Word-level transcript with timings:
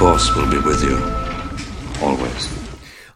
Force 0.00 0.34
will 0.34 0.50
be 0.50 0.56
with 0.56 0.82
you. 0.82 0.96
Always. 2.02 2.48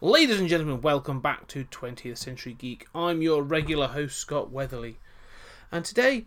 Ladies 0.01 0.39
and 0.39 0.47
gentlemen, 0.47 0.81
welcome 0.81 1.19
back 1.19 1.47
to 1.47 1.65
20th 1.65 2.19
Century 2.19 2.53
Geek. 2.53 2.85
I'm 2.93 3.23
your 3.23 3.41
regular 3.41 3.87
host, 3.87 4.19
Scott 4.19 4.51
Weatherly. 4.51 4.99
And 5.71 5.83
today, 5.83 6.25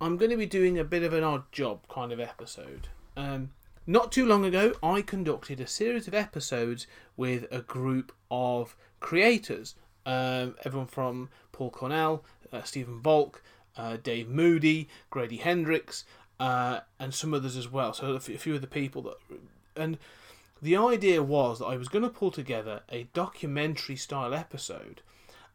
I'm 0.00 0.16
going 0.16 0.32
to 0.32 0.36
be 0.36 0.46
doing 0.46 0.76
a 0.80 0.82
bit 0.82 1.04
of 1.04 1.12
an 1.12 1.22
odd 1.22 1.44
job 1.52 1.86
kind 1.88 2.10
of 2.10 2.18
episode. 2.18 2.88
Um, 3.16 3.50
not 3.86 4.10
too 4.10 4.26
long 4.26 4.44
ago, 4.44 4.72
I 4.82 5.00
conducted 5.00 5.60
a 5.60 5.68
series 5.68 6.08
of 6.08 6.14
episodes 6.14 6.88
with 7.16 7.46
a 7.52 7.60
group 7.60 8.10
of 8.32 8.74
creators. 8.98 9.76
Um, 10.04 10.56
everyone 10.64 10.88
from 10.88 11.28
Paul 11.52 11.70
Cornell, 11.70 12.24
uh, 12.52 12.62
Stephen 12.62 13.00
Volk, 13.00 13.44
uh, 13.76 13.96
Dave 14.02 14.28
Moody, 14.28 14.88
Grady 15.08 15.36
Hendrix, 15.36 16.04
uh, 16.40 16.80
and 16.98 17.14
some 17.14 17.32
others 17.32 17.56
as 17.56 17.70
well. 17.70 17.92
So 17.92 18.14
a 18.14 18.18
few 18.18 18.56
of 18.56 18.60
the 18.60 18.66
people 18.66 19.02
that. 19.02 19.14
And 19.76 19.98
the 20.62 20.76
idea 20.76 21.22
was 21.22 21.58
that 21.58 21.66
I 21.66 21.76
was 21.76 21.88
going 21.88 22.04
to 22.04 22.10
pull 22.10 22.30
together 22.30 22.82
a 22.90 23.08
documentary 23.12 23.96
style 23.96 24.34
episode 24.34 25.02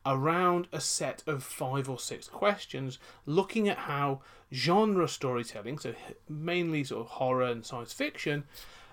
around 0.05 0.67
a 0.71 0.79
set 0.79 1.23
of 1.25 1.43
five 1.43 1.89
or 1.89 1.99
six 1.99 2.27
questions 2.27 2.99
looking 3.25 3.67
at 3.67 3.77
how 3.79 4.21
genre 4.53 5.07
storytelling, 5.07 5.79
so 5.79 5.93
mainly 6.29 6.83
sort 6.83 7.01
of 7.01 7.11
horror 7.13 7.45
and 7.45 7.65
science 7.65 7.91
fiction, 7.91 8.43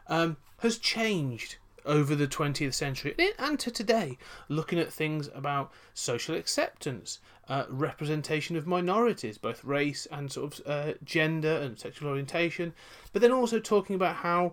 um, 0.08 0.36
has 0.58 0.78
changed 0.78 1.56
over 1.84 2.14
the 2.14 2.28
20th 2.28 2.74
century 2.74 3.14
and 3.38 3.58
to 3.58 3.70
today, 3.70 4.16
looking 4.48 4.78
at 4.78 4.92
things 4.92 5.28
about 5.34 5.72
social 5.94 6.34
acceptance, 6.34 7.18
uh, 7.48 7.64
representation 7.68 8.56
of 8.56 8.66
minorities, 8.66 9.36
both 9.36 9.64
race 9.64 10.06
and 10.10 10.30
sort 10.30 10.60
of 10.60 10.66
uh, 10.66 10.92
gender 11.04 11.56
and 11.56 11.78
sexual 11.78 12.08
orientation, 12.08 12.72
but 13.12 13.20
then 13.20 13.32
also 13.32 13.58
talking 13.58 13.96
about 13.96 14.16
how 14.16 14.52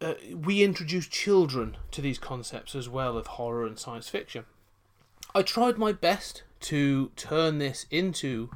uh, 0.00 0.14
we 0.34 0.62
introduce 0.62 1.06
children 1.06 1.76
to 1.90 2.00
these 2.00 2.18
concepts 2.18 2.74
as 2.74 2.88
well 2.88 3.16
of 3.16 3.26
horror 3.26 3.66
and 3.66 3.78
science 3.78 4.08
fiction. 4.08 4.44
I 5.34 5.42
tried 5.42 5.78
my 5.78 5.92
best 5.92 6.42
to 6.60 7.10
turn 7.16 7.58
this 7.58 7.86
into 7.90 8.50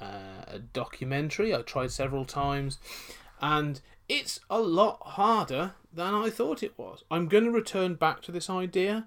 uh, 0.00 0.44
a 0.46 0.58
documentary. 0.58 1.54
I 1.54 1.62
tried 1.62 1.90
several 1.90 2.24
times, 2.24 2.78
and 3.40 3.80
it's 4.08 4.40
a 4.48 4.60
lot 4.60 4.98
harder 5.02 5.74
than 5.92 6.14
I 6.14 6.30
thought 6.30 6.62
it 6.62 6.78
was. 6.78 7.04
I'm 7.10 7.28
going 7.28 7.44
to 7.44 7.50
return 7.50 7.94
back 7.94 8.22
to 8.22 8.32
this 8.32 8.48
idea 8.48 9.06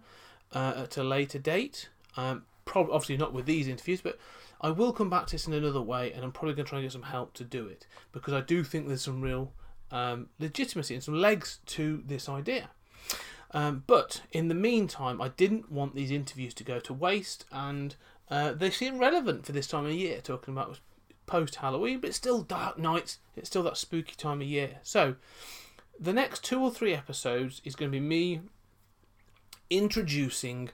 uh, 0.51 0.73
at 0.77 0.97
a 0.97 1.03
later 1.03 1.39
date. 1.39 1.89
Um, 2.15 2.43
obviously 2.75 3.17
not 3.17 3.33
with 3.33 3.45
these 3.45 3.67
interviews, 3.67 4.01
but 4.01 4.17
I 4.61 4.69
will 4.69 4.93
come 4.93 5.09
back 5.09 5.27
to 5.27 5.33
this 5.33 5.47
in 5.47 5.53
another 5.53 5.81
way, 5.81 6.11
and 6.11 6.23
I'm 6.23 6.31
probably 6.31 6.53
going 6.53 6.65
to 6.65 6.69
try 6.69 6.79
and 6.79 6.85
get 6.85 6.93
some 6.93 7.03
help 7.03 7.33
to 7.33 7.43
do 7.43 7.67
it 7.67 7.85
because 8.11 8.33
I 8.33 8.41
do 8.41 8.63
think 8.63 8.87
there's 8.87 9.01
some 9.01 9.21
real 9.21 9.51
um, 9.94 10.27
legitimacy 10.39 10.95
and 10.95 11.03
some 11.03 11.13
legs 11.13 11.59
to 11.67 12.03
this 12.05 12.27
idea. 12.27 12.72
Um, 13.52 13.83
but 13.86 14.22
in 14.31 14.47
the 14.47 14.55
meantime, 14.55 15.22
I 15.22 15.30
didn't 15.30 15.72
want 15.72 15.94
these 15.94 16.11
interviews 16.11 16.55
to 16.55 16.63
go 16.63 16.80
to 16.80 16.94
waste, 16.94 17.45
and 17.52 17.95
uh, 18.30 18.53
they 18.53 18.72
seem 18.72 18.97
relevant 18.97 19.45
for 19.45 19.52
this 19.52 19.67
time 19.67 19.85
of 19.85 19.94
year, 19.94 20.19
talking 20.22 20.53
about 20.53 20.79
post 21.28 21.56
Halloween, 21.56 22.00
but 22.00 22.09
it's 22.09 22.17
still 22.17 22.41
dark 22.41 22.79
nights, 22.79 23.19
it's 23.35 23.47
still 23.47 23.63
that 23.63 23.78
spooky 23.78 24.16
time 24.17 24.41
of 24.41 24.47
year. 24.47 24.79
So, 24.81 25.16
the 26.00 26.13
next 26.13 26.44
two 26.44 26.59
or 26.59 26.72
three 26.72 26.96
episodes 26.96 27.62
is 27.63 27.75
going 27.75 27.91
to 27.91 27.96
be 27.96 28.03
me 28.03 28.41
introducing 29.69 30.72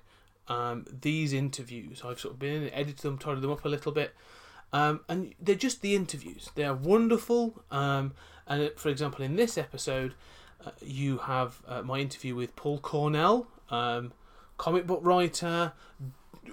um, 0.48 0.86
these 1.02 1.34
interviews. 1.34 2.02
I've 2.06 2.22
sort 2.22 2.36
of 2.36 2.40
been 2.40 2.70
edited 2.70 3.00
them, 3.00 3.18
tidied 3.18 3.42
them 3.44 3.52
up 3.52 3.66
a 3.66 3.70
little 3.70 3.92
bit. 3.92 4.16
Um, 4.72 5.02
and 5.10 5.34
they're 5.40 5.56
just 5.56 5.82
the 5.82 5.96
interviews. 5.96 6.52
They 6.56 6.64
are 6.64 6.76
wonderful. 6.76 7.64
Um, 7.72 8.14
and 8.48 8.72
for 8.76 8.90
example, 8.90 9.26
in 9.26 9.36
this 9.36 9.58
episode, 9.58 10.14
uh, 10.66 10.72
you 10.82 11.20
have 11.20 11.62
uh, 11.68 11.82
my 11.82 12.00
interview 12.00 12.36
with 12.36 12.56
Paul 12.56 12.80
Cornell, 12.80 13.48
um, 13.70 14.14
comic 14.58 14.86
book 14.86 15.00
writer, 15.04 15.74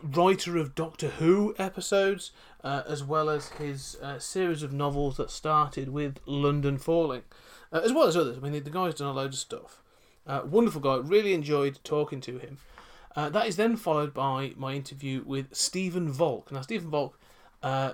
writer 0.03 0.57
of 0.57 0.75
Doctor 0.75 1.09
Who 1.09 1.55
episodes, 1.59 2.31
uh, 2.63 2.83
as 2.89 3.03
well 3.03 3.29
as 3.29 3.49
his 3.51 3.97
uh, 4.03 4.19
series 4.19 4.63
of 4.63 4.73
novels 4.73 5.17
that 5.17 5.31
started 5.31 5.89
with 5.89 6.19
London 6.27 6.79
Falling, 6.79 7.23
uh, 7.73 7.81
as 7.85 7.93
well 7.93 8.07
as 8.07 8.17
others. 8.17 8.39
I 8.39 8.41
mean, 8.41 8.53
the, 8.63 8.71
guy's 8.71 8.95
done 8.95 9.09
a 9.09 9.13
load 9.13 9.33
of 9.33 9.39
stuff. 9.39 9.83
Uh, 10.27 10.43
wonderful 10.45 10.81
guy. 10.81 10.97
Really 10.97 11.35
enjoyed 11.35 11.79
talking 11.85 12.21
to 12.23 12.39
him. 12.39 12.59
Uh, 13.15 13.31
that 13.31 13.47
is 13.47 13.57
then 13.57 13.77
followed 13.77 14.13
by 14.13 14.53
my 14.57 14.75
interview 14.75 15.23
with 15.25 15.55
Stephen 15.55 16.11
Volk. 16.11 16.53
Now, 16.53 16.61
Stephen 16.61 16.91
Volk, 16.91 17.19
uh, 17.63 17.93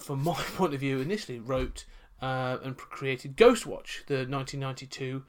from 0.00 0.22
my 0.24 0.34
point 0.56 0.74
of 0.74 0.80
view, 0.80 1.00
initially 1.00 1.38
wrote 1.38 1.84
uh, 2.20 2.58
and 2.62 2.76
created 2.76 3.36
Ghostwatch, 3.36 4.06
the 4.06 4.26
1992 4.26 5.24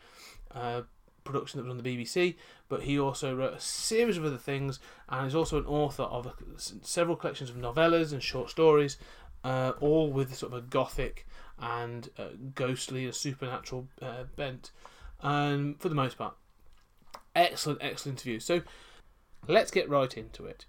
uh, 0.52 0.82
production 1.24 1.60
that 1.60 1.64
was 1.64 1.72
on 1.72 1.84
the 1.84 1.84
BBC, 1.84 2.36
but 2.68 2.84
he 2.84 3.00
also 3.00 3.36
wrote 3.36 3.54
a 3.54 3.60
series 3.60 4.18
of 4.18 4.26
other 4.26 4.38
things 4.38 4.80
and 5.10 5.28
is 5.28 5.36
also 5.36 5.60
an 5.60 5.66
author 5.66 6.04
of 6.04 6.26
a, 6.26 6.34
several 6.58 7.16
collections 7.16 7.50
of 7.50 7.56
novellas 7.56 8.12
and 8.12 8.24
short 8.24 8.50
stories, 8.50 8.98
uh, 9.44 9.74
all 9.80 10.12
with 10.12 10.36
sort 10.36 10.54
of 10.54 10.60
a 10.60 10.62
gothic 10.62 11.28
and 11.60 12.10
uh, 12.18 12.30
ghostly 12.56 13.06
and 13.06 13.16
supernatural 13.16 13.88
uh, 14.02 14.24
bent, 14.36 14.72
um, 15.22 15.76
for 15.80 15.90
the 15.90 15.96
most 15.96 16.18
part. 16.18 16.36
Excellent, 17.36 17.80
excellent 17.82 18.20
interview. 18.20 18.40
So 18.40 18.62
let's 19.48 19.72
get 19.72 19.90
right 19.90 20.18
into 20.18 20.46
it. 20.46 20.66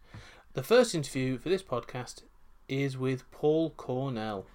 The 0.53 0.63
first 0.63 0.95
interview 0.95 1.39
for 1.39 1.49
this 1.49 1.63
podcast 1.63 2.23
is 2.71 2.97
with 2.97 3.31
Paul 3.31 3.71
Cornell. 3.71 4.47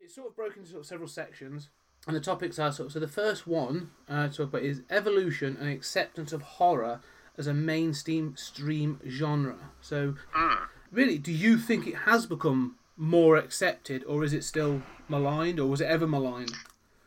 It's 0.00 0.14
sort 0.14 0.28
of 0.28 0.36
broken 0.36 0.60
into 0.60 0.70
sort 0.70 0.82
of 0.82 0.86
several 0.86 1.08
sections, 1.08 1.70
and 2.06 2.14
the 2.14 2.20
topics 2.20 2.58
are 2.58 2.70
sort 2.70 2.86
of 2.88 2.92
so. 2.92 3.00
The 3.00 3.08
first 3.08 3.46
one 3.46 3.90
uh, 4.08 4.28
to 4.28 4.36
talk 4.36 4.48
about 4.48 4.62
is 4.62 4.82
evolution 4.90 5.56
and 5.58 5.68
acceptance 5.68 6.32
of 6.32 6.42
horror 6.42 7.00
as 7.38 7.46
a 7.46 7.54
mainstream 7.54 8.36
stream 8.36 9.00
genre. 9.08 9.56
So, 9.80 10.14
really, 10.90 11.18
do 11.18 11.32
you 11.32 11.56
think 11.56 11.86
it 11.86 11.96
has 12.04 12.26
become 12.26 12.76
more 12.96 13.36
accepted, 13.36 14.04
or 14.04 14.22
is 14.22 14.32
it 14.32 14.44
still 14.44 14.82
maligned, 15.08 15.58
or 15.58 15.66
was 15.66 15.80
it 15.80 15.86
ever 15.86 16.06
maligned? 16.06 16.52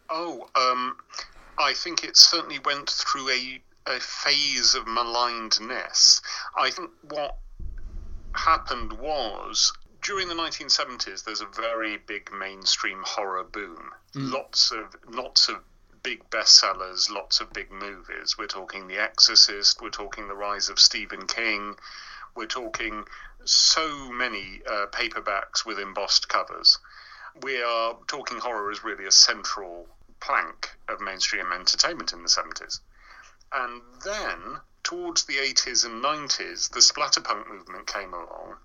Oh, 0.10 0.50
um, 0.56 0.98
I 1.60 1.74
think 1.74 2.04
it 2.04 2.18
certainly 2.18 2.60
went 2.66 2.90
through 2.90 3.30
a, 3.30 3.62
a 3.88 4.00
phase 4.00 4.74
of 4.74 4.86
malignedness. 4.86 6.22
I 6.58 6.72
think 6.72 6.90
what 7.10 7.38
happened 8.34 8.94
was 8.94 9.72
during 10.06 10.28
the 10.28 10.36
1970s, 10.36 11.24
there's 11.24 11.42
a 11.42 11.48
very 11.48 11.98
big 11.98 12.32
mainstream 12.32 13.02
horror 13.04 13.44
boom. 13.44 13.92
Lots 14.14 14.72
of 14.72 14.96
lots 15.10 15.50
of 15.50 15.58
big 16.04 16.30
bestsellers, 16.30 17.10
lots 17.10 17.40
of 17.40 17.52
big 17.52 17.72
movies. 17.72 18.38
We're 18.38 18.46
talking 18.46 18.88
The 18.88 19.00
Exorcist. 19.00 19.82
We're 19.82 19.90
talking 19.90 20.28
the 20.28 20.36
rise 20.36 20.70
of 20.70 20.80
Stephen 20.80 21.26
King. 21.26 21.76
We're 22.36 22.46
talking 22.46 23.06
so 23.46 24.12
many 24.12 24.62
uh, 24.70 24.86
paperbacks 24.92 25.66
with 25.66 25.80
embossed 25.80 26.30
covers. 26.30 26.78
We 27.42 27.64
are 27.64 27.98
talking 28.06 28.38
horror 28.38 28.70
as 28.70 28.84
really 28.84 29.08
a 29.08 29.12
central 29.12 29.88
plank 30.20 30.70
of 30.88 31.02
mainstream 31.02 31.52
entertainment 31.52 32.14
in 32.14 32.22
the 32.22 32.30
70s. 32.30 32.80
And 33.52 33.82
then, 34.04 34.62
towards 34.84 35.24
the 35.24 35.38
80s 35.38 35.84
and 35.84 36.04
90s, 36.04 36.70
the 36.70 36.80
splatterpunk 36.80 37.50
movement 37.50 37.88
came 37.88 38.14
along 38.14 38.58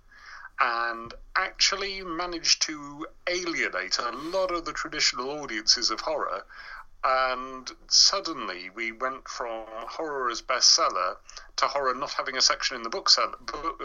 and 0.61 1.15
actually 1.37 2.03
managed 2.03 2.63
to 2.63 3.07
alienate 3.27 3.99
a 3.99 4.11
lot 4.11 4.51
of 4.51 4.65
the 4.65 4.73
traditional 4.73 5.31
audiences 5.31 5.91
of 5.91 6.01
horror. 6.01 6.45
And 7.03 7.71
suddenly 7.89 8.69
we 8.69 8.93
went 8.93 9.27
from 9.27 9.65
horror 9.69 10.31
as 10.31 10.43
bestseller 10.43 11.17
to 11.57 11.67
horror 11.67 11.95
not 11.95 12.13
having 12.13 12.37
a 12.37 12.43
section 12.43 12.77
in 12.77 12.83
the 12.83 12.91
bookseller, 12.91 13.35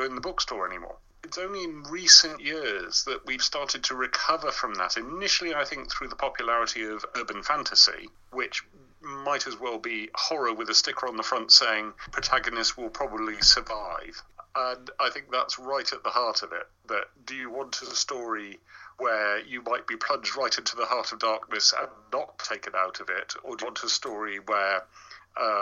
in 0.03 0.15
the 0.15 0.21
bookstore 0.21 0.67
anymore. 0.67 0.97
It's 1.23 1.37
only 1.37 1.63
in 1.63 1.83
recent 1.83 2.41
years 2.41 3.05
that 3.05 3.25
we've 3.25 3.41
started 3.41 3.85
to 3.85 3.95
recover 3.95 4.51
from 4.51 4.75
that. 4.75 4.97
Initially, 4.97 5.55
I 5.55 5.63
think 5.63 5.89
through 5.91 6.09
the 6.09 6.15
popularity 6.15 6.83
of 6.83 7.05
urban 7.15 7.41
fantasy, 7.41 8.09
which 8.31 8.63
might 9.01 9.47
as 9.47 9.59
well 9.59 9.79
be 9.79 10.09
horror 10.13 10.53
with 10.53 10.69
a 10.69 10.73
sticker 10.75 11.07
on 11.07 11.17
the 11.17 11.23
front 11.23 11.51
saying 11.51 11.93
protagonist 12.11 12.77
will 12.77 12.89
probably 12.89 13.41
survive. 13.41 14.21
And 14.55 14.89
I 14.99 15.09
think 15.09 15.31
that's 15.31 15.59
right 15.59 15.91
at 15.91 16.03
the 16.03 16.09
heart 16.09 16.43
of 16.43 16.53
it. 16.53 16.67
That 16.87 17.05
do 17.25 17.35
you 17.35 17.49
want 17.49 17.81
a 17.81 17.87
story 17.87 18.59
where 18.97 19.39
you 19.39 19.61
might 19.61 19.87
be 19.87 19.97
plunged 19.97 20.37
right 20.37 20.57
into 20.57 20.75
the 20.77 20.85
heart 20.85 21.11
of 21.11 21.19
darkness 21.19 21.73
and 21.77 21.89
not 22.13 22.39
taken 22.39 22.73
out 22.75 23.01
of 23.01 23.09
it, 23.09 23.33
or 23.43 23.57
do 23.57 23.63
you 23.63 23.67
want 23.67 23.83
a 23.83 23.89
story 23.89 24.39
where 24.39 24.83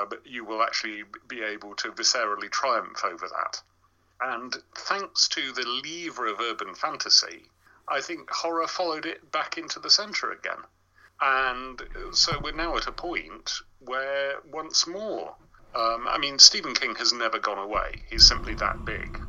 but 0.10 0.26
you 0.26 0.46
will 0.46 0.62
actually 0.62 1.04
be 1.28 1.42
able 1.42 1.76
to 1.76 1.92
viscerally 1.92 2.50
triumph 2.50 3.04
over 3.04 3.28
that. 3.28 3.62
And 4.22 4.56
thanks 4.76 5.28
to 5.30 5.52
the 5.52 5.68
lever 5.84 6.28
of 6.28 6.40
urban 6.40 6.76
fantasy, 6.76 7.44
I 7.88 8.02
think 8.02 8.30
horror 8.30 8.68
followed 8.68 9.06
it 9.06 9.32
back 9.32 9.58
into 9.58 9.80
the 9.80 9.90
centre 9.90 10.32
again. 10.32 10.60
And 11.22 11.82
so 12.12 12.40
we're 12.40 12.54
now 12.54 12.78
at 12.78 12.88
a 12.88 12.92
point 12.92 13.52
where 13.80 14.36
once 14.50 14.88
more, 14.88 15.36
um, 15.76 16.08
I 16.08 16.18
mean, 16.18 16.40
Stephen 16.40 16.74
King 16.74 16.96
has 16.96 17.14
never 17.14 17.40
gone 17.40 17.58
away. 17.58 18.04
He's 18.10 18.28
simply 18.28 18.54
that 18.56 18.86
big. 18.86 19.20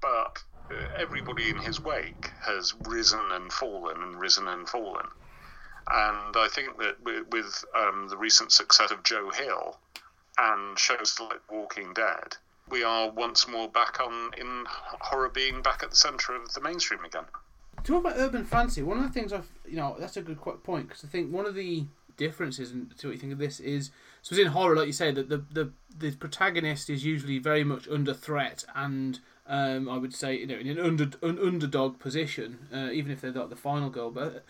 But 0.00 0.42
uh, 0.70 0.74
everybody 0.96 1.50
in 1.50 1.58
his 1.58 1.80
wake 1.80 2.30
has 2.44 2.74
risen 2.86 3.20
and 3.32 3.52
fallen 3.52 4.02
and 4.02 4.20
risen 4.20 4.46
and 4.46 4.68
fallen. 4.68 5.06
And 5.90 6.36
I 6.36 6.48
think 6.50 6.78
that 6.78 7.02
with, 7.02 7.26
with 7.32 7.64
um, 7.76 8.08
the 8.08 8.16
recent 8.16 8.52
success 8.52 8.90
of 8.90 9.02
Joe 9.02 9.30
Hill 9.30 9.78
and 10.36 10.78
shows 10.78 11.18
like 11.18 11.40
Walking 11.50 11.92
Dead, 11.94 12.36
we 12.70 12.84
are 12.84 13.10
once 13.10 13.48
more 13.48 13.68
back 13.68 13.98
on 14.00 14.30
in 14.36 14.64
horror 14.68 15.30
being 15.30 15.62
back 15.62 15.82
at 15.82 15.90
the 15.90 15.96
centre 15.96 16.34
of 16.34 16.52
the 16.52 16.60
mainstream 16.60 17.04
again. 17.04 17.24
Talk 17.84 18.00
about 18.00 18.14
urban 18.16 18.44
fantasy. 18.44 18.82
One 18.82 18.98
of 18.98 19.04
the 19.04 19.10
things 19.10 19.32
I've, 19.32 19.48
you 19.66 19.76
know, 19.76 19.96
that's 19.98 20.16
a 20.16 20.22
good 20.22 20.38
point 20.62 20.88
because 20.88 21.04
I 21.04 21.08
think 21.08 21.32
one 21.32 21.46
of 21.46 21.54
the 21.54 21.86
differences 22.16 22.72
to 22.98 23.06
what 23.06 23.14
you 23.14 23.18
think 23.18 23.32
of 23.32 23.38
this 23.38 23.60
is 23.60 23.90
so 24.36 24.42
in 24.42 24.48
horror, 24.48 24.76
like 24.76 24.86
you 24.86 24.92
say, 24.92 25.10
that 25.10 25.28
the, 25.28 25.38
the 25.50 25.72
the 25.96 26.14
protagonist 26.16 26.90
is 26.90 27.04
usually 27.04 27.38
very 27.38 27.64
much 27.64 27.88
under 27.88 28.14
threat 28.14 28.64
and 28.74 29.18
um, 29.46 29.88
I 29.88 29.96
would 29.96 30.14
say 30.14 30.36
you 30.36 30.46
know 30.46 30.56
in 30.56 30.66
an 30.68 30.78
under 30.78 31.10
an 31.22 31.38
underdog 31.38 31.98
position, 31.98 32.68
uh, 32.72 32.90
even 32.92 33.10
if 33.10 33.20
they're 33.20 33.32
not 33.32 33.50
the 33.50 33.56
final 33.56 33.88
goal. 33.88 34.10
But 34.10 34.44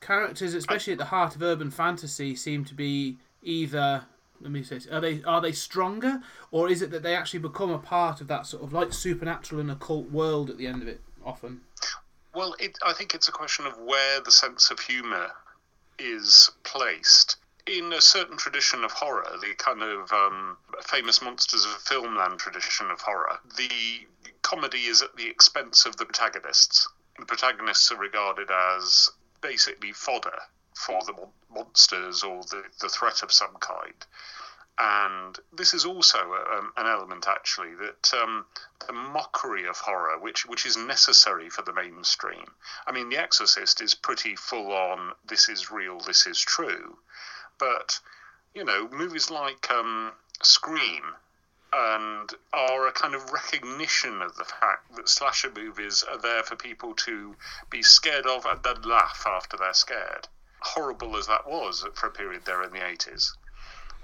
characters, 0.00 0.54
especially 0.54 0.92
at 0.92 0.98
the 0.98 1.06
heart 1.06 1.34
of 1.34 1.42
urban 1.42 1.70
fantasy, 1.70 2.36
seem 2.36 2.64
to 2.66 2.74
be 2.74 3.18
either 3.42 4.04
let 4.40 4.52
me 4.52 4.62
say, 4.62 4.78
are 4.90 5.00
they 5.00 5.22
are 5.24 5.40
they 5.40 5.52
stronger, 5.52 6.22
or 6.52 6.68
is 6.68 6.82
it 6.82 6.90
that 6.92 7.02
they 7.02 7.16
actually 7.16 7.40
become 7.40 7.70
a 7.70 7.78
part 7.78 8.20
of 8.20 8.28
that 8.28 8.46
sort 8.46 8.62
of 8.62 8.72
like 8.72 8.92
supernatural 8.92 9.60
and 9.60 9.70
occult 9.70 10.10
world 10.10 10.48
at 10.48 10.58
the 10.58 10.66
end 10.66 10.82
of 10.82 10.88
it? 10.88 11.00
Often. 11.24 11.62
Well, 12.34 12.54
it, 12.60 12.78
I 12.84 12.92
think 12.92 13.14
it's 13.14 13.28
a 13.28 13.32
question 13.32 13.66
of 13.66 13.78
where 13.78 14.20
the 14.20 14.30
sense 14.30 14.70
of 14.70 14.78
humour 14.78 15.30
is 15.98 16.50
placed. 16.62 17.36
In 17.66 17.94
a 17.94 18.00
certain 18.02 18.36
tradition 18.36 18.84
of 18.84 18.92
horror, 18.92 19.38
the 19.40 19.54
kind 19.54 19.82
of 19.82 20.12
um, 20.12 20.58
famous 20.82 21.22
monsters 21.22 21.64
of 21.64 21.70
filmland 21.82 22.38
tradition 22.38 22.90
of 22.90 23.00
horror, 23.00 23.38
the 23.56 24.06
comedy 24.42 24.84
is 24.84 25.00
at 25.00 25.16
the 25.16 25.26
expense 25.26 25.86
of 25.86 25.96
the 25.96 26.04
protagonists. 26.04 26.86
The 27.18 27.24
protagonists 27.24 27.90
are 27.90 27.96
regarded 27.96 28.50
as 28.50 29.08
basically 29.40 29.92
fodder 29.92 30.42
for 30.74 31.02
the 31.04 31.14
monsters 31.50 32.22
or 32.22 32.42
the, 32.42 32.64
the 32.80 32.90
threat 32.90 33.22
of 33.22 33.32
some 33.32 33.54
kind. 33.60 33.94
And 34.76 35.38
this 35.52 35.72
is 35.72 35.86
also 35.86 36.18
um, 36.18 36.72
an 36.76 36.86
element, 36.86 37.26
actually, 37.28 37.74
that 37.76 38.12
um, 38.12 38.44
the 38.86 38.92
mockery 38.92 39.66
of 39.66 39.78
horror, 39.78 40.18
which 40.18 40.44
which 40.46 40.66
is 40.66 40.76
necessary 40.76 41.48
for 41.48 41.62
the 41.62 41.72
mainstream. 41.72 42.44
I 42.86 42.92
mean, 42.92 43.08
The 43.08 43.18
Exorcist 43.18 43.80
is 43.80 43.94
pretty 43.94 44.34
full 44.36 44.72
on. 44.72 45.12
This 45.24 45.48
is 45.48 45.70
real. 45.70 46.00
This 46.00 46.26
is 46.26 46.40
true. 46.40 46.98
But 47.58 48.00
you 48.54 48.64
know, 48.64 48.88
movies 48.88 49.30
like 49.30 49.70
um, 49.70 50.12
Scream 50.42 51.14
and 51.74 52.30
are 52.52 52.86
a 52.86 52.92
kind 52.92 53.14
of 53.14 53.32
recognition 53.32 54.22
of 54.22 54.36
the 54.36 54.44
fact 54.44 54.94
that 54.94 55.08
slasher 55.08 55.50
movies 55.50 56.04
are 56.04 56.18
there 56.18 56.42
for 56.44 56.54
people 56.54 56.94
to 56.94 57.34
be 57.68 57.82
scared 57.82 58.26
of 58.26 58.44
and 58.46 58.62
then 58.62 58.82
laugh 58.82 59.24
after 59.26 59.56
they're 59.56 59.74
scared. 59.74 60.28
Horrible 60.60 61.16
as 61.16 61.26
that 61.26 61.48
was 61.48 61.84
for 61.94 62.06
a 62.06 62.12
period 62.12 62.44
there 62.44 62.62
in 62.62 62.70
the 62.70 62.78
80s. 62.78 63.32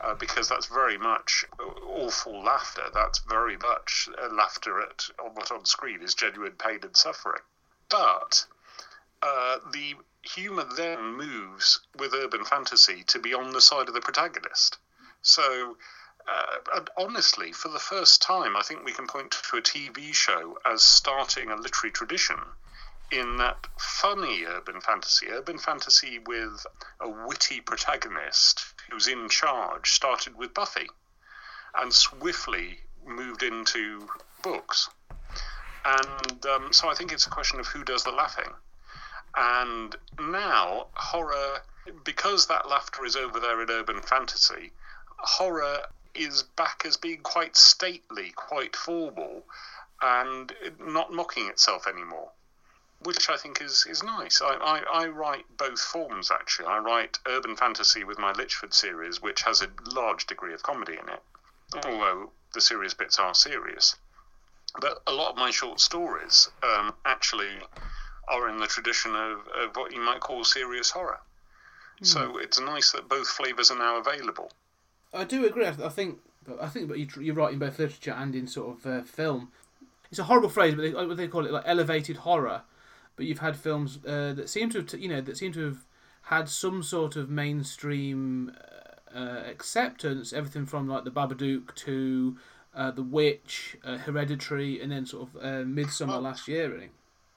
Uh, 0.03 0.15
because 0.15 0.49
that's 0.49 0.67
very 0.67 0.99
much 0.99 1.45
awful 1.87 2.43
laughter. 2.43 2.85
That's 2.93 3.19
very 3.21 3.57
much 3.59 4.09
uh, 4.21 4.33
laughter 4.33 4.81
at 4.81 5.05
what 5.35 5.53
on 5.53 5.65
screen 5.65 6.03
is 6.03 6.15
genuine 6.15 6.53
pain 6.53 6.81
and 6.83 6.97
suffering. 6.97 7.43
But 7.89 8.47
uh, 9.23 9.59
the 9.73 9.95
humour 10.23 10.65
then 10.77 11.17
moves 11.17 11.81
with 11.99 12.15
urban 12.15 12.45
fantasy 12.45 13.03
to 13.05 13.19
be 13.19 13.35
on 13.35 13.51
the 13.51 13.61
side 13.61 13.89
of 13.89 13.95
the 13.95 14.01
protagonist. 14.01 14.79
So 15.23 15.77
uh, 16.29 16.81
honestly, 16.97 17.53
for 17.53 17.69
the 17.69 17.79
first 17.79 18.23
time, 18.23 18.57
I 18.57 18.63
think 18.63 18.85
we 18.85 18.93
can 18.93 19.07
point 19.07 19.31
to 19.31 19.57
a 19.57 19.63
TV 19.63 20.15
show 20.15 20.59
as 20.65 20.83
starting 20.83 21.51
a 21.51 21.57
literary 21.57 21.93
tradition 21.93 22.39
in 23.11 23.39
that 23.39 23.67
funny 23.79 24.45
urban 24.45 24.81
fantasy, 24.81 25.29
urban 25.29 25.59
fantasy 25.59 26.21
with 26.27 26.65
a 27.01 27.09
witty 27.09 27.61
protagonist 27.61 28.63
who's 28.89 29.09
in 29.09 29.29
charge, 29.29 29.91
started 29.91 30.37
with 30.37 30.55
Buffy 30.55 30.89
and 31.75 31.93
swiftly 31.93 32.79
moved 33.05 33.43
into 33.43 34.09
books. 34.43 34.89
And 35.85 36.47
um, 36.47 36.73
so 36.73 36.89
I 36.89 36.95
think 36.95 37.13
it's 37.13 37.27
a 37.27 37.31
question 37.31 37.59
of 37.59 37.67
who 37.67 37.85
does 37.85 38.05
the 38.05 38.13
laughing. 38.13 38.53
And 39.37 39.97
now, 40.19 40.89
horror, 40.95 41.63
because 42.05 42.47
that 42.47 42.69
laughter 42.69 43.05
is 43.05 43.17
over 43.17 43.39
there 43.39 43.63
in 43.63 43.71
urban 43.71 44.03
fantasy, 44.03 44.73
horror 45.19 45.83
is 46.15 46.43
back 46.43 46.83
as 46.85 46.97
being 46.97 47.21
quite 47.21 47.57
stately, 47.57 48.33
quite 48.35 48.75
formal, 48.75 49.45
and 50.03 50.53
not 50.79 51.13
mocking 51.13 51.47
itself 51.49 51.87
anymore, 51.87 52.31
which 53.01 53.29
I 53.29 53.37
think 53.37 53.61
is, 53.61 53.87
is 53.89 54.03
nice. 54.03 54.41
I, 54.43 54.55
I, 54.55 55.05
I 55.05 55.07
write 55.07 55.45
both 55.57 55.81
forms 55.81 56.31
actually. 56.31 56.67
I 56.67 56.79
write 56.79 57.19
urban 57.27 57.57
fantasy 57.57 58.05
with 58.05 58.19
my 58.19 58.33
Lychford 58.33 58.75
series, 58.75 59.23
which 59.23 59.43
has 59.43 59.63
a 59.63 59.69
large 59.93 60.27
degree 60.27 60.55
of 60.55 60.63
comedy 60.63 60.95
in 60.95 61.09
it, 61.09 61.23
although 61.85 62.33
the 62.55 62.61
serious 62.61 62.95
bits 62.95 63.19
are 63.19 63.35
serious. 63.35 63.97
But 64.81 65.03
a 65.07 65.13
lot 65.13 65.33
of 65.33 65.37
my 65.37 65.51
short 65.51 65.81
stories 65.81 66.49
um, 66.63 66.95
actually 67.05 67.59
are 68.31 68.49
in 68.49 68.59
the 68.59 68.67
tradition 68.67 69.15
of, 69.15 69.39
of 69.49 69.77
what 69.77 69.93
you 69.93 70.01
might 70.01 70.21
call 70.21 70.45
serious 70.45 70.91
horror. 70.91 71.21
Mm. 72.03 72.07
So 72.07 72.39
it's 72.39 72.61
nice 72.61 72.93
that 72.93 73.09
both 73.09 73.29
flavours 73.29 73.71
are 73.71 73.79
now 73.79 73.99
available. 73.99 74.51
I 75.13 75.25
do 75.25 75.45
agree. 75.47 75.67
I 75.67 75.73
think, 75.73 76.19
I 76.61 76.69
think, 76.69 76.89
but 76.89 76.99
you're 77.17 77.35
right 77.35 77.53
in 77.53 77.59
both 77.59 77.79
literature 77.79 78.15
and 78.17 78.35
in 78.35 78.47
sort 78.47 78.79
of 78.79 78.87
uh, 78.87 79.03
film. 79.03 79.51
It's 80.11 80.19
a 80.19 80.25
horrible 80.25 80.49
phrase, 80.49 80.75
but 80.75 80.83
they, 80.83 80.93
what 80.93 81.17
they 81.17 81.29
call 81.29 81.47
it, 81.47 81.53
like 81.53 81.65
elevated 81.67 82.19
horror. 82.19 82.63
But 83.17 83.27
you've 83.27 83.41
had 83.41 83.57
films 83.57 83.99
uh, 84.07 84.33
that 84.35 84.49
seem 84.49 84.71
to 84.71 84.79
have, 84.81 84.95
you 84.95 85.09
know, 85.09 85.21
that 85.21 85.37
seem 85.37 85.53
to 85.53 85.65
have 85.65 85.85
had 86.23 86.49
some 86.49 86.83
sort 86.83 87.17
of 87.17 87.29
mainstream 87.29 88.53
uh, 89.15 89.19
uh 89.19 89.43
acceptance. 89.47 90.33
Everything 90.33 90.67
from 90.67 90.89
like 90.89 91.05
the 91.05 91.11
Babadook 91.11 91.75
to 91.75 92.37
uh, 92.75 92.91
the 92.91 93.03
Witch, 93.03 93.77
uh, 93.85 93.99
Hereditary, 93.99 94.81
and 94.81 94.93
then 94.93 95.07
sort 95.07 95.29
of 95.29 95.37
uh, 95.37 95.65
Midsommar 95.65 96.09
well, 96.09 96.21
last 96.23 96.49
year, 96.49 96.71
really. 96.71 96.91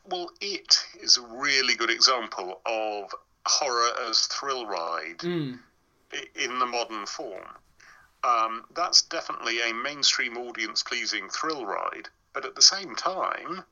Well, 0.05 0.29
it 0.41 0.85
is 1.01 1.17
a 1.17 1.21
really 1.21 1.75
good 1.75 1.89
example 1.89 2.61
of 2.65 3.13
horror 3.45 3.89
as 4.09 4.25
thrill 4.27 4.65
ride 4.65 5.19
mm. 5.19 5.57
in 6.35 6.59
the 6.59 6.65
modern 6.65 7.05
form 7.05 7.45
um, 8.23 8.63
that's 8.73 9.01
definitely 9.01 9.59
a 9.61 9.73
mainstream 9.73 10.37
audience 10.37 10.83
pleasing 10.83 11.29
thrill 11.29 11.65
ride. 11.65 12.09
But 12.33 12.45
at 12.45 12.55
the 12.55 12.61
same 12.61 12.95
time, 12.95 13.63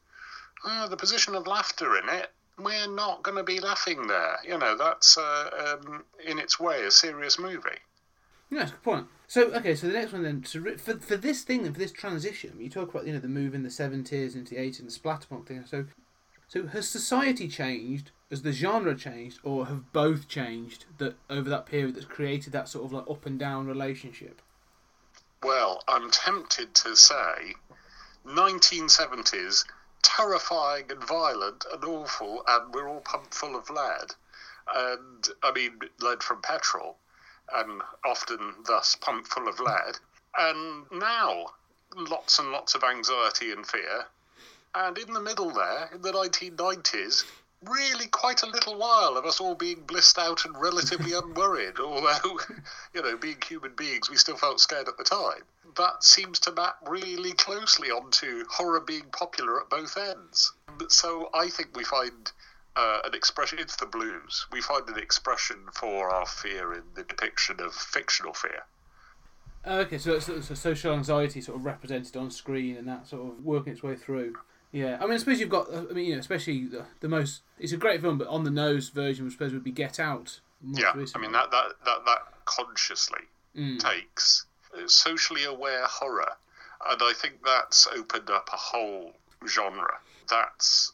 uh, 0.66 0.88
the 0.88 0.98
position 0.98 1.36
of 1.36 1.48
laughter 1.48 1.98
in 1.98 2.10
it, 2.10 2.32
we're 2.60 2.94
not 2.94 3.24
going 3.24 3.38
to 3.38 3.44
be 3.44 3.60
laughing 3.60 4.08
there. 4.08 4.38
You 4.44 4.58
know, 4.58 4.78
that's 4.78 5.18
uh, 5.18 5.78
um, 5.80 6.04
in 6.24 6.38
its 6.38 6.60
way 6.60 6.86
a 6.86 6.92
serious 6.92 7.40
movie. 7.40 7.70
Yeah, 8.50 8.60
that's 8.60 8.72
a 8.72 8.74
good 8.76 8.84
point. 8.84 9.08
So 9.28 9.54
okay, 9.54 9.76
so 9.76 9.88
the 9.88 9.94
next 9.94 10.12
one 10.12 10.24
then, 10.24 10.44
for 10.44 10.78
for 10.78 11.16
this 11.16 11.44
thing 11.44 11.64
for 11.72 11.80
this 11.80 11.94
transition, 11.94 12.58
you 12.60 12.70
talk 12.70 12.94
about 12.94 13.08
you 13.08 13.14
know 13.14 13.20
the 13.20 13.30
move 13.30 13.56
in 13.56 13.64
the 13.64 13.72
seventies 13.72 14.36
into 14.36 14.54
the 14.54 14.62
eighties 14.62 14.82
and 14.82 14.90
the 14.90 14.94
splatterpunk 14.94 15.48
thing. 15.48 15.64
So, 15.66 15.86
so 16.52 16.68
has 16.68 16.90
society 16.90 17.48
changed? 17.48 18.12
Has 18.30 18.42
the 18.42 18.52
genre 18.52 18.94
changed, 18.94 19.40
or 19.42 19.68
have 19.68 19.94
both 19.94 20.28
changed 20.28 20.84
that 20.98 21.16
over 21.30 21.50
that 21.50 21.66
period 21.66 21.96
that's 21.96 22.06
created 22.06 22.52
that 22.52 22.68
sort 22.68 22.84
of 22.84 22.92
like 22.92 23.10
up 23.10 23.26
and 23.26 23.40
down 23.40 23.68
relationship? 23.68 24.42
Well, 25.42 25.82
I'm 25.88 26.12
tempted 26.12 26.76
to 26.76 26.98
say 26.98 27.56
1970s, 28.26 29.64
terrifying 30.02 30.92
and 30.92 31.02
violent 31.02 31.64
and 31.72 31.86
awful, 31.86 32.44
and 32.46 32.74
we're 32.74 32.90
all 32.90 33.00
pumped 33.00 33.34
full 33.34 33.56
of 33.56 33.70
lead. 33.70 34.12
And 34.76 35.30
I 35.44 35.54
mean, 35.54 35.80
lead 36.02 36.22
from 36.22 36.42
petrol, 36.42 36.98
and 37.54 37.82
often 38.04 38.56
thus 38.68 38.96
pumped 38.96 39.30
full 39.30 39.48
of 39.48 39.62
lead. 39.62 40.00
And 40.38 40.86
now, 40.92 41.46
lots 41.96 42.40
and 42.40 42.52
lots 42.52 42.76
of 42.76 42.84
anxiety 42.84 43.54
and 43.54 43.66
fear. 43.66 44.08
And 44.74 44.98
in 44.98 45.14
the 45.14 45.20
middle 45.20 45.52
there, 45.52 45.90
in 45.94 46.02
the 46.02 46.12
1990s, 46.12 47.26
really 47.64 48.08
quite 48.08 48.42
a 48.42 48.48
little 48.48 48.78
while 48.78 49.18
of 49.18 49.26
us 49.26 49.40
all 49.40 49.56
being 49.56 49.82
blissed 49.82 50.18
out 50.18 50.46
and 50.46 50.60
relatively 50.60 51.14
unworried, 51.18 51.80
although, 51.80 52.40
you 52.94 53.02
know, 53.02 53.18
being 53.18 53.38
human 53.46 53.74
beings, 53.76 54.10
we 54.10 54.16
still 54.16 54.38
felt 54.38 54.60
scared 54.60 54.88
at 54.88 54.98
the 54.98 55.04
time. 55.04 55.44
That 55.78 56.04
seems 56.04 56.40
to 56.42 56.52
map 56.52 56.78
really 56.88 57.34
closely 57.34 57.90
onto 57.92 58.46
horror 58.50 58.80
being 58.82 59.06
popular 59.12 59.62
at 59.62 59.70
both 59.70 59.98
ends. 59.98 60.54
So 60.90 61.30
I 61.34 61.50
think 61.50 61.76
we 61.76 61.84
find 61.84 62.32
uh, 62.76 63.00
an 63.06 63.14
expression, 63.14 63.60
it's 63.60 63.76
the 63.76 63.86
blues. 63.86 64.48
We 64.52 64.62
find 64.62 64.88
an 64.90 64.98
expression 64.98 65.58
for 65.74 66.10
our 66.10 66.26
fear 66.26 66.74
in 66.74 66.84
the 66.96 67.04
depiction 67.04 67.60
of 67.60 67.74
fictional 67.74 68.34
fear. 68.34 68.64
Okay, 69.66 70.00
so 70.00 70.14
it's, 70.14 70.28
it's 70.28 70.50
a 70.50 70.56
social 70.56 70.94
anxiety 70.94 71.40
sort 71.40 71.58
of 71.58 71.66
represented 71.66 72.18
on 72.18 72.32
screen 72.32 72.78
and 72.78 72.88
that 72.88 73.08
sort 73.08 73.32
of 73.32 73.46
working 73.46 73.74
its 73.74 73.84
way 73.84 73.96
through. 73.96 74.36
Yeah, 74.72 74.98
I 75.00 75.04
mean, 75.04 75.14
I 75.14 75.18
suppose 75.18 75.40
you've 75.40 75.50
got. 75.50 75.68
I 75.74 75.82
mean, 75.94 76.06
you 76.06 76.14
know, 76.14 76.20
especially 76.20 76.66
the, 76.66 76.86
the 77.02 77.10
most. 77.10 77.42
It's 77.60 77.74
a 77.74 77.78
great 77.78 78.00
film, 78.02 78.18
but 78.18 78.28
on 78.28 78.44
the 78.46 78.52
nose 78.52 78.90
version, 78.90 79.28
I 79.28 79.30
suppose 79.30 79.52
would 79.54 79.64
be 79.64 79.72
Get 79.72 80.00
Out. 80.00 80.40
most 80.62 80.80
Yeah, 80.80 80.92
I 81.16 81.18
mean 81.18 81.32
that 81.34 81.52
that 81.52 81.66
that, 81.86 82.06
that 82.06 82.20
consciously 82.46 83.22
Mm. 83.58 83.80
takes 83.80 84.46
socially 84.88 85.44
aware 85.44 85.86
horror, 85.86 86.32
and 86.90 87.02
I 87.04 87.12
think 87.14 87.44
that's 87.44 87.86
opened 87.88 88.30
up 88.30 88.48
a 88.54 88.56
whole 88.56 89.12
genre. 89.46 89.96
That's 90.30 90.94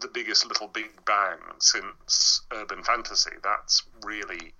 the 0.00 0.08
biggest 0.08 0.44
little 0.44 0.66
big 0.66 0.90
bang 1.06 1.38
since 1.60 2.42
urban 2.52 2.82
fantasy. 2.82 3.30
That's 3.44 3.84
really 4.02 4.54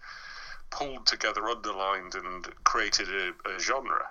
pulled 0.70 1.06
together, 1.06 1.48
underlined, 1.48 2.14
and 2.14 2.46
created 2.62 3.08
a, 3.08 3.30
a 3.50 3.58
genre. 3.58 4.06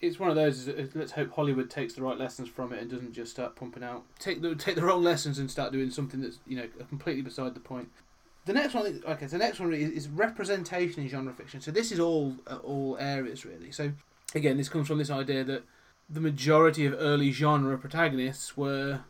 It's 0.00 0.18
one 0.18 0.30
of 0.30 0.36
those. 0.36 0.68
Let's 0.94 1.12
hope 1.12 1.32
Hollywood 1.32 1.70
takes 1.70 1.94
the 1.94 2.02
right 2.02 2.18
lessons 2.18 2.48
from 2.48 2.72
it 2.72 2.80
and 2.80 2.90
doesn't 2.90 3.12
just 3.12 3.30
start 3.30 3.54
pumping 3.54 3.84
out 3.84 4.04
take 4.18 4.40
the 4.40 4.54
take 4.54 4.74
the 4.74 4.82
wrong 4.82 5.02
lessons 5.02 5.38
and 5.38 5.50
start 5.50 5.72
doing 5.72 5.90
something 5.90 6.20
that's 6.20 6.38
you 6.46 6.56
know 6.56 6.66
completely 6.88 7.22
beside 7.22 7.54
the 7.54 7.60
point. 7.60 7.90
The 8.46 8.54
next 8.54 8.72
one, 8.72 9.02
okay, 9.06 9.26
so 9.26 9.36
the 9.36 9.44
next 9.44 9.60
one 9.60 9.72
is, 9.74 9.90
is 9.90 10.08
representation 10.08 11.02
in 11.02 11.08
genre 11.08 11.32
fiction. 11.32 11.60
So 11.60 11.70
this 11.70 11.92
is 11.92 12.00
all 12.00 12.34
uh, 12.46 12.56
all 12.56 12.96
areas 12.98 13.44
really. 13.44 13.70
So 13.70 13.92
again, 14.34 14.56
this 14.56 14.68
comes 14.68 14.88
from 14.88 14.98
this 14.98 15.10
idea 15.10 15.44
that 15.44 15.64
the 16.08 16.20
majority 16.20 16.86
of 16.86 16.94
early 16.98 17.30
genre 17.30 17.76
protagonists 17.78 18.56
were 18.56 19.00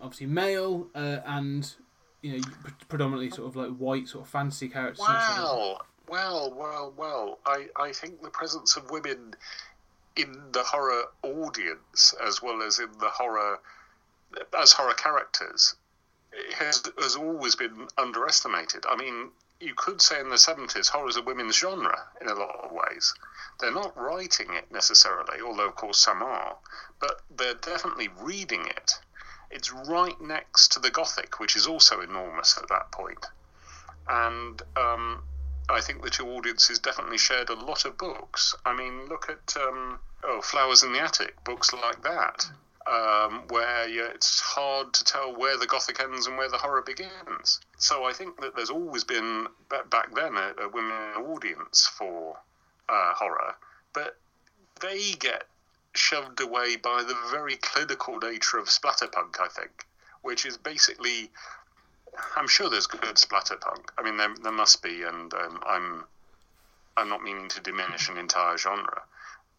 obviously 0.00 0.26
male 0.26 0.88
uh, 0.94 1.18
and 1.26 1.74
you 2.22 2.32
know 2.32 2.42
pre- 2.62 2.72
predominantly 2.88 3.30
sort 3.30 3.48
of 3.48 3.56
like 3.56 3.76
white 3.76 4.08
sort 4.08 4.24
of 4.24 4.30
fantasy 4.30 4.68
characters. 4.68 5.04
Well, 5.06 5.82
well, 6.08 6.54
well, 6.56 6.94
well. 6.96 7.38
I, 7.44 7.66
I 7.76 7.92
think 7.92 8.22
the 8.22 8.30
presence 8.30 8.76
of 8.76 8.90
women 8.90 9.34
in 10.16 10.52
the 10.52 10.62
horror 10.62 11.04
audience, 11.22 12.14
as 12.24 12.42
well 12.42 12.62
as 12.62 12.78
in 12.78 12.90
the 12.98 13.08
horror 13.08 13.60
as 14.58 14.72
horror 14.72 14.94
characters, 14.94 15.74
has 16.54 16.82
has 16.98 17.16
always 17.16 17.56
been 17.56 17.88
underestimated. 17.96 18.84
I 18.88 18.96
mean, 18.96 19.30
you 19.60 19.74
could 19.74 20.02
say 20.02 20.20
in 20.20 20.28
the 20.28 20.38
seventies, 20.38 20.88
horror 20.88 21.08
is 21.08 21.16
a 21.16 21.22
women's 21.22 21.56
genre 21.56 21.98
in 22.20 22.28
a 22.28 22.34
lot 22.34 22.56
of 22.64 22.72
ways. 22.72 23.14
They're 23.60 23.72
not 23.72 23.96
writing 23.96 24.52
it 24.54 24.70
necessarily, 24.70 25.40
although 25.40 25.68
of 25.68 25.76
course 25.76 25.98
some 25.98 26.22
are, 26.22 26.56
but 27.00 27.22
they're 27.30 27.54
definitely 27.54 28.08
reading 28.20 28.66
it. 28.66 28.92
It's 29.50 29.72
right 29.72 30.20
next 30.20 30.72
to 30.72 30.80
the 30.80 30.90
Gothic, 30.90 31.40
which 31.40 31.56
is 31.56 31.66
also 31.66 32.00
enormous 32.00 32.58
at 32.58 32.68
that 32.68 32.90
point 32.92 33.24
and 34.08 34.62
um, 34.76 35.22
I 35.70 35.80
think 35.80 36.02
the 36.02 36.10
two 36.10 36.26
audiences 36.30 36.78
definitely 36.78 37.18
shared 37.18 37.50
a 37.50 37.54
lot 37.54 37.84
of 37.84 37.98
books. 37.98 38.54
I 38.64 38.74
mean, 38.74 39.06
look 39.06 39.28
at 39.28 39.56
um, 39.62 39.98
oh, 40.24 40.40
Flowers 40.40 40.82
in 40.82 40.92
the 40.92 41.00
Attic, 41.00 41.42
books 41.44 41.72
like 41.72 42.02
that, 42.02 42.46
um, 42.86 43.42
where 43.48 43.86
yeah, 43.86 44.08
it's 44.14 44.40
hard 44.40 44.94
to 44.94 45.04
tell 45.04 45.36
where 45.36 45.58
the 45.58 45.66
Gothic 45.66 46.00
ends 46.00 46.26
and 46.26 46.38
where 46.38 46.48
the 46.48 46.56
horror 46.56 46.82
begins. 46.82 47.60
So 47.76 48.04
I 48.04 48.12
think 48.12 48.40
that 48.40 48.56
there's 48.56 48.70
always 48.70 49.04
been 49.04 49.46
back 49.68 50.14
then 50.14 50.36
a, 50.36 50.54
a 50.62 50.68
women 50.68 50.92
audience 51.16 51.86
for 51.86 52.38
uh, 52.88 53.12
horror, 53.14 53.54
but 53.92 54.16
they 54.80 55.12
get 55.12 55.44
shoved 55.94 56.40
away 56.40 56.76
by 56.76 57.02
the 57.02 57.16
very 57.30 57.56
clinical 57.56 58.18
nature 58.18 58.56
of 58.56 58.68
splatterpunk. 58.68 59.38
I 59.38 59.48
think, 59.48 59.84
which 60.22 60.46
is 60.46 60.56
basically 60.56 61.30
I'm 62.36 62.48
sure 62.48 62.68
there's 62.70 62.86
good 62.86 63.16
splatterpunk. 63.16 63.90
I 63.96 64.02
mean, 64.02 64.16
there, 64.16 64.34
there 64.42 64.52
must 64.52 64.82
be, 64.82 65.02
and 65.02 65.32
um, 65.34 65.60
I'm 65.66 66.04
I'm 66.96 67.08
not 67.08 67.22
meaning 67.22 67.48
to 67.50 67.60
diminish 67.60 68.08
an 68.08 68.18
entire 68.18 68.56
genre, 68.58 69.02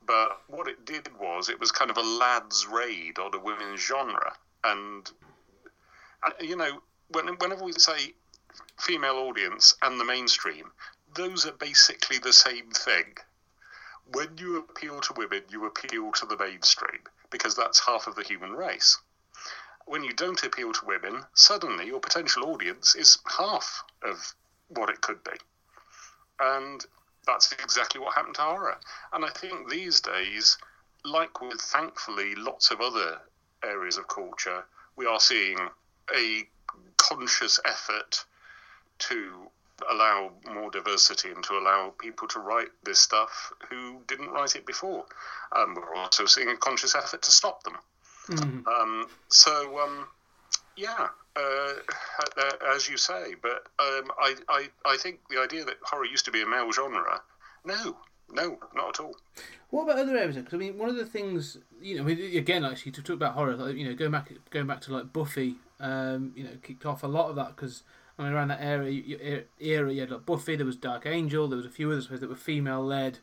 but 0.06 0.42
what 0.48 0.68
it 0.68 0.86
did 0.86 1.08
was 1.20 1.50
it 1.50 1.60
was 1.60 1.72
kind 1.72 1.90
of 1.90 1.98
a 1.98 2.02
lads' 2.02 2.68
raid 2.68 3.18
on 3.18 3.34
a 3.34 3.40
women's 3.40 3.80
genre, 3.80 4.36
and, 4.64 5.10
and 6.24 6.50
you 6.50 6.56
know, 6.56 6.82
when, 7.10 7.28
whenever 7.38 7.64
we 7.64 7.74
say 7.74 8.14
female 8.78 9.16
audience 9.16 9.76
and 9.82 10.00
the 10.00 10.06
mainstream, 10.06 10.72
those 11.16 11.46
are 11.46 11.54
basically 11.54 12.18
the 12.18 12.34
same 12.34 12.72
thing. 12.72 13.18
When 14.12 14.38
you 14.38 14.58
appeal 14.58 15.00
to 15.02 15.14
women, 15.14 15.44
you 15.50 15.66
appeal 15.66 16.12
to 16.14 16.26
the 16.26 16.38
mainstream 16.38 17.02
because 17.30 17.56
that's 17.56 17.86
half 17.86 18.08
of 18.08 18.16
the 18.16 18.24
human 18.24 18.52
race 18.52 18.98
when 19.90 20.04
you 20.04 20.14
don't 20.14 20.44
appeal 20.44 20.72
to 20.72 20.86
women, 20.86 21.26
suddenly 21.34 21.88
your 21.88 22.00
potential 22.00 22.46
audience 22.46 22.94
is 22.94 23.18
half 23.28 23.84
of 24.04 24.36
what 24.68 24.88
it 24.88 25.02
could 25.02 25.24
be. 25.24 25.32
And 26.40 26.86
that's 27.26 27.52
exactly 27.54 28.00
what 28.00 28.14
happened 28.14 28.36
to 28.36 28.42
horror. 28.44 28.78
And 29.12 29.26
I 29.26 29.30
think 29.30 29.68
these 29.68 30.00
days, 30.00 30.60
like 31.04 31.42
with 31.42 31.60
thankfully 31.60 32.36
lots 32.36 32.70
of 32.70 32.82
other 32.82 33.20
areas 33.64 33.98
of 33.98 34.08
culture, 34.08 34.64
we 34.96 35.08
are 35.08 35.20
seeing 35.20 35.58
a 36.16 36.48
conscious 36.98 37.60
effort 37.66 38.24
to 39.00 39.50
allow 39.90 40.30
more 40.54 40.70
diversity 40.70 41.32
and 41.32 41.44
to 41.46 41.58
allow 41.58 41.96
people 41.98 42.28
to 42.28 42.40
write 42.40 42.70
this 42.84 43.00
stuff 43.00 43.52
who 43.72 44.02
didn't 44.08 44.30
write 44.30 44.56
it 44.56 44.68
before. 44.68 45.06
Um, 45.52 45.74
we're 45.74 45.96
also 45.96 46.28
seeing 46.28 46.50
a 46.50 46.58
conscious 46.58 46.94
effort 46.94 47.24
to 47.24 47.32
stop 47.32 47.64
them. 47.64 47.78
Mhm. 48.30 48.68
Um, 48.68 49.08
so, 49.30 49.80
um, 49.80 50.08
yeah, 50.76 51.08
uh, 51.36 51.74
uh, 52.38 52.52
as 52.76 52.88
you 52.88 52.98
say, 52.98 53.36
but 53.42 53.68
um, 53.80 54.12
I, 54.20 54.36
I, 54.48 54.70
I 54.86 54.98
think 54.98 55.20
the 55.30 55.40
idea 55.42 55.66
that 55.66 55.76
horror 55.82 56.06
used 56.06 56.26
to 56.26 56.32
be 56.32 56.42
a 56.42 56.46
male 56.46 56.72
genre, 56.72 57.22
no, 57.66 57.98
no, 58.32 58.60
not 58.76 58.90
at 58.90 59.00
all. 59.00 59.16
What 59.72 59.84
about 59.84 60.00
other 60.00 60.16
areas? 60.16 60.36
Because 60.36 60.54
I 60.54 60.58
mean, 60.58 60.78
one 60.78 60.90
of 60.90 60.96
the 60.96 61.06
things 61.06 61.58
you 61.82 62.02
know, 62.02 62.08
again, 62.08 62.64
actually, 62.66 62.92
to 62.94 63.02
talk 63.02 63.16
about 63.16 63.34
horror, 63.34 63.56
like, 63.56 63.76
you 63.76 63.86
know, 63.88 63.96
going 63.96 64.12
back, 64.12 64.32
going 64.52 64.68
back 64.68 64.82
to 64.82 64.94
like 64.94 65.12
Buffy, 65.14 65.56
um, 65.80 66.32
you 66.36 66.44
know, 66.44 66.52
kicked 66.64 66.86
off 66.86 67.04
a 67.04 67.08
lot 67.08 67.30
of 67.30 67.36
that 67.36 67.56
because 67.56 67.84
I 68.18 68.24
mean, 68.24 68.34
around 68.34 68.50
that 68.50 68.62
era, 68.62 68.90
you- 68.90 69.44
era, 69.60 69.94
you 69.94 70.02
had 70.02 70.12
like 70.12 70.26
Buffy, 70.26 70.56
there 70.56 70.66
was 70.66 70.76
Dark 70.76 71.06
Angel, 71.06 71.48
there 71.48 71.58
was 71.58 71.66
a 71.66 71.70
few 71.70 71.92
others 71.92 72.10
that 72.10 72.28
were 72.30 72.36
female-led, 72.36 73.20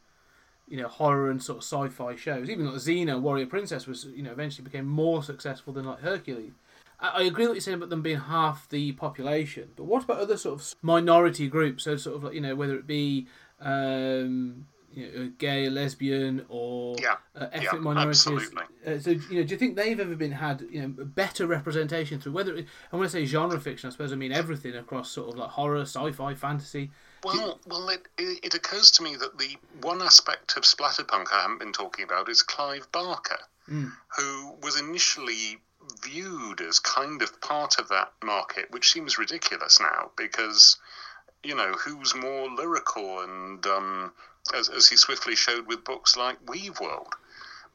you 0.68 0.76
know, 0.76 0.88
horror 0.88 1.30
and 1.30 1.42
sort 1.42 1.58
of 1.58 1.64
sci-fi 1.64 2.16
shows. 2.16 2.50
Even 2.50 2.66
like 2.66 2.76
Xena, 2.76 3.20
Warrior 3.20 3.46
Princess, 3.46 3.86
was 3.86 4.06
you 4.06 4.22
know 4.22 4.32
eventually 4.32 4.64
became 4.64 4.86
more 4.86 5.22
successful 5.22 5.72
than 5.72 5.84
like 5.84 6.00
Hercules. 6.00 6.52
I, 7.00 7.08
I 7.08 7.22
agree 7.22 7.44
with 7.44 7.50
what 7.50 7.54
you're 7.54 7.60
saying 7.60 7.76
about 7.76 7.90
them 7.90 8.02
being 8.02 8.20
half 8.20 8.68
the 8.68 8.92
population, 8.92 9.70
but 9.76 9.84
what 9.84 10.04
about 10.04 10.18
other 10.18 10.36
sort 10.36 10.60
of 10.60 10.74
minority 10.82 11.48
groups? 11.48 11.84
So 11.84 11.96
sort 11.96 12.16
of 12.16 12.24
like 12.24 12.34
you 12.34 12.40
know 12.40 12.54
whether 12.54 12.76
it 12.76 12.86
be 12.86 13.26
um, 13.60 14.66
you 14.92 15.12
know, 15.12 15.32
gay, 15.38 15.68
lesbian, 15.68 16.44
or 16.48 16.96
Yeah, 17.00 17.16
uh, 17.34 17.48
ethnic 17.52 17.72
yeah, 17.74 17.78
minorities. 17.78 18.18
absolutely. 18.18 18.62
Uh, 18.86 18.98
so, 18.98 19.10
you 19.10 19.40
know, 19.40 19.46
do 19.46 19.50
you 19.54 19.56
think 19.56 19.76
they've 19.76 20.00
ever 20.00 20.14
been 20.14 20.32
had, 20.32 20.64
you 20.70 20.80
know, 20.80 20.88
better 20.88 21.46
representation 21.46 22.18
through 22.18 22.32
whether? 22.32 22.56
It, 22.56 22.66
and 22.90 23.00
when 23.00 23.04
I 23.04 23.10
say 23.10 23.24
genre 23.26 23.60
fiction, 23.60 23.88
I 23.88 23.90
suppose 23.90 24.12
I 24.12 24.16
mean 24.16 24.32
everything 24.32 24.74
across 24.74 25.10
sort 25.10 25.28
of 25.30 25.38
like 25.38 25.50
horror, 25.50 25.82
sci-fi, 25.82 26.34
fantasy. 26.34 26.90
Well, 27.34 27.58
well, 27.66 27.88
it, 27.88 28.06
it, 28.18 28.54
occurs 28.54 28.92
to 28.92 29.02
me 29.02 29.16
that 29.16 29.38
the 29.38 29.56
one 29.80 30.00
aspect 30.00 30.56
of 30.56 30.62
splatterpunk 30.62 31.32
I 31.32 31.42
haven't 31.42 31.58
been 31.58 31.72
talking 31.72 32.04
about 32.04 32.28
is 32.28 32.42
Clive 32.42 32.90
Barker, 32.92 33.40
who 34.16 34.54
was 34.62 34.78
initially 34.78 35.58
viewed 36.02 36.60
as 36.60 36.78
kind 36.78 37.22
of 37.22 37.40
part 37.40 37.78
of 37.78 37.88
that 37.88 38.12
market, 38.22 38.70
which 38.70 38.92
seems 38.92 39.18
ridiculous 39.18 39.80
now 39.80 40.10
because, 40.16 40.78
you 41.42 41.54
know, 41.54 41.72
who's 41.72 42.14
more 42.14 42.48
lyrical 42.50 43.20
and, 43.20 43.66
um, 43.66 44.12
as, 44.54 44.68
as 44.68 44.88
he 44.88 44.96
swiftly 44.96 45.36
showed 45.36 45.66
with 45.66 45.84
books 45.84 46.16
like 46.16 46.44
Weaveworld. 46.46 47.12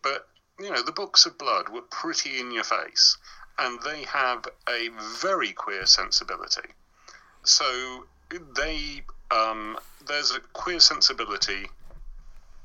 But, 0.01 0.27
you 0.59 0.69
know, 0.69 0.81
the 0.81 0.91
books 0.91 1.25
of 1.25 1.37
blood 1.37 1.69
were 1.69 1.81
pretty 1.81 2.39
in 2.39 2.51
your 2.51 2.63
face, 2.63 3.17
and 3.59 3.81
they 3.81 4.03
have 4.03 4.45
a 4.69 4.89
very 5.19 5.51
queer 5.53 5.85
sensibility. 5.85 6.69
So 7.43 8.05
they 8.55 9.03
um, 9.31 9.77
there's 10.07 10.31
a 10.31 10.39
queer 10.53 10.79
sensibility 10.79 11.69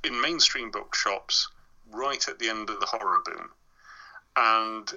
in 0.05 0.21
mainstream 0.21 0.71
bookshops 0.71 1.49
right 1.93 2.29
at 2.29 2.39
the 2.39 2.49
end 2.49 2.69
of 2.71 2.81
the 2.81 2.87
horror 2.87 3.21
boom, 3.25 3.51
and 4.37 4.93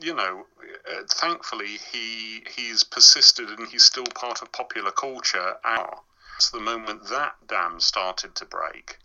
you 0.00 0.14
know, 0.14 0.44
uh, 0.90 1.02
thankfully 1.10 1.78
he 1.92 2.42
he's 2.54 2.84
persisted 2.84 3.48
and 3.48 3.68
he's 3.68 3.84
still 3.84 4.04
part 4.14 4.42
of 4.42 4.52
popular 4.52 4.90
culture. 4.90 5.54
Now, 5.64 6.02
it's 6.36 6.50
the 6.50 6.60
moment 6.60 7.08
that 7.08 7.34
dam 7.48 7.80
started 7.80 8.34
to 8.36 8.44
break, 8.44 8.98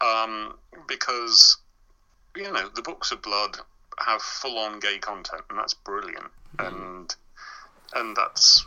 um, 0.00 0.54
because 0.88 1.58
you 2.34 2.50
know 2.50 2.68
the 2.74 2.82
books 2.82 3.12
of 3.12 3.22
blood 3.22 3.58
have 3.98 4.20
full-on 4.20 4.80
gay 4.80 4.98
content, 4.98 5.42
and 5.48 5.58
that's 5.58 5.74
brilliant, 5.74 6.30
and 6.58 7.14
and 7.94 8.16
that's 8.16 8.66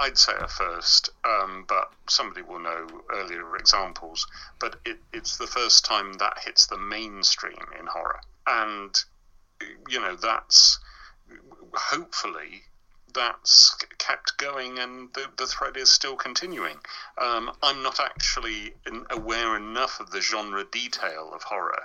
I'd 0.00 0.16
say 0.16 0.32
a 0.40 0.48
first, 0.48 1.10
um, 1.24 1.66
but 1.68 1.92
somebody 2.08 2.40
will 2.40 2.58
know 2.58 2.86
earlier 3.12 3.54
examples. 3.56 4.26
But 4.58 4.76
it, 4.86 4.98
it's 5.12 5.36
the 5.36 5.46
first 5.46 5.84
time 5.84 6.14
that 6.14 6.38
hits 6.44 6.66
the 6.66 6.78
mainstream 6.78 7.66
in 7.78 7.86
horror, 7.86 8.20
and 8.46 8.96
you 9.88 10.00
know 10.00 10.16
that's 10.16 10.78
hopefully 11.74 12.62
that's 13.12 13.76
kept 13.98 14.38
going 14.38 14.78
and 14.78 15.12
the, 15.14 15.26
the 15.36 15.46
thread 15.46 15.76
is 15.76 15.90
still 15.90 16.16
continuing. 16.16 16.78
Um, 17.18 17.50
I'm 17.62 17.82
not 17.82 18.00
actually 18.00 18.72
aware 19.10 19.54
enough 19.56 20.00
of 20.00 20.10
the 20.10 20.22
genre 20.22 20.64
detail 20.64 21.32
of 21.34 21.42
horror 21.42 21.82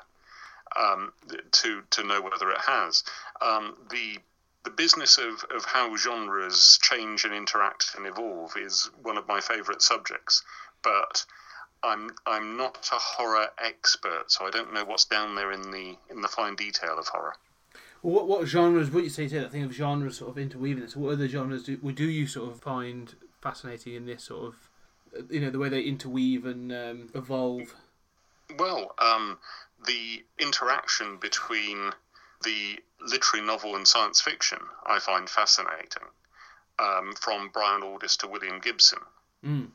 um, 0.77 1.12
to 1.51 1.84
to 1.89 2.03
know 2.03 2.22
whether 2.22 2.50
it 2.50 2.62
has. 2.65 3.03
Um, 3.41 3.75
the 3.89 4.19
the 4.65 4.72
business 4.72 5.17
of, 5.17 5.45
of 5.55 5.63
how 5.63 5.95
genres 5.95 6.79
change 6.81 7.24
and 7.24 7.34
interact 7.34 7.95
and 7.95 8.05
evolve 8.05 8.57
is 8.57 8.89
one 9.01 9.17
of 9.17 9.27
my 9.27 9.39
favourite 9.39 9.81
subjects, 9.81 10.43
but 10.84 11.25
I'm 11.84 12.10
I'm 12.25 12.57
not 12.57 12.89
a 12.91 12.95
horror 12.95 13.48
expert, 13.63 14.31
so 14.31 14.45
I 14.45 14.50
don't 14.50 14.74
know 14.74 14.84
what's 14.84 15.05
down 15.05 15.36
there 15.36 15.51
in 15.51 15.72
the 15.72 15.95
in 16.10 16.22
the 16.22 16.27
fine 16.27 16.55
detail 16.55 16.98
of 16.98 17.07
horror. 17.07 17.36
Well, 18.01 18.15
what 18.15 18.27
what 18.27 18.48
genres? 18.48 18.89
would 18.89 19.03
you 19.03 19.10
say 19.10 19.27
to 19.27 19.39
that 19.41 19.51
thing 19.51 19.63
of 19.63 19.72
genres 19.72 20.17
sort 20.17 20.31
of 20.31 20.38
interweaving 20.38 20.84
this? 20.84 20.95
What 20.95 21.13
other 21.13 21.27
genres 21.27 21.63
do 21.63 21.77
do 21.77 22.05
you 22.05 22.27
sort 22.27 22.51
of 22.51 22.60
find 22.60 23.13
fascinating 23.41 23.93
in 23.93 24.05
this 24.07 24.24
sort 24.24 24.48
of 24.48 25.29
you 25.29 25.39
know 25.39 25.51
the 25.51 25.60
way 25.60 25.69
they 25.69 25.81
interweave 25.81 26.45
and 26.45 26.72
um, 26.72 27.10
evolve? 27.13 27.75
Well, 28.57 28.93
um, 29.00 29.38
the 29.86 30.24
interaction 30.39 31.17
between 31.17 31.91
the 32.45 32.79
literary 33.01 33.45
novel 33.45 33.75
and 33.75 33.87
science 33.87 34.21
fiction 34.21 34.59
I 34.85 34.99
find 34.99 35.29
fascinating. 35.29 36.07
Um, 36.77 37.13
from 37.19 37.51
Brian 37.53 37.83
Aldiss 37.83 38.17
to 38.17 38.27
William 38.27 38.59
Gibson. 38.59 38.99
Mm. 39.45 39.69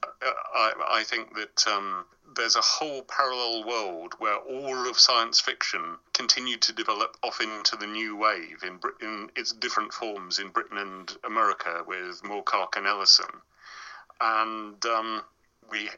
I, 0.55 0.73
I, 0.99 1.03
think 1.05 1.35
that 1.35 1.67
um, 1.67 2.05
there's 2.35 2.57
a 2.57 2.61
whole 2.61 3.03
parallel 3.03 3.65
world 3.67 4.15
where 4.19 4.37
all 4.37 4.89
of 4.89 4.99
science 4.99 5.41
fiction 5.41 5.97
continued 6.13 6.61
to 6.63 6.73
develop 6.73 7.17
off 7.23 7.41
into 7.41 7.77
the 7.77 7.87
new 7.87 8.17
wave 8.17 8.63
in, 8.63 8.81
in 9.01 9.31
its 9.37 9.53
different 9.53 9.93
forms 9.93 10.39
in 10.39 10.49
Britain 10.49 10.77
and 10.77 11.17
America 11.25 11.85
with 11.87 12.21
Moorcock 12.23 12.77
and 12.77 12.87
Ellison. 12.87 13.31
And 14.21 14.85
um, 14.85 15.23
we 15.71 15.89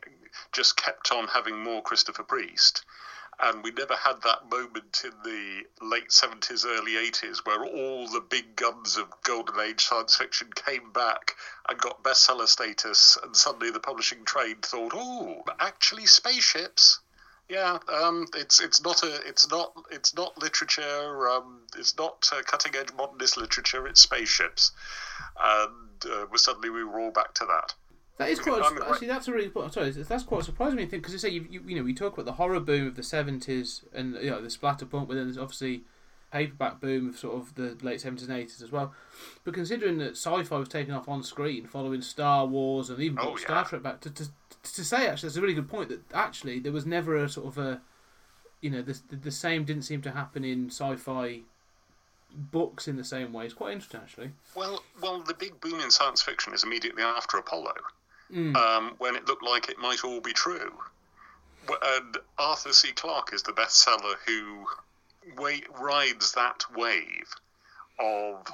just 0.53 0.77
kept 0.77 1.11
on 1.11 1.29
having 1.29 1.59
more 1.59 1.83
Christopher 1.83 2.23
Priest 2.23 2.85
and 3.41 3.63
we 3.65 3.71
never 3.73 3.95
had 3.95 4.23
that 4.23 4.51
moment 4.51 5.03
in 5.05 5.13
the 5.25 5.63
late 5.85 6.09
70s, 6.11 6.65
early 6.67 6.93
80s 6.93 7.45
where 7.45 7.65
all 7.65 8.07
the 8.09 8.21
big 8.21 8.57
guns 8.57 8.97
of 8.97 9.09
golden 9.23 9.59
age 9.61 9.85
science 9.85 10.17
fiction 10.17 10.51
came 10.55 10.93
back 10.93 11.35
and 11.69 11.79
got 11.79 12.03
bestseller 12.03 12.47
status, 12.47 13.19
and 13.23 13.37
suddenly 13.37 13.71
the 13.71 13.81
publishing 13.81 14.25
trade 14.25 14.63
thought, 14.63 14.93
"Oh, 14.95 15.43
actually, 15.59 16.07
spaceships." 16.07 17.01
Yeah, 17.49 17.79
um, 17.89 18.27
it's 18.35 18.61
it's 18.61 18.83
not 18.83 19.03
a 19.03 19.17
it's 19.27 19.51
not 19.51 19.73
it's 19.91 20.15
not 20.15 20.39
literature. 20.39 21.29
Um, 21.29 21.63
it's 21.77 21.97
not 21.99 22.29
uh, 22.33 22.43
cutting 22.43 22.77
edge 22.77 22.93
modernist 22.97 23.37
literature. 23.37 23.87
It's 23.87 24.01
spaceships, 24.01 24.73
and 25.39 26.07
uh, 26.07 26.27
suddenly 26.37 26.71
we 26.71 26.85
were 26.85 27.01
all 27.01 27.11
back 27.11 27.35
to 27.35 27.47
that. 27.47 27.75
That 28.19 28.29
is 28.29 28.39
quite 28.39 28.61
a, 28.61 28.89
actually. 28.89 29.09
That's 29.09 29.27
a 29.27 29.33
really 29.33 29.51
sorry. 29.71 29.91
That's 29.91 30.25
quite 30.25 30.43
a 30.43 30.45
surprising 30.45 30.79
thing 30.79 30.89
because 31.01 31.13
you 31.13 31.19
say 31.19 31.31
you, 31.31 31.47
you, 31.51 31.63
you 31.67 31.77
know 31.77 31.83
we 31.83 31.95
talk 31.95 32.13
about 32.13 32.27
the 32.27 32.33
horror 32.33 32.61
boom 32.61 32.87
of 32.87 32.95
the 32.95 33.03
seventies 33.03 33.85
and 33.93 34.15
you 34.17 34.31
know 34.31 34.41
the 34.41 34.49
splatterpunk, 34.49 35.09
but 35.09 35.15
then 35.15 35.25
there's 35.25 35.39
obviously 35.39 35.83
paperback 36.31 36.81
boom 36.81 37.11
of 37.11 37.19
sort 37.19 37.37
of 37.37 37.55
the 37.55 37.77
late 37.83 38.01
seventies 38.01 38.29
and 38.29 38.37
eighties 38.37 38.63
as 38.63 38.71
well. 38.71 38.93
But 39.45 39.55
considering 39.55 39.99
that 39.99 40.13
sci-fi 40.13 40.57
was 40.57 40.69
taken 40.69 40.95
off 40.95 41.09
on 41.09 41.23
screen 41.23 41.67
following 41.67 42.03
Star 42.03 42.47
Wars 42.47 42.91
and 42.91 43.01
even 43.01 43.19
oh, 43.21 43.37
Star 43.37 43.59
yeah. 43.59 43.65
Trek 43.65 43.83
back 43.83 44.01
to, 44.01 44.11
to 44.11 44.29
to 44.63 44.85
say 44.85 45.09
actually 45.09 45.29
that's 45.29 45.37
a 45.37 45.41
really 45.41 45.55
good 45.55 45.69
point 45.69 45.89
that 45.89 46.03
actually 46.13 46.61
there 46.61 46.73
was 46.73 46.87
never 46.87 47.17
a 47.17 47.29
sort 47.29 47.47
of 47.47 47.59
a 47.59 47.81
you 48.61 48.71
know 48.71 48.83
the 48.83 48.99
the 49.11 49.31
same 49.31 49.65
didn't 49.65 49.83
seem 49.83 50.03
to 50.03 50.11
happen 50.11 50.45
in 50.45 50.67
sci-fi 50.67 51.41
books 52.35 52.89
in 52.89 52.97
the 52.97 53.05
same 53.05 53.33
way. 53.33 53.45
It's 53.47 53.55
quite 53.55 53.73
interesting 53.73 54.01
actually. 54.01 54.31
Well, 54.55 54.83
well, 55.01 55.21
the 55.21 55.35
big 55.35 55.61
boom 55.61 55.81
in 55.81 55.91
science 55.91 56.23
fiction 56.23 56.55
is 56.55 56.63
immediately 56.63 57.03
after 57.03 57.37
Apollo 57.37 57.75
mm. 58.33 58.57
um, 58.57 58.95
when 58.99 59.17
it 59.17 59.27
looked 59.27 59.45
like 59.45 59.69
it 59.69 59.79
might 59.79 60.05
all 60.05 60.21
be 60.21 60.33
true. 60.33 60.73
And 61.69 62.17
Arthur 62.39 62.73
C. 62.73 62.93
Clarke 62.93 63.33
is 63.33 63.43
the 63.43 63.53
bestseller 63.53 64.17
who 64.27 64.67
rides 65.79 66.33
that 66.33 66.65
wave 66.75 67.35
of 67.99 68.47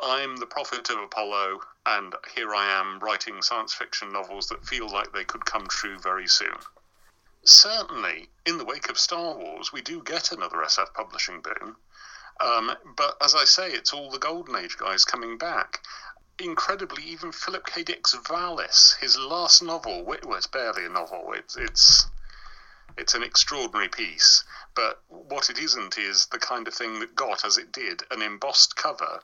I'm 0.00 0.36
the 0.36 0.46
prophet 0.46 0.90
of 0.90 0.98
Apollo, 1.00 1.60
and 1.86 2.14
here 2.34 2.54
I 2.54 2.80
am 2.80 3.00
writing 3.00 3.42
science 3.42 3.74
fiction 3.74 4.12
novels 4.12 4.48
that 4.48 4.64
feel 4.64 4.88
like 4.88 5.12
they 5.12 5.24
could 5.24 5.44
come 5.44 5.66
true 5.66 5.98
very 5.98 6.28
soon. 6.28 6.54
Certainly, 7.44 8.28
in 8.46 8.58
the 8.58 8.64
wake 8.64 8.88
of 8.88 8.98
Star 8.98 9.34
Wars, 9.36 9.72
we 9.72 9.82
do 9.82 10.02
get 10.02 10.30
another 10.30 10.58
SF 10.58 10.94
publishing 10.94 11.40
boom. 11.40 11.76
Um, 12.40 12.72
but 12.96 13.16
as 13.20 13.34
I 13.34 13.44
say, 13.44 13.72
it's 13.72 13.92
all 13.92 14.10
the 14.10 14.18
Golden 14.18 14.54
Age 14.54 14.76
guys 14.76 15.04
coming 15.04 15.38
back 15.38 15.80
incredibly, 16.40 17.02
even 17.04 17.32
Philip 17.32 17.66
K. 17.66 17.82
Dick's 17.82 18.14
Valis, 18.14 18.98
his 19.00 19.18
last 19.18 19.62
novel, 19.62 20.04
well, 20.04 20.34
it's 20.34 20.46
barely 20.46 20.84
a 20.84 20.88
novel. 20.88 21.32
It's 21.34 21.56
it's 21.56 22.06
it's 22.96 23.14
an 23.14 23.22
extraordinary 23.22 23.88
piece, 23.88 24.44
but 24.74 25.00
what 25.08 25.50
it 25.50 25.58
isn't 25.58 25.98
is 25.98 26.26
the 26.26 26.38
kind 26.38 26.66
of 26.66 26.74
thing 26.74 27.00
that 27.00 27.14
got, 27.14 27.44
as 27.44 27.56
it 27.56 27.72
did, 27.72 28.02
an 28.10 28.22
embossed 28.22 28.76
cover. 28.76 29.20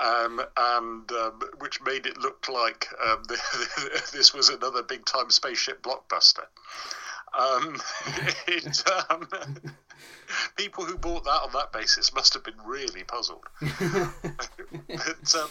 Um, 0.00 0.40
and 0.56 1.10
um, 1.10 1.42
which 1.58 1.82
made 1.82 2.06
it 2.06 2.16
look 2.16 2.48
like 2.48 2.86
um, 3.04 3.24
this 4.12 4.32
was 4.32 4.48
another 4.48 4.84
big 4.84 5.04
time 5.04 5.30
spaceship 5.30 5.82
blockbuster. 5.82 6.44
Um, 7.36 7.80
it, 8.46 8.82
um, 9.08 9.28
people 10.56 10.84
who 10.84 10.96
bought 10.96 11.24
that 11.24 11.42
on 11.42 11.52
that 11.54 11.72
basis 11.72 12.14
must 12.14 12.34
have 12.34 12.44
been 12.44 12.60
really 12.64 13.02
puzzled. 13.02 13.48
but, 13.60 15.34
um, 15.34 15.50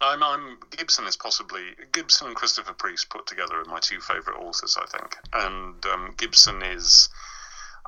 I'm, 0.00 0.22
I'm 0.22 0.58
Gibson 0.70 1.06
is 1.06 1.16
possibly 1.16 1.62
Gibson 1.92 2.28
and 2.28 2.36
Christopher 2.36 2.72
Priest 2.72 3.10
put 3.10 3.26
together 3.26 3.60
are 3.60 3.64
my 3.66 3.80
two 3.80 4.00
favourite 4.00 4.40
authors, 4.40 4.78
I 4.80 4.86
think. 4.86 5.16
And 5.32 5.84
um, 5.86 6.14
Gibson 6.16 6.62
is 6.62 7.08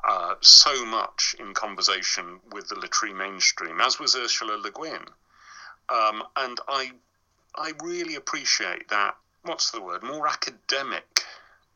uh, 0.07 0.35
so 0.41 0.85
much 0.85 1.35
in 1.39 1.53
conversation 1.53 2.39
with 2.51 2.67
the 2.67 2.75
literary 2.75 3.15
mainstream, 3.15 3.81
as 3.81 3.99
was 3.99 4.15
Ursula 4.15 4.57
Le 4.57 4.71
Guin. 4.71 5.05
Um, 5.89 6.23
and 6.35 6.59
I, 6.67 6.91
I 7.55 7.73
really 7.81 8.15
appreciate 8.15 8.89
that. 8.89 9.15
What's 9.43 9.71
the 9.71 9.81
word? 9.81 10.03
More 10.03 10.27
academic 10.27 11.21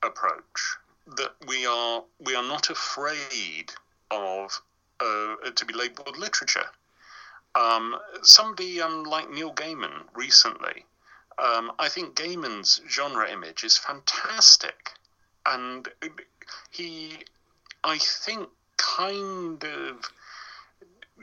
approach 0.04 0.78
that 1.16 1.34
we 1.48 1.66
are 1.66 2.04
we 2.20 2.36
are 2.36 2.44
not 2.44 2.70
afraid 2.70 3.72
of 4.12 4.62
uh, 5.00 5.36
to 5.56 5.66
be 5.66 5.74
labelled 5.74 6.18
literature. 6.18 6.68
Um, 7.58 7.98
somebody 8.22 8.82
um, 8.82 9.04
like 9.04 9.32
Neil 9.32 9.52
Gaiman 9.52 10.04
recently, 10.14 10.86
um, 11.40 11.72
I 11.80 11.90
think 11.90 12.16
Gaiman's 12.16 12.82
genre 12.88 13.28
image 13.32 13.64
is 13.64 13.78
fantastic. 13.78 14.92
And 15.44 15.88
he, 16.70 17.18
I 17.84 17.98
think, 17.98 18.50
kind 18.78 19.64
of 19.64 20.12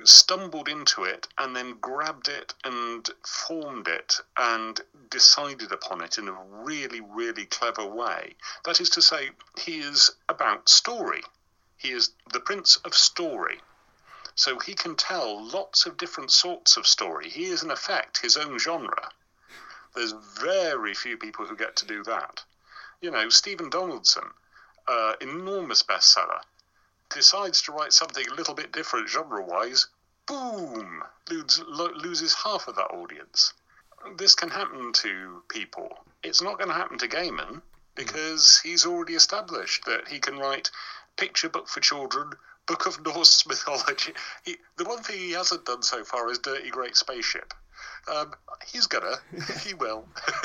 stumbled 0.02 0.68
into 0.68 1.04
it 1.04 1.28
and 1.38 1.54
then 1.54 1.78
grabbed 1.80 2.28
it 2.28 2.52
and 2.64 3.08
formed 3.24 3.86
it 3.86 4.16
and 4.36 4.80
decided 5.10 5.70
upon 5.70 6.02
it 6.02 6.18
in 6.18 6.26
a 6.26 6.36
really, 6.64 7.00
really 7.00 7.46
clever 7.46 7.86
way. 7.86 8.34
That 8.64 8.80
is 8.80 8.90
to 8.90 9.02
say, 9.02 9.30
he 9.56 9.78
is 9.78 10.10
about 10.28 10.68
story. 10.68 11.22
He 11.76 11.90
is 11.90 12.10
the 12.32 12.40
prince 12.40 12.76
of 12.78 12.92
story. 12.92 13.60
So 14.36 14.58
he 14.58 14.74
can 14.74 14.96
tell 14.96 15.44
lots 15.44 15.86
of 15.86 15.96
different 15.96 16.30
sorts 16.30 16.76
of 16.76 16.86
story. 16.86 17.30
He 17.30 17.44
is, 17.44 17.62
in 17.62 17.70
effect, 17.70 18.18
his 18.18 18.36
own 18.36 18.58
genre. 18.58 19.10
There's 19.94 20.14
very 20.40 20.94
few 20.94 21.16
people 21.16 21.46
who 21.46 21.56
get 21.56 21.76
to 21.76 21.86
do 21.86 22.02
that. 22.04 22.42
You 23.00 23.12
know, 23.12 23.28
Stephen 23.28 23.70
Donaldson, 23.70 24.24
uh, 24.88 25.14
enormous 25.20 25.82
bestseller, 25.84 26.40
decides 27.10 27.62
to 27.62 27.72
write 27.72 27.92
something 27.92 28.26
a 28.26 28.34
little 28.34 28.54
bit 28.54 28.72
different 28.72 29.08
genre 29.08 29.40
wise, 29.40 29.86
boom, 30.26 31.04
loses, 31.30 31.60
loses 31.68 32.34
half 32.34 32.66
of 32.66 32.74
that 32.76 32.90
audience. 32.90 33.52
This 34.16 34.34
can 34.34 34.50
happen 34.50 34.92
to 34.94 35.42
people. 35.48 36.04
It's 36.22 36.42
not 36.42 36.58
going 36.58 36.68
to 36.68 36.74
happen 36.74 36.98
to 36.98 37.08
Gaiman 37.08 37.62
because 37.94 38.58
he's 38.58 38.84
already 38.84 39.14
established 39.14 39.84
that 39.84 40.08
he 40.08 40.18
can 40.18 40.38
write 40.38 40.70
picture 41.16 41.48
book 41.48 41.68
for 41.68 41.80
children 41.80 42.32
Book 42.66 42.86
of 42.86 43.04
Norse 43.04 43.46
mythology. 43.48 44.12
He, 44.44 44.56
the 44.76 44.84
one 44.84 45.02
thing 45.02 45.18
he 45.18 45.32
hasn't 45.32 45.64
done 45.64 45.82
so 45.82 46.04
far 46.04 46.30
is 46.30 46.38
Dirty 46.38 46.70
Great 46.70 46.96
Spaceship. 46.96 47.52
Um, 48.12 48.34
he's 48.66 48.86
gonna. 48.86 49.16
he 49.64 49.74
will. 49.74 50.06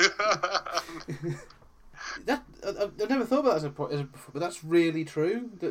that 2.26 2.42
I, 2.64 2.80
have 2.80 3.08
never 3.08 3.24
thought 3.24 3.40
about 3.40 3.60
that 3.60 3.64
as 3.64 3.64
a, 3.64 3.94
as 3.94 4.00
a, 4.00 4.08
but 4.32 4.40
that's 4.40 4.64
really 4.64 5.04
true. 5.04 5.50
So, 5.60 5.68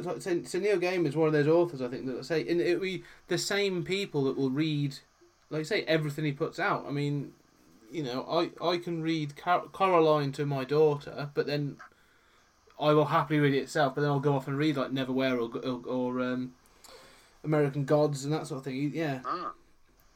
Neil 0.60 0.78
Gaiman 0.78 1.08
is 1.08 1.16
one 1.16 1.28
of 1.28 1.34
those 1.34 1.48
authors 1.48 1.82
I 1.82 1.88
think 1.88 2.06
that 2.06 2.18
I 2.20 2.22
say, 2.22 2.48
and 2.48 2.62
it 2.62 2.82
be 2.82 3.04
the 3.28 3.38
same 3.38 3.84
people 3.84 4.24
that 4.26 4.38
will 4.38 4.52
read, 4.52 4.96
like 5.50 5.66
say, 5.66 5.84
everything 5.84 6.26
he 6.26 6.32
puts 6.32 6.60
out. 6.60 6.86
I 6.88 6.92
mean, 6.92 7.34
you 7.92 8.04
know, 8.04 8.26
I 8.30 8.52
I 8.66 8.78
can 8.78 9.02
read 9.02 9.36
Car- 9.36 9.68
Coraline 9.72 10.32
to 10.34 10.46
my 10.46 10.64
daughter, 10.64 11.30
but 11.34 11.48
then 11.48 11.78
I 12.80 12.94
will 12.94 13.06
happily 13.06 13.40
read 13.40 13.54
it 13.54 13.60
itself, 13.60 13.96
but 13.96 14.02
then 14.02 14.10
I'll 14.10 14.20
go 14.20 14.36
off 14.36 14.48
and 14.48 14.58
read 14.58 14.78
like 14.78 14.92
Neverwhere 14.92 15.36
or 15.38 15.68
or, 15.68 15.86
or 15.86 16.22
um, 16.22 16.54
American 17.44 17.86
Gods 17.86 18.24
and 18.26 18.34
that 18.34 18.48
sort 18.48 18.60
of 18.60 18.64
thing. 18.66 18.92
Yeah. 18.94 19.20
Ah. 19.26 19.52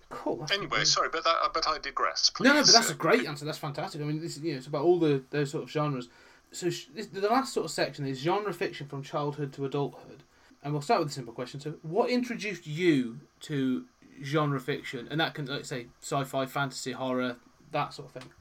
Cool. 0.10 0.46
Anyway, 0.54 0.84
sorry, 0.84 1.10
but 1.12 1.24
that, 1.24 1.36
but 1.54 1.68
I 1.68 1.80
digress. 1.80 2.30
Please. 2.30 2.46
No, 2.46 2.54
no, 2.54 2.62
but 2.62 2.72
that's 2.72 2.92
a 2.92 2.96
great 2.96 3.26
answer. 3.26 3.46
That's 3.46 3.58
fantastic. 3.58 4.00
I 4.00 4.04
mean, 4.04 4.22
this 4.22 4.38
is 4.38 4.44
you 4.44 4.52
know, 4.52 4.58
it's 4.60 4.68
about 4.68 4.84
all 4.84 5.00
the 5.00 5.24
those 5.32 5.50
sort 5.50 5.64
of 5.64 5.72
genres. 5.72 6.08
So 6.52 6.70
sh- 6.70 6.86
this, 6.94 7.08
the 7.08 7.22
last 7.22 7.52
sort 7.54 7.66
of 7.66 7.72
section 7.72 8.06
is 8.06 8.20
genre 8.20 8.54
fiction 8.54 8.88
from 8.88 9.02
childhood 9.02 9.54
to 9.54 9.66
adulthood, 9.66 10.22
and 10.62 10.72
we'll 10.72 10.84
start 10.84 11.00
with 11.00 11.10
a 11.10 11.14
simple 11.14 11.34
question. 11.34 11.60
So, 11.60 11.76
what 11.82 12.12
introduced 12.12 12.68
you 12.68 13.22
to 13.42 13.86
genre 14.24 14.60
fiction, 14.60 15.08
and 15.10 15.20
that 15.20 15.34
can 15.34 15.48
let's 15.48 15.68
say 15.68 15.88
sci-fi, 16.02 16.46
fantasy, 16.46 16.92
horror, 16.92 17.38
that 17.72 17.94
sort 17.94 18.10
of 18.16 18.22
thing. 18.22 18.32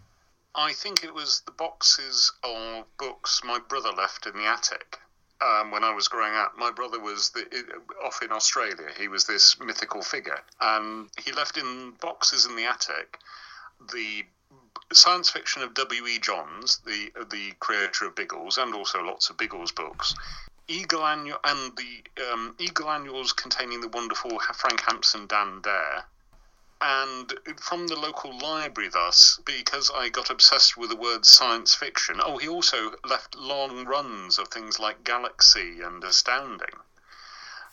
I 0.55 0.73
think 0.73 1.03
it 1.03 1.15
was 1.15 1.41
the 1.47 1.53
boxes 1.53 2.33
of 2.43 2.85
books 2.99 3.41
my 3.45 3.59
brother 3.59 3.91
left 3.91 4.27
in 4.27 4.35
the 4.35 4.47
attic 4.47 4.99
um, 5.41 5.71
when 5.71 5.83
I 5.83 5.95
was 5.95 6.09
growing 6.09 6.35
up. 6.35 6.57
My 6.59 6.71
brother 6.71 7.01
was 7.01 7.31
the, 7.31 7.47
off 8.05 8.23
in 8.23 8.33
Australia. 8.33 8.89
He 8.99 9.09
was 9.09 9.25
this 9.25 9.59
mythical 9.59 10.03
figure, 10.03 10.41
and 10.61 11.09
he 11.25 11.33
left 11.33 11.57
in 11.57 11.93
boxes 12.01 12.47
in 12.47 12.57
the 12.57 12.65
attic 12.65 13.19
the 13.93 14.25
science 14.93 15.31
fiction 15.31 15.63
of 15.63 15.75
W.E. 15.75 16.19
Johns, 16.19 16.79
the 16.85 17.11
the 17.31 17.53
creator 17.59 18.07
of 18.07 18.15
Biggles, 18.15 18.59
and 18.59 18.75
also 18.75 19.03
lots 19.03 19.31
of 19.31 19.37
Biggles 19.37 19.73
books. 19.73 20.15
Eagle 20.69 21.05
Annual 21.05 21.39
and 21.45 21.77
the 21.77 22.31
um, 22.33 22.55
Eagle 22.59 22.91
Annuals 22.91 23.33
containing 23.33 23.81
the 23.81 23.89
wonderful 23.89 24.39
Frank 24.39 24.81
Hampson 24.83 25.27
Dan 25.27 25.61
Dare, 25.61 26.05
and 26.85 27.33
from 27.61 27.87
the 27.87 27.95
local 27.95 28.37
library, 28.37 28.89
thus, 28.89 29.39
because 29.45 29.89
I 29.95 30.09
got 30.09 30.31
obsessed 30.31 30.77
with 30.77 30.91
the 30.91 30.97
word 30.97 31.25
science 31.25 31.77
fiction. 31.77 32.21
Oh, 32.21 32.39
he 32.39 32.49
also 32.49 32.97
left 33.05 33.37
long 33.37 33.85
runs 33.85 34.37
of 34.37 34.49
things 34.49 34.81
like 34.81 35.05
Galaxy 35.05 35.81
and 35.81 36.03
Astounding, 36.03 36.75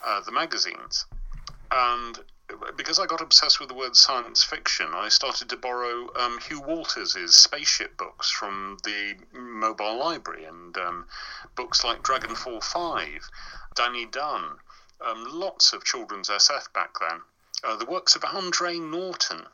uh, 0.05 0.21
the 0.21 0.31
magazines. 0.31 1.05
And 1.71 2.19
because 2.77 2.99
I 2.99 3.07
got 3.07 3.19
obsessed 3.19 3.59
with 3.59 3.69
the 3.69 3.75
word 3.75 3.95
science 3.95 4.43
fiction, 4.43 4.93
I 4.93 5.09
started 5.09 5.49
to 5.49 5.57
borrow 5.57 6.13
um, 6.15 6.39
Hugh 6.47 6.61
Walters' 6.61 7.35
spaceship 7.35 7.97
books 7.97 8.29
from 8.29 8.77
the 8.83 9.15
mobile 9.33 9.97
library 9.97 10.45
and 10.45 10.77
um, 10.77 11.07
books 11.55 11.83
like 11.83 12.03
Dragonfall 12.03 12.63
5, 12.63 13.27
Danny 13.73 14.05
Dunn, 14.05 14.59
um, 15.01 15.25
lots 15.27 15.73
of 15.73 15.83
children's 15.83 16.29
SF 16.29 16.71
back 16.73 16.91
then 16.99 17.21
uh, 17.63 17.75
the 17.75 17.85
works 17.85 18.15
of 18.15 18.23
Andre 18.23 18.77
Norton. 18.77 19.45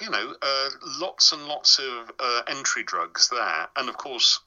You 0.00 0.10
know, 0.10 0.34
uh, 0.40 0.70
lots 0.98 1.32
and 1.32 1.46
lots 1.46 1.78
of 1.78 2.10
uh, 2.18 2.42
entry 2.46 2.82
drugs 2.82 3.28
there, 3.28 3.68
and 3.76 3.88
of 3.88 3.98
course, 3.98 4.40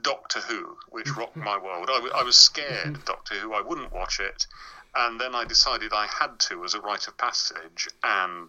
Doctor 0.00 0.40
Who, 0.40 0.78
which 0.88 1.10
rocked 1.16 1.36
my 1.36 1.58
world. 1.62 1.90
I, 1.90 1.96
w- 1.96 2.12
I 2.14 2.22
was 2.22 2.38
scared 2.38 2.96
of 2.96 3.04
Doctor 3.04 3.34
Who. 3.34 3.52
I 3.52 3.60
wouldn't 3.60 3.92
watch 3.92 4.20
it, 4.20 4.46
and 4.94 5.20
then 5.20 5.34
I 5.34 5.44
decided 5.44 5.92
I 5.92 6.06
had 6.06 6.40
to 6.40 6.64
as 6.64 6.72
a 6.74 6.80
rite 6.80 7.08
of 7.08 7.18
passage. 7.18 7.88
And 8.02 8.48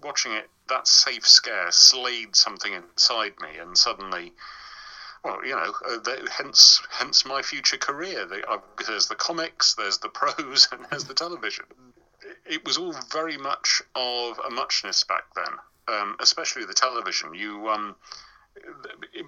watching 0.00 0.32
it, 0.32 0.48
that 0.68 0.86
safe 0.86 1.26
scare 1.26 1.72
slayed 1.72 2.36
something 2.36 2.72
inside 2.72 3.34
me, 3.40 3.58
and 3.58 3.76
suddenly. 3.76 4.32
Well, 5.24 5.44
you 5.44 5.56
know, 5.56 5.74
uh, 5.84 5.98
the, 5.98 6.28
hence 6.30 6.80
hence 6.90 7.24
my 7.24 7.42
future 7.42 7.76
career. 7.76 8.24
The, 8.26 8.48
uh, 8.48 8.60
there's 8.86 9.08
the 9.08 9.16
comics, 9.16 9.74
there's 9.74 9.98
the 9.98 10.08
prose, 10.20 10.68
and 10.70 10.86
there's 10.88 11.04
the 11.04 11.14
television 11.14 11.64
it 12.46 12.64
was 12.64 12.76
all 12.76 12.94
very 13.12 13.36
much 13.36 13.82
of 13.94 14.38
a 14.46 14.50
muchness 14.50 15.04
back 15.04 15.24
then, 15.34 15.54
um, 15.88 16.16
especially 16.20 16.64
the 16.64 16.74
television. 16.74 17.34
You, 17.34 17.68
um, 17.68 17.96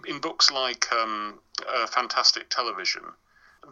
in 0.06 0.20
books 0.20 0.50
like 0.50 0.90
um, 0.92 1.38
uh, 1.68 1.86
Fantastic 1.86 2.48
Television, 2.50 3.02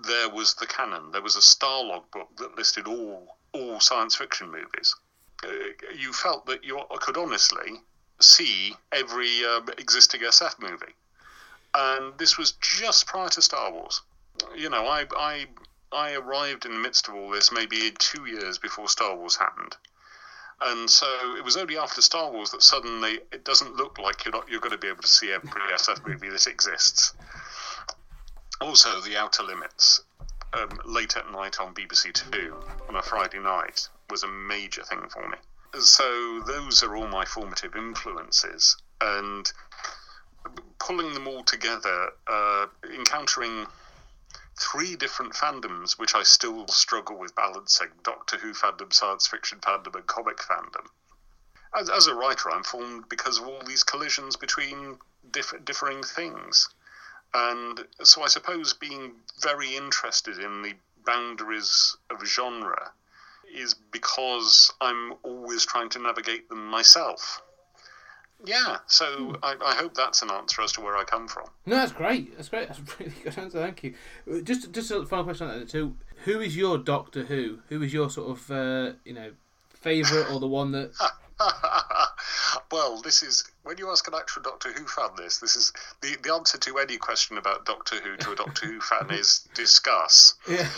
there 0.07 0.29
was 0.29 0.55
the 0.55 0.67
canon. 0.67 1.11
There 1.13 1.23
was 1.23 1.37
a 1.37 1.41
Starlog 1.41 2.11
book 2.13 2.29
that 2.37 2.57
listed 2.57 2.87
all 2.87 3.37
all 3.53 3.81
science 3.81 4.15
fiction 4.15 4.51
movies. 4.51 4.95
Uh, 5.43 5.49
you 5.97 6.13
felt 6.13 6.47
that 6.47 6.65
you 6.65 6.81
could 7.01 7.17
honestly 7.17 7.81
see 8.21 8.75
every 8.93 9.45
uh, 9.45 9.61
existing 9.79 10.21
SF 10.21 10.59
movie, 10.61 10.95
and 11.75 12.19
this 12.19 12.37
was 12.37 12.53
just 12.61 13.07
prior 13.07 13.29
to 13.31 13.43
Star 13.43 13.73
Wars. 13.73 14.03
You 14.57 14.71
know, 14.71 14.87
I 14.87 15.07
I 15.17 15.47
I 15.93 16.15
arrived 16.15 16.67
in 16.67 16.73
the 16.73 16.79
midst 16.79 17.09
of 17.09 17.15
all 17.15 17.31
this 17.31 17.51
maybe 17.51 17.93
two 17.99 18.27
years 18.27 18.59
before 18.59 18.89
Star 18.89 19.17
Wars 19.17 19.37
happened. 19.37 19.77
And 20.61 20.91
so 20.91 21.07
it 21.37 21.45
was 21.45 21.57
only 21.57 21.79
after 21.79 22.03
Star 22.03 22.31
Wars 22.31 22.51
that 22.51 22.63
suddenly 22.63 23.21
it 23.33 23.45
doesn't 23.45 23.77
look 23.77 23.99
like 23.99 24.25
you're 24.25 24.33
not 24.33 24.49
you're 24.49 24.61
going 24.61 24.73
to 24.73 24.79
be 24.79 24.89
able 24.89 25.03
to 25.03 25.09
see 25.09 25.33
every 25.33 25.49
SF 25.51 26.07
movie 26.07 26.31
that 26.31 26.47
exists. 26.47 27.13
Also, 28.61 29.01
The 29.01 29.17
Outer 29.17 29.45
Limits, 29.45 30.01
um, 30.53 30.81
late 30.85 31.17
at 31.17 31.31
night 31.31 31.61
on 31.61 31.75
BBC 31.75 32.13
Two 32.13 32.57
on 32.89 32.97
a 32.97 33.03
Friday 33.03 33.39
night, 33.39 33.89
was 34.11 34.25
a 34.25 34.29
major 34.29 34.83
thing 34.83 35.09
for 35.09 35.29
me. 35.29 35.39
So 35.81 36.41
those 36.45 36.83
are 36.83 36.97
all 36.97 37.07
my 37.07 37.25
formative 37.25 37.77
influences, 37.77 38.77
and 39.01 39.51
pulling 40.81 41.15
them 41.15 41.29
all 41.29 41.45
together, 41.45 42.11
uh, 42.27 42.67
encountering 42.93 43.67
three 44.61 44.97
different 44.97 45.35
fandoms 45.35 45.99
which 45.99 46.15
I 46.15 46.23
still 46.23 46.67
struggle 46.69 47.17
with 47.17 47.35
balancing 47.35 47.91
Doctor 48.03 48.39
Who 48.39 48.53
fandom, 48.53 48.93
science 48.93 49.27
fiction 49.27 49.61
fandom, 49.61 49.95
and 49.95 50.07
comic 50.07 50.39
fandom. 50.39 50.87
As, 51.75 51.89
as 51.89 52.07
a 52.07 52.15
writer, 52.15 52.51
I'm 52.51 52.65
formed 52.65 53.09
because 53.09 53.39
of 53.39 53.47
all 53.47 53.63
these 53.63 53.85
collisions 53.85 54.37
between 54.37 54.99
diff- 55.31 55.65
differing 55.65 56.03
things. 56.03 56.69
And 57.35 57.87
so 58.03 58.23
I 58.23 58.29
suppose 58.29 58.73
being 58.73 59.17
very 59.41 59.77
interested 59.77 60.39
in 60.39 60.63
the 60.63 60.75
boundaries 61.05 61.97
of 62.11 62.25
genre 62.25 62.93
is 63.53 63.75
because 63.75 64.73
I'm 64.81 65.15
always 65.23 65.65
trying 65.65 65.91
to 65.91 65.99
navigate 65.99 66.49
them 66.49 66.67
myself. 66.67 67.43
Yeah, 68.45 68.79
so 68.87 69.37
I, 69.43 69.57
I 69.65 69.75
hope 69.75 69.95
that's 69.95 70.23
an 70.23 70.31
answer 70.31 70.63
as 70.63 70.73
to 70.73 70.81
where 70.81 70.97
I 70.97 71.05
come 71.05 71.27
from. 71.27 71.49
No, 71.67 71.77
that's 71.77 71.93
great. 71.93 72.37
That's 72.37 72.49
great. 72.49 72.69
That's 72.69 72.79
a 72.79 72.83
really 73.01 73.15
good 73.23 73.37
answer. 73.39 73.59
Thank 73.61 73.83
you. 73.83 73.95
Uh, 74.31 74.41
Just, 74.41 74.73
just 74.73 74.91
a 74.91 75.05
final 75.05 75.25
question 75.25 75.49
on 75.49 75.59
that. 75.61 75.71
So, 75.71 75.95
who 76.25 76.41
is 76.41 76.57
your 76.57 76.79
Doctor 76.79 77.25
Who? 77.25 77.59
Who 77.69 77.83
is 77.83 77.93
your 77.93 78.11
sort 78.11 78.31
of, 78.31 78.51
uh, 78.51 78.93
you 79.05 79.13
know, 79.13 79.33
favourite 79.71 80.31
or 80.31 80.39
the 80.41 80.47
one 80.47 80.73
that? 80.73 80.93
well, 82.73 83.01
this 83.03 83.23
is 83.23 83.45
when 83.63 83.79
you 83.79 83.91
ask 83.91 84.07
an 84.09 84.15
actual 84.15 84.43
Doctor 84.43 84.73
Who 84.73 84.87
fan 84.87 85.11
this. 85.17 85.39
This 85.39 85.57
is 85.57 85.73
the 86.01 86.17
the 86.23 86.33
answer 86.33 86.59
to 86.59 86.79
any 86.79 86.97
question 86.97 87.39
about 87.39 87.65
Doctor 87.65 87.97
Who 87.97 88.17
to 88.17 88.33
a 88.33 88.37
Doctor 88.37 88.67
Who 88.67 88.81
fan 88.81 89.11
is 89.11 89.49
discuss. 89.55 90.35
Yeah. 90.49 90.69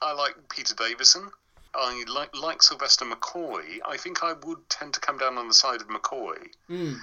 I 0.00 0.12
like 0.14 0.34
Peter 0.48 0.74
Davison. 0.74 1.30
I 1.74 2.04
like 2.08 2.36
like 2.36 2.62
Sylvester 2.62 3.04
McCoy. 3.04 3.78
I 3.86 3.96
think 3.96 4.22
I 4.22 4.32
would 4.32 4.68
tend 4.68 4.94
to 4.94 5.00
come 5.00 5.18
down 5.18 5.38
on 5.38 5.48
the 5.48 5.54
side 5.54 5.80
of 5.80 5.88
McCoy. 5.88 6.38
Mm. 6.68 6.98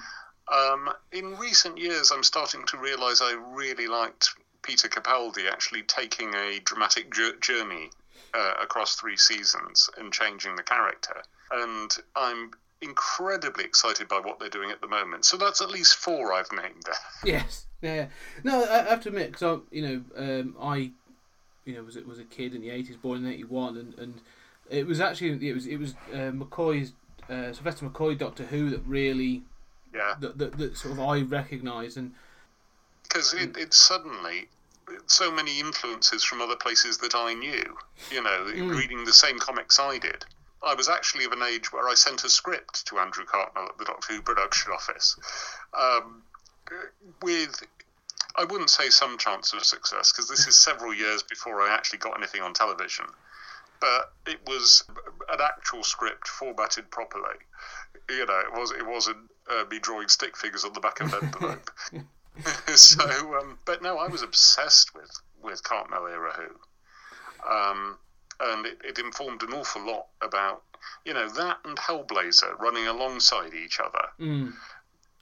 Um, 0.52 0.90
in 1.12 1.36
recent 1.36 1.78
years, 1.78 2.10
I'm 2.10 2.22
starting 2.22 2.64
to 2.66 2.76
realise 2.76 3.20
I 3.22 3.34
really 3.52 3.86
liked 3.86 4.30
Peter 4.62 4.88
Capaldi 4.88 5.50
actually 5.50 5.82
taking 5.82 6.34
a 6.34 6.60
dramatic 6.64 7.12
jour- 7.14 7.36
journey 7.40 7.90
uh, 8.34 8.54
across 8.60 8.96
three 8.96 9.16
seasons 9.16 9.88
and 9.96 10.12
changing 10.12 10.56
the 10.56 10.62
character. 10.62 11.22
And 11.52 11.96
I'm 12.16 12.52
incredibly 12.80 13.64
excited 13.64 14.08
by 14.08 14.18
what 14.20 14.38
they're 14.38 14.48
doing 14.48 14.70
at 14.70 14.80
the 14.80 14.88
moment. 14.88 15.24
So 15.24 15.36
that's 15.36 15.60
at 15.60 15.70
least 15.70 15.96
four 15.96 16.32
I've 16.32 16.50
named 16.52 16.82
there. 16.84 16.94
Yes. 17.24 17.66
Yeah. 17.82 18.06
No, 18.44 18.64
I 18.64 18.86
I 18.86 18.90
have 18.90 19.02
to 19.02 19.08
admit, 19.08 19.32
because 19.32 19.60
you 19.70 19.82
know, 19.82 20.02
um, 20.16 20.56
I, 20.60 20.90
you 21.64 21.74
know, 21.74 21.82
was 21.82 21.96
was 21.96 22.18
a 22.18 22.24
kid 22.24 22.54
in 22.54 22.60
the 22.60 22.70
eighties, 22.70 22.96
born 22.96 23.24
in 23.24 23.32
eighty 23.32 23.44
one, 23.44 23.76
and, 23.76 23.94
and 23.98 24.20
it 24.70 24.86
was 24.86 25.00
actually 25.00 25.48
it 25.48 25.52
was 25.52 25.66
it 25.66 25.76
was 25.76 25.94
uh, 26.12 26.30
McCoy's 26.32 26.92
uh, 27.28 27.52
Sylvester 27.52 27.88
McCoy 27.88 28.16
Doctor 28.16 28.44
Who 28.44 28.70
that 28.70 28.82
really 28.86 29.42
Yeah. 29.94 30.14
that, 30.20 30.38
that, 30.38 30.58
that 30.58 30.76
sort 30.76 30.94
of 30.94 31.00
I 31.00 31.20
recognised 31.22 31.96
and 31.96 32.12
because 33.02 33.34
it, 33.34 33.56
it 33.56 33.74
suddenly 33.74 34.48
so 35.06 35.30
many 35.30 35.60
influences 35.60 36.24
from 36.24 36.40
other 36.40 36.56
places 36.56 36.98
that 36.98 37.14
I 37.14 37.34
knew. 37.34 37.76
You 38.10 38.22
know, 38.22 38.44
reading 38.44 39.04
the 39.04 39.12
same 39.12 39.38
comics 39.38 39.78
I 39.78 39.98
did. 39.98 40.24
I 40.62 40.74
was 40.74 40.88
actually 40.88 41.24
of 41.24 41.32
an 41.32 41.42
age 41.42 41.72
where 41.72 41.88
I 41.88 41.94
sent 41.94 42.24
a 42.24 42.28
script 42.28 42.86
to 42.86 42.98
Andrew 42.98 43.24
Cartmel 43.24 43.66
at 43.66 43.78
the 43.78 43.84
Doctor 43.84 44.14
Who 44.14 44.22
production 44.22 44.72
office, 44.72 45.16
um, 45.78 46.22
with 47.22 47.62
I 48.36 48.44
wouldn't 48.44 48.70
say 48.70 48.90
some 48.90 49.16
chance 49.18 49.52
of 49.52 49.64
success 49.64 50.12
because 50.12 50.28
this 50.28 50.46
is 50.46 50.56
several 50.56 50.94
years 50.94 51.22
before 51.22 51.62
I 51.62 51.74
actually 51.74 52.00
got 52.00 52.16
anything 52.16 52.42
on 52.42 52.52
television. 52.52 53.06
But 53.80 54.12
it 54.26 54.40
was 54.46 54.84
an 55.30 55.40
actual 55.40 55.82
script 55.82 56.28
formatted 56.28 56.90
properly. 56.90 57.36
You 58.08 58.26
know, 58.26 58.40
it 58.40 58.52
was 58.52 58.70
it 58.72 58.86
wasn't 58.86 59.30
uh, 59.50 59.64
me 59.70 59.78
drawing 59.78 60.08
stick 60.08 60.36
figures 60.36 60.64
on 60.64 60.72
the 60.72 60.80
back 60.80 61.00
of 61.00 61.12
an 61.14 61.20
envelope. 61.22 61.70
so, 62.74 63.04
um, 63.38 63.58
but 63.64 63.82
no, 63.82 63.98
I 63.98 64.08
was 64.08 64.22
obsessed 64.22 64.94
with 64.94 65.10
with 65.42 65.62
Cartmel 65.62 66.06
era 66.06 66.32
Who, 66.36 67.50
um, 67.50 67.98
and 68.40 68.66
it, 68.66 68.78
it 68.84 68.98
informed 68.98 69.42
an 69.42 69.52
awful 69.52 69.84
lot 69.84 70.06
about 70.20 70.62
you 71.04 71.14
know 71.14 71.28
that 71.30 71.58
and 71.64 71.76
Hellblazer 71.76 72.58
running 72.58 72.86
alongside 72.86 73.54
each 73.54 73.80
other, 73.80 74.08
mm, 74.18 74.52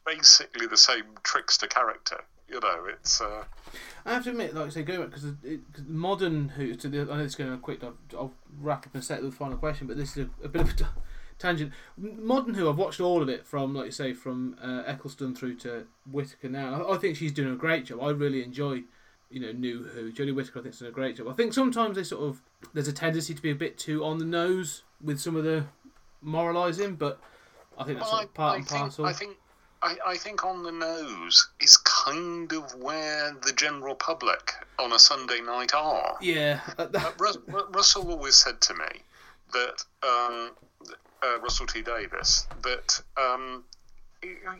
basically 0.07 0.67
the 0.67 0.77
same 0.77 1.05
trickster 1.23 1.67
character. 1.67 2.25
You 2.49 2.61
know, 2.61 2.87
it's 2.87 3.21
uh, 3.21 3.45
I 4.07 4.15
have 4.15 4.25
to 4.25 4.31
admit, 4.31 4.55
like 4.55 4.67
I 4.67 4.71
say, 4.71 4.83
going 4.83 5.01
back 5.01 5.11
because 5.11 5.35
modern 5.87 6.49
Who. 6.51 6.75
To 6.75 6.89
the, 6.89 7.01
I 7.03 7.17
know 7.19 7.25
it's 7.25 7.35
going 7.35 7.51
to 7.51 7.59
quick. 7.59 7.85
I'll, 7.85 7.95
I'll 8.17 8.33
wrap 8.61 8.87
up 8.87 8.95
and 8.95 9.05
set 9.05 9.23
the 9.23 9.31
final 9.31 9.59
question, 9.59 9.87
but 9.87 9.97
this 9.97 10.17
is 10.17 10.27
a, 10.43 10.47
a 10.47 10.49
bit 10.49 10.63
of 10.63 10.71
a 10.71 10.89
tangent. 11.39 11.73
Modern 11.99 12.55
Who, 12.55 12.71
I've 12.71 12.79
watched 12.79 13.01
all 13.01 13.21
of 13.21 13.29
it 13.29 13.47
from, 13.47 13.75
like 13.75 13.87
you 13.87 13.93
say, 13.93 14.15
from 14.15 14.57
uh, 14.63 14.83
Eccleston 14.87 15.35
through 15.35 15.57
to 15.57 15.87
Whittaker 16.11 16.49
now. 16.49 16.85
I, 16.85 16.95
I 16.95 16.99
think 16.99 17.17
she's 17.17 17.33
doing 17.33 17.53
a 17.53 17.57
great 17.57 17.85
job. 17.85 18.01
I 18.03 18.11
really 18.11 18.43
enjoy, 18.43 18.83
you 19.31 19.41
know, 19.41 19.53
New 19.53 19.85
Who. 19.85 20.11
Jodie 20.11 20.35
Whittaker, 20.35 20.61
I 20.61 20.63
think, 20.63 20.73
is 20.75 20.79
doing 20.79 20.91
a 20.91 20.95
great 20.95 21.17
job. 21.17 21.29
I 21.29 21.35
think 21.35 21.53
sometimes 21.53 21.97
they 21.97 22.03
sort 22.05 22.23
of 22.23 22.41
there's 22.73 22.89
a 22.89 22.95
tendency 22.95 23.35
to 23.35 23.43
be 23.43 23.51
a 23.51 23.55
bit 23.55 23.77
too 23.77 24.03
on 24.05 24.17
the 24.17 24.25
nose 24.25 24.85
with 25.03 25.21
some 25.21 25.37
of 25.37 25.45
the 25.45 25.67
moralising, 26.23 26.97
but 26.97 27.21
I 27.77 27.85
think 27.85 27.99
that's 27.99 28.11
Well, 28.11 28.21
sort 28.21 28.29
of 28.31 28.35
part 28.35 28.51
I, 28.51 28.55
I 28.55 28.57
and 28.57 28.67
think, 28.67 28.81
parcel. 28.81 29.05
I 29.05 29.13
think 29.13 29.37
I, 29.83 29.97
I 30.07 30.17
think 30.17 30.45
on 30.45 30.63
the 30.63 30.73
nose 30.73 31.49
is 31.61 31.77
kind 31.77 32.53
of 32.53 32.75
where 32.75 33.37
the 33.45 33.53
general 33.53 33.95
public 33.95 34.53
on 34.79 34.93
a 34.93 34.99
Sunday 34.99 35.41
night 35.41 35.75
are. 35.75 36.17
yeah, 36.21 36.61
uh, 36.79 36.89
Rus- 37.19 37.39
Russell 37.47 38.11
always 38.11 38.35
said 38.35 38.61
to 38.63 38.75
me 38.75 39.03
that 39.53 39.85
um, 40.03 40.51
uh, 41.23 41.39
Russell 41.41 41.67
T 41.67 41.83
Davies 41.83 42.47
that 42.63 43.01
um, 43.17 43.65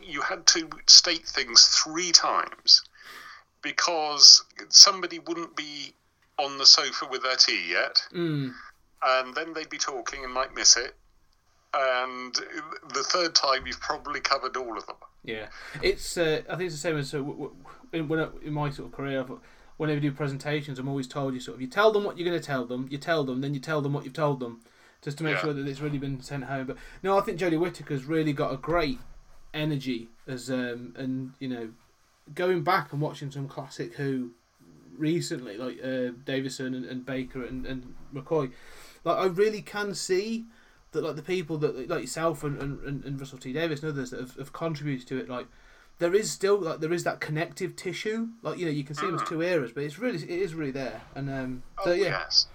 you 0.01 0.21
had 0.21 0.45
to 0.47 0.69
state 0.87 1.25
things 1.25 1.67
three 1.67 2.11
times 2.11 2.83
because 3.61 4.43
somebody 4.69 5.19
wouldn't 5.19 5.55
be 5.55 5.93
on 6.37 6.57
the 6.57 6.65
sofa 6.65 7.05
with 7.11 7.23
their 7.23 7.35
tea 7.35 7.71
yet, 7.71 8.01
mm, 8.13 8.53
and 9.05 9.35
then 9.35 9.53
they'd 9.53 9.69
be 9.69 9.77
talking 9.77 10.23
and 10.23 10.33
might 10.33 10.55
miss 10.55 10.77
it. 10.77 10.95
And 11.73 12.33
the 12.33 13.03
third 13.03 13.35
time, 13.35 13.67
you've 13.67 13.81
probably 13.81 14.21
covered 14.21 14.57
all 14.57 14.77
of 14.77 14.85
them. 14.87 14.95
Yeah. 15.23 15.47
It's 15.81 16.17
uh, 16.17 16.41
I 16.49 16.55
think 16.55 16.67
it's 16.67 16.75
the 16.75 16.79
same 16.81 16.97
as 16.97 17.11
w- 17.11 17.55
in, 17.93 18.07
when 18.07 18.19
I, 18.19 18.27
in 18.43 18.53
my 18.53 18.69
sort 18.69 18.89
of 18.89 18.95
career. 18.95 19.21
I've, 19.21 19.31
Whenever 19.77 19.99
I 19.99 20.01
do 20.01 20.11
presentations, 20.11 20.77
I'm 20.77 20.89
always 20.89 21.07
told 21.07 21.33
you 21.33 21.39
sort 21.39 21.55
of 21.55 21.61
you 21.61 21.67
tell 21.67 21.93
them 21.93 22.03
what 22.03 22.17
you're 22.17 22.27
going 22.27 22.37
to 22.37 22.45
tell 22.45 22.65
them, 22.65 22.89
you 22.91 22.97
tell 22.97 23.23
them, 23.23 23.39
then 23.39 23.53
you 23.53 23.61
tell 23.61 23.79
them 23.79 23.93
what 23.93 24.03
you've 24.03 24.11
told 24.11 24.41
them, 24.41 24.59
just 25.01 25.17
to 25.19 25.23
make 25.23 25.35
Yeah. 25.35 25.41
sure 25.41 25.53
that 25.53 25.65
it's 25.65 25.79
really 25.79 25.97
been 25.97 26.19
sent 26.21 26.43
home. 26.43 26.67
But 26.67 26.75
no, 27.01 27.17
I 27.17 27.21
think 27.21 27.39
Jodie 27.39 27.57
Whittaker's 27.57 28.03
really 28.03 28.33
got 28.33 28.51
a 28.51 28.57
great 28.57 28.99
energy 29.53 30.09
as 30.27 30.49
um 30.51 30.93
and 30.97 31.31
you 31.39 31.47
know 31.47 31.69
going 32.35 32.61
back 32.61 32.91
and 32.91 33.01
watching 33.01 33.31
some 33.31 33.47
classic 33.47 33.93
Who 33.95 34.31
recently, 34.97 35.55
like 35.57 35.79
uh, 35.81 36.11
Davison 36.25 36.73
and, 36.75 36.83
and 36.83 37.05
Baker 37.05 37.43
and, 37.45 37.65
and 37.65 37.95
McCoy, 38.13 38.51
like 39.05 39.17
I 39.17 39.25
really 39.27 39.61
can 39.61 39.95
see 39.95 40.45
that 40.91 41.03
like 41.03 41.15
the 41.15 41.21
people 41.21 41.57
that 41.57 41.89
like 41.89 42.01
yourself 42.01 42.43
and, 42.43 42.59
and, 42.61 43.03
and 43.03 43.19
Russell 43.19 43.37
T 43.37 43.53
Davies 43.53 43.83
and 43.83 43.91
others 43.91 44.11
that 44.11 44.19
have, 44.19 44.35
have 44.35 44.53
contributed 44.53 45.07
to 45.07 45.17
it, 45.17 45.29
like 45.29 45.47
there 45.99 46.15
is 46.15 46.31
still 46.31 46.57
like 46.59 46.79
there 46.79 46.93
is 46.93 47.03
that 47.03 47.19
connective 47.19 47.75
tissue. 47.75 48.29
Like 48.41 48.57
you 48.57 48.65
know 48.65 48.71
you 48.71 48.83
can 48.83 48.95
see 48.95 49.05
them 49.05 49.15
as 49.15 49.27
two 49.27 49.41
eras, 49.41 49.71
but 49.71 49.83
it's 49.83 49.99
really 49.99 50.17
it 50.17 50.29
is 50.29 50.53
really 50.53 50.71
there. 50.71 51.01
And 51.15 51.29
um, 51.29 51.63
so 51.83 51.91
oh, 51.91 51.93
yeah. 51.93 52.07
yes. 52.07 52.47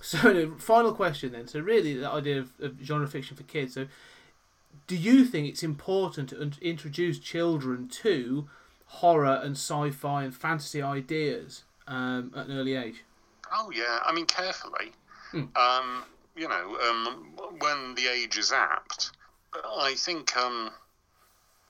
So 0.00 0.54
final 0.58 0.92
question 0.92 1.32
then. 1.32 1.46
So 1.46 1.60
really 1.60 1.94
the 1.94 2.08
idea 2.08 2.40
of, 2.40 2.52
of 2.60 2.76
genre 2.82 3.06
fiction 3.06 3.36
for 3.36 3.44
kids. 3.44 3.74
So 3.74 3.86
do 4.86 4.96
you 4.96 5.24
think 5.24 5.48
it's 5.48 5.62
important 5.62 6.30
to 6.30 6.40
in- 6.40 6.54
introduce 6.60 7.18
children 7.18 7.88
to 7.88 8.48
horror 8.86 9.40
and 9.42 9.52
sci-fi 9.52 10.24
and 10.24 10.34
fantasy 10.34 10.82
ideas 10.82 11.64
um, 11.86 12.32
at 12.36 12.46
an 12.46 12.58
early 12.58 12.74
age? 12.74 13.04
Oh 13.54 13.70
yeah, 13.70 14.00
I 14.04 14.12
mean 14.12 14.26
carefully. 14.26 14.92
Hmm. 15.30 15.44
Um, 15.56 16.04
you 16.36 16.48
know, 16.48 16.76
um, 16.88 17.32
when 17.58 17.94
the 17.94 18.08
age 18.08 18.38
is 18.38 18.52
apt, 18.52 19.10
I 19.54 19.94
think 19.94 20.36
um, 20.36 20.70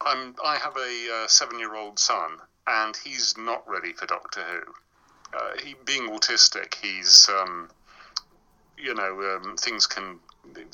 I'm. 0.00 0.34
I 0.44 0.56
have 0.56 0.76
a 0.76 1.08
uh, 1.14 1.28
seven-year-old 1.28 1.98
son, 1.98 2.38
and 2.66 2.96
he's 2.96 3.36
not 3.36 3.68
ready 3.68 3.92
for 3.92 4.06
Doctor 4.06 4.42
Who. 4.42 4.72
Uh, 5.36 5.52
he 5.64 5.74
being 5.84 6.08
autistic, 6.10 6.74
he's 6.74 7.28
um, 7.28 7.70
you 8.76 8.94
know 8.94 9.40
um, 9.42 9.56
things 9.56 9.86
can 9.86 10.18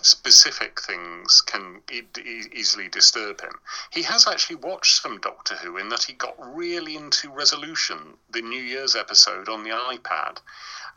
specific 0.00 0.80
things 0.80 1.42
can 1.42 1.82
e- 1.92 2.02
e- 2.18 2.48
easily 2.52 2.88
disturb 2.88 3.40
him. 3.40 3.52
He 3.90 4.02
has 4.02 4.26
actually 4.26 4.56
watched 4.56 5.02
some 5.02 5.20
Doctor 5.20 5.56
Who 5.56 5.76
in 5.76 5.90
that 5.90 6.04
he 6.04 6.14
got 6.14 6.34
really 6.54 6.96
into 6.96 7.30
Resolution, 7.30 8.16
the 8.30 8.40
New 8.40 8.62
Year's 8.62 8.96
episode 8.96 9.48
on 9.48 9.64
the 9.64 9.70
iPad. 9.70 10.38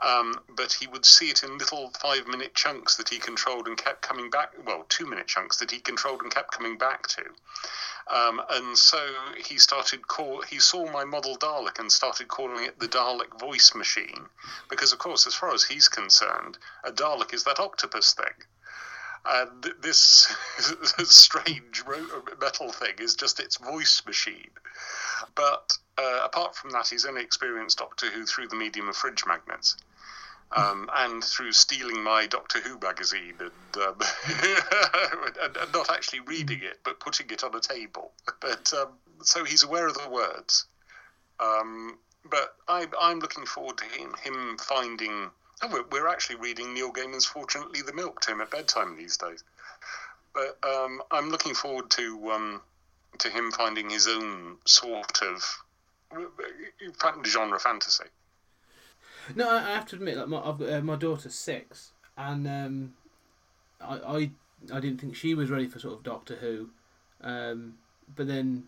Um, 0.02 0.40
but 0.56 0.74
he 0.74 0.88
would 0.88 1.06
see 1.06 1.30
it 1.30 1.44
in 1.44 1.60
little 1.60 1.92
five 2.02 2.26
minute 2.28 2.56
chunks 2.56 2.96
that 2.96 3.10
he 3.10 3.20
controlled 3.20 3.68
and 3.68 3.78
kept 3.78 4.02
coming 4.02 4.32
back. 4.32 4.54
Well, 4.66 4.86
two 4.90 5.06
minute 5.06 5.28
chunks 5.28 5.58
that 5.58 5.70
he 5.70 5.80
controlled 5.80 6.22
and 6.22 6.34
kept 6.34 6.52
coming 6.52 6.78
back 6.78 7.08
to. 7.08 7.24
Um, 8.08 8.42
and 8.50 8.78
so 8.78 8.98
he 9.38 9.58
started 9.58 10.08
call. 10.08 10.42
He 10.42 10.60
saw 10.60 10.92
my 10.92 11.06
model 11.06 11.38
Dalek 11.38 11.80
and 11.80 11.92
started 11.92 12.28
calling 12.28 12.66
it 12.66 12.80
the 12.80 12.88
Dalek 12.88 13.40
voice 13.40 13.76
machine, 13.76 14.26
because 14.70 14.92
of 14.92 15.00
course, 15.00 15.28
as 15.28 15.36
far 15.36 15.54
as 15.54 15.64
he's 15.64 15.88
concerned, 15.88 16.58
a 16.84 16.92
Dalek 16.92 17.34
is 17.34 17.44
that 17.44 17.60
octopus 17.60 18.14
thing. 18.14 18.34
And 19.24 19.64
th- 19.64 19.76
this 19.82 20.36
strange 21.06 21.84
metal 21.86 22.72
thing 22.72 22.96
is 22.98 23.16
just 23.16 23.40
its 23.40 23.58
voice 23.58 24.02
machine. 24.06 24.50
But 25.36 25.78
uh, 25.98 26.22
apart 26.24 26.56
from 26.56 26.72
that, 26.72 26.88
he's 26.88 27.06
only 27.06 27.22
experienced 27.22 27.78
Doctor 27.78 28.10
Who 28.10 28.26
through 28.26 28.48
the 28.48 28.56
medium 28.56 28.90
of 28.90 28.96
fridge 28.96 29.24
magnets. 29.28 29.78
Um, 30.54 30.90
and 30.94 31.24
through 31.24 31.54
stealing 31.54 32.04
my 32.04 32.28
Doctor 32.28 32.60
Who 32.60 32.78
magazine 32.80 33.36
and, 33.40 33.84
um, 33.84 33.96
and, 35.42 35.56
and 35.56 35.74
not 35.74 35.90
actually 35.90 36.20
reading 36.22 36.60
it, 36.62 36.80
but 36.84 37.00
putting 37.00 37.30
it 37.30 37.44
on 37.46 37.56
a 37.56 37.62
table. 37.62 38.12
But 38.42 38.74
um, 38.74 38.90
so 39.24 39.46
he's 39.46 39.64
aware 39.64 39.88
of 39.88 39.94
the 39.94 40.10
words. 40.10 40.66
Um, 41.40 41.98
but 42.30 42.56
I, 42.68 42.86
I'm 43.00 43.20
looking 43.20 43.46
forward 43.46 43.78
to 43.78 43.86
him, 43.86 44.14
him 44.22 44.58
finding. 44.58 45.32
Oh, 45.64 45.70
we're, 45.72 45.86
we're 45.92 46.08
actually 46.08 46.36
reading 46.38 46.74
Neil 46.74 46.92
Gaiman's 46.92 47.26
"Fortunately 47.26 47.82
the 47.82 47.94
Milk" 47.94 48.20
to 48.22 48.32
him 48.32 48.42
at 48.42 48.52
bedtime 48.52 48.98
these 48.98 49.18
days. 49.18 49.44
But 50.34 50.58
um, 50.64 51.02
I'm 51.12 51.30
looking 51.30 51.54
forward 51.54 51.90
to 51.92 52.32
um, 52.32 52.62
to 53.20 53.30
him 53.30 53.52
finding 53.52 53.90
his 53.90 54.08
own 54.08 54.58
sort 54.66 55.22
of 55.22 55.64
genre 57.26 57.60
fantasy. 57.60 58.06
No, 59.36 59.50
I 59.50 59.58
I 59.58 59.74
have 59.76 59.86
to 59.88 59.96
admit, 59.96 60.18
like 60.18 60.28
my 60.28 60.40
I've 60.40 60.60
got, 60.60 60.70
uh, 60.70 60.82
my 60.82 60.96
daughter's 60.96 61.36
six, 61.36 61.92
and 62.18 62.48
um, 62.48 62.94
I, 63.80 63.96
I 63.96 64.32
I 64.74 64.80
didn't 64.80 65.00
think 65.00 65.16
she 65.16 65.34
was 65.34 65.50
ready 65.50 65.68
for 65.68 65.80
sort 65.80 65.96
of 65.96 66.04
Doctor 66.04 66.36
Who, 66.36 66.70
um, 67.22 67.76
but 68.16 68.28
then 68.28 68.66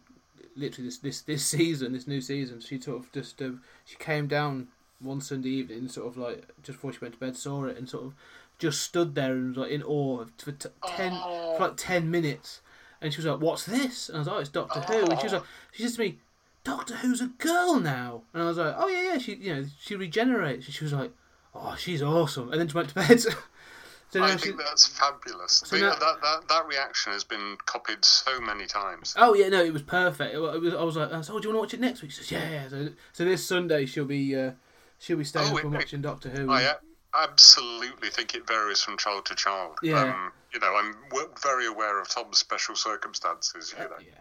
literally 0.55 0.87
this, 0.87 0.97
this 0.99 1.21
this 1.21 1.45
season, 1.57 1.93
this 1.93 2.07
new 2.07 2.21
season, 2.21 2.59
she 2.61 2.79
sort 2.79 2.99
of 2.99 3.11
just 3.11 3.41
uh, 3.41 3.51
she 3.85 3.95
came 3.97 4.27
down 4.27 4.67
one 4.99 5.21
Sunday 5.21 5.49
evening, 5.49 5.87
sort 5.87 6.07
of 6.07 6.17
like 6.17 6.47
just 6.63 6.77
before 6.77 6.93
she 6.93 6.99
went 6.99 7.13
to 7.15 7.19
bed, 7.19 7.35
saw 7.35 7.65
it, 7.65 7.77
and 7.77 7.89
sort 7.89 8.05
of 8.05 8.13
just 8.59 8.81
stood 8.81 9.15
there 9.15 9.33
and 9.33 9.49
was 9.49 9.57
like 9.57 9.71
in 9.71 9.83
awe 9.83 10.25
for 10.37 10.51
t- 10.51 10.69
ten 10.87 11.11
for 11.11 11.57
like 11.59 11.77
ten 11.77 12.09
minutes, 12.09 12.61
and 13.01 13.13
she 13.13 13.17
was 13.17 13.25
like, 13.25 13.41
"What's 13.41 13.65
this?" 13.65 14.09
And 14.09 14.17
I 14.17 14.19
was 14.19 14.27
like, 14.27 14.35
oh, 14.35 14.39
"It's 14.39 14.49
Doctor 14.49 14.79
Who," 14.81 15.05
and 15.05 15.19
she 15.19 15.25
was 15.25 15.33
like, 15.33 15.43
she 15.71 15.83
says 15.83 15.95
to 15.95 16.01
me. 16.01 16.19
Doctor 16.63 16.95
Who's 16.97 17.19
a 17.21 17.27
girl 17.27 17.79
now, 17.79 18.23
and 18.33 18.43
I 18.43 18.45
was 18.45 18.57
like, 18.57 18.75
"Oh 18.77 18.87
yeah, 18.87 19.13
yeah." 19.13 19.17
She, 19.17 19.35
you 19.35 19.55
know, 19.55 19.65
she 19.81 19.95
regenerates. 19.95 20.65
And 20.65 20.73
she 20.73 20.83
was 20.83 20.93
like, 20.93 21.11
"Oh, 21.53 21.75
she's 21.77 22.01
awesome," 22.01 22.51
and 22.51 22.59
then 22.61 22.67
she 22.67 22.73
went 22.75 22.89
to 22.89 22.95
bed. 22.95 23.19
so 24.09 24.23
I 24.23 24.31
she, 24.37 24.37
think 24.37 24.57
that's 24.59 24.87
fabulous. 24.87 25.63
So 25.65 25.75
The- 25.75 25.81
now- 25.83 25.95
that, 25.95 26.21
that 26.21 26.47
that 26.47 26.67
reaction 26.67 27.11
has 27.13 27.23
been 27.25 27.57
copied 27.65 28.05
so 28.05 28.39
many 28.39 28.65
times. 28.65 29.13
oh 29.17 29.33
yeah, 29.33 29.49
no, 29.49 29.61
it 29.63 29.73
was 29.73 29.81
perfect. 29.81 30.33
It 30.33 30.37
was, 30.39 30.73
I 30.73 30.83
was 30.83 30.95
like, 30.95 31.09
"Oh, 31.11 31.21
do 31.21 31.25
you 31.31 31.31
want 31.33 31.43
to 31.43 31.59
watch 31.59 31.73
it 31.73 31.79
next 31.81 32.01
week?" 32.01 32.11
She 32.11 32.17
says, 32.23 32.31
"Yeah." 32.31 32.49
yeah." 32.49 32.69
So, 32.69 32.89
so 33.11 33.25
this 33.25 33.45
Sunday 33.45 33.85
she'll 33.85 34.05
be, 34.05 34.33
uh, 34.35 34.51
she'll 34.99 35.17
be 35.17 35.23
staying 35.25 35.51
Oh, 35.51 35.57
up 35.57 35.63
and 35.65 35.73
it- 35.73 35.77
watching 35.77 36.01
Doctor 36.01 36.29
Who. 36.29 36.49
I 36.49 36.61
a- 36.61 36.75
absolutely 37.13 38.09
think 38.09 38.35
it 38.35 38.47
varies 38.47 38.81
from 38.81 38.97
child 38.97 39.25
to 39.25 39.35
child. 39.35 39.77
Yeah. 39.83 40.01
Um, 40.01 40.31
you 40.53 40.59
know, 40.59 40.73
I'm 40.75 40.95
very 41.41 41.65
aware 41.67 41.99
of 41.99 42.07
Tom's 42.09 42.37
special 42.37 42.75
circumstances. 42.75 43.73
You 43.77 43.83
know. 43.85 43.89
Yeah. 43.99 44.13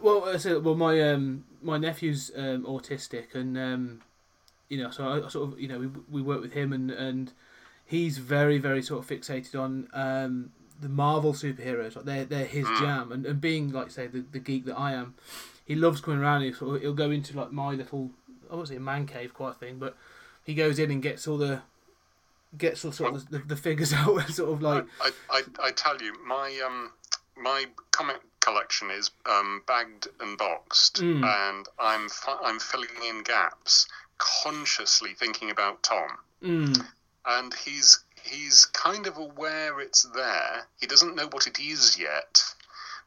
Well, 0.00 0.24
I 0.24 0.36
said, 0.36 0.64
well, 0.64 0.74
my 0.74 1.00
um, 1.00 1.44
my 1.62 1.78
nephew's 1.78 2.30
um, 2.36 2.64
autistic, 2.64 3.34
and 3.34 3.56
um, 3.58 4.02
you 4.68 4.82
know, 4.82 4.90
so 4.90 5.06
I, 5.06 5.24
I 5.24 5.28
sort 5.28 5.52
of, 5.52 5.60
you 5.60 5.68
know, 5.68 5.78
we, 5.78 5.88
we 6.10 6.22
work 6.22 6.40
with 6.40 6.52
him, 6.52 6.72
and 6.72 6.90
and 6.90 7.32
he's 7.84 8.18
very 8.18 8.58
very 8.58 8.82
sort 8.82 9.02
of 9.02 9.08
fixated 9.08 9.58
on 9.58 9.88
um, 9.92 10.52
the 10.80 10.88
Marvel 10.88 11.32
superheroes. 11.32 11.96
Like 11.96 12.04
they're 12.04 12.24
they're 12.24 12.44
his 12.46 12.66
jam, 12.78 13.12
and, 13.12 13.26
and 13.26 13.40
being 13.40 13.72
like 13.72 13.90
say 13.90 14.06
the, 14.06 14.24
the 14.32 14.38
geek 14.38 14.64
that 14.66 14.78
I 14.78 14.92
am, 14.92 15.14
he 15.64 15.74
loves 15.74 16.00
coming 16.00 16.20
around. 16.20 16.42
He 16.42 16.52
sort 16.52 16.76
of, 16.76 16.82
he'll 16.82 16.94
go 16.94 17.10
into 17.10 17.36
like 17.36 17.52
my 17.52 17.70
little, 17.70 18.10
I 18.50 18.54
won't 18.54 18.68
say 18.68 18.76
a 18.76 18.80
man 18.80 19.06
cave 19.06 19.34
quite 19.34 19.56
thing, 19.56 19.78
but 19.78 19.96
he 20.44 20.54
goes 20.54 20.78
in 20.78 20.90
and 20.90 21.02
gets 21.02 21.26
all 21.26 21.38
the 21.38 21.62
gets 22.56 22.84
all 22.84 22.92
sort 22.92 23.14
of 23.14 23.28
the, 23.30 23.38
the 23.38 23.56
figures 23.56 23.92
out, 23.94 24.16
and 24.16 24.34
sort 24.34 24.52
of 24.52 24.62
like 24.62 24.84
I, 25.00 25.10
I, 25.30 25.42
I 25.62 25.70
tell 25.72 26.00
you, 26.00 26.14
my 26.24 26.60
um, 26.64 26.92
my 27.36 27.66
comic 27.90 28.20
collection 28.44 28.90
is 28.90 29.10
um, 29.26 29.62
bagged 29.66 30.08
and 30.20 30.36
boxed, 30.38 30.96
Mm. 31.00 31.24
and 31.24 31.66
I'm 31.78 32.08
fi- 32.08 32.42
I'm 32.42 32.60
filling 32.60 33.02
in 33.10 33.22
gaps, 33.22 33.86
consciously 34.18 35.14
thinking 35.14 35.50
about 35.50 35.82
Tom, 35.82 36.10
mm, 36.42 36.86
and 37.26 37.54
he's 37.54 38.04
he's 38.22 38.66
kind 38.66 39.06
of 39.06 39.16
aware 39.18 39.80
it's 39.80 40.02
there. 40.14 40.66
He 40.80 40.86
doesn't 40.86 41.14
know 41.16 41.28
what 41.30 41.46
it 41.46 41.58
is 41.58 41.98
yet, 41.98 42.42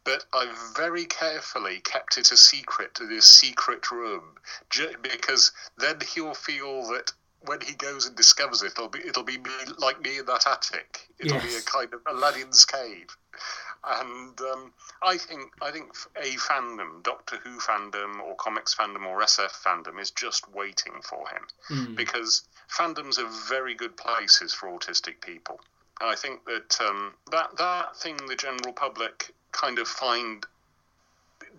but 0.04 0.26
I've 0.34 0.58
very 0.76 1.06
carefully 1.06 1.80
kept 1.94 2.18
it 2.18 2.32
a 2.32 2.38
secret 2.38 2.94
to 2.96 3.08
this 3.08 3.26
secret 3.26 3.92
room, 3.92 4.24
because 5.02 5.52
then 5.78 5.98
he'll 6.14 6.34
feel 6.36 6.88
that 6.94 7.12
when 7.42 7.62
he 7.62 7.74
goes 7.74 8.06
and 8.08 8.16
discovers 8.16 8.62
it, 8.64 8.72
it'll 8.74 8.90
be 8.90 9.00
it'll 9.08 9.24
be 9.24 9.38
me, 9.38 9.52
like 9.78 10.02
me 10.02 10.18
in 10.20 10.26
that 10.26 10.48
attic. 10.48 11.08
It'll 11.20 11.40
be 11.42 11.56
a 11.56 11.62
kind 11.62 11.94
of 11.94 12.02
Aladdin's 12.08 12.66
cave, 12.66 13.10
and 13.84 14.40
um, 14.42 14.74
I 15.02 15.18
think 15.18 15.52
I 15.62 15.72
think 15.72 15.94
a 16.16 16.36
fandom, 16.38 17.04
Doctor 17.04 17.38
Who 17.38 17.60
fandom, 17.60 18.20
or 18.20 18.36
comics 18.36 18.76
fandom, 18.76 19.06
or 19.06 19.22
SF 19.22 19.52
fandom, 19.64 20.00
is 20.00 20.12
just 20.12 20.52
waiting 20.54 20.94
for 21.04 21.26
him 21.30 21.96
because 21.96 22.44
fandoms 22.70 23.18
are 23.20 23.30
very 23.50 23.76
good 23.76 23.96
places 23.98 24.54
for 24.54 24.68
autistic 24.70 25.22
people. 25.22 25.60
I 26.02 26.16
think 26.16 26.46
that 26.46 26.78
um, 26.82 27.14
that 27.32 27.58
that 27.58 27.96
thing 27.98 28.18
the 28.28 28.36
general 28.36 28.74
public 28.74 29.34
kind 29.52 29.80
of 29.80 29.88
find 29.88 30.46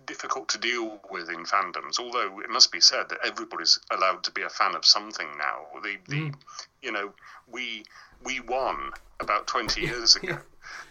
difficult 0.05 0.49
to 0.49 0.57
deal 0.57 0.99
with 1.09 1.29
in 1.29 1.45
fandoms. 1.45 1.99
Although 1.99 2.39
it 2.39 2.49
must 2.49 2.71
be 2.71 2.79
said 2.81 3.09
that 3.09 3.19
everybody's 3.25 3.79
allowed 3.91 4.23
to 4.23 4.31
be 4.31 4.41
a 4.41 4.49
fan 4.49 4.75
of 4.75 4.85
something 4.85 5.27
now. 5.37 5.81
The 5.83 5.97
the 6.07 6.33
you 6.81 6.91
know 6.91 7.13
we 7.51 7.83
we 8.23 8.39
won 8.39 8.91
about 9.19 9.47
twenty 9.47 9.81
years 9.87 10.15
ago. 10.15 10.39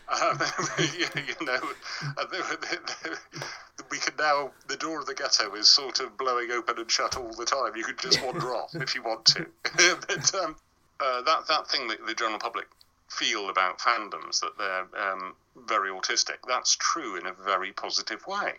Um, 0.09 0.39
you, 0.79 1.07
you 1.17 1.47
know, 1.47 1.61
uh, 2.17 2.25
the- 2.27 2.59
the- 2.61 3.19
the- 3.35 3.45
we 3.91 3.99
can 3.99 4.15
now. 4.19 4.51
The 4.67 4.77
door 4.77 5.01
of 5.01 5.07
the 5.07 5.15
ghetto 5.15 5.55
is 5.55 5.69
sort 5.69 6.01
of 6.01 6.17
blowing 6.19 6.51
open 6.51 6.79
and 6.79 6.91
shut 6.91 7.17
all 7.17 7.33
the 7.33 7.45
time. 7.47 7.75
You 7.77 7.85
can 7.85 7.97
just 7.99 8.23
wander 8.23 8.55
off 8.55 8.75
if 8.75 8.95
you 8.95 9.03
want 9.03 9.25
to. 9.27 9.47
but 10.07 10.35
um, 10.35 10.57
uh, 11.01 11.23
that 11.23 11.47
that 11.49 11.69
thing 11.69 11.89
that 11.89 12.05
the 12.07 12.15
general 12.15 12.39
public 12.39 12.67
feel 13.09 13.49
about 13.49 13.79
fandoms 13.79 14.41
that 14.41 14.59
they're 14.59 14.87
um, 15.13 15.35
very 15.67 15.91
autistic. 15.91 16.37
That's 16.47 16.77
true 16.77 17.17
in 17.17 17.27
a 17.27 17.33
very 17.33 17.73
positive 17.73 18.27
way. 18.27 18.55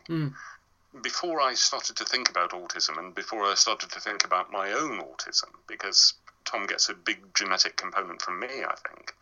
Before 1.03 1.39
I 1.39 1.53
started 1.53 1.95
to 1.97 2.05
think 2.05 2.29
about 2.29 2.49
autism, 2.51 2.97
and 2.97 3.13
before 3.13 3.43
I 3.45 3.53
started 3.53 3.91
to 3.91 3.99
think 3.99 4.25
about 4.25 4.51
my 4.51 4.71
own 4.71 4.99
autism, 5.01 5.49
because 5.67 6.13
Tom 6.45 6.65
gets 6.65 6.89
a 6.89 6.95
big 6.95 7.19
genetic 7.35 7.75
component 7.77 8.21
from 8.23 8.39
me, 8.39 8.47
I 8.67 8.73
think. 8.87 9.13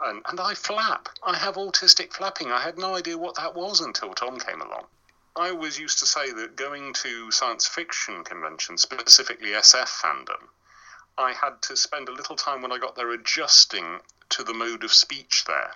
And, 0.00 0.22
and 0.26 0.40
I 0.40 0.54
flap. 0.54 1.08
I 1.22 1.36
have 1.36 1.56
autistic 1.56 2.12
flapping. 2.12 2.52
I 2.52 2.60
had 2.60 2.78
no 2.78 2.94
idea 2.94 3.18
what 3.18 3.34
that 3.36 3.54
was 3.54 3.80
until 3.80 4.14
Tom 4.14 4.38
came 4.38 4.60
along. 4.60 4.84
I 5.36 5.50
always 5.50 5.78
used 5.78 5.98
to 6.00 6.06
say 6.06 6.32
that 6.32 6.56
going 6.56 6.92
to 6.94 7.30
science 7.30 7.66
fiction 7.66 8.24
conventions, 8.24 8.82
specifically 8.82 9.50
SF 9.50 9.88
fandom, 9.88 10.48
I 11.16 11.32
had 11.32 11.62
to 11.62 11.76
spend 11.76 12.08
a 12.08 12.12
little 12.12 12.36
time 12.36 12.62
when 12.62 12.72
I 12.72 12.78
got 12.78 12.96
there 12.96 13.10
adjusting 13.10 14.00
to 14.30 14.42
the 14.42 14.54
mode 14.54 14.84
of 14.84 14.92
speech 14.92 15.44
there. 15.46 15.74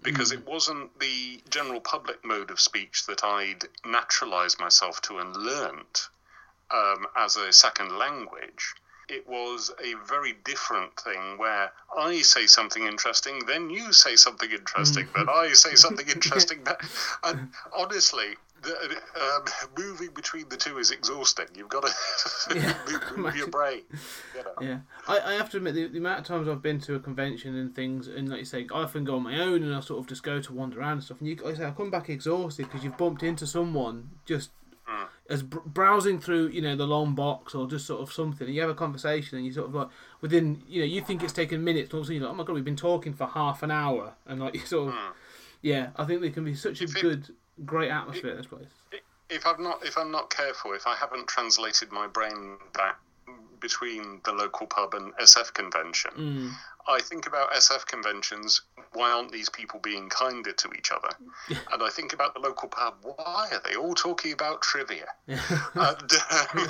Because 0.00 0.30
it 0.30 0.46
wasn't 0.46 0.98
the 1.00 1.42
general 1.48 1.80
public 1.80 2.24
mode 2.24 2.50
of 2.50 2.60
speech 2.60 3.06
that 3.06 3.24
I'd 3.24 3.64
naturalized 3.84 4.60
myself 4.60 5.00
to 5.02 5.18
and 5.18 5.36
learnt 5.36 6.08
um, 6.70 7.08
as 7.16 7.36
a 7.36 7.52
second 7.52 7.98
language. 7.98 8.74
It 9.08 9.26
was 9.26 9.70
a 9.82 9.94
very 10.06 10.34
different 10.44 10.94
thing 11.00 11.38
where 11.38 11.72
I 11.96 12.20
say 12.20 12.46
something 12.46 12.84
interesting, 12.84 13.40
then 13.46 13.70
you 13.70 13.92
say 13.92 14.16
something 14.16 14.50
interesting, 14.50 15.08
then 15.14 15.28
I 15.28 15.52
say 15.54 15.74
something 15.74 16.06
interesting. 16.14 16.66
And 17.24 17.50
honestly, 17.74 18.36
the, 18.62 18.96
um, 19.20 19.44
moving 19.76 20.10
between 20.14 20.48
the 20.48 20.56
two 20.56 20.78
is 20.78 20.90
exhausting. 20.90 21.46
You've 21.54 21.68
got 21.68 21.86
to 21.86 22.54
move, 22.86 23.16
move 23.16 23.36
your 23.36 23.48
brain. 23.48 23.82
You 24.36 24.42
know. 24.42 24.52
Yeah, 24.60 24.78
I, 25.06 25.20
I 25.20 25.32
have 25.34 25.50
to 25.50 25.58
admit 25.58 25.74
the, 25.74 25.86
the 25.88 25.98
amount 25.98 26.20
of 26.20 26.26
times 26.26 26.48
I've 26.48 26.62
been 26.62 26.80
to 26.82 26.94
a 26.96 27.00
convention 27.00 27.56
and 27.56 27.74
things, 27.74 28.08
and 28.08 28.28
like 28.28 28.40
you 28.40 28.44
say, 28.44 28.66
I 28.72 28.82
often 28.82 29.04
go 29.04 29.16
on 29.16 29.22
my 29.22 29.38
own 29.40 29.62
and 29.62 29.74
I 29.74 29.80
sort 29.80 30.00
of 30.00 30.06
just 30.06 30.22
go 30.22 30.40
to 30.40 30.52
wander 30.52 30.80
around 30.80 30.92
and 30.92 31.02
stuff. 31.04 31.18
And 31.20 31.28
you, 31.28 31.36
like 31.36 31.54
I 31.54 31.58
say, 31.58 31.66
I 31.66 31.70
come 31.70 31.90
back 31.90 32.08
exhausted 32.08 32.66
because 32.66 32.84
you've 32.84 32.96
bumped 32.96 33.22
into 33.22 33.46
someone 33.46 34.10
just 34.24 34.50
as 35.28 35.42
br- 35.42 35.58
browsing 35.66 36.18
through, 36.20 36.48
you 36.48 36.62
know, 36.62 36.74
the 36.74 36.86
long 36.86 37.14
box 37.14 37.54
or 37.54 37.68
just 37.68 37.86
sort 37.86 38.00
of 38.00 38.12
something. 38.12 38.46
And 38.46 38.54
you 38.54 38.60
have 38.62 38.70
a 38.70 38.74
conversation 38.74 39.36
and 39.36 39.46
you 39.46 39.52
sort 39.52 39.68
of 39.68 39.74
like 39.74 39.88
within, 40.20 40.62
you 40.68 40.80
know, 40.80 40.86
you 40.86 41.00
think 41.00 41.22
it's 41.22 41.32
taken 41.32 41.62
minutes, 41.62 41.90
and 41.90 41.94
all 41.94 42.00
of 42.00 42.04
a 42.04 42.06
sudden 42.06 42.16
you're 42.20 42.24
like, 42.24 42.34
oh 42.34 42.36
my 42.36 42.44
god, 42.44 42.54
we've 42.54 42.64
been 42.64 42.76
talking 42.76 43.12
for 43.12 43.26
half 43.26 43.62
an 43.62 43.70
hour, 43.70 44.14
and 44.26 44.40
like 44.40 44.54
you 44.58 44.60
sort 44.60 44.88
of, 44.88 44.94
hmm. 44.94 45.12
yeah, 45.62 45.90
I 45.96 46.04
think 46.04 46.20
there 46.22 46.30
can 46.30 46.44
be 46.44 46.54
such 46.54 46.80
a 46.80 46.84
it- 46.84 46.94
good, 46.94 47.28
great 47.64 47.90
atmosphere 47.90 48.30
at 48.30 48.36
this 48.38 48.46
place. 48.46 48.68
if 49.30 49.46
I'm 49.46 49.62
not 49.62 49.84
if 49.84 49.98
I'm 49.98 50.10
not 50.10 50.30
careful, 50.30 50.72
if 50.72 50.86
I 50.86 50.94
haven't 50.96 51.28
translated 51.28 51.92
my 51.92 52.06
brain 52.06 52.56
back 52.72 52.98
between 53.60 54.20
the 54.24 54.32
local 54.32 54.66
pub 54.68 54.94
and 54.94 55.12
SF 55.16 55.52
convention, 55.52 56.10
hmm. 56.14 56.48
I 56.88 57.00
think 57.00 57.26
about 57.26 57.52
SF 57.52 57.86
conventions. 57.86 58.62
Why 58.94 59.10
aren't 59.10 59.30
these 59.30 59.50
people 59.50 59.78
being 59.80 60.08
kinder 60.08 60.52
to 60.52 60.72
each 60.72 60.90
other? 60.90 61.10
and 61.72 61.82
I 61.82 61.90
think 61.90 62.12
about 62.12 62.34
the 62.34 62.40
local 62.40 62.68
pub. 62.68 62.94
Why 63.02 63.48
are 63.52 63.60
they 63.68 63.76
all 63.76 63.94
talking 63.94 64.32
about 64.32 64.62
trivia? 64.62 65.06
and, 65.26 66.12
um, 66.30 66.68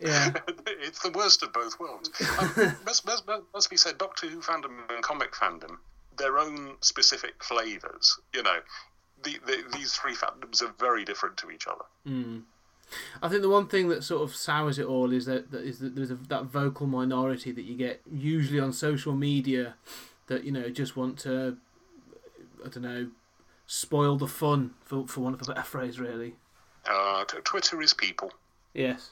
Yeah, 0.00 0.32
it's 0.66 1.00
the 1.00 1.10
worst 1.12 1.42
of 1.42 1.52
both 1.52 1.78
worlds. 1.78 2.10
Um, 2.38 2.76
must, 2.84 3.06
must, 3.06 3.24
must 3.54 3.70
be 3.70 3.76
said, 3.76 3.98
Doctor 3.98 4.26
Who 4.26 4.40
fandom 4.40 4.78
and 4.90 5.02
comic 5.02 5.32
fandom, 5.32 5.76
their 6.16 6.38
own 6.38 6.74
specific 6.80 7.42
flavours. 7.42 8.18
You 8.34 8.42
know, 8.42 8.58
the, 9.22 9.38
the, 9.46 9.64
these 9.72 9.92
three 9.94 10.14
fandoms 10.14 10.62
are 10.62 10.72
very 10.78 11.04
different 11.04 11.36
to 11.38 11.50
each 11.50 11.66
other. 11.66 11.84
I 13.22 13.28
think 13.28 13.42
the 13.42 13.48
one 13.48 13.66
thing 13.66 13.88
that 13.88 14.04
sort 14.04 14.22
of 14.22 14.34
sours 14.34 14.78
it 14.78 14.86
all 14.86 15.12
is 15.12 15.26
that, 15.26 15.50
that 15.50 15.62
is 15.62 15.78
that 15.80 15.94
there's 15.94 16.10
a, 16.10 16.14
that 16.28 16.44
vocal 16.44 16.86
minority 16.86 17.52
that 17.52 17.62
you 17.62 17.76
get 17.76 18.00
usually 18.10 18.60
on 18.60 18.72
social 18.72 19.14
media 19.14 19.74
that 20.26 20.44
you 20.44 20.52
know 20.52 20.68
just 20.70 20.96
want 20.96 21.18
to 21.20 21.56
I 22.64 22.68
don't 22.68 22.82
know 22.82 23.10
spoil 23.66 24.16
the 24.16 24.26
fun 24.26 24.74
for 24.84 25.06
for 25.06 25.20
want 25.20 25.40
of 25.40 25.48
a 25.48 25.52
better 25.52 25.66
phrase 25.66 25.98
really. 25.98 26.34
Uh, 26.86 27.24
Twitter 27.24 27.80
is 27.80 27.94
people. 27.94 28.32
Yes. 28.74 29.10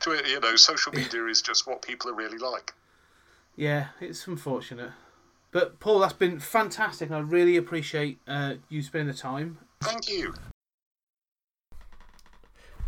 Twitter, 0.00 0.28
You 0.28 0.40
know, 0.40 0.56
social 0.56 0.92
media 0.92 1.24
is 1.26 1.42
just 1.42 1.66
what 1.66 1.82
people 1.82 2.10
are 2.10 2.14
really 2.14 2.38
like. 2.38 2.74
Yeah, 3.56 3.88
it's 4.00 4.26
unfortunate. 4.26 4.92
But 5.50 5.80
Paul, 5.80 6.00
that's 6.00 6.12
been 6.12 6.38
fantastic, 6.38 7.08
and 7.08 7.16
I 7.16 7.20
really 7.20 7.56
appreciate 7.56 8.18
uh, 8.28 8.54
you 8.68 8.82
spending 8.82 9.08
the 9.08 9.18
time. 9.18 9.58
Thank 9.80 10.08
you. 10.08 10.34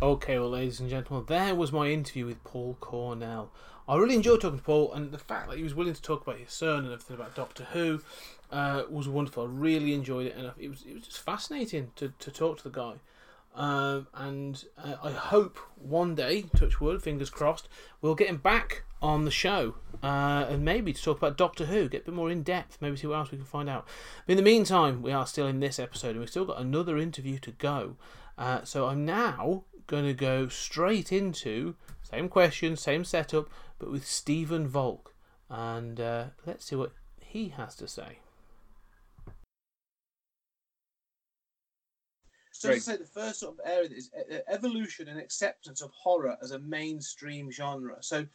Okay, 0.01 0.39
well, 0.39 0.49
ladies 0.49 0.79
and 0.79 0.89
gentlemen, 0.89 1.25
there 1.27 1.53
was 1.53 1.71
my 1.71 1.89
interview 1.89 2.25
with 2.25 2.43
Paul 2.43 2.75
Cornell. 2.79 3.51
I 3.87 3.97
really 3.97 4.15
enjoyed 4.15 4.41
talking 4.41 4.57
to 4.57 4.65
Paul, 4.65 4.91
and 4.93 5.11
the 5.11 5.19
fact 5.19 5.47
that 5.47 5.57
he 5.57 5.63
was 5.63 5.75
willing 5.75 5.93
to 5.93 6.01
talk 6.01 6.23
about 6.23 6.39
his 6.39 6.51
son 6.51 6.85
and 6.85 6.87
everything 6.87 7.17
about 7.17 7.35
Doctor 7.35 7.65
Who 7.65 8.01
uh, 8.51 8.81
was 8.89 9.07
wonderful. 9.07 9.43
I 9.43 9.45
really 9.45 9.93
enjoyed 9.93 10.25
it, 10.25 10.35
and 10.35 10.51
it 10.57 10.69
was 10.69 10.83
it 10.87 10.95
was 10.95 11.03
just 11.03 11.19
fascinating 11.19 11.91
to, 11.97 12.13
to 12.17 12.31
talk 12.31 12.57
to 12.57 12.63
the 12.63 12.71
guy. 12.71 12.93
Um, 13.53 14.07
and 14.15 14.63
uh, 14.75 14.95
I 15.03 15.11
hope 15.11 15.59
one 15.75 16.15
day, 16.15 16.45
touch 16.55 16.81
wood, 16.81 17.03
fingers 17.03 17.29
crossed, 17.29 17.69
we'll 18.01 18.15
get 18.15 18.27
him 18.29 18.37
back 18.37 18.81
on 19.03 19.25
the 19.25 19.31
show 19.31 19.75
uh, 20.01 20.45
and 20.49 20.63
maybe 20.63 20.93
to 20.93 21.01
talk 21.01 21.17
about 21.17 21.37
Doctor 21.37 21.65
Who, 21.65 21.89
get 21.89 22.03
a 22.03 22.05
bit 22.05 22.13
more 22.13 22.31
in 22.31 22.41
depth, 22.43 22.77
maybe 22.81 22.95
see 22.95 23.07
what 23.07 23.17
else 23.17 23.31
we 23.31 23.37
can 23.37 23.45
find 23.45 23.69
out. 23.69 23.85
But 24.25 24.31
in 24.31 24.37
the 24.37 24.43
meantime, 24.43 25.01
we 25.01 25.11
are 25.11 25.27
still 25.27 25.47
in 25.47 25.59
this 25.59 25.79
episode 25.79 26.11
and 26.11 26.19
we've 26.21 26.29
still 26.29 26.45
got 26.45 26.61
another 26.61 26.97
interview 26.97 27.37
to 27.39 27.51
go. 27.51 27.97
Uh, 28.37 28.63
so 28.63 28.87
I'm 28.87 29.05
now 29.05 29.65
going 29.91 30.05
to 30.05 30.13
go 30.13 30.47
straight 30.47 31.11
into 31.11 31.75
same 32.01 32.29
question, 32.29 32.77
same 32.77 33.03
setup, 33.03 33.49
but 33.77 33.91
with 33.91 34.07
Stephen 34.07 34.65
Volk, 34.65 35.13
and 35.49 35.99
uh, 35.99 36.25
let's 36.45 36.65
see 36.65 36.77
what 36.77 36.93
he 37.19 37.49
has 37.49 37.75
to 37.75 37.87
say. 37.87 38.19
So 42.53 42.73
to 42.73 42.79
say, 42.79 42.95
the 42.95 43.05
first 43.05 43.39
sort 43.41 43.59
of 43.59 43.65
area 43.65 43.89
is 43.89 44.09
e- 44.17 44.35
e- 44.35 44.39
evolution 44.47 45.09
and 45.09 45.19
acceptance 45.19 45.81
of 45.81 45.91
horror 45.91 46.37
as 46.41 46.51
a 46.51 46.59
mainstream 46.59 47.51
genre. 47.51 47.97
So, 48.01 48.27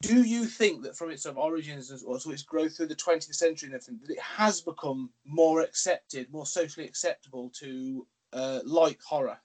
do 0.00 0.22
you 0.22 0.46
think 0.46 0.82
that 0.82 0.96
from 0.96 1.10
its 1.10 1.22
sort 1.22 1.34
of 1.34 1.38
origins 1.38 1.92
as- 1.92 2.02
or 2.02 2.18
sort 2.18 2.32
of 2.32 2.40
its 2.40 2.42
growth 2.42 2.76
through 2.76 2.86
the 2.88 2.96
20th 2.96 3.36
century 3.36 3.68
and 3.68 3.74
everything, 3.74 4.00
that 4.02 4.12
it 4.12 4.20
has 4.20 4.60
become 4.60 5.10
more 5.24 5.60
accepted, 5.60 6.32
more 6.32 6.46
socially 6.46 6.86
acceptable 6.86 7.50
to 7.50 8.06
uh, 8.32 8.60
like 8.64 9.00
horror? 9.02 9.38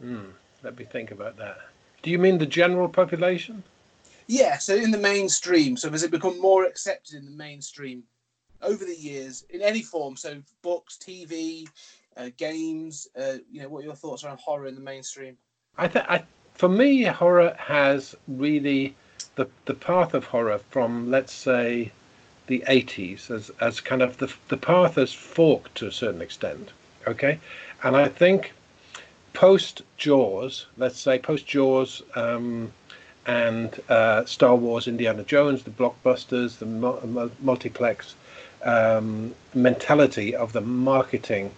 Let 0.00 0.78
me 0.78 0.84
think 0.84 1.10
about 1.10 1.36
that. 1.38 1.58
Do 2.02 2.10
you 2.10 2.18
mean 2.18 2.38
the 2.38 2.46
general 2.46 2.88
population? 2.88 3.62
Yeah. 4.26 4.58
So 4.58 4.74
in 4.74 4.90
the 4.90 4.98
mainstream, 4.98 5.76
so 5.76 5.90
has 5.90 6.02
it 6.02 6.10
become 6.10 6.40
more 6.40 6.64
accepted 6.64 7.16
in 7.16 7.24
the 7.24 7.30
mainstream 7.30 8.04
over 8.62 8.84
the 8.84 8.96
years 8.96 9.44
in 9.50 9.62
any 9.62 9.82
form? 9.82 10.16
So 10.16 10.42
books, 10.62 10.98
TV, 10.98 11.68
uh, 12.16 12.30
games. 12.36 13.08
Uh, 13.18 13.38
you 13.50 13.62
know, 13.62 13.68
what 13.68 13.80
are 13.80 13.86
your 13.86 13.94
thoughts 13.94 14.24
around 14.24 14.38
horror 14.38 14.66
in 14.66 14.74
the 14.74 14.80
mainstream? 14.80 15.36
I 15.76 15.88
think, 15.88 16.04
I, 16.08 16.24
for 16.54 16.68
me, 16.68 17.04
horror 17.04 17.54
has 17.58 18.14
really 18.26 18.94
the 19.36 19.48
the 19.66 19.74
path 19.74 20.14
of 20.14 20.24
horror 20.24 20.58
from, 20.70 21.10
let's 21.10 21.32
say, 21.32 21.92
the 22.48 22.64
80s 22.68 23.30
as 23.30 23.50
as 23.60 23.80
kind 23.80 24.02
of 24.02 24.18
the 24.18 24.32
the 24.48 24.56
path 24.56 24.96
has 24.96 25.12
forked 25.12 25.76
to 25.76 25.86
a 25.86 25.92
certain 25.92 26.20
extent. 26.20 26.70
Okay, 27.06 27.38
and 27.82 27.96
I 27.96 28.08
think 28.08 28.52
post 29.38 29.82
Jaws, 29.96 30.66
let's 30.78 30.98
say 30.98 31.16
post 31.16 31.46
Jaws. 31.46 32.02
Um, 32.16 32.72
and 33.24 33.78
uh, 33.88 34.24
Star 34.24 34.56
Wars, 34.56 34.88
Indiana 34.88 35.22
Jones, 35.22 35.62
the 35.62 35.70
blockbusters, 35.70 36.58
the 36.58 36.66
mu- 36.66 37.00
mu- 37.06 37.30
multiplex 37.40 38.16
um, 38.64 39.32
mentality 39.54 40.34
of 40.34 40.52
the 40.54 40.60
marketing 40.60 41.52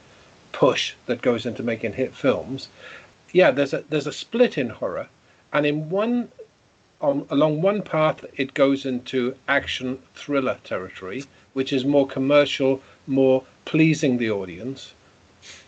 push 0.52 0.92
that 1.06 1.22
goes 1.22 1.46
into 1.46 1.62
making 1.62 1.94
hit 1.94 2.12
films. 2.14 2.68
Yeah, 3.32 3.50
there's 3.50 3.72
a 3.72 3.82
there's 3.88 4.06
a 4.08 4.12
split 4.12 4.58
in 4.58 4.68
horror, 4.68 5.08
and 5.54 5.64
in 5.64 5.88
one 5.88 6.28
on 7.00 7.24
along 7.30 7.62
one 7.62 7.80
path 7.80 8.26
it 8.36 8.52
goes 8.52 8.84
into 8.84 9.34
action 9.48 9.98
thriller 10.14 10.58
territory, 10.64 11.24
which 11.54 11.72
is 11.72 11.84
more 11.84 12.06
commercial, 12.06 12.82
more 13.06 13.42
pleasing 13.64 14.18
the 14.18 14.30
audience. 14.30 14.92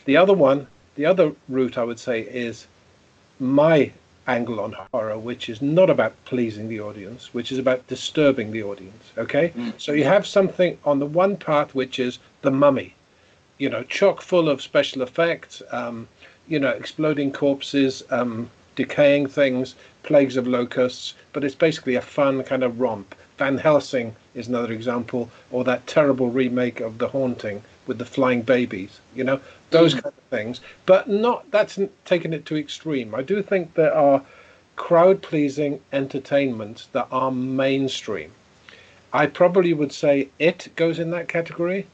The 0.04 0.18
other 0.18 0.34
one, 0.34 0.66
the 0.94 1.06
other 1.06 1.32
route 1.48 1.78
I 1.78 1.84
would 1.84 1.98
say 1.98 2.20
is 2.20 2.66
my 3.40 3.92
angle 4.26 4.60
on 4.60 4.76
horror, 4.92 5.18
which 5.18 5.48
is 5.48 5.60
not 5.60 5.90
about 5.90 6.14
pleasing 6.24 6.68
the 6.68 6.80
audience, 6.80 7.34
which 7.34 7.50
is 7.50 7.58
about 7.58 7.86
disturbing 7.88 8.52
the 8.52 8.62
audience. 8.62 9.10
Okay, 9.18 9.52
so 9.78 9.92
you 9.92 10.04
have 10.04 10.26
something 10.26 10.78
on 10.84 10.98
the 10.98 11.06
one 11.06 11.36
path 11.36 11.74
which 11.74 11.98
is 11.98 12.18
the 12.42 12.50
mummy, 12.50 12.94
you 13.58 13.68
know, 13.68 13.82
chock 13.84 14.22
full 14.22 14.48
of 14.48 14.62
special 14.62 15.02
effects, 15.02 15.62
um, 15.70 16.06
you 16.48 16.58
know, 16.60 16.70
exploding 16.70 17.32
corpses, 17.32 18.02
um, 18.10 18.48
decaying 18.76 19.26
things, 19.26 19.74
plagues 20.02 20.36
of 20.36 20.46
locusts, 20.46 21.14
but 21.32 21.44
it's 21.44 21.54
basically 21.54 21.96
a 21.96 22.00
fun 22.00 22.42
kind 22.44 22.62
of 22.62 22.80
romp. 22.80 23.14
Van 23.38 23.58
Helsing 23.58 24.14
is 24.34 24.48
another 24.48 24.72
example, 24.72 25.30
or 25.50 25.64
that 25.64 25.86
terrible 25.86 26.30
remake 26.30 26.80
of 26.80 26.98
The 26.98 27.08
Haunting 27.08 27.62
with 27.86 27.98
the 27.98 28.04
flying 28.04 28.42
babies, 28.42 29.00
you 29.14 29.24
know, 29.24 29.40
those 29.70 29.92
hmm. 29.92 30.00
kind 30.00 30.14
of 30.16 30.24
things. 30.30 30.60
But 30.86 31.08
not 31.08 31.50
that's 31.50 31.78
taking 32.04 32.32
it 32.32 32.46
to 32.46 32.56
extreme. 32.56 33.14
I 33.14 33.22
do 33.22 33.42
think 33.42 33.74
there 33.74 33.94
are 33.94 34.22
crowd 34.76 35.22
pleasing 35.22 35.80
entertainments 35.92 36.88
that 36.92 37.08
are 37.10 37.30
mainstream. 37.30 38.32
I 39.12 39.26
probably 39.26 39.74
would 39.74 39.92
say 39.92 40.28
it 40.38 40.68
goes 40.76 40.98
in 40.98 41.10
that 41.10 41.28
category. 41.28 41.86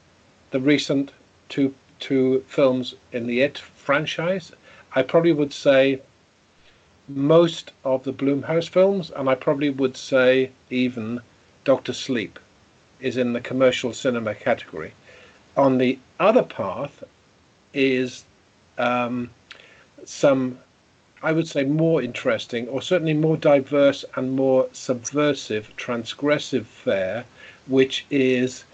The 0.51 0.61
recent 0.61 1.12
two 1.49 1.74
two 1.99 2.45
films 2.47 2.95
in 3.12 3.26
the 3.26 3.41
It 3.41 3.59
franchise. 3.59 4.53
I 4.95 5.03
probably 5.03 5.32
would 5.32 5.53
say 5.53 6.01
most 7.09 7.72
of 7.84 8.05
the 8.05 8.12
Blumhouse 8.12 8.68
films, 8.68 9.11
and 9.11 9.28
I 9.28 9.34
probably 9.34 9.70
would 9.70 9.97
say 9.97 10.51
even 10.70 11.20
Doctor 11.64 11.93
Sleep 11.93 12.39
is 13.01 13.16
in 13.16 13.32
the 13.32 13.41
commercial 13.41 13.93
cinema 13.93 14.34
category. 14.34 14.93
On 15.59 15.76
the 15.76 15.98
other 16.20 16.44
path 16.44 17.02
is 17.74 18.24
um, 18.78 19.28
some, 20.04 20.56
I 21.20 21.32
would 21.32 21.48
say, 21.48 21.64
more 21.64 22.00
interesting, 22.00 22.68
or 22.68 22.80
certainly 22.80 23.12
more 23.12 23.36
diverse 23.36 24.04
and 24.14 24.32
more 24.32 24.68
subversive, 24.72 25.70
transgressive 25.76 26.64
fare, 26.64 27.24
which 27.66 28.06
is 28.09 28.64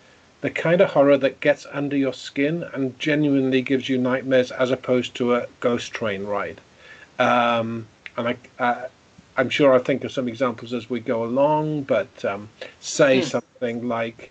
the 0.42 0.50
kind 0.50 0.82
of 0.82 0.90
horror 0.90 1.16
that 1.16 1.40
gets 1.40 1.66
under 1.72 1.96
your 1.96 2.12
skin 2.12 2.62
and 2.74 2.98
genuinely 2.98 3.62
gives 3.62 3.88
you 3.88 3.96
nightmares 3.96 4.52
as 4.52 4.70
opposed 4.70 5.14
to 5.14 5.34
a 5.34 5.46
ghost 5.60 5.90
train 5.92 6.24
ride. 6.24 6.60
Um, 7.18 7.86
and 8.18 8.28
I, 8.28 8.36
uh, 8.58 8.88
I'm 9.38 9.48
sure 9.48 9.72
I'll 9.72 9.78
think 9.78 10.04
of 10.04 10.12
some 10.12 10.28
examples 10.28 10.74
as 10.74 10.90
we 10.90 11.00
go 11.00 11.24
along, 11.24 11.84
but 11.84 12.24
um, 12.26 12.50
say 12.80 13.22
something 13.22 13.88
like, 13.88 14.30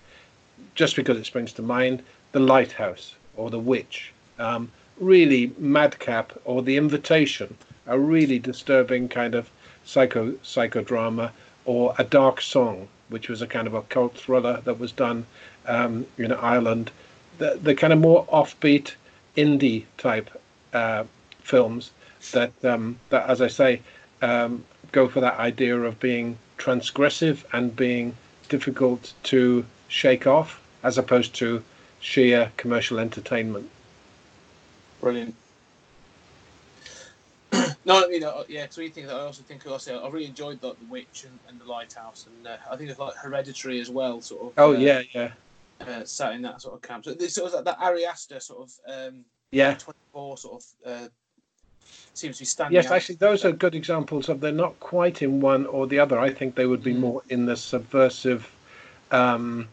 just 0.75 0.95
because 0.95 1.17
it 1.17 1.25
springs 1.25 1.51
to 1.53 1.63
mind, 1.63 2.03
The 2.33 2.39
Lighthouse 2.39 3.15
or 3.37 3.49
The 3.49 3.59
Witch. 3.59 4.11
Um, 4.37 4.71
really 4.99 5.51
madcap 5.57 6.33
or 6.45 6.61
The 6.61 6.77
Invitation, 6.77 7.55
a 7.87 7.97
really 7.97 8.39
disturbing 8.39 9.07
kind 9.07 9.35
of 9.35 9.49
psycho 9.85 10.31
psychodrama, 10.43 11.31
or 11.65 11.93
A 11.97 12.03
Dark 12.03 12.41
Song, 12.41 12.87
which 13.09 13.29
was 13.29 13.41
a 13.41 13.47
kind 13.47 13.67
of 13.67 13.73
occult 13.73 14.17
thriller 14.17 14.61
that 14.65 14.79
was 14.79 14.91
done 14.91 15.25
um, 15.67 16.05
in 16.17 16.31
Ireland. 16.31 16.91
The, 17.37 17.59
the 17.61 17.75
kind 17.75 17.93
of 17.93 17.99
more 17.99 18.25
offbeat 18.25 18.93
indie 19.37 19.85
type 19.97 20.29
uh, 20.73 21.03
films 21.41 21.91
that, 22.31 22.51
um, 22.63 22.97
that, 23.09 23.29
as 23.29 23.41
I 23.41 23.47
say, 23.47 23.81
um, 24.21 24.63
go 24.91 25.07
for 25.07 25.19
that 25.21 25.39
idea 25.39 25.79
of 25.79 25.99
being 25.99 26.37
transgressive 26.57 27.43
and 27.53 27.75
being 27.75 28.15
difficult 28.49 29.13
to 29.23 29.65
shake 29.87 30.25
off, 30.27 30.61
as 30.83 30.97
opposed 30.97 31.33
to 31.35 31.63
sheer 32.03 32.51
commercial 32.57 32.99
entertainment. 32.99 33.69
Brilliant. 34.99 35.33
no, 37.85 38.07
you 38.07 38.19
know, 38.19 38.43
yeah. 38.47 38.65
Three 38.67 38.89
things 38.89 39.07
that 39.07 39.15
I 39.15 39.21
also 39.21 39.41
think 39.43 39.65
also 39.65 40.03
I 40.03 40.09
really 40.09 40.25
enjoyed 40.25 40.59
the, 40.61 40.69
the 40.71 40.85
Witch 40.89 41.25
and, 41.25 41.39
and 41.47 41.59
the 41.59 41.65
Lighthouse, 41.65 42.27
and 42.27 42.47
uh, 42.47 42.57
I 42.69 42.75
think 42.75 42.89
it's 42.89 42.99
like 42.99 43.15
Hereditary 43.15 43.79
as 43.79 43.89
well. 43.89 44.21
Sort 44.21 44.47
of. 44.47 44.53
Oh 44.57 44.75
uh, 44.75 44.77
yeah, 44.79 45.01
yeah, 45.13 45.31
Uh, 45.79 46.03
sat 46.03 46.33
in 46.33 46.41
that 46.43 46.61
sort 46.61 46.75
of 46.75 46.81
camp. 46.81 47.05
So 47.05 47.13
this 47.13 47.35
sort 47.35 47.53
of 47.53 47.63
that, 47.63 47.65
that 47.65 47.83
Ari 47.83 48.05
Aster 48.05 48.39
sort 48.39 48.67
of 48.67 48.73
um, 48.87 49.25
yeah. 49.51 49.73
twenty 49.75 49.99
four 50.11 50.37
sort 50.37 50.63
of 50.63 50.89
uh, 50.91 51.07
seems 52.13 52.37
to 52.37 52.41
be 52.41 52.45
standing. 52.45 52.75
Yes, 52.75 52.87
out. 52.87 52.93
actually, 52.93 53.15
those 53.15 53.45
are 53.45 53.51
good 53.51 53.75
examples 53.75 54.29
of 54.29 54.41
they're 54.41 54.51
not 54.51 54.77
quite 54.79 55.21
in 55.21 55.39
one 55.39 55.65
or 55.67 55.87
the 55.87 55.99
other. 55.99 56.19
I 56.19 56.31
think 56.33 56.55
they 56.55 56.65
would 56.65 56.83
be 56.83 56.93
Mm. 56.93 56.99
more 56.99 57.21
in 57.29 57.45
the 57.45 57.55
subversive 57.55 58.49
um, 59.11 59.67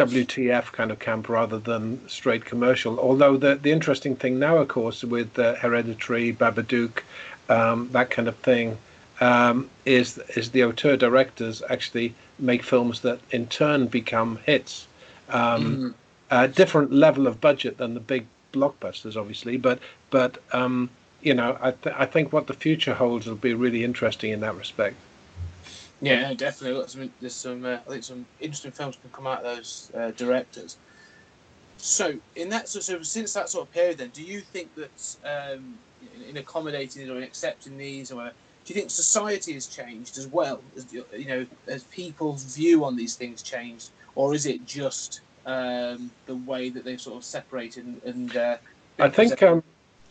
WTF 0.00 0.72
kind 0.72 0.90
of 0.90 0.98
camp 0.98 1.28
rather 1.28 1.58
than 1.58 2.08
straight 2.08 2.44
commercial. 2.44 2.98
Although 2.98 3.36
the 3.36 3.56
the 3.56 3.70
interesting 3.70 4.16
thing 4.16 4.38
now, 4.38 4.56
of 4.56 4.68
course, 4.68 5.04
with 5.04 5.38
uh, 5.38 5.54
Hereditary, 5.56 6.32
Babadook, 6.32 7.02
um, 7.48 7.88
that 7.92 8.10
kind 8.10 8.28
of 8.28 8.36
thing, 8.36 8.78
um, 9.20 9.68
is 9.84 10.18
is 10.36 10.50
the 10.50 10.64
auteur 10.64 10.96
directors 10.96 11.62
actually 11.68 12.14
make 12.38 12.62
films 12.62 13.00
that 13.00 13.18
in 13.30 13.46
turn 13.46 13.86
become 13.86 14.38
hits. 14.46 14.86
Um, 15.28 15.94
a 16.30 16.48
different 16.48 16.92
level 16.92 17.26
of 17.26 17.40
budget 17.40 17.76
than 17.78 17.94
the 17.94 18.00
big 18.00 18.26
blockbusters, 18.52 19.16
obviously, 19.16 19.56
but 19.56 19.78
but 20.10 20.38
um, 20.52 20.88
you 21.20 21.34
know, 21.34 21.58
I 21.60 21.72
th- 21.72 21.94
I 21.98 22.06
think 22.06 22.32
what 22.32 22.46
the 22.46 22.54
future 22.54 22.94
holds 22.94 23.26
will 23.26 23.34
be 23.34 23.54
really 23.54 23.84
interesting 23.84 24.30
in 24.30 24.40
that 24.40 24.56
respect. 24.56 24.96
Yeah, 26.00 26.28
no, 26.28 26.34
definitely. 26.34 26.78
Look, 26.78 26.88
some, 26.88 27.10
there's 27.20 27.34
some. 27.34 27.64
Uh, 27.64 27.78
I 27.86 27.90
think 27.90 28.04
some 28.04 28.26
interesting 28.40 28.70
films 28.70 28.96
can 29.00 29.10
come 29.10 29.26
out 29.26 29.44
of 29.44 29.56
those 29.56 29.90
uh, 29.96 30.10
directors. 30.12 30.76
So, 31.76 32.14
in 32.36 32.48
that 32.50 32.68
so, 32.68 32.80
so 32.80 33.02
since 33.02 33.32
that 33.34 33.48
sort 33.48 33.66
of 33.66 33.72
period, 33.72 33.98
then, 33.98 34.10
do 34.10 34.22
you 34.22 34.40
think 34.40 34.68
that 34.76 35.16
um, 35.24 35.78
in, 36.14 36.30
in 36.30 36.36
accommodating 36.38 37.08
or 37.10 37.16
in 37.16 37.22
accepting 37.22 37.76
these, 37.76 38.10
or 38.10 38.16
whatever, 38.16 38.34
do 38.64 38.74
you 38.74 38.80
think 38.80 38.90
society 38.90 39.54
has 39.54 39.66
changed 39.66 40.18
as 40.18 40.26
well? 40.26 40.60
As, 40.76 40.92
you 40.92 41.04
know, 41.26 41.46
as 41.66 41.84
people's 41.84 42.44
view 42.44 42.84
on 42.84 42.96
these 42.96 43.14
things 43.14 43.42
changed, 43.42 43.90
or 44.14 44.34
is 44.34 44.46
it 44.46 44.64
just 44.66 45.20
um, 45.46 46.10
the 46.26 46.36
way 46.36 46.70
that 46.70 46.84
they've 46.84 47.00
sort 47.00 47.16
of 47.16 47.24
separated 47.24 47.84
and? 47.84 48.02
and 48.04 48.36
uh, 48.36 48.56
I 48.98 49.08
think 49.08 49.42
um, 49.42 49.62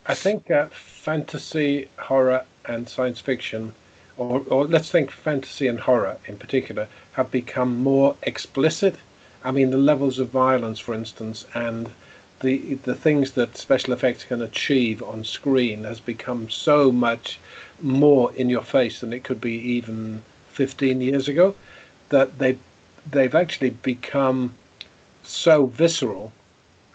I 0.06 0.14
think 0.14 0.50
uh, 0.50 0.66
fantasy, 0.70 1.88
horror, 1.98 2.44
and 2.66 2.88
science 2.88 3.20
fiction, 3.20 3.72
or, 4.20 4.44
or 4.48 4.66
let's 4.66 4.90
think 4.90 5.10
fantasy 5.10 5.66
and 5.66 5.80
horror 5.80 6.18
in 6.26 6.36
particular, 6.36 6.88
have 7.12 7.30
become 7.30 7.82
more 7.82 8.16
explicit. 8.22 8.96
I 9.42 9.50
mean, 9.50 9.70
the 9.70 9.78
levels 9.78 10.18
of 10.18 10.28
violence, 10.28 10.78
for 10.78 10.94
instance, 10.94 11.46
and 11.54 11.90
the 12.40 12.74
the 12.84 12.94
things 12.94 13.32
that 13.32 13.56
special 13.56 13.92
effects 13.94 14.24
can 14.24 14.42
achieve 14.42 15.02
on 15.02 15.24
screen 15.24 15.84
has 15.84 16.00
become 16.00 16.50
so 16.50 16.92
much 16.92 17.38
more 17.80 18.32
in 18.34 18.50
your 18.50 18.62
face 18.62 19.00
than 19.00 19.12
it 19.12 19.24
could 19.24 19.40
be 19.40 19.54
even 19.54 20.22
15 20.52 21.00
years 21.00 21.28
ago. 21.28 21.54
That 22.10 22.38
they 22.38 22.58
they've 23.10 23.34
actually 23.34 23.70
become 23.70 24.54
so 25.22 25.66
visceral 25.66 26.32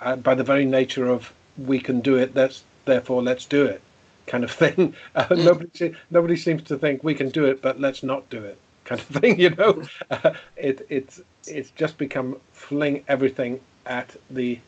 uh, 0.01 0.15
by 0.15 0.35
the 0.35 0.43
very 0.43 0.65
nature 0.65 1.07
of 1.07 1.33
we 1.57 1.79
can 1.79 2.01
do 2.01 2.15
it. 2.17 2.33
That's 2.33 2.63
therefore 2.85 3.23
let's 3.23 3.45
do 3.45 3.65
it, 3.65 3.81
kind 4.27 4.43
of 4.43 4.51
thing. 4.51 4.95
Uh, 5.15 5.35
nobody 5.35 5.69
se- 5.73 5.95
nobody 6.11 6.35
seems 6.35 6.63
to 6.63 6.77
think 6.77 7.03
we 7.03 7.15
can 7.15 7.29
do 7.29 7.45
it, 7.45 7.61
but 7.61 7.79
let's 7.79 8.03
not 8.03 8.29
do 8.29 8.43
it, 8.43 8.57
kind 8.83 8.99
of 9.01 9.07
thing. 9.21 9.39
You 9.39 9.51
know, 9.51 9.83
uh, 10.11 10.33
it 10.55 10.85
it's 10.89 11.21
it's 11.47 11.71
just 11.71 11.97
become 11.97 12.37
fling 12.53 13.03
everything 13.07 13.59
at 13.85 14.15
the 14.29 14.59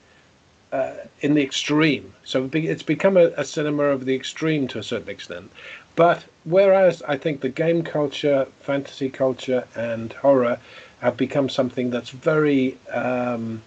uh, 0.71 0.95
in 1.21 1.33
the 1.33 1.41
extreme. 1.43 2.13
So 2.23 2.49
it's 2.53 2.83
become 2.83 3.17
a, 3.17 3.27
a 3.37 3.45
cinema 3.45 3.83
of 3.85 4.05
the 4.05 4.15
extreme 4.15 4.67
to 4.69 4.79
a 4.79 4.83
certain 4.83 5.09
extent. 5.09 5.51
But 5.95 6.25
whereas 6.45 7.01
I 7.03 7.17
think 7.17 7.41
the 7.41 7.49
game 7.49 7.83
culture, 7.83 8.47
fantasy 8.61 9.09
culture, 9.09 9.65
and 9.75 10.13
horror 10.13 10.59
have 10.99 11.17
become 11.17 11.49
something 11.49 11.89
that's 11.89 12.09
very 12.09 12.77
um, 12.91 13.61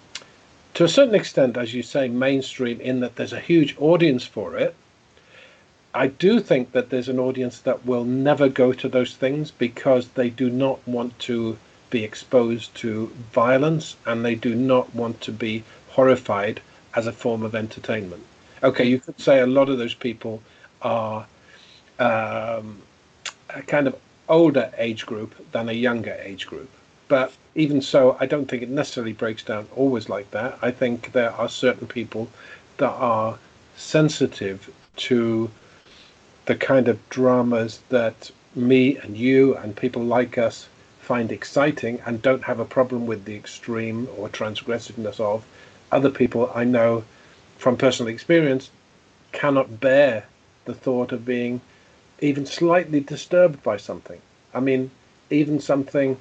to 0.74 0.84
a 0.84 0.88
certain 0.88 1.14
extent, 1.14 1.56
as 1.56 1.74
you 1.74 1.82
say, 1.82 2.08
mainstream 2.08 2.80
in 2.80 3.00
that 3.00 3.16
there's 3.16 3.32
a 3.32 3.40
huge 3.40 3.76
audience 3.78 4.24
for 4.24 4.56
it. 4.56 4.74
I 5.94 6.06
do 6.06 6.40
think 6.40 6.72
that 6.72 6.90
there's 6.90 7.08
an 7.08 7.18
audience 7.18 7.58
that 7.60 7.84
will 7.84 8.04
never 8.04 8.48
go 8.48 8.72
to 8.72 8.88
those 8.88 9.16
things 9.16 9.50
because 9.50 10.08
they 10.10 10.30
do 10.30 10.48
not 10.48 10.86
want 10.86 11.18
to 11.20 11.58
be 11.90 12.04
exposed 12.04 12.74
to 12.76 13.06
violence 13.32 13.96
and 14.06 14.24
they 14.24 14.36
do 14.36 14.54
not 14.54 14.94
want 14.94 15.20
to 15.22 15.32
be 15.32 15.64
horrified 15.88 16.60
as 16.94 17.06
a 17.06 17.12
form 17.12 17.42
of 17.42 17.54
entertainment. 17.54 18.24
Okay, 18.62 18.84
you 18.84 19.00
could 19.00 19.18
say 19.20 19.40
a 19.40 19.46
lot 19.46 19.68
of 19.68 19.78
those 19.78 19.94
people 19.94 20.42
are 20.82 21.26
um, 21.98 22.80
a 23.48 23.62
kind 23.62 23.88
of 23.88 23.96
older 24.28 24.72
age 24.78 25.06
group 25.06 25.34
than 25.50 25.68
a 25.68 25.72
younger 25.72 26.16
age 26.22 26.46
group. 26.46 26.70
But 27.08 27.32
even 27.56 27.82
so, 27.82 28.16
I 28.20 28.26
don't 28.26 28.46
think 28.46 28.62
it 28.62 28.68
necessarily 28.68 29.12
breaks 29.12 29.42
down 29.42 29.66
always 29.74 30.08
like 30.08 30.30
that. 30.30 30.58
I 30.62 30.70
think 30.70 31.10
there 31.12 31.32
are 31.32 31.48
certain 31.48 31.88
people 31.88 32.28
that 32.76 32.92
are 32.92 33.38
sensitive 33.76 34.70
to 34.96 35.50
the 36.50 36.56
kind 36.56 36.88
of 36.88 36.98
dramas 37.10 37.78
that 37.90 38.28
me 38.56 38.96
and 38.96 39.16
you 39.16 39.56
and 39.58 39.76
people 39.76 40.02
like 40.02 40.36
us 40.36 40.66
find 40.98 41.30
exciting 41.30 42.02
and 42.04 42.20
don't 42.22 42.42
have 42.42 42.58
a 42.58 42.64
problem 42.64 43.06
with 43.06 43.24
the 43.24 43.36
extreme 43.36 44.08
or 44.16 44.28
transgressiveness 44.28 45.20
of. 45.20 45.44
Other 45.92 46.10
people 46.10 46.50
I 46.52 46.64
know 46.64 47.04
from 47.56 47.76
personal 47.76 48.12
experience 48.12 48.68
cannot 49.30 49.78
bear 49.78 50.24
the 50.64 50.74
thought 50.74 51.12
of 51.12 51.24
being 51.24 51.60
even 52.18 52.46
slightly 52.46 52.98
disturbed 52.98 53.62
by 53.62 53.76
something. 53.76 54.20
I 54.52 54.58
mean, 54.58 54.90
even 55.30 55.60
something, 55.60 56.16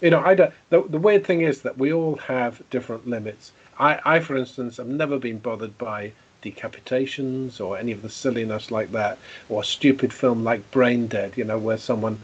you 0.00 0.10
know, 0.10 0.24
I 0.24 0.34
don't. 0.34 0.52
The, 0.70 0.82
the 0.88 0.98
weird 0.98 1.24
thing 1.24 1.42
is 1.42 1.62
that 1.62 1.78
we 1.78 1.92
all 1.92 2.16
have 2.16 2.68
different 2.70 3.06
limits. 3.06 3.52
I, 3.78 4.00
I, 4.04 4.18
for 4.18 4.36
instance, 4.36 4.78
have 4.78 4.88
never 4.88 5.20
been 5.20 5.38
bothered 5.38 5.78
by 5.78 6.10
decapitations 6.42 7.60
or 7.60 7.78
any 7.78 7.92
of 7.92 8.02
the 8.02 8.10
silliness 8.10 8.70
like 8.70 8.92
that, 8.92 9.18
or 9.48 9.62
a 9.62 9.64
stupid 9.64 10.12
film 10.12 10.44
like 10.44 10.70
Braindead, 10.70 11.36
you 11.36 11.44
know, 11.44 11.58
where 11.58 11.78
someone 11.78 12.18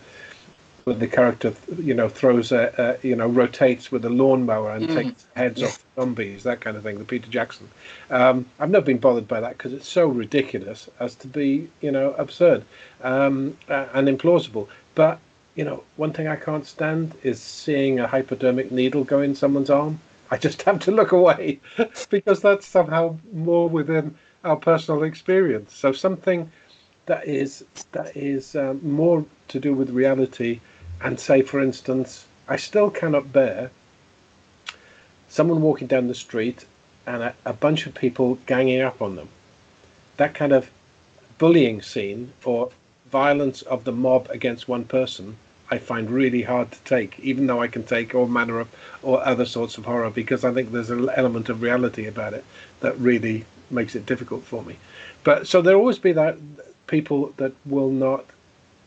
with 0.85 1.01
the 1.01 1.07
character, 1.07 1.55
you 1.79 1.95
know, 1.95 2.09
throws 2.09 2.53
a, 2.53 2.99
a 3.03 3.07
you 3.07 3.17
know, 3.17 3.27
rotates 3.27 3.91
with 3.91 4.05
a 4.05 4.11
lawnmower 4.11 4.73
and 4.73 4.89
mm. 4.89 4.95
takes 4.95 5.27
heads 5.35 5.61
yeah. 5.61 5.69
off 5.69 5.85
zombies, 5.97 6.43
that 6.43 6.61
kind 6.61 6.77
of 6.77 6.83
thing. 6.83 6.99
The 6.99 7.05
Peter 7.05 7.31
Jackson. 7.31 7.69
Um, 8.11 8.47
I've 8.61 8.71
never 8.71 8.85
been 8.85 8.99
bothered 8.99 9.27
by 9.27 9.41
that 9.41 9.57
because 9.57 9.73
it's 9.73 9.89
so 9.89 10.07
ridiculous 10.07 10.91
as 11.01 11.15
to 11.17 11.27
be, 11.27 11.69
you 11.81 11.91
know, 11.91 12.13
absurd 12.19 12.65
um, 13.03 13.57
and 13.69 14.09
implausible. 14.09 14.69
But 14.95 15.19
you 15.55 15.65
know, 15.65 15.85
one 15.97 16.13
thing 16.13 16.27
I 16.27 16.37
can't 16.37 16.67
stand 16.67 17.15
is 17.23 17.41
seeing 17.41 18.01
a 18.01 18.07
hypodermic 18.07 18.71
needle 18.71 19.05
go 19.05 19.21
in 19.21 19.35
someone's 19.35 19.71
arm. 19.71 20.01
I 20.31 20.37
just 20.39 20.63
have 20.63 20.81
to 20.81 20.91
look 20.91 21.13
away 21.13 21.61
because 22.11 22.41
that's 22.41 22.67
somehow 22.67 23.17
more 23.33 23.69
within 23.69 24.17
our 24.45 24.57
personal 24.57 25.03
experience. 25.03 25.75
So 25.75 25.93
something 25.93 26.51
that 27.07 27.27
is 27.29 27.65
that 27.93 28.17
is 28.17 28.57
um, 28.57 28.81
more 28.83 29.25
to 29.49 29.61
do 29.61 29.75
with 29.75 29.91
reality, 29.91 30.61
and 31.03 31.21
say, 31.21 31.43
for 31.43 31.61
instance, 31.61 32.27
I 32.49 32.57
still 32.57 32.91
cannot 32.91 33.33
bear 33.33 33.71
someone 35.29 35.63
walking 35.63 35.89
down 35.89 36.09
the 36.09 36.15
street 36.15 36.65
and 37.07 37.23
a, 37.23 37.35
a 37.45 37.53
bunch 37.53 37.87
of 37.87 37.95
people 37.95 38.39
ganging 38.47 38.81
up 38.81 39.03
on 39.03 39.17
them. 39.17 39.29
That 40.17 40.35
kind 40.35 40.53
of 40.53 40.71
bullying 41.39 41.83
scene 41.83 42.33
or 42.45 42.71
violence 43.11 43.63
of 43.63 43.85
the 43.85 43.93
mob 43.93 44.29
against 44.31 44.69
one 44.69 44.85
person 44.85 45.37
I 45.71 45.79
find 45.79 46.11
really 46.11 46.43
hard 46.43 46.71
to 46.73 46.79
take, 46.81 47.19
even 47.21 47.47
though 47.47 47.63
I 47.63 47.69
can 47.69 47.85
take 47.85 48.15
all 48.15 48.27
manner 48.27 48.61
of 48.61 48.69
or 49.03 49.25
other 49.27 49.47
sorts 49.47 49.79
of 49.79 49.85
horror, 49.85 50.11
because 50.11 50.45
I 50.45 50.53
think 50.53 50.73
there's 50.73 50.91
an 50.91 51.09
element 51.17 51.49
of 51.49 51.63
reality 51.63 52.07
about 52.07 52.35
it 52.35 52.45
that 52.81 52.99
really 52.99 53.45
makes 53.71 53.95
it 53.95 54.07
difficult 54.07 54.45
for 54.45 54.63
me. 54.63 54.77
But 55.25 55.47
so 55.49 55.63
there'll 55.63 55.81
always 55.81 55.99
be 55.99 56.13
that 56.13 56.37
people 56.87 57.33
that 57.39 57.53
will 57.65 57.91
not 57.91 58.27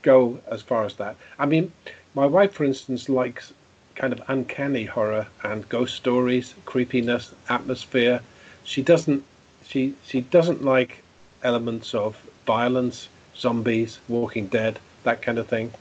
go 0.04 0.40
as 0.48 0.62
far 0.62 0.86
as 0.86 0.96
that. 0.96 1.16
I 1.40 1.46
mean, 1.46 1.72
my 2.14 2.26
wife, 2.26 2.54
for 2.54 2.64
instance, 2.64 3.10
likes 3.10 3.54
kind 3.96 4.14
of 4.14 4.22
uncanny 4.28 4.86
horror 4.86 5.28
and 5.44 5.68
ghost 5.70 5.96
stories, 5.96 6.54
creepiness, 6.66 7.34
atmosphere. 7.50 8.22
She 8.64 8.84
doesn't 8.84 9.24
she 9.66 9.96
she 10.06 10.22
doesn't 10.22 10.64
like 10.64 11.04
elements 11.44 11.94
of 11.94 12.16
violence, 12.46 13.10
zombies, 13.36 14.00
Walking 14.08 14.48
Dead, 14.48 14.80
that 15.04 15.22
kind 15.22 15.40
of 15.40 15.48
thing. 15.48 15.74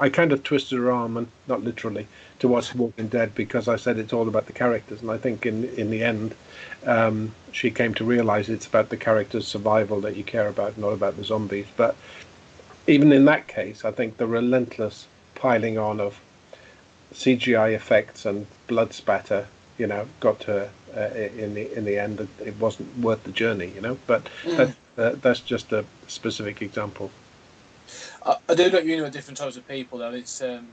I 0.00 0.08
kind 0.08 0.32
of 0.32 0.42
twisted 0.42 0.78
her 0.78 0.90
arm, 0.90 1.16
and 1.16 1.28
not 1.46 1.62
literally, 1.62 2.08
to 2.38 2.48
watch 2.48 2.74
Walking 2.74 3.08
Dead 3.08 3.34
because 3.34 3.68
I 3.68 3.76
said 3.76 3.98
it's 3.98 4.14
all 4.14 4.28
about 4.28 4.46
the 4.46 4.52
characters, 4.54 5.02
and 5.02 5.10
I 5.10 5.18
think 5.18 5.44
in 5.44 5.64
in 5.76 5.90
the 5.90 6.02
end, 6.02 6.34
um, 6.86 7.32
she 7.52 7.70
came 7.70 7.92
to 7.94 8.04
realize 8.04 8.48
it's 8.48 8.66
about 8.66 8.88
the 8.88 8.96
characters' 8.96 9.46
survival 9.46 10.00
that 10.00 10.16
you 10.16 10.24
care 10.24 10.48
about, 10.48 10.78
not 10.78 10.94
about 10.94 11.16
the 11.16 11.24
zombies. 11.24 11.66
But 11.76 11.94
even 12.86 13.12
in 13.12 13.26
that 13.26 13.46
case, 13.46 13.84
I 13.84 13.90
think 13.90 14.16
the 14.16 14.26
relentless 14.26 15.06
piling 15.34 15.76
on 15.76 16.00
of 16.00 16.18
CGI 17.12 17.74
effects 17.74 18.24
and 18.24 18.46
blood 18.68 18.92
spatter, 18.94 19.46
you 19.78 19.86
know, 19.86 20.06
got 20.20 20.40
to 20.40 20.70
uh, 20.96 21.00
in 21.36 21.54
the 21.54 21.76
in 21.76 21.84
the 21.84 21.98
end. 21.98 22.26
It 22.44 22.56
wasn't 22.58 22.96
worth 22.98 23.22
the 23.24 23.32
journey, 23.32 23.72
you 23.74 23.82
know. 23.82 23.98
But 24.06 24.28
mm. 24.44 24.56
that, 24.56 24.70
uh, 24.96 25.16
that's 25.20 25.40
just 25.40 25.72
a 25.72 25.84
specific 26.08 26.62
example. 26.62 27.10
I, 28.24 28.36
I 28.48 28.54
do 28.54 28.70
know 28.70 28.78
you 28.78 28.98
know 28.98 29.10
different 29.10 29.38
types 29.38 29.56
of 29.56 29.66
people 29.66 29.98
though. 29.98 30.12
It's 30.12 30.40
um, 30.40 30.68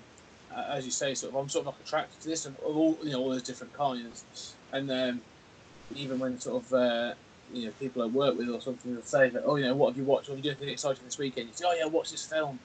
as 0.69 0.85
you 0.85 0.91
say, 0.91 1.13
sort 1.13 1.33
of 1.33 1.39
I'm 1.39 1.49
sort 1.49 1.67
of 1.67 1.73
like 1.73 1.81
attracted 1.81 2.21
to 2.21 2.29
this 2.29 2.45
and 2.45 2.55
all 2.57 2.97
you 3.03 3.11
know 3.11 3.19
all 3.21 3.29
those 3.29 3.43
different 3.43 3.73
kinds. 3.73 4.55
And 4.71 4.91
um, 4.91 5.21
even 5.93 6.19
when 6.19 6.39
sort 6.39 6.63
of 6.63 6.73
uh, 6.73 7.13
you 7.51 7.65
know 7.65 7.71
people 7.79 8.01
I 8.01 8.07
work 8.07 8.37
with 8.37 8.49
or 8.49 8.61
something 8.61 8.95
will 8.95 9.01
say 9.01 9.29
that 9.29 9.43
oh 9.45 9.55
you 9.55 9.65
know 9.65 9.75
what 9.75 9.89
have 9.89 9.97
you 9.97 10.03
watched? 10.03 10.29
What 10.29 10.37
have 10.37 10.45
you 10.45 10.51
done 10.51 10.57
anything 10.57 10.73
exciting 10.73 11.05
this 11.05 11.17
weekend? 11.17 11.47
You 11.47 11.53
say 11.53 11.65
oh 11.67 11.73
yeah, 11.73 11.85
watch 11.85 12.11
this 12.11 12.25
film, 12.25 12.59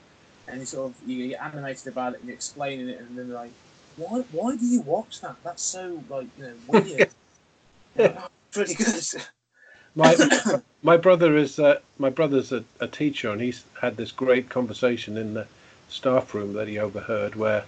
and 0.47 0.59
you 0.59 0.65
sort 0.65 0.91
of 0.91 1.09
you 1.09 1.29
get 1.29 1.41
animated 1.41 1.87
about 1.87 2.13
it 2.13 2.19
and 2.19 2.27
you're 2.27 2.35
explaining 2.35 2.89
it, 2.89 2.99
and 2.99 3.17
then 3.17 3.29
they're 3.29 3.37
like, 3.37 3.51
why 3.95 4.19
why 4.31 4.55
do 4.55 4.65
you 4.65 4.81
watch 4.81 5.21
that? 5.21 5.37
That's 5.43 5.63
so 5.63 6.03
like 6.09 6.27
you 6.37 6.43
know 6.43 6.55
weird. 6.67 7.09
pretty 8.51 8.73
good. 8.73 9.03
My 9.95 10.15
my 10.83 10.97
brother 10.97 11.37
is 11.37 11.59
uh, 11.59 11.79
my 11.97 12.09
brother's 12.09 12.51
a, 12.51 12.63
a 12.79 12.87
teacher, 12.87 13.31
and 13.31 13.41
he's 13.41 13.63
had 13.81 13.97
this 13.97 14.11
great 14.11 14.49
conversation 14.49 15.17
in 15.17 15.33
the 15.33 15.47
staff 15.89 16.33
room 16.33 16.53
that 16.53 16.67
he 16.67 16.79
overheard, 16.79 17.35
where 17.35 17.65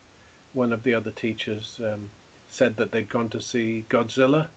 one 0.53 0.73
of 0.73 0.83
the 0.83 0.93
other 0.93 1.11
teachers 1.11 1.79
um, 1.79 2.09
said 2.49 2.77
that 2.77 2.91
they'd 2.91 3.09
gone 3.09 3.29
to 3.29 3.41
see 3.41 3.85
Godzilla, 3.89 4.49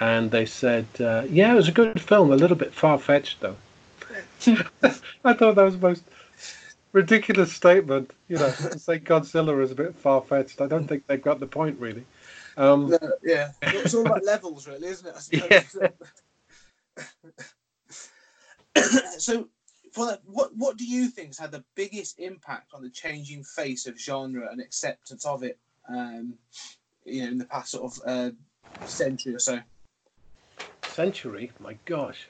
and 0.00 0.30
they 0.30 0.46
said, 0.46 0.86
uh, 1.00 1.24
"Yeah, 1.28 1.52
it 1.52 1.56
was 1.56 1.68
a 1.68 1.72
good 1.72 2.00
film, 2.00 2.32
a 2.32 2.36
little 2.36 2.56
bit 2.56 2.74
far 2.74 2.98
fetched 2.98 3.40
though." 3.40 3.56
I 5.24 5.32
thought 5.32 5.54
that 5.54 5.64
was 5.64 5.78
the 5.78 5.88
most 5.88 6.04
ridiculous 6.92 7.52
statement. 7.52 8.10
You 8.28 8.38
know, 8.38 8.50
to 8.50 8.78
say 8.78 8.98
Godzilla 8.98 9.62
is 9.62 9.70
a 9.70 9.76
bit 9.76 9.94
far 9.94 10.20
fetched. 10.22 10.60
I 10.60 10.66
don't 10.66 10.86
think 10.86 11.06
they've 11.06 11.22
got 11.22 11.40
the 11.40 11.46
point 11.46 11.78
really. 11.78 12.04
Um, 12.56 12.90
no, 12.90 12.98
yeah, 13.22 13.52
it's 13.62 13.94
all 13.94 14.04
about 14.06 14.24
levels, 14.24 14.66
really, 14.68 14.88
isn't 14.88 15.32
it? 15.32 15.70
Yeah. 15.80 15.88
so, 19.18 19.48
for 19.92 20.06
that, 20.06 20.20
what 20.24 20.50
what 20.56 20.76
do 20.76 20.86
you 20.86 21.08
think 21.08 21.28
has 21.28 21.38
had 21.38 21.52
the 21.52 21.64
biggest 21.74 22.18
impact 22.18 22.72
on 22.74 22.82
the 22.82 22.90
changing 22.90 23.44
face 23.44 23.86
of 23.86 23.98
genre 23.98 24.48
and 24.50 24.60
acceptance 24.60 25.24
of 25.24 25.42
it? 25.42 25.58
Um, 25.88 26.34
you 27.04 27.22
know, 27.22 27.28
in 27.28 27.38
the 27.38 27.44
past 27.44 27.72
sort 27.72 27.92
of 27.92 28.00
uh, 28.06 28.30
century 28.86 29.34
or 29.34 29.38
so. 29.38 29.60
Century, 30.82 31.50
my 31.58 31.76
gosh. 31.84 32.28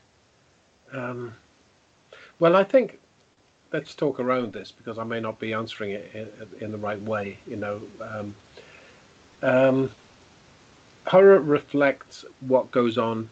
Um, 0.92 1.34
well, 2.38 2.56
I 2.56 2.64
think 2.64 2.98
let's 3.72 3.94
talk 3.94 4.20
around 4.20 4.52
this 4.52 4.70
because 4.70 4.98
I 4.98 5.04
may 5.04 5.20
not 5.20 5.38
be 5.38 5.52
answering 5.52 5.92
it 5.92 6.10
in, 6.14 6.28
in 6.60 6.72
the 6.72 6.78
right 6.78 7.00
way. 7.00 7.38
You 7.46 7.56
know, 7.56 7.82
um, 8.00 8.34
um, 9.42 9.90
horror 11.06 11.40
reflects 11.40 12.24
what 12.40 12.70
goes 12.70 12.98
on 12.98 13.28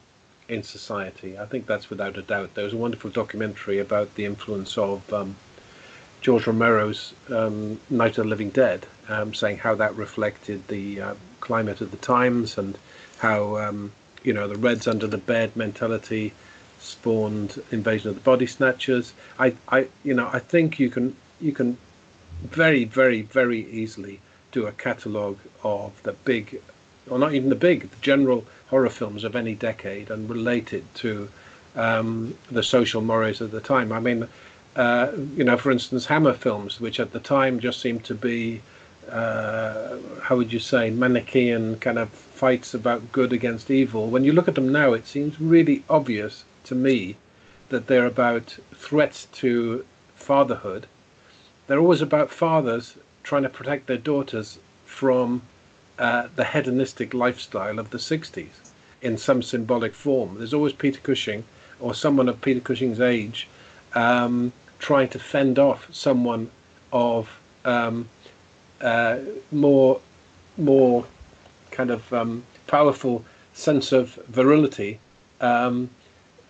in 0.51 0.63
society. 0.63 1.39
I 1.39 1.47
think 1.47 1.67
that's 1.67 1.89
without 1.91 2.19
a 2.19 2.23
doubt. 2.23 2.55
There 2.55 2.65
was 2.65 2.73
a 2.73 2.77
wonderful 2.77 3.11
documentary 3.11 3.79
about 3.79 4.15
the 4.15 4.25
influence 4.25 4.77
of 4.77 5.13
um, 5.13 5.37
George 6.21 6.47
Romero's 6.47 7.15
um, 7.31 7.81
Night 7.89 8.19
of 8.19 8.25
the 8.25 8.31
Living 8.31 8.51
Dead, 8.51 8.87
um, 9.09 9.33
saying 9.33 9.59
how 9.59 9.75
that 9.77 9.95
reflected 9.97 10.67
the 10.69 11.01
uh, 11.01 11.15
climate 11.41 11.81
of 11.81 11.91
the 11.91 11.97
times 11.97 12.59
and 12.59 12.77
how 13.19 13.57
um, 13.57 13.93
you 14.23 14.33
know 14.33 14.47
the 14.49 14.57
Reds 14.57 14.87
under 14.87 15.07
the 15.07 15.19
bed 15.19 15.57
mentality 15.57 16.33
spawned 16.79 17.63
Invasion 17.71 18.11
of 18.11 18.17
the 18.17 18.23
Body 18.23 18.47
Snatchers. 18.47 19.13
I, 19.39 19.55
I, 19.69 19.87
you 20.03 20.15
know, 20.15 20.29
I 20.33 20.39
think 20.39 20.79
you 20.79 20.91
can 20.91 21.17
you 21.41 21.53
can 21.53 21.79
very, 22.43 22.85
very, 22.85 23.23
very 23.23 23.71
easily 23.71 24.21
do 24.53 24.67
a 24.67 24.73
catalogue 24.73 25.39
of 25.63 26.03
the 26.03 26.13
big, 26.13 26.61
or 27.11 27.19
not 27.19 27.35
even 27.35 27.49
the 27.49 27.55
big, 27.57 27.91
the 27.91 27.97
general 28.01 28.47
horror 28.69 28.89
films 28.91 29.25
of 29.25 29.35
any 29.37 29.55
decade 29.55 30.11
and 30.11 30.31
related 30.31 30.85
to 30.95 31.29
um, 31.77 32.37
the 32.51 32.63
social 32.63 33.03
mores 33.03 33.41
of 33.41 33.51
the 33.51 33.61
time. 33.61 33.93
I 33.93 34.01
mean, 34.01 34.29
uh, 34.77 35.13
you 35.37 35.45
know, 35.45 35.57
for 35.57 35.71
instance, 35.71 36.07
Hammer 36.07 36.33
films, 36.33 36.81
which 36.81 37.01
at 37.01 37.13
the 37.13 37.21
time 37.21 37.61
just 37.61 37.81
seemed 37.81 38.05
to 38.05 38.15
be, 38.15 38.63
uh, 39.11 39.97
how 40.23 40.37
would 40.37 40.53
you 40.53 40.61
say, 40.61 40.91
Manichaean 40.91 41.77
kind 41.79 41.99
of 41.99 42.09
fights 42.11 42.75
about 42.75 43.13
good 43.13 43.33
against 43.33 43.71
evil. 43.71 44.09
When 44.09 44.25
you 44.25 44.33
look 44.33 44.49
at 44.49 44.55
them 44.55 44.71
now, 44.71 44.93
it 44.93 45.07
seems 45.07 45.41
really 45.41 45.83
obvious 45.91 46.45
to 46.65 46.75
me 46.75 47.17
that 47.69 47.87
they're 47.87 48.07
about 48.07 48.57
threats 48.75 49.27
to 49.33 49.85
fatherhood. 50.15 50.87
They're 51.67 51.81
always 51.81 52.03
about 52.03 52.31
fathers 52.31 52.95
trying 53.23 53.43
to 53.43 53.49
protect 53.49 53.87
their 53.87 53.97
daughters 53.97 54.59
from 54.87 55.43
uh, 56.01 56.29
the 56.35 56.45
hedonistic 56.45 57.13
lifestyle 57.13 57.79
of 57.79 57.91
the 57.91 57.99
60s 57.99 58.49
in 59.03 59.19
some 59.19 59.43
symbolic 59.43 59.95
form. 59.95 60.37
There's 60.39 60.55
always 60.55 60.73
Peter 60.73 60.99
Cushing 61.01 61.45
or 61.79 61.95
someone 61.95 62.29
of 62.29 62.41
Peter 62.41 62.61
Cushing's 62.61 63.01
age 63.01 63.47
um, 63.95 64.53
trying 64.79 65.09
to 65.09 65.19
fend 65.19 65.59
off 65.59 65.87
someone 65.95 66.51
of 66.93 67.39
um, 67.65 68.09
uh, 68.81 69.19
more 69.53 70.01
more 70.57 71.05
kind 71.71 71.91
of 71.91 72.13
um, 72.13 72.45
powerful 72.67 73.25
sense 73.53 73.93
of 73.93 74.15
virility 74.29 74.99
um, 75.41 75.91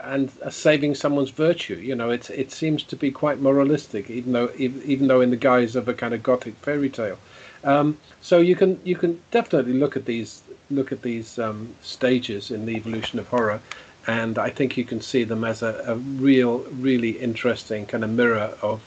and 0.00 0.30
saving 0.50 0.94
someone's 0.94 1.30
virtue. 1.30 1.74
You 1.74 1.94
know, 1.96 2.10
it's 2.10 2.30
it 2.30 2.52
seems 2.52 2.82
to 2.84 2.96
be 2.96 3.10
quite 3.10 3.40
moralistic, 3.40 4.10
even 4.10 4.32
though 4.32 4.50
even 4.56 5.08
though 5.08 5.20
in 5.20 5.30
the 5.30 5.36
guise 5.36 5.74
of 5.74 5.88
a 5.88 5.94
kind 5.94 6.14
of 6.14 6.22
gothic 6.22 6.54
fairy 6.62 6.88
tale. 6.88 7.18
Um, 7.64 7.98
so 8.20 8.38
you 8.38 8.56
can 8.56 8.80
you 8.84 8.96
can 8.96 9.20
definitely 9.30 9.74
look 9.74 9.96
at 9.96 10.04
these 10.06 10.42
look 10.70 10.92
at 10.92 11.02
these 11.02 11.38
um, 11.38 11.74
stages 11.82 12.50
in 12.50 12.64
the 12.64 12.76
evolution 12.76 13.18
of 13.18 13.26
horror, 13.28 13.60
and 14.06 14.38
I 14.38 14.50
think 14.50 14.76
you 14.76 14.84
can 14.84 15.00
see 15.00 15.24
them 15.24 15.44
as 15.44 15.62
a, 15.62 15.82
a 15.86 15.96
real 15.96 16.58
really 16.80 17.10
interesting 17.10 17.86
kind 17.86 18.04
of 18.04 18.10
mirror 18.10 18.56
of 18.62 18.80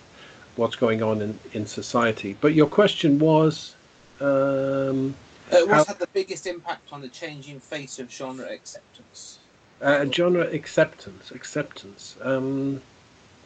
what's 0.56 0.76
going 0.76 1.02
on 1.04 1.22
in, 1.22 1.40
in 1.54 1.66
society. 1.66 2.36
But 2.42 2.54
your 2.54 2.68
question 2.68 3.20
was. 3.20 3.76
Um, 4.20 5.16
Uh, 5.52 5.66
what's 5.66 5.68
How- 5.72 5.86
had 5.86 6.00
the 6.00 6.08
biggest 6.14 6.48
impact 6.48 6.94
on 6.94 7.02
the 7.02 7.10
changing 7.10 7.60
face 7.60 8.00
of 8.00 8.10
genre 8.12 8.46
acceptance? 8.48 9.40
Uh, 9.82 10.06
genre 10.10 10.46
acceptance, 10.48 11.32
acceptance, 11.32 12.16
um, 12.22 12.82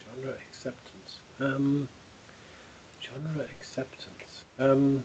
genre 0.05 0.33
acceptance, 0.49 1.19
um, 1.39 1.89
genre 3.01 3.43
acceptance. 3.45 4.45
Um, 4.59 5.03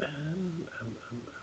um, 0.00 0.68
um, 0.80 0.96
um, 1.10 1.22
um. 1.28 1.42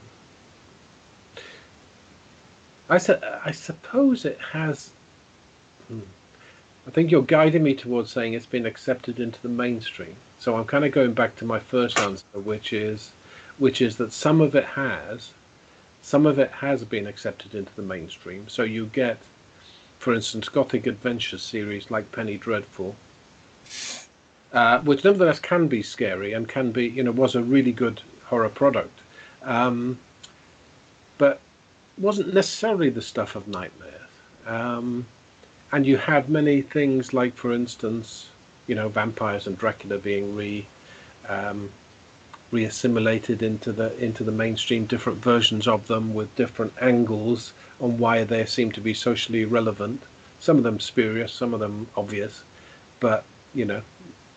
I, 2.89 2.97
su- 2.97 3.19
I 3.45 3.51
suppose 3.51 4.25
it 4.25 4.39
has. 4.39 4.91
Hmm. 5.87 6.01
I 6.85 6.91
think 6.91 7.11
you're 7.11 7.21
guiding 7.21 7.63
me 7.63 7.75
towards 7.75 8.11
saying 8.11 8.33
it's 8.33 8.45
been 8.45 8.65
accepted 8.65 9.19
into 9.19 9.41
the 9.41 9.49
mainstream. 9.49 10.15
So 10.39 10.55
I'm 10.55 10.65
kind 10.65 10.83
of 10.83 10.91
going 10.91 11.13
back 11.13 11.35
to 11.37 11.45
my 11.45 11.59
first 11.59 11.97
answer, 11.99 12.25
which 12.33 12.73
is, 12.73 13.11
which 13.57 13.81
is 13.81 13.95
that 13.97 14.11
some 14.11 14.41
of 14.41 14.55
it 14.55 14.65
has, 14.65 15.31
some 16.01 16.25
of 16.25 16.39
it 16.39 16.51
has 16.51 16.83
been 16.83 17.07
accepted 17.07 17.55
into 17.55 17.73
the 17.75 17.81
mainstream. 17.81 18.49
So 18.49 18.63
you 18.63 18.87
get, 18.87 19.17
for 19.99 20.13
instance, 20.13 20.49
Gothic 20.49 20.85
Adventure 20.85 21.37
series 21.37 21.89
like 21.89 22.11
Penny 22.11 22.37
Dreadful, 22.37 22.95
uh, 24.51 24.79
which 24.81 25.05
nevertheless 25.05 25.39
can 25.39 25.69
be 25.69 25.81
scary 25.81 26.33
and 26.33 26.49
can 26.49 26.73
be, 26.73 26.89
you 26.89 27.03
know, 27.03 27.11
was 27.11 27.35
a 27.35 27.41
really 27.41 27.71
good 27.71 28.01
horror 28.33 28.49
product, 28.49 28.97
um, 29.43 29.99
but 31.19 31.39
wasn't 31.99 32.33
necessarily 32.33 32.89
the 32.89 33.01
stuff 33.11 33.35
of 33.35 33.47
nightmares. 33.47 34.11
Um, 34.47 35.05
and 35.71 35.85
you 35.85 35.97
had 35.97 36.29
many 36.29 36.63
things 36.63 37.13
like, 37.13 37.35
for 37.35 37.51
instance, 37.53 38.29
you 38.65 38.73
know, 38.73 38.89
vampires 38.89 39.45
and 39.47 39.55
Dracula 39.55 39.97
being 39.99 40.35
re 40.35 40.65
um, 41.29 41.69
reassimilated 42.51 43.41
into 43.43 43.71
the 43.71 43.87
into 44.07 44.23
the 44.23 44.31
mainstream, 44.43 44.85
different 44.85 45.19
versions 45.19 45.67
of 45.67 45.85
them 45.87 46.13
with 46.17 46.35
different 46.35 46.73
angles 46.81 47.53
on 47.79 47.97
why 47.99 48.23
they 48.23 48.45
seem 48.45 48.71
to 48.71 48.81
be 48.81 48.95
socially 48.95 49.45
relevant. 49.45 50.01
Some 50.39 50.57
of 50.57 50.63
them 50.63 50.79
spurious, 50.79 51.31
some 51.31 51.53
of 51.53 51.59
them 51.59 51.87
obvious, 51.95 52.43
but 52.99 53.23
you 53.53 53.65
know, 53.65 53.81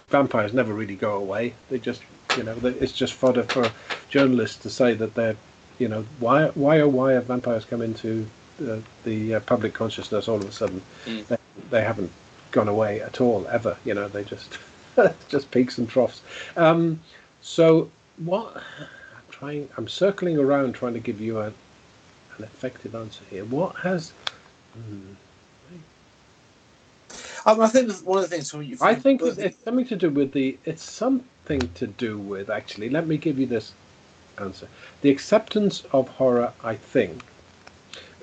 vampires 0.08 0.52
never 0.52 0.74
really 0.74 0.96
go 0.96 1.14
away. 1.16 1.54
They 1.70 1.78
just, 1.78 2.02
you 2.36 2.44
know, 2.44 2.54
they, 2.54 2.70
it's 2.70 2.92
just 2.92 3.14
fodder 3.14 3.42
for 3.44 3.70
journalists 4.08 4.58
to 4.62 4.70
say 4.70 4.94
that 4.94 5.14
they're, 5.14 5.36
you 5.78 5.88
know, 5.88 6.04
why 6.20 6.48
why 6.48 6.80
oh 6.80 6.88
why 6.88 7.12
have 7.12 7.26
vampires 7.26 7.64
come 7.64 7.82
into 7.82 8.26
the, 8.58 8.82
the 9.04 9.36
uh, 9.36 9.40
public 9.40 9.74
consciousness 9.74 10.28
all 10.28 10.36
of 10.36 10.48
a 10.48 10.52
sudden? 10.52 10.82
Mm. 11.06 11.26
They, 11.26 11.36
they 11.70 11.82
haven't 11.82 12.12
gone 12.52 12.68
away 12.68 13.00
at 13.00 13.20
all 13.20 13.46
ever. 13.48 13.76
You 13.84 13.94
know, 13.94 14.08
they 14.08 14.24
just 14.24 14.58
just 15.28 15.50
peaks 15.50 15.78
and 15.78 15.88
troughs. 15.88 16.22
Um, 16.56 17.00
so 17.42 17.90
what? 18.18 18.56
I'm 18.56 19.22
trying. 19.30 19.68
I'm 19.76 19.88
circling 19.88 20.38
around 20.38 20.74
trying 20.74 20.94
to 20.94 21.00
give 21.00 21.20
you 21.20 21.40
a, 21.40 21.46
an 21.46 22.44
effective 22.44 22.94
answer 22.94 23.24
here. 23.30 23.44
What 23.44 23.76
has? 23.76 24.12
Hmm, 24.74 25.14
Um, 27.46 27.60
I 27.60 27.68
think 27.68 27.92
one 28.04 28.18
of 28.18 28.24
the 28.24 28.28
things 28.28 28.50
from 28.50 28.62
you, 28.64 28.76
I 28.80 28.94
think 28.94 29.22
it's, 29.22 29.38
it's 29.38 29.62
something 29.62 29.86
to 29.86 29.96
do 29.96 30.10
with 30.10 30.32
the. 30.32 30.58
It's 30.64 30.82
something 31.46 31.72
to 31.74 31.86
do 31.86 32.18
with 32.18 32.50
actually. 32.50 32.88
Let 32.88 33.06
me 33.06 33.16
give 33.16 33.38
you 33.38 33.46
this 33.46 33.72
answer. 34.38 34.66
The 35.02 35.10
acceptance 35.10 35.84
of 35.92 36.08
horror, 36.08 36.52
I 36.64 36.74
think, 36.74 37.22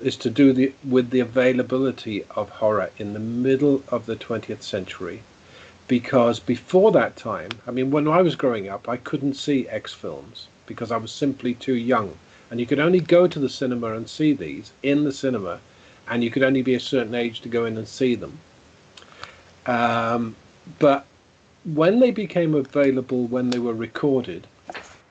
is 0.02 0.16
to 0.18 0.28
do 0.28 0.52
the, 0.52 0.74
with 0.86 1.08
the 1.08 1.20
availability 1.20 2.24
of 2.36 2.50
horror 2.50 2.90
in 2.98 3.14
the 3.14 3.20
middle 3.20 3.82
of 3.88 4.04
the 4.04 4.16
20th 4.16 4.62
century. 4.62 5.22
Because 5.88 6.38
before 6.38 6.92
that 6.92 7.16
time, 7.16 7.50
I 7.66 7.70
mean, 7.70 7.90
when 7.90 8.08
I 8.08 8.20
was 8.20 8.36
growing 8.36 8.68
up, 8.68 8.88
I 8.90 8.98
couldn't 8.98 9.34
see 9.34 9.68
X 9.68 9.94
films 9.94 10.48
because 10.66 10.90
I 10.90 10.98
was 10.98 11.10
simply 11.10 11.54
too 11.54 11.74
young. 11.74 12.16
And 12.50 12.60
you 12.60 12.66
could 12.66 12.80
only 12.80 13.00
go 13.00 13.26
to 13.26 13.38
the 13.38 13.48
cinema 13.48 13.94
and 13.94 14.08
see 14.08 14.34
these 14.34 14.72
in 14.82 15.04
the 15.04 15.12
cinema, 15.12 15.60
and 16.08 16.22
you 16.22 16.30
could 16.30 16.42
only 16.42 16.62
be 16.62 16.74
a 16.74 16.80
certain 16.80 17.14
age 17.14 17.40
to 17.40 17.48
go 17.48 17.64
in 17.64 17.78
and 17.78 17.88
see 17.88 18.14
them. 18.14 18.38
Um, 19.66 20.36
but 20.78 21.06
when 21.64 22.00
they 22.00 22.10
became 22.10 22.54
available, 22.54 23.26
when 23.26 23.50
they 23.50 23.58
were 23.58 23.74
recorded 23.74 24.46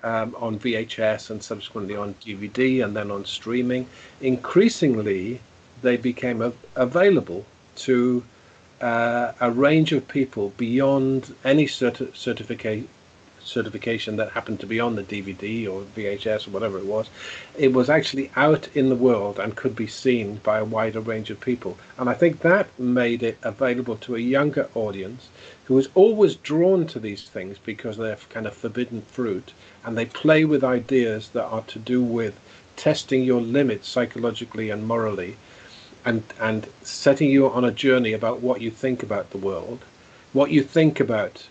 um, 0.03 0.35
on 0.37 0.59
VHS 0.59 1.29
and 1.29 1.41
subsequently 1.41 1.95
on 1.95 2.13
DVD 2.15 2.83
and 2.83 2.95
then 2.95 3.09
on 3.09 3.25
streaming, 3.25 3.87
increasingly 4.21 5.39
they 5.81 5.97
became 5.97 6.41
av- 6.41 6.57
available 6.75 7.45
to 7.75 8.23
uh, 8.81 9.31
a 9.39 9.49
range 9.49 9.93
of 9.93 10.07
people 10.07 10.53
beyond 10.57 11.33
any 11.43 11.65
certi- 11.65 12.15
certification 13.43 14.15
that 14.17 14.29
happened 14.31 14.59
to 14.59 14.67
be 14.67 14.79
on 14.79 14.95
the 14.95 15.03
DVD 15.03 15.67
or 15.67 15.83
VHS 15.95 16.47
or 16.47 16.51
whatever 16.51 16.77
it 16.77 16.85
was. 16.85 17.09
It 17.57 17.73
was 17.73 17.89
actually 17.89 18.29
out 18.35 18.67
in 18.75 18.89
the 18.89 18.95
world 18.95 19.39
and 19.39 19.55
could 19.55 19.75
be 19.75 19.87
seen 19.87 20.35
by 20.43 20.59
a 20.59 20.65
wider 20.65 20.99
range 20.99 21.29
of 21.29 21.39
people. 21.39 21.77
And 21.97 22.09
I 22.09 22.13
think 22.13 22.41
that 22.41 22.67
made 22.77 23.23
it 23.23 23.37
available 23.41 23.95
to 23.97 24.15
a 24.15 24.19
younger 24.19 24.69
audience 24.75 25.29
who 25.65 25.75
was 25.75 25.89
always 25.95 26.35
drawn 26.35 26.85
to 26.87 26.99
these 26.99 27.23
things 27.23 27.57
because 27.63 27.97
they're 27.97 28.17
kind 28.29 28.45
of 28.45 28.53
forbidden 28.53 29.01
fruit 29.01 29.53
and 29.85 29.97
they 29.97 30.05
play 30.05 30.43
with 30.45 30.63
ideas 30.63 31.29
that 31.29 31.45
are 31.45 31.63
to 31.63 31.79
do 31.79 32.03
with 32.03 32.37
testing 32.75 33.23
your 33.23 33.41
limits 33.41 33.87
psychologically 33.87 34.69
and 34.69 34.87
morally 34.87 35.37
and 36.05 36.23
and 36.39 36.67
setting 36.81 37.29
you 37.29 37.49
on 37.49 37.63
a 37.63 37.71
journey 37.71 38.13
about 38.13 38.41
what 38.41 38.61
you 38.61 38.69
think 38.69 39.03
about 39.03 39.29
the 39.29 39.37
world, 39.37 39.79
what 40.33 40.51
you 40.51 40.61
think 40.61 40.99
about 40.99 41.47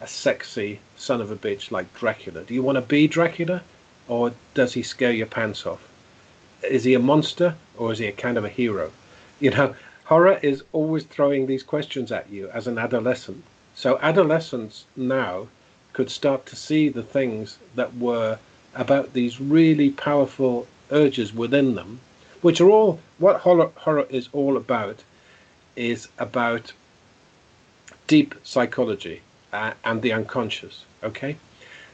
a 0.00 0.06
sexy 0.06 0.80
son 0.96 1.20
of 1.20 1.30
a 1.30 1.36
bitch 1.36 1.70
like 1.70 1.92
Dracula. 1.94 2.42
Do 2.42 2.54
you 2.54 2.62
want 2.62 2.76
to 2.76 2.82
be 2.82 3.08
Dracula, 3.08 3.62
or 4.06 4.32
does 4.54 4.74
he 4.74 4.82
scare 4.82 5.12
your 5.12 5.26
pants 5.26 5.66
off? 5.66 5.88
Is 6.62 6.84
he 6.84 6.94
a 6.94 6.98
monster, 6.98 7.54
or 7.76 7.92
is 7.92 7.98
he 7.98 8.06
a 8.06 8.12
kind 8.12 8.36
of 8.36 8.44
a 8.44 8.48
hero? 8.48 8.92
You 9.40 9.50
know, 9.52 9.74
horror 10.08 10.40
is 10.40 10.64
always 10.72 11.04
throwing 11.04 11.46
these 11.46 11.62
questions 11.62 12.10
at 12.10 12.30
you 12.30 12.48
as 12.48 12.66
an 12.66 12.78
adolescent. 12.78 13.44
So 13.74 13.98
adolescents 14.00 14.86
now 14.96 15.48
could 15.92 16.08
start 16.10 16.46
to 16.46 16.56
see 16.56 16.88
the 16.88 17.02
things 17.02 17.58
that 17.74 17.94
were 17.94 18.38
about 18.74 19.12
these 19.12 19.38
really 19.38 19.90
powerful 19.90 20.66
urges 20.90 21.34
within 21.34 21.74
them, 21.74 22.00
which 22.40 22.58
are 22.58 22.70
all 22.70 23.00
what 23.18 23.40
horror, 23.40 23.70
horror 23.74 24.06
is 24.08 24.30
all 24.32 24.56
about, 24.56 25.04
is 25.76 26.08
about 26.18 26.72
deep 28.06 28.34
psychology 28.42 29.20
uh, 29.52 29.74
and 29.84 30.00
the 30.00 30.14
unconscious. 30.14 30.86
Okay, 31.04 31.36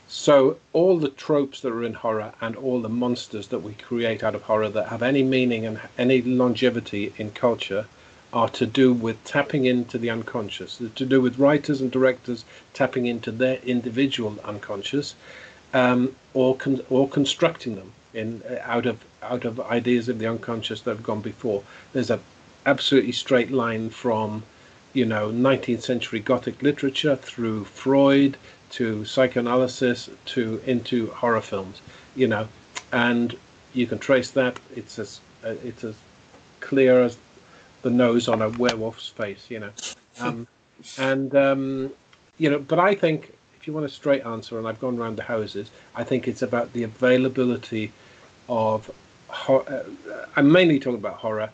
so 0.06 0.56
all 0.72 0.98
the 0.98 1.08
tropes 1.08 1.62
that 1.62 1.72
are 1.72 1.82
in 1.82 1.94
horror 1.94 2.32
and 2.40 2.54
all 2.54 2.80
the 2.80 2.88
monsters 2.88 3.48
that 3.48 3.58
we 3.64 3.72
create 3.74 4.22
out 4.22 4.36
of 4.36 4.42
horror 4.42 4.68
that 4.68 4.86
have 4.86 5.02
any 5.02 5.24
meaning 5.24 5.66
and 5.66 5.80
any 5.98 6.22
longevity 6.22 7.12
in 7.18 7.32
culture 7.32 7.86
are 8.34 8.48
to 8.48 8.66
do 8.66 8.92
with 8.92 9.22
tapping 9.24 9.64
into 9.64 9.96
the 9.96 10.10
unconscious. 10.10 10.78
To 10.96 11.06
do 11.06 11.20
with 11.20 11.38
writers 11.38 11.80
and 11.80 11.90
directors 11.90 12.44
tapping 12.72 13.06
into 13.06 13.30
their 13.30 13.58
individual 13.58 14.36
unconscious, 14.44 15.14
um, 15.72 16.16
or 16.34 16.56
con- 16.56 16.84
or 16.90 17.08
constructing 17.08 17.76
them 17.76 17.92
in 18.12 18.42
uh, 18.50 18.58
out 18.64 18.86
of 18.86 18.98
out 19.22 19.44
of 19.44 19.60
ideas 19.60 20.08
of 20.08 20.18
the 20.18 20.26
unconscious 20.26 20.80
that 20.82 20.90
have 20.90 21.02
gone 21.04 21.20
before. 21.20 21.62
There's 21.92 22.10
a 22.10 22.18
absolutely 22.66 23.12
straight 23.12 23.52
line 23.52 23.88
from 23.90 24.42
you 24.92 25.04
know 25.04 25.30
19th 25.30 25.82
century 25.82 26.18
Gothic 26.18 26.60
literature 26.60 27.14
through 27.16 27.64
Freud 27.64 28.36
to 28.70 29.04
psychoanalysis 29.04 30.10
to 30.26 30.60
into 30.66 31.06
horror 31.12 31.40
films, 31.40 31.80
you 32.16 32.26
know, 32.26 32.48
and 32.92 33.36
you 33.72 33.86
can 33.86 34.00
trace 34.00 34.32
that. 34.32 34.58
It's 34.74 34.98
as 34.98 35.20
uh, 35.44 35.54
it's 35.64 35.84
as 35.84 35.94
clear 36.60 37.00
as 37.04 37.16
the 37.84 37.90
nose 37.90 38.28
on 38.28 38.42
a 38.42 38.48
werewolf's 38.48 39.08
face, 39.08 39.46
you 39.50 39.60
know. 39.60 39.70
Um, 40.18 40.48
and 40.98 41.34
um, 41.36 41.92
you 42.38 42.50
know, 42.50 42.58
but 42.58 42.78
I 42.78 42.94
think 42.94 43.32
if 43.56 43.66
you 43.66 43.72
want 43.72 43.86
a 43.86 43.90
straight 43.90 44.24
answer, 44.24 44.58
and 44.58 44.66
I've 44.66 44.80
gone 44.80 44.98
around 44.98 45.16
the 45.16 45.22
houses, 45.22 45.70
I 45.94 46.02
think 46.02 46.26
it's 46.26 46.42
about 46.42 46.72
the 46.72 46.82
availability 46.82 47.92
of. 48.48 48.90
Hor- 49.28 49.68
uh, 49.68 49.82
I'm 50.36 50.50
mainly 50.50 50.78
talking 50.80 50.98
about 50.98 51.14
horror 51.14 51.50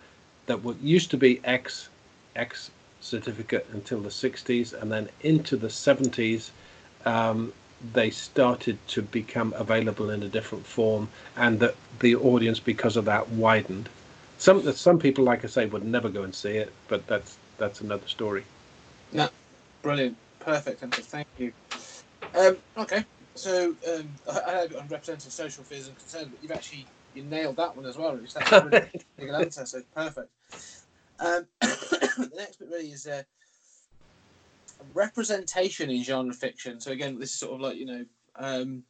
that 0.47 0.63
what 0.63 0.81
used 0.81 1.11
to 1.11 1.17
be 1.17 1.41
X 1.45 1.89
X 2.37 2.71
certificate 3.01 3.67
until 3.73 4.01
the 4.01 4.11
60s, 4.11 4.81
and 4.81 4.91
then 4.93 5.09
into 5.23 5.57
the 5.57 5.69
70s, 5.69 6.51
um, 7.07 7.53
they 7.95 8.11
started 8.11 8.77
to 8.89 9.01
become 9.03 9.55
available 9.57 10.11
in 10.11 10.23
a 10.23 10.29
different 10.29 10.67
form, 10.67 11.09
and 11.37 11.59
that 11.61 11.75
the 12.01 12.15
audience, 12.15 12.61
because 12.61 12.97
of 12.97 13.07
that, 13.07 13.29
widened. 13.31 13.89
Some 14.41 14.73
some 14.73 14.99
people, 14.99 15.23
like 15.23 15.45
I 15.45 15.49
say, 15.49 15.67
would 15.67 15.85
never 15.85 16.09
go 16.09 16.23
and 16.23 16.35
see 16.35 16.53
it, 16.53 16.73
but 16.89 17.07
that's 17.07 17.37
that's 17.59 17.83
another 17.83 18.09
story. 18.09 18.43
No, 19.13 19.29
brilliant, 19.83 20.17
perfect 20.39 20.83
answer. 20.83 21.03
Thank 21.03 21.27
you. 21.37 21.53
Um, 22.35 22.57
okay, 22.79 23.05
so 23.35 23.77
um, 23.87 24.09
I, 24.33 24.41
I 24.41 24.51
had 24.53 24.75
on 24.75 24.89
representative 24.89 25.31
social 25.31 25.63
fears 25.63 25.89
and 25.89 25.99
concerns, 25.99 26.29
but 26.29 26.43
you've 26.43 26.53
actually 26.53 26.87
you 27.15 27.23
nailed 27.25 27.57
that 27.57 27.77
one 27.77 27.85
as 27.85 27.99
well. 27.99 28.17
That's 28.17 28.51
a 28.51 28.65
really 28.65 28.91
good 29.19 29.43
answer. 29.43 29.67
So 29.67 29.83
perfect. 29.95 30.31
Um, 31.19 31.47
the 31.61 32.31
next 32.35 32.61
bit 32.61 32.69
really 32.71 32.93
is 32.93 33.07
uh, 33.07 33.25
representation 34.95 35.91
in 35.91 36.03
genre 36.03 36.33
fiction. 36.33 36.81
So 36.81 36.93
again, 36.93 37.19
this 37.19 37.29
is 37.29 37.39
sort 37.39 37.57
of 37.57 37.61
like 37.61 37.77
you 37.77 37.85
know 37.85 38.05
um, 38.37 38.85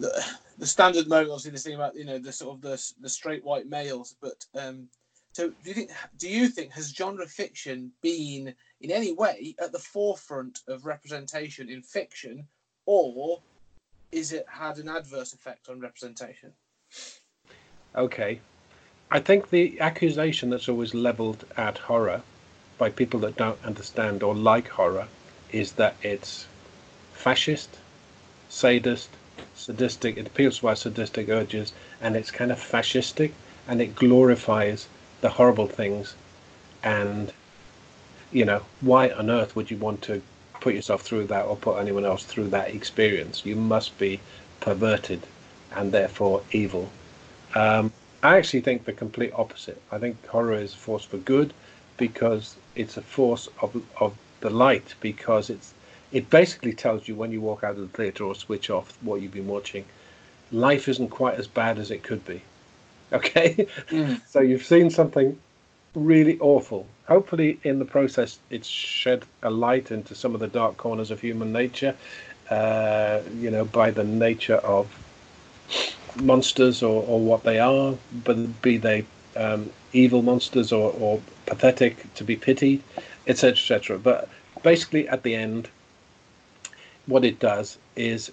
the, 0.00 0.24
the 0.58 0.66
standard 0.66 1.08
moment. 1.08 1.30
Obviously, 1.30 1.52
this 1.52 1.64
thing 1.64 1.74
about 1.74 1.94
you 1.94 2.04
know 2.04 2.18
the 2.18 2.32
sort 2.32 2.56
of 2.56 2.62
the 2.62 2.92
the 3.00 3.08
straight 3.08 3.44
white 3.44 3.68
males, 3.68 4.16
but 4.20 4.44
um, 4.54 4.88
so 5.32 5.50
do 5.62 5.70
you 5.70 5.74
think 5.74 5.90
do 6.18 6.28
you 6.28 6.48
think 6.48 6.72
has 6.72 6.90
genre 6.90 7.26
fiction 7.26 7.92
been 8.02 8.54
in 8.80 8.90
any 8.90 9.12
way 9.12 9.54
at 9.60 9.72
the 9.72 9.78
forefront 9.78 10.60
of 10.66 10.86
representation 10.86 11.68
in 11.68 11.82
fiction, 11.82 12.46
or 12.86 13.40
is 14.10 14.32
it 14.32 14.46
had 14.48 14.78
an 14.78 14.88
adverse 14.88 15.32
effect 15.32 15.68
on 15.68 15.80
representation? 15.80 16.52
Okay. 17.94 18.40
I 19.12 19.18
think 19.18 19.50
the 19.50 19.80
accusation 19.80 20.50
that's 20.50 20.68
always 20.68 20.94
leveled 20.94 21.44
at 21.56 21.78
horror 21.78 22.22
by 22.78 22.90
people 22.90 23.20
that 23.20 23.36
don't 23.36 23.62
understand 23.64 24.22
or 24.22 24.34
like 24.34 24.68
horror 24.68 25.08
is 25.50 25.72
that 25.72 25.96
it's 26.02 26.46
fascist, 27.12 27.78
sadist, 28.48 29.10
sadistic, 29.54 30.16
it 30.16 30.26
appeals 30.26 30.58
to 30.58 30.68
our 30.68 30.76
sadistic 30.76 31.28
urges, 31.28 31.72
and 32.00 32.16
it's 32.16 32.30
kind 32.30 32.52
of 32.52 32.58
fascistic, 32.58 33.32
and 33.68 33.80
it 33.80 33.94
glorifies 33.94 34.88
the 35.20 35.30
horrible 35.30 35.66
things. 35.66 36.14
And, 36.82 37.32
you 38.32 38.44
know, 38.44 38.62
why 38.80 39.10
on 39.10 39.30
earth 39.30 39.54
would 39.56 39.70
you 39.70 39.76
want 39.76 40.02
to 40.02 40.22
put 40.60 40.74
yourself 40.74 41.02
through 41.02 41.26
that 41.26 41.46
or 41.46 41.56
put 41.56 41.78
anyone 41.78 42.04
else 42.04 42.24
through 42.24 42.48
that 42.48 42.74
experience? 42.74 43.44
You 43.44 43.56
must 43.56 43.98
be 43.98 44.20
perverted 44.60 45.22
and 45.74 45.92
therefore 45.92 46.42
evil. 46.52 46.90
Um, 47.54 47.92
I 48.22 48.36
actually 48.36 48.60
think 48.60 48.84
the 48.84 48.92
complete 48.92 49.32
opposite. 49.34 49.80
I 49.90 49.98
think 49.98 50.26
horror 50.26 50.54
is 50.54 50.74
a 50.74 50.76
force 50.76 51.04
for 51.04 51.16
good 51.16 51.54
because 51.96 52.56
it's 52.74 52.96
a 52.96 53.02
force 53.02 53.48
of 53.62 53.82
of 53.98 54.14
the 54.40 54.50
light 54.50 54.94
because 55.00 55.50
it's 55.50 55.74
it 56.12 56.28
basically 56.30 56.72
tells 56.72 57.08
you 57.08 57.14
when 57.14 57.32
you 57.32 57.40
walk 57.40 57.64
out 57.64 57.76
of 57.76 57.80
the 57.80 57.96
theater 57.96 58.24
or 58.24 58.34
switch 58.34 58.70
off 58.70 58.96
what 59.02 59.20
you've 59.20 59.32
been 59.32 59.46
watching, 59.46 59.84
life 60.52 60.88
isn't 60.88 61.08
quite 61.08 61.38
as 61.38 61.46
bad 61.46 61.78
as 61.78 61.90
it 61.90 62.02
could 62.02 62.24
be. 62.26 62.42
Okay, 63.12 63.66
Mm. 63.90 64.20
so 64.28 64.40
you've 64.40 64.64
seen 64.64 64.88
something 64.88 65.36
really 65.96 66.38
awful. 66.38 66.86
Hopefully, 67.08 67.58
in 67.64 67.80
the 67.80 67.84
process, 67.84 68.38
it's 68.50 68.68
shed 68.68 69.24
a 69.42 69.50
light 69.50 69.90
into 69.90 70.14
some 70.14 70.32
of 70.32 70.40
the 70.40 70.46
dark 70.46 70.76
corners 70.76 71.10
of 71.10 71.20
human 71.20 71.52
nature. 71.52 71.96
Uh, 72.48 73.20
you 73.36 73.50
know, 73.50 73.64
by 73.64 73.90
the 73.90 74.04
nature 74.04 74.56
of 74.58 74.86
monsters 76.22 76.82
or, 76.82 77.02
or 77.06 77.20
what 77.20 77.42
they 77.42 77.58
are, 77.58 77.94
but 78.24 78.62
be 78.62 78.76
they 78.76 79.04
um, 79.36 79.70
evil 79.92 80.22
monsters 80.22 80.72
or, 80.72 80.92
or 80.98 81.20
pathetic 81.46 82.12
to 82.14 82.24
be 82.24 82.36
pitied, 82.36 82.82
etc., 83.26 83.50
etc. 83.50 83.98
But 83.98 84.28
basically, 84.62 85.08
at 85.08 85.22
the 85.22 85.34
end, 85.34 85.68
what 87.10 87.24
it 87.24 87.38
does 87.38 87.78
is 87.96 88.32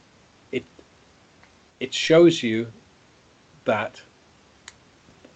it 0.52 0.64
it 1.80 1.94
shows 1.94 2.42
you 2.44 2.72
that 3.66 4.02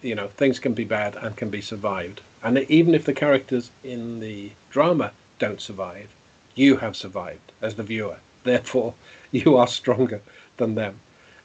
you 0.00 0.14
know 0.14 0.28
things 0.28 0.58
can 0.58 0.72
be 0.72 0.84
bad 0.84 1.16
and 1.16 1.36
can 1.36 1.50
be 1.50 1.60
survived, 1.60 2.20
and 2.42 2.58
even 2.70 2.94
if 2.94 3.04
the 3.04 3.12
characters 3.12 3.70
in 3.84 4.20
the 4.20 4.52
drama 4.70 5.12
don't 5.38 5.60
survive, 5.60 6.08
you 6.54 6.76
have 6.76 6.96
survived 6.96 7.52
as 7.60 7.74
the 7.74 7.82
viewer. 7.82 8.16
Therefore, 8.44 8.94
you 9.30 9.56
are 9.56 9.68
stronger 9.68 10.20
than 10.56 10.74
them. 10.74 10.98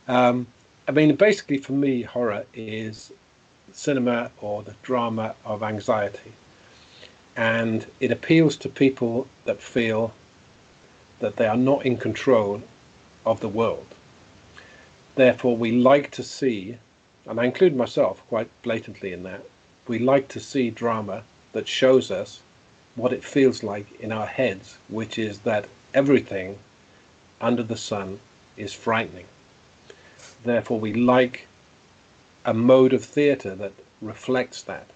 Um, 0.08 0.48
I 0.88 0.92
mean, 0.92 1.16
basically, 1.16 1.58
for 1.58 1.74
me, 1.74 2.02
horror 2.02 2.46
is 2.56 3.12
cinema 3.74 4.32
or 4.42 4.64
the 4.64 4.76
drama 4.82 5.36
of 5.46 5.64
anxiety. 5.64 6.32
And 7.36 7.86
it 8.00 8.12
appeals 8.12 8.58
to 8.58 8.70
people 8.70 9.28
that 9.46 9.62
feel 9.62 10.14
that 11.20 11.36
they 11.36 11.48
are 11.48 11.58
not 11.58 11.86
in 11.86 11.98
control 11.98 12.62
of 13.26 13.40
the 13.40 13.50
world. 13.50 13.88
Therefore, 15.16 15.58
we 15.58 15.72
like 15.72 16.12
to 16.12 16.24
see, 16.24 16.78
and 17.26 17.40
I 17.40 17.46
include 17.46 17.76
myself 17.76 18.22
quite 18.30 18.50
blatantly 18.62 19.14
in 19.14 19.24
that, 19.24 19.44
we 19.88 20.00
like 20.00 20.28
to 20.30 20.40
see 20.40 20.70
drama 20.70 21.24
that 21.54 21.68
shows 21.68 22.12
us 22.12 22.42
what 22.96 23.14
it 23.14 23.24
feels 23.24 23.64
like 23.64 24.00
in 24.00 24.12
our 24.12 24.28
heads, 24.28 24.78
which 24.90 25.18
is 25.18 25.40
that 25.40 25.66
everything 25.94 26.58
under 27.42 27.64
the 27.64 27.78
sun 27.78 28.20
is 28.58 28.74
frightening 28.74 29.26
therefore 30.44 30.80
we 30.80 30.94
like 30.94 31.48
a 32.46 32.54
mode 32.54 32.94
of 32.94 33.04
theatre 33.04 33.56
that 33.56 33.74
reflects 34.02 34.62
that 34.64 34.88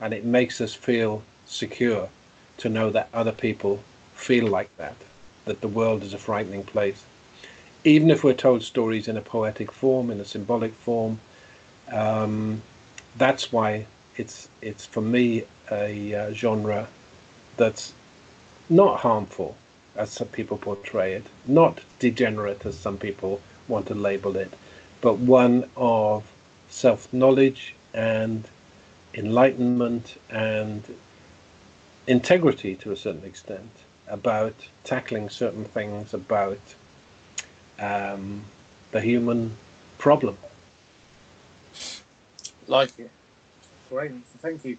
and 0.00 0.12
it 0.12 0.24
makes 0.24 0.60
us 0.60 0.74
feel 0.74 1.22
secure 1.46 2.08
to 2.56 2.68
know 2.68 2.90
that 2.90 3.08
other 3.14 3.32
people 3.32 3.82
feel 4.14 4.46
like 4.46 4.74
that 4.76 4.96
that 5.48 5.60
the 5.62 5.68
world 5.68 6.04
is 6.04 6.14
a 6.14 6.18
frightening 6.18 6.64
place. 6.64 7.04
Even 7.84 8.10
if 8.10 8.24
we're 8.24 8.34
told 8.34 8.62
stories 8.62 9.08
in 9.08 9.16
a 9.16 9.22
poetic 9.22 9.72
form 9.72 10.10
in 10.10 10.20
a 10.20 10.24
symbolic 10.24 10.74
form 10.74 11.20
um, 11.92 12.62
that's 13.16 13.52
why 13.52 13.86
it's 14.16 14.48
it's 14.62 14.86
for 14.86 15.00
me 15.00 15.44
a 15.70 16.14
uh, 16.14 16.32
genre 16.32 16.88
that's 17.56 17.94
not 18.68 19.00
harmful 19.00 19.56
as 19.96 20.10
some 20.10 20.28
people 20.28 20.58
portray 20.58 21.14
it 21.14 21.26
not 21.46 21.80
degenerate 21.98 22.66
as 22.66 22.78
some 22.78 22.98
people 22.98 23.40
want 23.68 23.86
to 23.86 23.94
label 23.94 24.36
it 24.36 24.52
but 25.00 25.18
one 25.18 25.68
of 25.76 26.30
self 26.68 27.12
knowledge 27.12 27.74
and 27.94 28.44
enlightenment 29.14 30.20
and 30.30 30.84
integrity 32.06 32.74
to 32.76 32.92
a 32.92 32.96
certain 32.96 33.24
extent 33.24 33.70
about 34.08 34.54
tackling 34.84 35.28
certain 35.28 35.64
things 35.64 36.14
about 36.14 36.60
um, 37.78 38.42
the 38.90 39.00
human 39.00 39.56
problem. 39.98 40.36
Like 42.66 42.98
it. 42.98 43.10
Great. 43.88 44.12
Thank 44.40 44.64
you. 44.64 44.76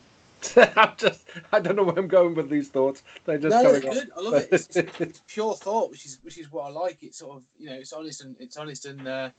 I'm 0.55 0.93
just, 0.95 1.27
I 1.51 1.59
don't 1.59 1.75
know 1.75 1.84
where 1.84 1.97
I'm 1.97 2.07
going 2.07 2.36
with 2.36 2.49
these 2.49 2.69
thoughts. 2.69 3.03
They're 3.25 3.38
just 3.38 3.55
no, 3.55 3.63
coming 3.63 3.84
it's 3.84 3.99
good. 3.99 4.11
I 4.15 4.21
love 4.21 4.34
it. 4.36 4.49
It's, 4.51 4.77
it's, 4.77 5.01
it's 5.01 5.21
pure 5.27 5.55
thought, 5.55 5.91
which 5.91 6.05
is 6.05 6.19
which 6.21 6.38
is 6.38 6.51
what 6.51 6.65
I 6.65 6.69
like. 6.69 6.99
It's 7.01 7.17
sort 7.17 7.38
of 7.38 7.43
you 7.57 7.69
know, 7.69 7.75
it's 7.75 7.91
honest 7.91 8.23
and 8.23 8.36
it's 8.39 8.55
honest 8.55 8.86
and 8.86 9.07
uh, 9.07 9.30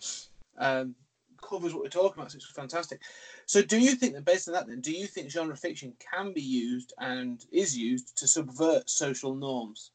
um, 0.58 0.94
covers 1.40 1.72
what 1.72 1.82
we're 1.82 1.88
talking 1.88 2.20
about. 2.20 2.32
So 2.32 2.36
it's 2.36 2.46
fantastic. 2.46 3.00
So, 3.46 3.62
do 3.62 3.78
you 3.78 3.94
think 3.94 4.14
that 4.14 4.24
based 4.24 4.48
on 4.48 4.54
that, 4.54 4.66
then, 4.66 4.80
do 4.80 4.92
you 4.92 5.06
think 5.06 5.30
genre 5.30 5.56
fiction 5.56 5.92
can 5.98 6.32
be 6.32 6.42
used 6.42 6.92
and 6.98 7.44
is 7.52 7.76
used 7.76 8.16
to 8.18 8.26
subvert 8.26 8.88
social 8.88 9.34
norms? 9.34 9.90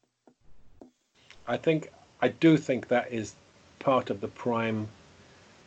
I 1.46 1.56
think 1.56 1.92
I 2.20 2.28
do 2.28 2.56
think 2.56 2.88
that 2.88 3.12
is 3.12 3.34
part 3.78 4.10
of 4.10 4.20
the 4.20 4.28
prime 4.28 4.88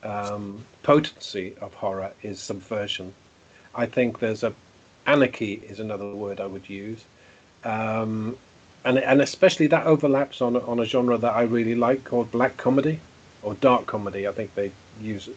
um, 0.03 0.65
potency 0.83 1.55
of 1.61 1.73
horror 1.73 2.11
is 2.21 2.39
subversion. 2.39 3.13
I 3.75 3.85
think 3.85 4.19
there's 4.19 4.43
a 4.43 4.53
anarchy 5.05 5.53
is 5.53 5.79
another 5.79 6.13
word 6.13 6.39
I 6.39 6.45
would 6.45 6.69
use, 6.69 7.03
um, 7.63 8.37
and 8.83 8.97
and 8.97 9.21
especially 9.21 9.67
that 9.67 9.85
overlaps 9.85 10.41
on 10.41 10.57
on 10.57 10.79
a 10.79 10.85
genre 10.85 11.17
that 11.17 11.33
I 11.33 11.43
really 11.43 11.75
like 11.75 12.03
called 12.03 12.31
black 12.31 12.57
comedy 12.57 12.99
or 13.41 13.53
dark 13.55 13.85
comedy. 13.85 14.27
I 14.27 14.31
think 14.31 14.55
they 14.55 14.71
use 15.01 15.29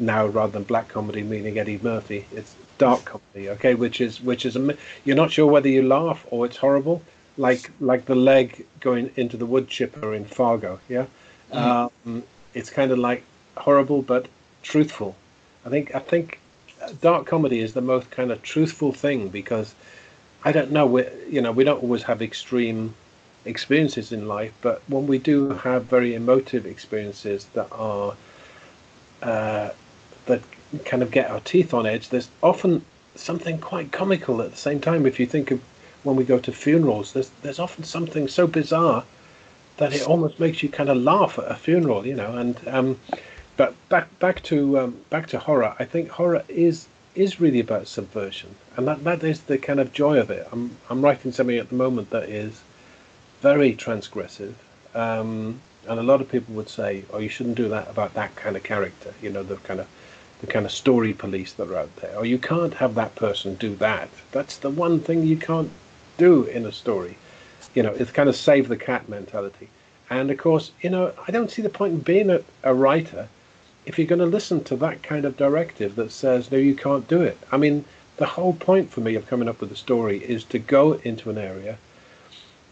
now 0.00 0.26
rather 0.26 0.52
than 0.52 0.64
black 0.64 0.88
comedy 0.88 1.22
meaning 1.22 1.58
Eddie 1.58 1.78
Murphy. 1.82 2.26
It's 2.32 2.54
dark 2.78 3.04
comedy, 3.04 3.50
okay, 3.50 3.74
which 3.74 4.00
is 4.00 4.20
which 4.20 4.46
is 4.46 4.56
a 4.56 4.76
you're 5.04 5.16
not 5.16 5.30
sure 5.30 5.46
whether 5.46 5.68
you 5.68 5.82
laugh 5.82 6.26
or 6.30 6.46
it's 6.46 6.56
horrible, 6.56 7.02
like 7.36 7.70
like 7.80 8.06
the 8.06 8.14
leg 8.14 8.66
going 8.80 9.10
into 9.16 9.36
the 9.36 9.46
wood 9.46 9.68
chipper 9.68 10.14
in 10.14 10.24
Fargo, 10.24 10.80
yeah. 10.88 11.06
Um, 11.52 12.22
it's 12.54 12.70
kind 12.70 12.90
of 12.90 12.98
like 12.98 13.24
horrible 13.56 14.02
but 14.02 14.26
truthful. 14.62 15.14
I 15.66 15.68
think 15.68 15.94
I 15.94 15.98
think 15.98 16.38
uh, 16.82 16.92
dark 17.00 17.26
comedy 17.26 17.60
is 17.60 17.74
the 17.74 17.80
most 17.80 18.10
kind 18.10 18.30
of 18.30 18.42
truthful 18.42 18.92
thing 18.92 19.28
because 19.28 19.74
I 20.44 20.52
don't 20.52 20.70
know 20.70 20.86
we 20.86 21.04
you 21.28 21.40
know 21.42 21.52
we 21.52 21.64
don't 21.64 21.82
always 21.82 22.02
have 22.04 22.22
extreme 22.22 22.94
experiences 23.44 24.12
in 24.12 24.28
life, 24.28 24.52
but 24.62 24.82
when 24.88 25.06
we 25.06 25.18
do 25.18 25.50
have 25.50 25.84
very 25.84 26.14
emotive 26.14 26.66
experiences 26.66 27.46
that 27.54 27.68
are 27.72 28.14
uh, 29.22 29.70
that 30.30 30.42
kind 30.84 31.02
of 31.02 31.10
get 31.10 31.30
our 31.30 31.40
teeth 31.40 31.74
on 31.74 31.86
edge, 31.86 32.08
there's 32.08 32.30
often 32.42 32.84
something 33.14 33.58
quite 33.58 33.92
comical 33.92 34.40
at 34.42 34.50
the 34.50 34.56
same 34.56 34.80
time. 34.80 35.06
If 35.06 35.20
you 35.20 35.26
think 35.26 35.50
of 35.50 35.60
when 36.02 36.16
we 36.16 36.24
go 36.24 36.38
to 36.38 36.52
funerals, 36.52 37.12
there's 37.12 37.30
there's 37.42 37.58
often 37.58 37.84
something 37.84 38.28
so 38.28 38.46
bizarre 38.46 39.04
that 39.76 39.92
it 39.92 40.06
almost 40.06 40.38
makes 40.38 40.62
you 40.62 40.68
kind 40.68 40.90
of 40.90 40.96
laugh 40.98 41.38
at 41.38 41.50
a 41.50 41.54
funeral, 41.54 42.06
you 42.06 42.14
know. 42.14 42.36
And 42.36 42.56
um, 42.68 43.00
but 43.56 43.74
back 43.88 44.06
back 44.18 44.42
to 44.44 44.78
um, 44.78 44.96
back 45.10 45.26
to 45.28 45.38
horror. 45.38 45.74
I 45.78 45.84
think 45.84 46.08
horror 46.10 46.42
is 46.48 46.86
is 47.14 47.40
really 47.40 47.60
about 47.60 47.88
subversion, 47.88 48.54
and 48.76 48.86
that, 48.86 49.02
that 49.04 49.24
is 49.24 49.40
the 49.42 49.58
kind 49.58 49.80
of 49.80 49.92
joy 49.92 50.18
of 50.18 50.30
it. 50.30 50.46
I'm 50.52 50.76
I'm 50.88 51.02
writing 51.02 51.32
something 51.32 51.58
at 51.58 51.68
the 51.68 51.74
moment 51.74 52.10
that 52.10 52.28
is 52.28 52.60
very 53.40 53.74
transgressive, 53.74 54.54
um, 54.94 55.60
and 55.88 55.98
a 55.98 56.02
lot 56.02 56.20
of 56.20 56.28
people 56.30 56.54
would 56.54 56.68
say, 56.68 57.04
"Oh, 57.12 57.18
you 57.18 57.28
shouldn't 57.28 57.56
do 57.56 57.68
that 57.68 57.88
about 57.90 58.14
that 58.14 58.36
kind 58.36 58.56
of 58.56 58.62
character." 58.62 59.12
You 59.20 59.30
know, 59.30 59.42
the 59.42 59.56
kind 59.56 59.80
of 59.80 59.88
the 60.40 60.46
kind 60.46 60.64
of 60.64 60.72
story 60.72 61.12
police 61.12 61.52
that 61.52 61.68
are 61.68 61.76
out 61.76 61.96
there. 61.96 62.16
Or 62.16 62.24
you 62.24 62.38
can't 62.38 62.74
have 62.74 62.94
that 62.94 63.14
person 63.14 63.54
do 63.56 63.74
that. 63.76 64.08
That's 64.32 64.56
the 64.56 64.70
one 64.70 65.00
thing 65.00 65.22
you 65.24 65.36
can't 65.36 65.70
do 66.16 66.44
in 66.44 66.64
a 66.64 66.72
story. 66.72 67.16
You 67.74 67.82
know, 67.82 67.92
it's 67.92 68.10
kind 68.10 68.28
of 68.28 68.36
save 68.36 68.68
the 68.68 68.76
cat 68.76 69.08
mentality. 69.08 69.68
And 70.08 70.30
of 70.30 70.38
course, 70.38 70.72
you 70.80 70.90
know, 70.90 71.12
I 71.26 71.30
don't 71.30 71.50
see 71.50 71.62
the 71.62 71.68
point 71.68 71.92
in 71.92 72.00
being 72.00 72.30
a, 72.30 72.42
a 72.62 72.74
writer 72.74 73.28
if 73.86 73.98
you're 73.98 74.06
going 74.06 74.18
to 74.18 74.26
listen 74.26 74.62
to 74.64 74.76
that 74.76 75.02
kind 75.02 75.24
of 75.24 75.36
directive 75.36 75.96
that 75.96 76.12
says, 76.12 76.50
no, 76.50 76.58
you 76.58 76.74
can't 76.74 77.08
do 77.08 77.22
it. 77.22 77.38
I 77.52 77.56
mean, 77.56 77.84
the 78.16 78.26
whole 78.26 78.52
point 78.52 78.90
for 78.90 79.00
me 79.00 79.14
of 79.14 79.26
coming 79.26 79.48
up 79.48 79.60
with 79.60 79.72
a 79.72 79.76
story 79.76 80.18
is 80.18 80.44
to 80.44 80.58
go 80.58 80.94
into 81.04 81.30
an 81.30 81.38
area 81.38 81.78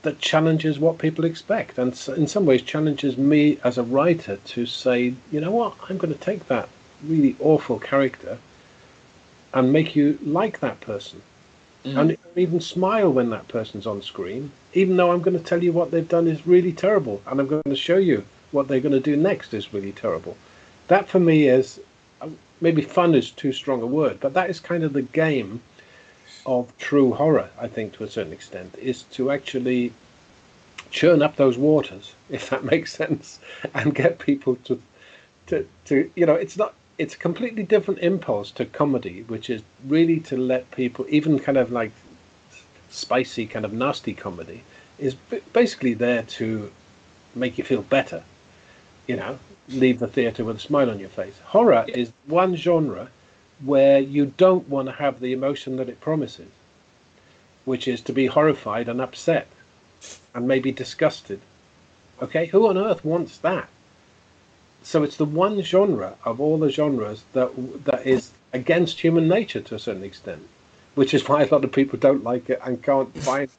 that 0.02 0.20
challenges 0.20 0.78
what 0.78 0.98
people 0.98 1.24
expect 1.24 1.78
and 1.78 1.88
in 2.16 2.26
some 2.26 2.46
ways 2.46 2.62
challenges 2.62 3.18
me 3.18 3.58
as 3.64 3.78
a 3.78 3.82
writer 3.82 4.36
to 4.44 4.64
say, 4.66 5.14
you 5.32 5.40
know 5.40 5.50
what, 5.50 5.74
I'm 5.88 5.98
going 5.98 6.12
to 6.12 6.20
take 6.20 6.46
that 6.48 6.68
really 7.04 7.36
awful 7.40 7.78
character 7.78 8.38
and 9.54 9.72
make 9.72 9.96
you 9.96 10.18
like 10.22 10.60
that 10.60 10.80
person 10.80 11.22
mm. 11.84 11.96
and 11.98 12.16
even 12.36 12.60
smile 12.60 13.12
when 13.12 13.30
that 13.30 13.48
person's 13.48 13.86
on 13.86 14.02
screen, 14.02 14.50
even 14.74 14.96
though 14.96 15.12
I'm 15.12 15.22
going 15.22 15.38
to 15.38 15.44
tell 15.44 15.62
you 15.62 15.72
what 15.72 15.90
they've 15.90 16.08
done 16.08 16.26
is 16.26 16.46
really 16.46 16.72
terrible 16.72 17.22
and 17.26 17.40
I'm 17.40 17.46
going 17.46 17.62
to 17.64 17.76
show 17.76 17.96
you 17.96 18.24
what 18.50 18.68
they're 18.68 18.80
going 18.80 18.92
to 18.92 19.00
do 19.00 19.16
next 19.16 19.54
is 19.54 19.72
really 19.72 19.92
terrible. 19.92 20.36
That 20.88 21.08
for 21.08 21.20
me 21.20 21.48
is 21.48 21.80
maybe 22.60 22.82
fun 22.82 23.14
is 23.14 23.30
too 23.30 23.52
strong 23.52 23.82
a 23.82 23.86
word, 23.86 24.18
but 24.20 24.34
that 24.34 24.50
is 24.50 24.60
kind 24.60 24.82
of 24.82 24.92
the 24.92 25.02
game 25.02 25.60
of 26.46 26.76
true 26.78 27.12
horror, 27.12 27.50
I 27.58 27.68
think, 27.68 27.92
to 27.94 28.04
a 28.04 28.10
certain 28.10 28.32
extent, 28.32 28.74
is 28.80 29.02
to 29.14 29.30
actually 29.30 29.92
churn 30.90 31.22
up 31.22 31.36
those 31.36 31.58
waters, 31.58 32.14
if 32.30 32.50
that 32.50 32.64
makes 32.64 32.92
sense, 32.94 33.38
and 33.74 33.94
get 33.94 34.18
people 34.18 34.56
to, 34.64 34.80
to, 35.46 35.66
to 35.86 36.10
you 36.16 36.26
know, 36.26 36.34
it's 36.34 36.56
not 36.56 36.74
it's 36.98 37.14
a 37.14 37.18
completely 37.18 37.62
different 37.62 38.00
impulse 38.00 38.50
to 38.50 38.64
comedy, 38.64 39.22
which 39.28 39.48
is 39.48 39.62
really 39.86 40.18
to 40.20 40.36
let 40.36 40.70
people, 40.72 41.06
even 41.08 41.38
kind 41.38 41.56
of 41.56 41.70
like 41.70 41.92
spicy, 42.90 43.46
kind 43.46 43.64
of 43.64 43.72
nasty 43.72 44.12
comedy, 44.12 44.62
is 44.98 45.14
basically 45.52 45.94
there 45.94 46.24
to 46.24 46.70
make 47.34 47.56
you 47.56 47.64
feel 47.64 47.82
better. 47.82 48.22
You 49.06 49.16
know, 49.16 49.38
leave 49.68 50.00
the 50.00 50.08
theatre 50.08 50.44
with 50.44 50.56
a 50.56 50.60
smile 50.60 50.90
on 50.90 50.98
your 50.98 51.08
face. 51.08 51.38
Horror 51.46 51.84
yeah. 51.88 51.96
is 51.96 52.12
one 52.26 52.56
genre 52.56 53.08
where 53.64 54.00
you 54.00 54.26
don't 54.36 54.68
want 54.68 54.88
to 54.88 54.92
have 54.92 55.20
the 55.20 55.32
emotion 55.32 55.76
that 55.76 55.88
it 55.88 56.00
promises, 56.00 56.50
which 57.64 57.86
is 57.86 58.00
to 58.02 58.12
be 58.12 58.26
horrified 58.26 58.88
and 58.88 59.00
upset 59.00 59.46
and 60.34 60.48
maybe 60.48 60.72
disgusted. 60.72 61.40
Okay, 62.20 62.46
who 62.46 62.66
on 62.66 62.76
earth 62.76 63.04
wants 63.04 63.38
that? 63.38 63.68
So 64.82 65.02
it's 65.02 65.16
the 65.16 65.24
one 65.24 65.60
genre 65.62 66.14
of 66.24 66.40
all 66.40 66.58
the 66.58 66.70
genres 66.70 67.24
that 67.32 67.50
that 67.84 68.06
is 68.06 68.30
against 68.52 69.00
human 69.00 69.28
nature 69.28 69.60
to 69.60 69.74
a 69.74 69.78
certain 69.78 70.02
extent, 70.02 70.42
which 70.94 71.12
is 71.14 71.28
why 71.28 71.42
a 71.42 71.48
lot 71.48 71.64
of 71.64 71.72
people 71.72 71.98
don't 71.98 72.24
like 72.24 72.48
it 72.50 72.60
and 72.64 72.82
can't 72.82 73.14
find 73.18 73.50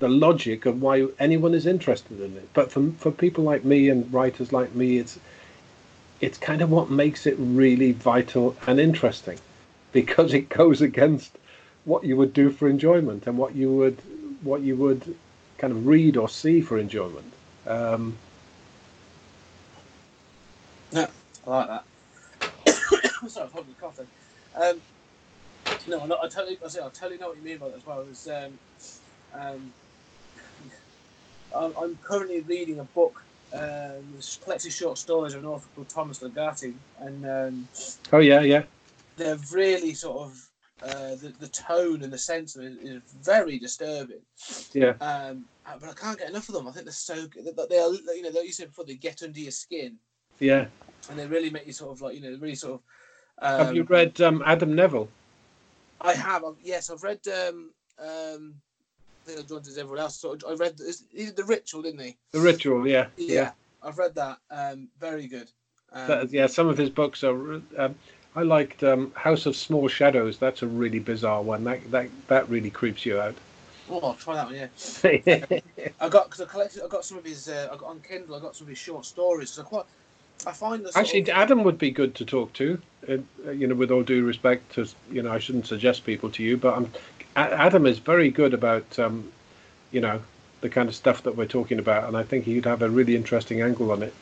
the 0.00 0.08
logic 0.08 0.66
of 0.66 0.82
why 0.82 1.06
anyone 1.18 1.54
is 1.54 1.66
interested 1.66 2.20
in 2.20 2.36
it. 2.36 2.48
But 2.52 2.72
for 2.72 2.90
for 2.98 3.10
people 3.10 3.44
like 3.44 3.64
me 3.64 3.88
and 3.88 4.12
writers 4.12 4.52
like 4.52 4.74
me, 4.74 4.98
it's 4.98 5.18
it's 6.20 6.38
kind 6.38 6.62
of 6.62 6.70
what 6.70 6.90
makes 6.90 7.26
it 7.26 7.36
really 7.38 7.92
vital 7.92 8.56
and 8.66 8.80
interesting, 8.80 9.38
because 9.92 10.32
it 10.34 10.48
goes 10.48 10.80
against 10.80 11.36
what 11.84 12.04
you 12.04 12.16
would 12.16 12.32
do 12.32 12.50
for 12.50 12.68
enjoyment 12.68 13.26
and 13.26 13.36
what 13.36 13.54
you 13.54 13.70
would 13.70 13.98
what 14.42 14.62
you 14.62 14.76
would 14.76 15.14
kind 15.58 15.72
of 15.72 15.86
read 15.86 16.16
or 16.16 16.28
see 16.28 16.60
for 16.60 16.78
enjoyment. 16.78 17.32
Um, 17.66 18.16
yeah, 20.94 21.06
I 21.46 21.50
like 21.50 21.68
that. 21.68 21.84
Sorry, 23.28 23.48
I 23.52 23.56
was 23.56 23.66
coughing. 23.80 24.06
Um, 24.54 24.80
no, 25.86 26.06
no, 26.06 26.18
I 26.22 26.28
totally, 26.28 26.58
I, 26.64 26.68
say, 26.68 26.80
I 26.80 26.88
totally 26.88 27.18
know 27.18 27.28
what 27.28 27.36
you 27.36 27.42
mean 27.42 27.58
by 27.58 27.68
that 27.68 27.76
as 27.76 27.86
well. 27.86 28.04
Was, 28.04 28.28
um, 28.28 28.58
um, 29.34 29.72
I'm, 31.54 31.72
I'm 31.76 31.98
currently 32.02 32.40
reading 32.40 32.80
a 32.80 32.84
book, 32.84 33.22
um, 33.52 34.18
collected 34.42 34.72
short 34.72 34.98
stories 34.98 35.34
of 35.34 35.42
an 35.42 35.48
author 35.48 35.66
called 35.74 35.88
Thomas 35.88 36.20
Ligotti, 36.20 36.74
and 37.00 37.24
um, 37.26 37.68
oh 38.12 38.18
yeah, 38.18 38.40
yeah, 38.40 38.62
they're 39.16 39.38
really 39.52 39.94
sort 39.94 40.22
of 40.22 40.48
uh, 40.82 41.14
the 41.16 41.32
the 41.40 41.48
tone 41.48 42.02
and 42.02 42.12
the 42.12 42.18
sense 42.18 42.56
of 42.56 42.64
it 42.64 42.78
is 42.82 43.02
very 43.22 43.58
disturbing. 43.58 44.20
Yeah. 44.72 44.94
Um, 45.00 45.44
but 45.80 45.88
I 45.88 45.92
can't 45.94 46.18
get 46.18 46.28
enough 46.30 46.48
of 46.48 46.54
them. 46.54 46.68
I 46.68 46.72
think 46.72 46.84
they're 46.84 46.92
so 46.92 47.26
good. 47.26 47.44
They 47.44 47.78
are, 47.78 47.90
you 47.90 48.22
know, 48.22 48.30
like 48.30 48.44
you 48.44 48.52
said 48.52 48.68
before, 48.68 48.84
they 48.84 48.94
get 48.94 49.22
under 49.22 49.38
your 49.38 49.50
skin. 49.50 49.96
Yeah 50.38 50.66
and 51.10 51.18
they 51.18 51.26
really 51.26 51.50
make 51.50 51.66
you 51.66 51.72
sort 51.72 51.92
of 51.92 52.00
like 52.00 52.14
you 52.14 52.20
know 52.20 52.36
really 52.40 52.54
sort 52.54 52.74
of. 52.74 52.80
Um, 53.38 53.66
have 53.66 53.74
you 53.74 53.82
um, 53.82 53.88
read 53.88 54.20
um, 54.20 54.42
Adam 54.46 54.74
Nevill? 54.74 55.08
I 56.00 56.12
have. 56.14 56.44
I've, 56.44 56.56
yes, 56.62 56.90
I've 56.90 57.02
read. 57.02 57.20
Um, 57.28 57.72
um, 57.98 58.54
I 59.22 59.26
think 59.26 59.38
I 59.40 59.42
joined 59.42 59.66
as 59.66 59.78
everyone 59.78 60.00
else. 60.00 60.16
So 60.16 60.36
I 60.48 60.54
read. 60.54 60.78
He 61.10 61.26
did 61.26 61.36
the 61.36 61.44
ritual, 61.44 61.82
didn't 61.82 62.00
he? 62.00 62.16
The 62.32 62.40
ritual, 62.40 62.86
yeah. 62.86 63.06
Yeah, 63.16 63.34
yeah. 63.34 63.50
I've 63.82 63.98
read 63.98 64.14
that. 64.14 64.38
Um, 64.50 64.88
very 65.00 65.26
good. 65.26 65.50
Um, 65.92 66.08
that, 66.08 66.32
yeah, 66.32 66.46
some 66.46 66.68
of 66.68 66.78
his 66.78 66.90
books 66.90 67.24
are. 67.24 67.60
Um, 67.76 67.94
I 68.36 68.42
liked 68.42 68.82
um, 68.82 69.12
House 69.14 69.46
of 69.46 69.54
Small 69.56 69.86
Shadows. 69.88 70.38
That's 70.38 70.62
a 70.62 70.66
really 70.66 70.98
bizarre 70.98 71.42
one. 71.42 71.64
That 71.64 71.90
that 71.90 72.08
that 72.28 72.48
really 72.48 72.70
creeps 72.70 73.04
you 73.06 73.20
out. 73.20 73.34
Oh, 73.90 74.00
I'll 74.00 74.14
try 74.14 74.34
that 74.34 74.46
one. 74.46 74.54
Yeah. 74.54 75.60
I 76.00 76.08
got 76.08 76.26
because 76.26 76.40
I 76.40 76.46
collected. 76.46 76.82
I 76.84 76.88
got 76.88 77.04
some 77.04 77.18
of 77.18 77.24
his. 77.24 77.48
Uh, 77.48 77.68
I 77.72 77.76
got 77.76 77.88
on 77.88 78.00
Kindle. 78.00 78.36
I 78.36 78.40
got 78.40 78.56
some 78.56 78.66
of 78.66 78.70
his 78.70 78.78
short 78.78 79.04
stories. 79.04 79.50
So 79.50 79.62
I 79.62 79.64
quite. 79.64 79.84
I 80.46 80.52
find 80.52 80.86
actually 80.94 81.22
of... 81.22 81.28
Adam 81.30 81.64
would 81.64 81.78
be 81.78 81.90
good 81.90 82.14
to 82.16 82.24
talk 82.24 82.52
to. 82.54 82.80
Uh, 83.08 83.18
you 83.50 83.66
know, 83.66 83.74
with 83.74 83.90
all 83.90 84.02
due 84.02 84.24
respect 84.24 84.74
to 84.74 84.86
you 85.10 85.22
know, 85.22 85.32
I 85.32 85.38
shouldn't 85.38 85.66
suggest 85.66 86.04
people 86.04 86.30
to 86.30 86.42
you, 86.42 86.56
but 86.56 86.76
I'm, 86.76 86.90
Adam 87.36 87.86
is 87.86 87.98
very 87.98 88.30
good 88.30 88.54
about 88.54 88.98
um, 88.98 89.32
you 89.90 90.00
know 90.00 90.22
the 90.60 90.70
kind 90.70 90.88
of 90.88 90.94
stuff 90.94 91.22
that 91.24 91.36
we're 91.36 91.46
talking 91.46 91.78
about, 91.78 92.08
and 92.08 92.16
I 92.16 92.22
think 92.22 92.44
he'd 92.44 92.64
have 92.64 92.82
a 92.82 92.88
really 92.88 93.16
interesting 93.16 93.60
angle 93.60 93.92
on 93.92 94.02
it. 94.02 94.14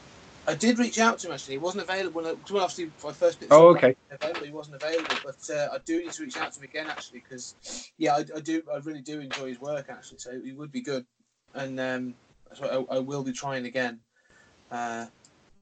I 0.47 0.55
did 0.55 0.79
reach 0.79 0.99
out 0.99 1.21
to 1.21 1.29
him 1.29 1.35
actually. 1.35 1.55
He 1.55 1.59
wasn't 1.59 1.85
available. 1.85 2.23
When 2.23 2.37
obviously, 2.61 2.91
I 3.07 3.13
first 3.13 3.39
bit. 3.39 3.49
Oh, 3.53 3.69
okay. 3.69 3.95
Available, 4.11 4.45
he 4.45 4.51
wasn't 4.51 4.77
available, 4.77 5.15
but 5.25 5.51
uh, 5.55 5.69
I 5.73 5.79
do 5.85 6.01
need 6.01 6.13
to 6.13 6.25
reach 6.25 6.37
out 6.37 6.53
to 6.53 6.59
him 6.59 6.65
again 6.65 6.87
actually 6.89 7.21
because, 7.21 7.55
yeah, 7.97 8.17
I, 8.17 8.25
I, 8.37 8.41
do. 8.41 8.63
I 8.73 8.79
really 8.79 9.03
do 9.03 9.21
enjoy 9.21 9.49
his 9.49 9.61
work 9.61 9.87
actually. 9.89 10.19
So 10.19 10.41
he 10.41 10.53
would 10.53 10.73
be 10.73 10.81
good, 10.81 11.07
and 11.55 11.79
um, 11.79 12.15
so 12.55 12.87
I, 12.91 12.97
I 12.97 12.99
will 12.99 13.23
be 13.23 13.33
trying 13.33 13.67
again. 13.67 14.01
Uh, 14.71 15.07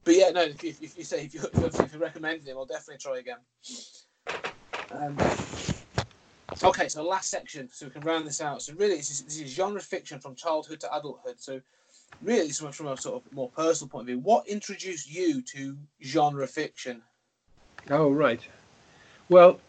but 0.04 0.14
yeah, 0.14 0.30
no. 0.30 0.42
If 0.42 0.64
if 0.64 0.96
you 0.96 1.04
say 1.04 1.24
if 1.24 1.34
you 1.34 1.40
if 1.52 1.92
you 1.92 1.98
recommended 1.98 2.46
him, 2.46 2.56
I'll 2.56 2.66
definitely 2.66 2.98
try 2.98 3.18
again. 3.18 3.38
Um, 4.92 5.16
okay, 6.64 6.88
so 6.88 7.02
last 7.04 7.30
section, 7.30 7.68
so 7.72 7.86
we 7.86 7.92
can 7.92 8.02
round 8.02 8.26
this 8.26 8.40
out. 8.40 8.62
So 8.62 8.74
really, 8.74 8.96
this 8.96 9.10
is, 9.10 9.22
this 9.22 9.40
is 9.40 9.50
genre 9.50 9.80
fiction 9.80 10.18
from 10.18 10.34
childhood 10.34 10.80
to 10.80 10.96
adulthood. 10.96 11.38
So 11.38 11.60
really, 12.22 12.50
from, 12.50 12.72
from 12.72 12.88
a 12.88 12.96
sort 12.96 13.24
of 13.24 13.32
more 13.32 13.50
personal 13.50 13.88
point 13.88 14.02
of 14.02 14.06
view, 14.06 14.18
what 14.18 14.48
introduced 14.48 15.10
you 15.10 15.42
to 15.42 15.76
genre 16.02 16.46
fiction? 16.46 17.02
Oh 17.88 18.10
right. 18.10 18.40
Well, 19.28 19.60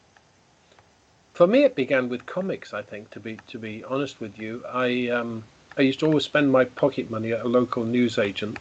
for 1.34 1.45
me, 1.47 1.63
it 1.63 1.75
began 1.75 2.09
with 2.09 2.25
comics. 2.25 2.73
I 2.73 2.82
think 2.82 3.09
to 3.11 3.19
be 3.19 3.38
to 3.47 3.59
be 3.59 3.84
honest 3.84 4.19
with 4.19 4.39
you, 4.39 4.63
I 4.67 5.09
um, 5.09 5.43
I 5.77 5.82
used 5.82 5.99
to 5.99 6.07
always 6.07 6.23
spend 6.23 6.51
my 6.51 6.65
pocket 6.65 7.09
money 7.09 7.32
at 7.32 7.41
a 7.41 7.47
local 7.47 7.84
newsagent 7.84 8.57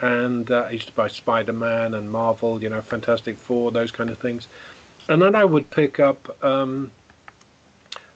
and 0.00 0.50
uh, 0.50 0.62
I 0.62 0.70
used 0.70 0.88
to 0.88 0.94
buy 0.94 1.08
Spider 1.08 1.52
Man 1.52 1.94
and 1.94 2.10
Marvel, 2.10 2.62
you 2.62 2.68
know, 2.68 2.80
Fantastic 2.80 3.36
Four, 3.36 3.70
those 3.70 3.90
kind 3.90 4.10
of 4.10 4.18
things. 4.18 4.48
And 5.08 5.20
then 5.20 5.34
I 5.34 5.44
would 5.44 5.70
pick 5.70 6.00
up, 6.00 6.42
um, 6.44 6.90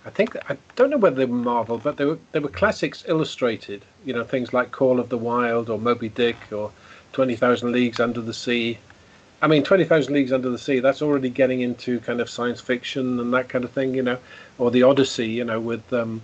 I 0.07 0.11
think 0.11 0.37
I 0.51 0.57
don't 0.77 0.91
know 0.91 0.97
whether 0.97 1.17
they 1.17 1.25
were 1.25 1.37
Marvel, 1.37 1.79
but 1.79 1.97
they 1.97 2.05
were 2.05 2.19
they 2.33 2.39
were 2.39 2.49
classics 2.49 3.05
illustrated, 3.07 3.85
you 4.05 4.15
know, 4.15 4.25
things 4.25 4.53
like 4.53 4.71
Call 4.71 5.01
of 5.01 5.09
the 5.09 5.19
Wild 5.19 5.69
or 5.69 5.79
Moby 5.79 6.09
Dick 6.09 6.37
or 6.53 6.71
Twenty 7.13 7.37
Thousand 7.37 7.73
Leagues 7.73 8.01
Under 8.01 8.21
the 8.21 8.35
Sea. 8.35 8.79
I 9.43 9.47
mean, 9.47 9.63
Twenty 9.63 9.85
Thousand 9.85 10.15
Leagues 10.15 10.33
Under 10.33 10.51
the 10.51 10.59
Sea. 10.59 10.81
That's 10.81 11.03
already 11.03 11.29
getting 11.29 11.61
into 11.61 12.01
kind 12.01 12.21
of 12.21 12.31
science 12.31 12.61
fiction 12.61 13.21
and 13.21 13.33
that 13.35 13.49
kind 13.49 13.65
of 13.65 13.73
thing, 13.73 13.95
you 13.95 14.03
know, 14.03 14.19
or 14.59 14.71
the 14.71 14.85
Odyssey, 14.85 15.29
you 15.29 15.45
know, 15.45 15.61
with 15.61 15.93
um, 15.93 16.23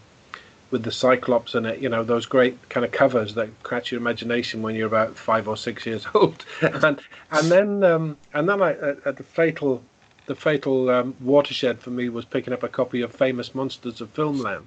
with 0.71 0.85
the 0.85 0.93
Cyclops 0.93 1.55
in 1.55 1.67
it, 1.67 1.81
you 1.81 1.89
know, 1.89 2.05
those 2.05 2.27
great 2.27 2.69
kind 2.69 2.85
of 2.87 2.93
covers 2.93 3.35
that 3.35 3.49
catch 3.65 3.91
your 3.91 4.01
imagination 4.01 4.63
when 4.63 4.75
you're 4.75 4.87
about 4.87 5.17
five 5.17 5.49
or 5.49 5.57
six 5.57 5.85
years 5.87 6.07
old. 6.15 6.45
and 6.63 7.01
and 7.31 7.51
then 7.51 7.85
um, 7.85 8.17
and 8.35 8.49
then 8.49 8.63
I, 8.63 8.73
at, 8.73 9.07
at, 9.07 9.17
the 9.17 9.23
fatal 9.23 9.83
the 10.27 10.35
fatal 10.35 10.91
um, 10.91 11.15
watershed 11.21 11.81
for 11.81 11.91
me 11.91 12.09
was 12.09 12.25
picking 12.25 12.53
up 12.53 12.63
a 12.63 12.69
copy 12.69 13.01
of 13.03 13.13
Famous 13.13 13.55
Monsters 13.55 14.01
of 14.01 14.13
Filmland, 14.15 14.65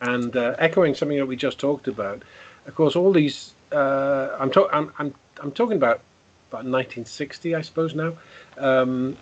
and 0.00 0.36
uh, 0.36 0.54
echoing 0.58 0.94
something 0.94 1.18
that 1.18 1.26
we 1.26 1.36
just 1.36 1.58
talked 1.58 1.88
about. 1.88 2.22
Of 2.66 2.74
course, 2.74 2.96
all 2.96 3.12
these 3.12 3.52
uh, 3.72 4.36
I'm, 4.38 4.50
talk- 4.50 4.70
I'm 4.72 4.92
I'm 4.98 5.14
I'm 5.42 5.52
talking 5.52 5.76
about 5.76 6.00
about 6.48 6.64
1960, 6.64 7.54
I 7.54 7.60
suppose 7.60 7.94
now. 7.94 8.14
Um, 8.56 9.16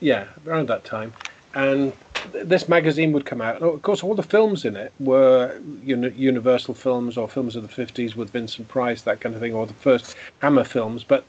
yeah, 0.00 0.26
around 0.46 0.68
that 0.68 0.84
time, 0.84 1.12
and 1.54 1.92
this 2.32 2.68
magazine 2.68 3.12
would 3.12 3.26
come 3.26 3.40
out. 3.40 3.56
And 3.56 3.64
of 3.64 3.82
course, 3.82 4.02
all 4.02 4.14
the 4.14 4.22
films 4.22 4.64
in 4.64 4.76
it 4.76 4.92
were 5.00 5.60
uni- 5.82 6.10
Universal 6.10 6.74
films 6.74 7.16
or 7.16 7.28
films 7.28 7.56
of 7.56 7.62
the 7.62 7.84
50s 7.84 8.14
with 8.14 8.30
Vincent 8.30 8.68
Price, 8.68 9.02
that 9.02 9.20
kind 9.20 9.34
of 9.34 9.40
thing, 9.40 9.54
or 9.54 9.66
the 9.66 9.74
first 9.74 10.16
Hammer 10.40 10.64
films. 10.64 11.04
But 11.04 11.24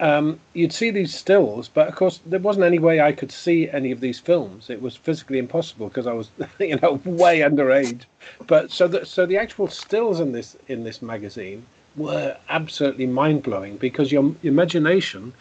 um, 0.00 0.38
you'd 0.52 0.72
see 0.72 0.90
these 0.90 1.14
stills, 1.14 1.68
but 1.68 1.88
of 1.88 1.96
course, 1.96 2.20
there 2.24 2.38
wasn't 2.38 2.64
any 2.64 2.78
way 2.78 3.00
I 3.00 3.12
could 3.12 3.32
see 3.32 3.68
any 3.70 3.90
of 3.90 4.00
these 4.00 4.20
films. 4.20 4.70
It 4.70 4.80
was 4.80 4.94
physically 4.94 5.38
impossible 5.38 5.88
because 5.88 6.06
I 6.06 6.12
was, 6.12 6.30
you 6.60 6.76
know, 6.76 7.00
way 7.04 7.40
underage. 7.40 8.02
But 8.46 8.70
so 8.70 8.86
the 8.86 9.04
so 9.04 9.26
the 9.26 9.36
actual 9.36 9.68
stills 9.68 10.20
in 10.20 10.32
this 10.32 10.56
in 10.68 10.84
this 10.84 11.02
magazine 11.02 11.66
were 11.96 12.36
absolutely 12.48 13.06
mind 13.06 13.42
blowing 13.42 13.76
because 13.76 14.12
your 14.12 14.34
imagination 14.44 15.32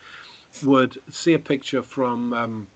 would 0.63 0.97
see 1.09 1.33
a 1.33 1.39
picture 1.39 1.83
from 1.83 2.33
um, 2.33 2.67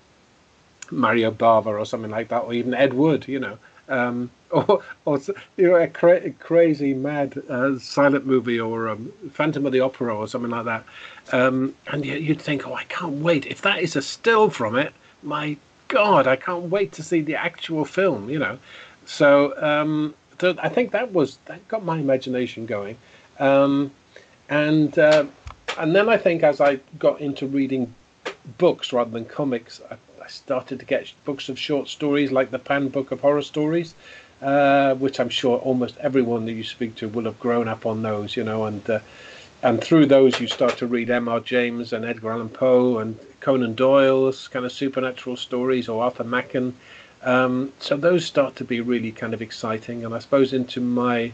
Mario 0.92 1.30
Bava 1.30 1.66
or 1.66 1.84
something 1.84 2.10
like 2.10 2.28
that, 2.28 2.44
or 2.44 2.52
even 2.52 2.74
Ed 2.74 2.94
Wood, 2.94 3.26
you 3.26 3.40
know, 3.40 3.58
um, 3.88 4.30
or, 4.50 4.82
or 5.04 5.20
you 5.56 5.70
know, 5.70 5.76
a 5.76 5.88
cra- 5.88 6.30
crazy, 6.32 6.94
mad 6.94 7.42
uh, 7.48 7.78
silent 7.78 8.26
movie 8.26 8.60
or 8.60 8.88
um, 8.88 9.12
Phantom 9.32 9.66
of 9.66 9.72
the 9.72 9.80
Opera 9.80 10.14
or 10.14 10.28
something 10.28 10.50
like 10.50 10.66
that, 10.66 10.84
um, 11.32 11.74
and 11.88 12.04
you, 12.04 12.14
you'd 12.14 12.40
think, 12.40 12.66
oh, 12.66 12.74
I 12.74 12.84
can't 12.84 13.14
wait. 13.14 13.46
If 13.46 13.62
that 13.62 13.80
is 13.80 13.96
a 13.96 14.02
still 14.02 14.50
from 14.50 14.76
it, 14.76 14.92
my 15.22 15.56
God, 15.88 16.26
I 16.26 16.36
can't 16.36 16.64
wait 16.64 16.92
to 16.92 17.02
see 17.02 17.20
the 17.20 17.36
actual 17.36 17.84
film, 17.84 18.30
you 18.30 18.38
know. 18.38 18.58
So, 19.06 19.54
um, 19.62 20.14
I 20.42 20.68
think 20.68 20.90
that 20.92 21.12
was 21.12 21.38
that 21.46 21.66
got 21.68 21.84
my 21.84 21.98
imagination 21.98 22.66
going, 22.66 22.96
um, 23.38 23.92
and 24.48 24.98
uh, 24.98 25.26
and 25.78 25.94
then 25.94 26.08
I 26.08 26.16
think 26.16 26.42
as 26.42 26.60
I 26.60 26.80
got 26.98 27.20
into 27.20 27.46
reading 27.46 27.94
books 28.58 28.92
rather 28.92 29.10
than 29.10 29.24
comics, 29.24 29.80
I, 29.90 29.96
I 30.22 30.28
started 30.28 30.78
to 30.78 30.86
get 30.86 31.12
books 31.24 31.48
of 31.48 31.58
short 31.58 31.88
stories 31.88 32.30
like 32.30 32.52
the 32.52 32.58
Pan 32.60 32.88
Book 32.88 33.10
of 33.10 33.20
Horror 33.20 33.42
Stories, 33.42 33.94
uh, 34.40 34.94
which 34.94 35.18
I'm 35.18 35.28
sure 35.28 35.58
almost 35.58 35.96
everyone 35.98 36.46
that 36.46 36.52
you 36.52 36.62
speak 36.62 36.94
to 36.96 37.08
will 37.08 37.24
have 37.24 37.40
grown 37.40 37.66
up 37.66 37.86
on 37.86 38.02
those, 38.02 38.36
you 38.36 38.44
know, 38.44 38.64
and 38.66 38.88
uh, 38.88 39.00
and 39.64 39.82
through 39.82 40.06
those 40.06 40.38
you 40.40 40.46
start 40.46 40.76
to 40.78 40.86
read 40.86 41.10
M.R. 41.10 41.40
James 41.40 41.92
and 41.92 42.04
Edgar 42.04 42.30
Allan 42.30 42.50
Poe 42.50 42.98
and 42.98 43.18
Conan 43.40 43.74
Doyle's 43.74 44.46
kind 44.46 44.64
of 44.64 44.70
supernatural 44.70 45.36
stories 45.36 45.88
or 45.88 46.04
Arthur 46.04 46.24
Machen. 46.24 46.76
Um, 47.22 47.72
so 47.80 47.96
those 47.96 48.24
start 48.24 48.54
to 48.56 48.64
be 48.64 48.80
really 48.80 49.10
kind 49.10 49.34
of 49.34 49.42
exciting, 49.42 50.04
and 50.04 50.14
I 50.14 50.20
suppose 50.20 50.52
into 50.52 50.80
my 50.80 51.32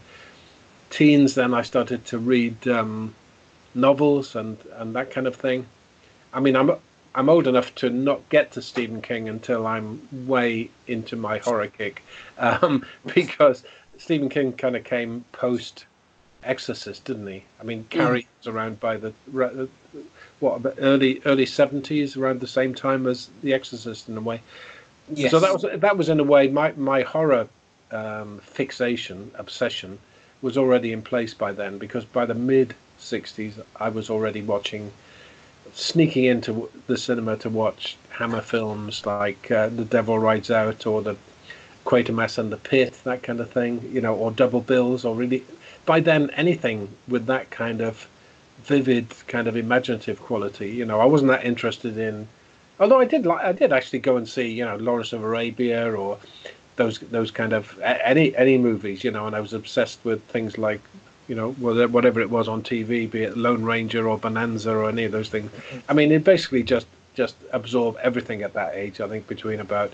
teens 0.89 1.35
then 1.35 1.53
I 1.53 1.61
started 1.61 2.05
to 2.05 2.17
read 2.17 2.67
um, 2.67 3.13
novels 3.75 4.35
and 4.35 4.57
and 4.73 4.95
that 4.95 5.11
kind 5.11 5.27
of 5.27 5.35
thing. 5.35 5.67
I 6.33 6.39
mean, 6.39 6.55
I'm 6.55 6.71
I'm 7.15 7.29
old 7.29 7.47
enough 7.47 7.73
to 7.75 7.89
not 7.89 8.27
get 8.29 8.51
to 8.53 8.61
Stephen 8.61 9.01
King 9.01 9.29
until 9.29 9.65
I'm 9.65 10.07
way 10.27 10.69
into 10.87 11.15
my 11.15 11.39
horror 11.39 11.67
kick, 11.67 12.03
um, 12.37 12.85
because 13.13 13.63
Stephen 13.97 14.29
King 14.29 14.53
kind 14.53 14.75
of 14.75 14.83
came 14.83 15.25
post 15.31 15.85
Exorcist, 16.43 17.03
didn't 17.03 17.27
he? 17.27 17.43
I 17.59 17.63
mean, 17.63 17.85
Carrie 17.89 18.27
was 18.39 18.47
around 18.47 18.79
by 18.79 18.95
the 18.95 19.13
what 20.39 20.61
early 20.77 21.21
early 21.25 21.45
seventies, 21.45 22.15
around 22.15 22.39
the 22.39 22.47
same 22.47 22.73
time 22.73 23.07
as 23.07 23.29
The 23.43 23.53
Exorcist, 23.53 24.07
in 24.07 24.17
a 24.17 24.21
way. 24.21 24.41
Yes. 25.13 25.31
So 25.31 25.39
that 25.39 25.51
was 25.51 25.65
that 25.81 25.97
was 25.97 26.07
in 26.07 26.19
a 26.19 26.23
way 26.23 26.47
my 26.47 26.71
my 26.73 27.01
horror 27.01 27.47
um, 27.91 28.39
fixation 28.43 29.31
obsession 29.35 29.99
was 30.41 30.57
already 30.57 30.93
in 30.93 31.01
place 31.01 31.33
by 31.33 31.51
then 31.51 31.77
because 31.77 32.05
by 32.05 32.25
the 32.25 32.33
mid 32.33 32.73
60s 32.99 33.61
I 33.75 33.89
was 33.89 34.09
already 34.09 34.41
watching 34.41 34.91
sneaking 35.73 36.25
into 36.25 36.69
the 36.87 36.97
cinema 36.97 37.37
to 37.37 37.49
watch 37.49 37.97
Hammer 38.09 38.41
films 38.41 39.05
like 39.05 39.49
uh, 39.51 39.69
The 39.69 39.85
Devil 39.85 40.19
Rides 40.19 40.51
Out 40.51 40.85
or 40.85 41.01
the 41.01 41.15
Quatermass 41.85 42.37
and 42.37 42.51
the 42.51 42.57
Pit 42.57 42.99
that 43.03 43.23
kind 43.23 43.39
of 43.39 43.49
thing 43.49 43.89
you 43.91 44.01
know 44.01 44.15
or 44.15 44.31
Double 44.31 44.61
Bills 44.61 45.05
or 45.05 45.15
really 45.15 45.43
by 45.85 45.99
then 45.99 46.29
anything 46.31 46.89
with 47.07 47.25
that 47.27 47.49
kind 47.49 47.81
of 47.81 48.07
vivid 48.63 49.07
kind 49.27 49.47
of 49.47 49.55
imaginative 49.55 50.19
quality 50.21 50.69
you 50.69 50.85
know. 50.85 50.99
I 50.99 51.05
wasn't 51.05 51.31
that 51.31 51.45
interested 51.45 51.97
in 51.97 52.27
although 52.79 52.99
I 52.99 53.05
did 53.05 53.25
like 53.25 53.43
I 53.43 53.51
did 53.53 53.73
actually 53.73 53.99
go 53.99 54.17
and 54.17 54.27
see 54.27 54.47
you 54.47 54.65
know 54.65 54.75
Lawrence 54.75 55.13
of 55.13 55.23
Arabia 55.23 55.91
or 55.95 56.17
those 56.75 56.99
those 56.99 57.31
kind 57.31 57.53
of 57.53 57.77
any 57.81 58.35
any 58.35 58.57
movies 58.57 59.03
you 59.03 59.11
know 59.11 59.27
and 59.27 59.35
I 59.35 59.41
was 59.41 59.53
obsessed 59.53 59.99
with 60.03 60.23
things 60.25 60.57
like 60.57 60.81
you 61.29 61.35
know 61.35 61.51
whatever 61.53 62.19
it 62.19 62.29
was 62.29 62.47
on 62.47 62.61
TV 62.61 63.09
be 63.09 63.23
it 63.23 63.37
Lone 63.37 63.63
Ranger 63.63 64.09
or 64.09 64.17
Bonanza 64.17 64.71
or 64.71 64.89
any 64.89 65.05
of 65.05 65.13
those 65.13 65.29
things 65.29 65.51
I 65.87 65.93
mean 65.93 66.11
it 66.11 66.23
basically 66.23 66.63
just 66.63 66.87
just 67.13 67.35
absorbed 67.51 67.99
everything 67.99 68.43
at 68.43 68.53
that 68.53 68.75
age 68.75 68.99
I 68.99 69.07
think 69.07 69.27
between 69.27 69.61
about 69.61 69.93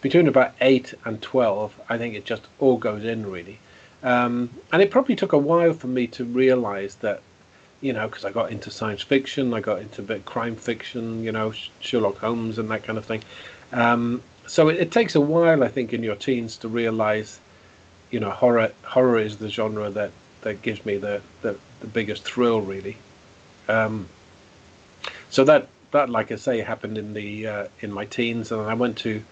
between 0.00 0.28
about 0.28 0.54
8 0.60 0.94
and 1.04 1.20
12 1.20 1.80
I 1.88 1.98
think 1.98 2.14
it 2.14 2.24
just 2.24 2.42
all 2.58 2.78
goes 2.78 3.04
in 3.04 3.30
really 3.30 3.58
um, 4.02 4.48
and 4.72 4.80
it 4.80 4.90
probably 4.90 5.16
took 5.16 5.34
a 5.34 5.38
while 5.38 5.74
for 5.74 5.88
me 5.88 6.06
to 6.06 6.24
realize 6.24 6.94
that 6.96 7.20
you 7.80 7.92
know, 7.92 8.06
because 8.06 8.24
I 8.24 8.30
got 8.30 8.50
into 8.50 8.70
science 8.70 9.02
fiction, 9.02 9.54
I 9.54 9.60
got 9.60 9.80
into 9.80 10.02
a 10.02 10.04
bit 10.04 10.24
crime 10.24 10.56
fiction, 10.56 11.24
you 11.24 11.32
know, 11.32 11.52
Sherlock 11.80 12.18
Holmes 12.18 12.58
and 12.58 12.70
that 12.70 12.82
kind 12.84 12.98
of 12.98 13.06
thing. 13.06 13.22
Um, 13.72 14.22
so 14.46 14.68
it, 14.68 14.76
it, 14.76 14.92
takes 14.92 15.14
a 15.14 15.20
while, 15.20 15.64
I 15.64 15.68
think, 15.68 15.92
in 15.92 16.02
your 16.02 16.16
teens 16.16 16.56
to 16.58 16.68
realize, 16.68 17.40
you 18.10 18.20
know, 18.20 18.30
horror 18.30 18.72
horror 18.82 19.18
is 19.18 19.38
the 19.38 19.48
genre 19.48 19.88
that, 19.90 20.10
that 20.42 20.62
gives 20.62 20.84
me 20.84 20.96
the, 20.96 21.20
the, 21.42 21.56
the 21.80 21.86
biggest 21.86 22.24
thrill, 22.24 22.60
really. 22.60 22.96
Um, 23.68 24.08
so 25.30 25.44
that 25.44 25.68
that, 25.92 26.08
like 26.08 26.30
I 26.30 26.36
say, 26.36 26.60
happened 26.60 26.98
in 26.98 27.14
the 27.14 27.46
uh, 27.46 27.66
in 27.80 27.92
my 27.92 28.04
teens, 28.04 28.52
and 28.52 28.62
I 28.62 28.74
went 28.74 28.98
to 28.98 29.22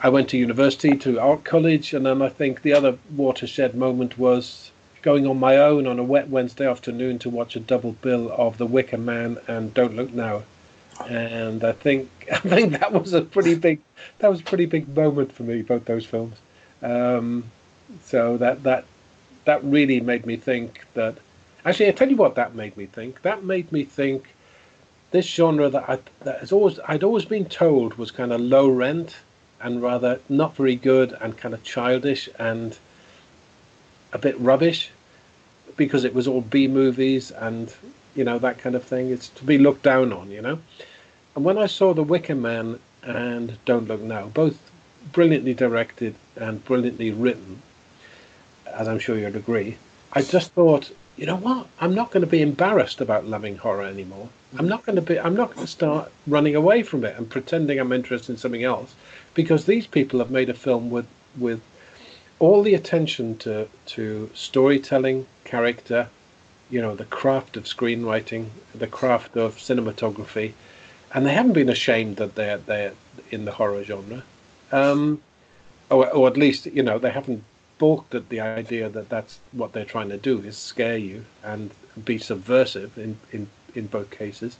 I 0.00 0.08
went 0.08 0.28
to 0.30 0.36
university 0.36 0.96
to 0.98 1.20
art 1.20 1.44
college, 1.44 1.94
and 1.94 2.04
then 2.04 2.22
I 2.22 2.28
think 2.28 2.62
the 2.62 2.72
other 2.72 2.98
watershed 3.14 3.74
moment 3.74 4.18
was 4.18 4.70
going 5.02 5.26
on 5.26 5.38
my 5.38 5.56
own 5.56 5.86
on 5.86 5.98
a 5.98 6.02
wet 6.02 6.28
Wednesday 6.28 6.68
afternoon 6.68 7.18
to 7.20 7.30
watch 7.30 7.56
a 7.56 7.60
double 7.60 7.92
bill 7.92 8.32
of 8.32 8.58
The 8.58 8.66
Wicker 8.66 8.98
Man 8.98 9.38
and 9.48 9.74
Don't 9.74 9.96
Look 9.96 10.12
Now, 10.12 10.42
and 11.08 11.64
I 11.64 11.72
think 11.72 12.08
I 12.32 12.38
think 12.38 12.78
that 12.78 12.92
was 12.92 13.12
a 13.12 13.22
pretty 13.22 13.54
big 13.54 13.80
that 14.18 14.28
was 14.28 14.40
a 14.40 14.44
pretty 14.44 14.66
big 14.66 14.88
moment 14.94 15.32
for 15.32 15.42
me 15.44 15.62
both 15.62 15.84
those 15.84 16.06
films. 16.06 16.36
Um, 16.82 17.44
so 18.04 18.36
that 18.38 18.62
that 18.64 18.84
that 19.44 19.62
really 19.64 20.00
made 20.00 20.26
me 20.26 20.36
think 20.36 20.84
that 20.94 21.16
actually 21.64 21.88
I 21.88 21.92
tell 21.92 22.10
you 22.10 22.16
what 22.16 22.34
that 22.36 22.54
made 22.54 22.76
me 22.76 22.86
think 22.86 23.22
that 23.22 23.44
made 23.44 23.70
me 23.72 23.84
think 23.84 24.34
this 25.10 25.26
genre 25.26 25.68
that 25.68 25.88
I 25.88 25.98
that 26.20 26.40
has 26.40 26.52
always 26.52 26.78
I'd 26.88 27.04
always 27.04 27.24
been 27.24 27.46
told 27.46 27.94
was 27.94 28.10
kind 28.10 28.32
of 28.32 28.40
low 28.40 28.68
rent 28.68 29.16
and 29.60 29.82
rather 29.82 30.20
not 30.28 30.56
very 30.56 30.76
good 30.76 31.16
and 31.20 31.36
kind 31.36 31.54
of 31.54 31.62
childish 31.62 32.28
and 32.38 32.76
a 34.12 34.18
bit 34.18 34.38
rubbish 34.40 34.90
because 35.76 36.04
it 36.04 36.14
was 36.14 36.26
all 36.28 36.40
B 36.40 36.68
movies 36.68 37.30
and 37.30 37.72
you 38.14 38.24
know 38.24 38.38
that 38.38 38.58
kind 38.58 38.74
of 38.74 38.84
thing. 38.84 39.10
It's 39.10 39.28
to 39.30 39.44
be 39.44 39.58
looked 39.58 39.82
down 39.82 40.12
on, 40.12 40.30
you 40.30 40.42
know. 40.42 40.58
And 41.34 41.44
when 41.44 41.56
I 41.56 41.66
saw 41.66 41.94
The 41.94 42.02
Wicker 42.02 42.34
Man 42.34 42.78
and 43.02 43.56
Don't 43.64 43.88
Look 43.88 44.00
Now, 44.00 44.26
both 44.26 44.58
brilliantly 45.12 45.54
directed 45.54 46.14
and 46.36 46.62
brilliantly 46.64 47.10
written, 47.10 47.62
as 48.72 48.88
I'm 48.88 48.98
sure 48.98 49.18
you'd 49.18 49.36
agree, 49.36 49.76
I 50.12 50.22
just 50.22 50.52
thought, 50.52 50.90
you 51.16 51.26
know 51.26 51.36
what? 51.36 51.66
I'm 51.80 51.94
not 51.94 52.10
going 52.10 52.22
to 52.22 52.30
be 52.30 52.42
embarrassed 52.42 53.00
about 53.00 53.26
loving 53.26 53.56
horror 53.56 53.84
anymore. 53.84 54.28
I'm 54.58 54.68
not 54.68 54.84
going 54.84 54.96
to 54.96 55.02
be. 55.02 55.18
I'm 55.18 55.36
not 55.36 55.54
going 55.54 55.66
to 55.66 55.72
start 55.72 56.10
running 56.26 56.54
away 56.54 56.82
from 56.82 57.04
it 57.04 57.16
and 57.16 57.28
pretending 57.28 57.78
I'm 57.78 57.92
interested 57.92 58.32
in 58.32 58.38
something 58.38 58.64
else, 58.64 58.94
because 59.34 59.64
these 59.64 59.86
people 59.86 60.18
have 60.18 60.30
made 60.30 60.50
a 60.50 60.54
film 60.54 60.90
with 60.90 61.06
with 61.38 61.60
all 62.38 62.62
the 62.62 62.74
attention 62.74 63.38
to 63.38 63.68
to 63.86 64.30
storytelling, 64.34 65.26
character, 65.44 66.08
you 66.70 66.80
know, 66.82 66.94
the 66.94 67.04
craft 67.04 67.56
of 67.56 67.64
screenwriting, 67.64 68.48
the 68.74 68.86
craft 68.86 69.36
of 69.36 69.56
cinematography, 69.56 70.52
and 71.14 71.24
they 71.24 71.32
haven't 71.32 71.52
been 71.52 71.68
ashamed 71.68 72.16
that 72.16 72.34
they're 72.34 72.58
they're 72.58 72.92
in 73.30 73.44
the 73.44 73.52
horror 73.52 73.84
genre, 73.84 74.22
um, 74.70 75.22
or 75.90 76.10
or 76.10 76.28
at 76.28 76.36
least 76.36 76.66
you 76.66 76.82
know 76.82 76.98
they 76.98 77.10
haven't 77.10 77.44
balked 77.82 78.14
at 78.14 78.28
the 78.28 78.38
idea 78.38 78.88
that 78.88 79.08
that's 79.08 79.40
what 79.50 79.72
they're 79.72 79.84
trying 79.84 80.08
to 80.08 80.16
do 80.16 80.38
is 80.38 80.56
scare 80.56 80.96
you 80.96 81.24
and 81.42 81.68
be 82.04 82.16
subversive 82.16 82.96
in 82.96 83.18
in 83.32 83.48
in 83.74 83.88
both 83.88 84.08
cases. 84.08 84.56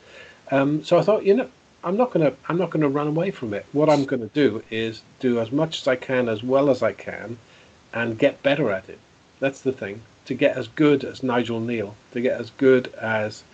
Um, 0.51 0.83
so 0.83 0.99
I 0.99 1.03
thought, 1.03 1.25
you 1.25 1.35
know, 1.35 1.49
I'm 1.85 1.97
not 1.97 2.11
gonna 2.11 2.33
I'm 2.49 2.59
not 2.59 2.70
gonna 2.70 2.89
run 2.89 3.07
away 3.07 3.31
from 3.31 3.55
it. 3.55 3.64
What 3.70 3.89
I'm 3.89 4.07
gonna 4.07 4.33
do 4.35 4.64
is 4.73 5.03
do 5.20 5.39
as 5.39 5.53
much 5.53 5.81
as 5.81 5.87
I 5.87 5.95
can, 5.95 6.29
as 6.29 6.43
well 6.43 6.68
as 6.68 6.83
I 6.83 6.95
can, 6.95 7.39
and 7.95 8.18
get 8.18 8.43
better 8.43 8.73
at 8.73 8.89
it. 8.89 8.99
That's 9.39 9.61
the 9.61 9.73
thing. 9.73 10.03
To 10.25 10.35
get 10.35 10.57
as 10.57 10.66
good 10.66 11.05
as 11.05 11.23
Nigel 11.23 11.61
Kneale, 11.61 11.95
to 12.14 12.20
get 12.20 12.41
as 12.41 12.51
good 12.51 12.93
as, 12.95 13.45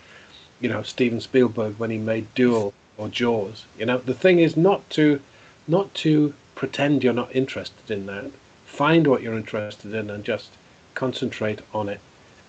you 0.59 0.69
know, 0.69 0.81
Steven 0.81 1.21
Spielberg 1.21 1.77
when 1.77 1.91
he 1.91 1.99
made 1.99 2.33
Duel 2.33 2.73
or 2.97 3.07
Jaws. 3.07 3.65
You 3.77 3.85
know, 3.85 3.99
the 3.99 4.15
thing 4.15 4.39
is 4.39 4.57
not 4.57 4.89
to, 4.97 5.21
not 5.67 5.93
to 6.05 6.33
pretend 6.55 7.03
you're 7.03 7.21
not 7.21 7.35
interested 7.35 7.91
in 7.91 8.07
that. 8.07 8.31
Find 8.79 9.07
what 9.07 9.21
you're 9.21 9.35
interested 9.35 9.93
in 9.93 10.09
and 10.09 10.23
just 10.23 10.51
concentrate 10.93 11.59
on 11.73 11.89
it, 11.89 11.99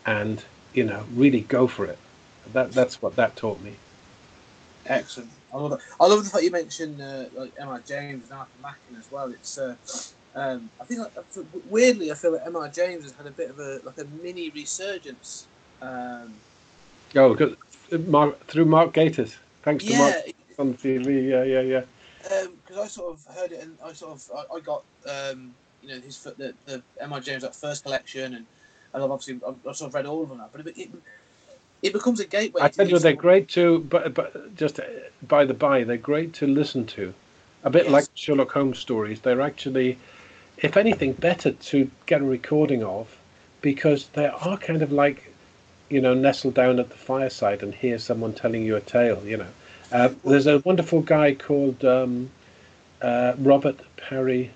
and 0.07 0.41
you 0.73 0.85
know, 0.85 1.05
really 1.13 1.41
go 1.41 1.67
for 1.67 1.85
it. 1.85 1.99
That 2.53 2.71
that's 2.71 3.03
what 3.03 3.17
that 3.17 3.35
taught 3.35 3.61
me. 3.63 3.75
Excellent. 4.87 5.29
I 5.53 5.57
love 5.57 5.73
it. 5.73 5.81
I 5.99 6.07
love 6.07 6.23
the 6.23 6.31
fact 6.31 6.45
you 6.45 6.53
mentioned 6.53 7.01
uh, 7.01 7.25
like 7.35 7.53
M.R. 7.59 7.83
James 7.85 8.31
and 8.31 8.39
Arthur 8.39 8.63
Machen 8.63 8.97
as 8.97 9.11
well. 9.11 9.29
It's 9.33 9.59
uh, 9.59 9.75
um, 10.37 10.71
I 10.81 10.85
think 10.85 11.01
like, 11.01 11.47
weirdly 11.69 12.13
I 12.13 12.15
feel 12.15 12.35
like 12.35 12.47
M.R. 12.47 12.69
James 12.69 13.03
has 13.03 13.13
had 13.15 13.27
a 13.27 13.33
bit 13.33 13.51
of 13.51 13.59
a 13.59 13.81
like 13.83 13.99
a 13.99 14.05
mini 14.23 14.51
resurgence. 14.51 15.49
Um, 15.83 16.35
oh, 17.17 17.35
because 17.35 17.57
Mark, 18.07 18.47
through 18.47 18.67
Mark 18.67 18.93
Gatiss. 18.93 19.35
Thanks 19.65 19.85
to 19.85 19.99
Mark 19.99 20.15
on 20.61 20.75
TV. 20.75 21.29
Yeah, 21.29 21.43
yeah, 21.43 21.61
yeah. 21.61 21.83
Because 22.23 22.77
um, 22.77 22.85
I 22.85 22.87
sort 22.87 23.15
of 23.15 23.35
heard 23.35 23.51
it 23.51 23.65
and 23.65 23.77
I 23.85 23.93
sort 23.93 24.13
of 24.13 24.31
I, 24.33 24.55
I 24.55 24.61
got 24.61 24.85
um, 25.09 25.53
you 25.83 25.89
know 25.89 26.01
his 26.01 26.23
the, 26.23 26.55
the 26.67 26.83
M.R. 27.01 27.21
James 27.21 27.43
like 27.43 27.55
first 27.55 27.85
collection 27.85 28.35
and, 28.35 28.47
and 28.93 29.05
I've 29.05 29.11
obviously 29.11 29.41
I've, 29.47 29.57
I've, 29.69 29.77
sort 29.77 29.89
of 29.89 29.95
read 29.95 30.07
all 30.07 30.23
of 30.23 30.29
them 30.29 30.39
now, 30.39 30.49
but 30.53 30.67
it, 30.67 30.79
it, 30.79 30.91
it 31.83 31.93
becomes 31.93 32.21
a 32.21 32.27
gateway. 32.27 32.63
I 32.63 32.69
tell 32.69 32.89
you, 32.89 32.99
they're 32.99 33.13
great 33.15 33.49
to, 33.51 33.81
but 33.81 34.15
but 34.15 34.55
just 34.57 34.81
by 35.27 35.45
the 35.45 35.55
by, 35.55 35.85
they're 35.85 35.97
great 35.97 36.35
to 36.35 36.47
listen 36.47 36.87
to. 36.87 37.15
A 37.63 37.71
bit 37.71 37.85
yes. 37.85 37.93
like 37.93 38.05
Sherlock 38.15 38.53
Holmes 38.53 38.79
stories, 38.79 39.21
they're 39.21 39.41
actually, 39.41 39.99
if 40.59 40.77
anything, 40.77 41.13
better 41.13 41.53
to 41.53 41.91
get 42.07 42.23
a 42.23 42.25
recording 42.25 42.83
of, 42.83 43.17
because 43.61 44.07
they 44.09 44.27
are 44.27 44.57
kind 44.57 44.83
of 44.83 44.93
like, 44.93 45.33
you 45.91 46.01
know, 46.01 46.15
nestle 46.15 46.51
down 46.51 46.79
at 46.79 46.89
the 46.89 46.97
fireside 46.97 47.63
and 47.63 47.75
hear 47.75 47.99
someone 47.99 48.33
telling 48.33 48.65
you 48.65 48.77
a 48.77 48.81
tale. 48.81 49.23
You 49.27 49.39
know, 49.39 49.47
uh, 49.93 50.09
there's 50.25 50.47
a 50.47 50.61
wonderful 50.61 51.03
guy 51.03 51.35
called 51.35 51.85
um, 51.85 52.31
uh, 53.03 53.35
Robert 53.39 53.81
Parry 53.97 54.51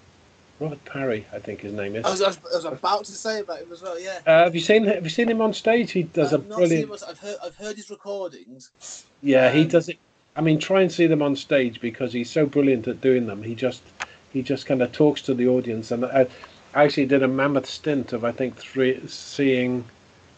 Robert 0.65 0.85
Parry, 0.87 1.27
I 1.31 1.39
think 1.39 1.61
his 1.61 1.75
name 1.75 1.95
is. 1.95 2.07
I 2.07 2.11
was, 2.11 2.23
I 2.23 2.57
was, 2.57 2.65
about 2.65 3.05
to 3.05 3.12
say 3.12 3.41
about 3.41 3.61
him 3.61 3.71
as 3.71 3.83
well. 3.83 4.01
Yeah. 4.01 4.21
Uh, 4.27 4.45
have 4.45 4.55
you 4.55 4.62
seen 4.62 4.85
Have 4.87 5.05
you 5.05 5.11
seen 5.11 5.29
him 5.29 5.43
on 5.43 5.53
stage? 5.53 5.91
He 5.91 6.05
does 6.05 6.33
I've 6.33 6.41
a 6.51 6.55
brilliant. 6.55 7.03
I've 7.07 7.19
heard 7.19 7.37
I've 7.45 7.57
heard 7.57 7.77
his 7.77 7.91
recordings. 7.91 9.05
Yeah, 9.23 9.49
um, 9.49 9.57
he 9.57 9.67
does 9.67 9.91
it. 9.91 9.99
I 10.37 10.41
mean, 10.41 10.59
try 10.59 10.81
and 10.81 10.91
see 10.91 11.07
them 11.07 11.21
on 11.21 11.37
stage 11.37 11.83
because 11.83 12.15
he's 12.15 12.31
so 12.31 12.47
brilliant 12.47 12.89
at 12.89 13.03
doing 13.03 13.27
them. 13.27 13.43
He 13.43 13.55
just 13.55 13.83
he 14.33 14.43
just 14.43 14.65
kind 14.65 14.81
of 14.81 14.91
talks 14.91 15.21
to 15.23 15.35
the 15.35 15.47
audience, 15.49 15.91
and 15.91 16.07
I, 16.07 16.27
I 16.75 16.85
actually 16.85 17.07
did 17.07 17.23
a 17.23 17.29
mammoth 17.29 17.67
stint 17.67 18.15
of 18.15 18.25
I 18.25 18.33
think 18.33 18.57
three 18.57 19.07
seeing 19.07 19.85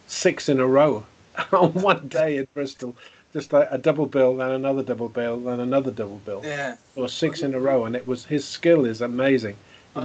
six 0.07 0.49
in 0.49 0.59
a 0.59 0.67
row 0.67 1.05
on 1.53 1.71
one 1.73 2.09
day 2.09 2.35
in 2.35 2.47
Bristol. 2.53 2.97
Just 3.31 3.53
a, 3.53 3.73
a 3.73 3.77
double 3.77 4.07
bill, 4.07 4.35
then 4.35 4.51
another 4.51 4.83
double 4.83 5.09
bill, 5.09 5.39
then 5.39 5.61
another 5.61 5.91
double 5.91 6.17
bill. 6.25 6.41
Yeah. 6.43 6.75
Or 6.97 7.07
six 7.07 7.43
in 7.43 7.53
a 7.53 7.59
row, 7.59 7.85
and 7.85 7.95
it 7.95 8.05
was 8.05 8.25
his 8.25 8.43
skill 8.43 8.83
is 8.83 8.99
amazing 8.99 9.55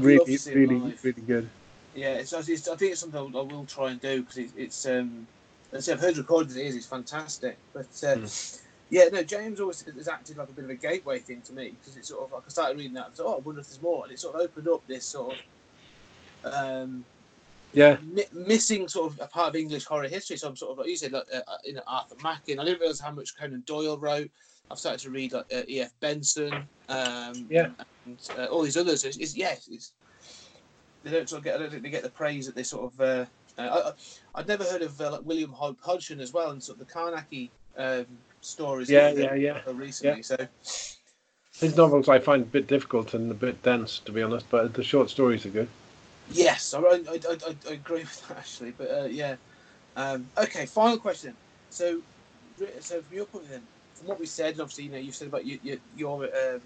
really, 0.01 0.39
really, 0.47 0.95
really 1.03 1.23
good. 1.23 1.49
Yeah, 1.95 2.15
it's, 2.15 2.33
it's, 2.33 2.69
I 2.69 2.77
think 2.77 2.93
it's 2.93 3.01
something 3.01 3.21
I 3.21 3.41
will 3.41 3.67
try 3.67 3.91
and 3.91 4.01
do 4.01 4.23
because 4.23 4.39
it, 4.39 4.51
it's. 4.57 4.87
Um, 4.87 5.27
I've 5.75 6.01
heard 6.01 6.19
recorded 6.19 6.57
it 6.57 6.67
is. 6.67 6.77
It's 6.77 6.87
fantastic, 6.87 7.57
but 7.73 7.87
uh, 8.03 8.17
mm. 8.17 8.63
yeah, 8.91 9.05
no. 9.13 9.23
James 9.23 9.61
always 9.61 9.83
has 9.83 10.09
acted 10.09 10.37
like 10.37 10.49
a 10.49 10.53
bit 10.53 10.65
of 10.65 10.71
a 10.71 10.75
gateway 10.75 11.19
thing 11.19 11.41
to 11.43 11.53
me 11.53 11.75
because 11.79 11.97
it's 11.97 12.09
sort 12.09 12.25
of 12.25 12.33
like 12.33 12.43
I 12.47 12.49
started 12.51 12.77
reading 12.77 12.95
that. 12.95 13.07
I 13.07 13.11
thought, 13.11 13.27
oh, 13.27 13.37
I 13.37 13.41
wonder 13.41 13.61
if 13.61 13.69
there's 13.69 13.83
more, 13.83 14.05
and 14.05 14.13
it 14.13 14.19
sort 14.19 14.35
of 14.35 14.43
opened 14.43 14.69
up 14.69 14.87
this 14.87 15.05
sort 15.05 15.37
of. 16.45 16.55
Um, 16.55 17.05
yeah, 17.73 17.97
mi- 18.03 18.27
missing 18.33 18.87
sort 18.89 19.13
of 19.13 19.21
a 19.21 19.27
part 19.27 19.49
of 19.49 19.57
English 19.57 19.85
horror 19.85 20.09
history. 20.09 20.37
So 20.37 20.49
I'm 20.49 20.57
sort 20.57 20.73
of 20.73 20.79
like 20.79 20.89
you 20.89 20.97
said, 20.97 21.13
like 21.13 21.25
uh, 21.35 21.41
uh 21.49 21.57
you 21.65 21.75
know 21.75 21.83
Arthur 21.87 22.17
Machen. 22.23 22.59
I 22.59 22.65
didn't 22.65 22.81
realize 22.81 23.01
how 23.01 23.13
much 23.13 23.37
Conan 23.37 23.63
Doyle 23.67 23.99
wrote. 23.99 24.31
I've 24.71 24.79
started 24.79 25.01
to 25.01 25.11
read 25.11 25.33
like 25.33 25.47
uh, 25.55 25.63
E.F. 25.69 25.93
Benson. 26.01 26.67
Um, 26.93 27.47
yeah, 27.49 27.69
and 28.07 28.19
uh, 28.39 28.47
all 28.47 28.63
these 28.63 28.77
others. 28.77 29.05
It's, 29.05 29.17
it's 29.17 29.37
yes, 29.37 29.69
it's 29.71 29.93
they 31.05 31.11
don't 31.11 31.29
sort 31.29 31.41
of 31.41 31.45
get. 31.45 31.57
I 31.57 31.59
don't 31.59 31.71
think 31.71 31.83
they 31.83 31.91
get 31.91 32.03
the 32.03 32.11
praise 32.11 32.47
that 32.47 32.55
they 32.55 32.63
sort 32.63 32.93
of. 32.93 33.01
Uh, 33.01 33.25
uh, 33.59 33.93
I, 34.35 34.39
would 34.39 34.49
never 34.49 34.65
heard 34.65 34.83
of 34.83 35.01
uh, 35.01 35.13
like 35.13 35.25
William 35.25 35.53
Hodgson 35.53 36.21
as 36.21 36.33
well, 36.33 36.51
and 36.51 36.63
sort 36.63 36.81
of 36.81 36.87
the 36.87 36.93
Carnacki 36.93 37.51
um, 37.77 38.07
stories. 38.41 38.91
Yeah, 38.91 39.13
yeah, 39.13 39.35
yeah. 39.35 39.61
Recently, 39.67 40.19
yeah. 40.19 40.23
so 40.23 40.49
his 41.61 41.77
novels 41.77 42.09
I 42.09 42.19
find 42.19 42.43
a 42.43 42.47
bit 42.47 42.67
difficult 42.67 43.15
and 43.15 43.31
a 43.31 43.35
bit 43.35 43.63
dense, 43.63 44.01
to 44.01 44.13
be 44.13 44.23
honest, 44.23 44.47
but 44.51 44.75
the 44.75 44.83
short 44.83 45.11
stories 45.11 45.47
are 45.47 45.51
good. 45.51 45.69
Yes, 46.31 46.73
I, 46.75 46.81
I, 46.81 46.99
I, 47.09 47.37
I 47.69 47.73
agree 47.73 48.01
with 48.01 48.29
that 48.29 48.39
actually, 48.39 48.73
but 48.73 48.91
uh, 48.91 49.05
yeah. 49.05 49.37
Um, 49.97 50.27
okay, 50.39 50.67
final 50.67 50.99
question. 50.99 51.35
So, 51.71 52.01
so 52.81 53.03
from 53.03 53.17
your 53.17 53.27
point 53.27 53.45
of 53.45 53.51
view, 53.51 53.59
then, 53.59 53.67
from 53.95 54.09
what 54.09 54.19
we 54.19 54.27
said, 54.27 54.59
obviously, 54.59 54.85
you 54.85 54.91
know, 54.91 54.99
you've 54.99 55.15
said 55.15 55.29
about 55.29 55.47
your 55.47 55.59
your, 55.63 55.77
your 55.97 56.25
uh, 56.25 56.59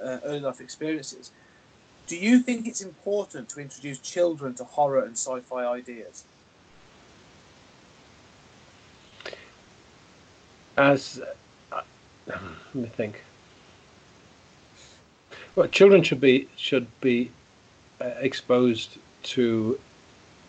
uh, 0.00 0.18
early 0.24 0.40
life 0.40 0.60
experiences. 0.60 1.30
Do 2.06 2.16
you 2.16 2.40
think 2.40 2.66
it's 2.66 2.80
important 2.80 3.48
to 3.50 3.60
introduce 3.60 3.98
children 3.98 4.54
to 4.54 4.64
horror 4.64 5.04
and 5.04 5.16
sci-fi 5.16 5.64
ideas? 5.64 6.24
As 10.76 11.20
uh, 11.70 11.82
let 12.26 12.74
me 12.74 12.86
think. 12.86 13.22
Well, 15.54 15.68
children 15.68 16.02
should 16.02 16.20
be 16.20 16.48
should 16.56 16.86
be 17.00 17.30
uh, 18.00 18.06
exposed 18.20 18.98
to 19.24 19.78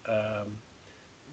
um, 0.06 0.58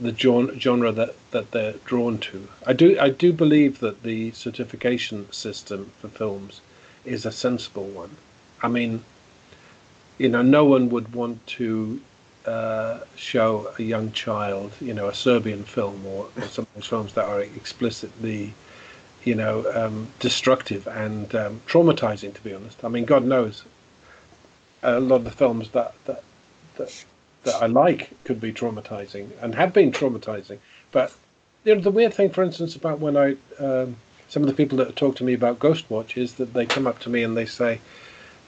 the 0.00 0.14
genre 0.14 0.92
that, 0.92 1.14
that 1.30 1.50
they're 1.50 1.74
drawn 1.84 2.18
to. 2.18 2.48
I 2.66 2.72
do 2.72 2.98
I 2.98 3.10
do 3.10 3.32
believe 3.32 3.80
that 3.80 4.02
the 4.02 4.32
certification 4.32 5.30
system 5.32 5.92
for 6.00 6.08
films 6.08 6.60
is 7.04 7.26
a 7.26 7.32
sensible 7.32 7.84
one. 7.84 8.16
I 8.62 8.68
mean, 8.68 9.02
you 10.18 10.28
know, 10.28 10.42
no 10.42 10.64
one 10.64 10.90
would 10.90 11.14
want 11.14 11.46
to 11.58 12.00
uh, 12.46 13.00
show 13.16 13.72
a 13.78 13.82
young 13.82 14.12
child, 14.12 14.72
you 14.80 14.94
know, 14.94 15.08
a 15.08 15.14
Serbian 15.14 15.64
film 15.64 16.04
or, 16.06 16.28
or 16.36 16.42
some 16.42 16.62
of 16.62 16.74
those 16.74 16.86
films 16.86 17.14
that 17.14 17.24
are 17.24 17.40
explicitly, 17.40 18.54
you 19.24 19.34
know, 19.34 19.64
um, 19.74 20.08
destructive 20.18 20.86
and 20.86 21.34
um, 21.34 21.60
traumatizing. 21.66 22.34
To 22.34 22.40
be 22.42 22.54
honest, 22.54 22.84
I 22.84 22.88
mean, 22.88 23.04
God 23.04 23.24
knows, 23.24 23.64
a 24.82 25.00
lot 25.00 25.16
of 25.16 25.24
the 25.24 25.30
films 25.30 25.70
that 25.70 25.94
that 26.06 26.22
that, 26.76 27.04
that 27.44 27.54
I 27.62 27.66
like 27.66 28.10
could 28.24 28.40
be 28.40 28.52
traumatizing 28.52 29.28
and 29.40 29.54
have 29.54 29.72
been 29.72 29.92
traumatizing. 29.92 30.58
But 30.92 31.14
you 31.64 31.74
know, 31.74 31.80
the 31.80 31.90
weird 31.90 32.14
thing, 32.14 32.30
for 32.30 32.42
instance, 32.42 32.76
about 32.76 33.00
when 33.00 33.16
I 33.16 33.36
um, 33.58 33.96
some 34.30 34.44
of 34.44 34.48
the 34.48 34.54
people 34.54 34.78
that 34.78 34.94
talk 34.94 35.16
to 35.16 35.24
me 35.24 35.34
about 35.34 35.58
Ghostwatch 35.58 36.16
is 36.16 36.34
that 36.34 36.54
they 36.54 36.64
come 36.64 36.86
up 36.86 37.00
to 37.00 37.10
me 37.10 37.24
and 37.24 37.36
they 37.36 37.46
say, 37.46 37.80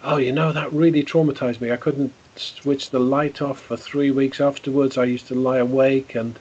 oh, 0.05 0.17
you 0.17 0.31
know, 0.31 0.53
that 0.53 0.73
really 0.73 1.03
traumatized 1.03 1.61
me. 1.61 1.73
I 1.73 1.77
couldn't 1.77 2.13
switch 2.37 2.91
the 2.91 3.01
light 3.01 3.43
off 3.43 3.61
for 3.61 3.77
three 3.77 4.13
weeks 4.13 4.41
afterwards. 4.41 4.97
I 4.97 5.05
used 5.05 5.27
to 5.27 5.35
lie 5.35 5.59
awake 5.59 6.15
and 6.15 6.39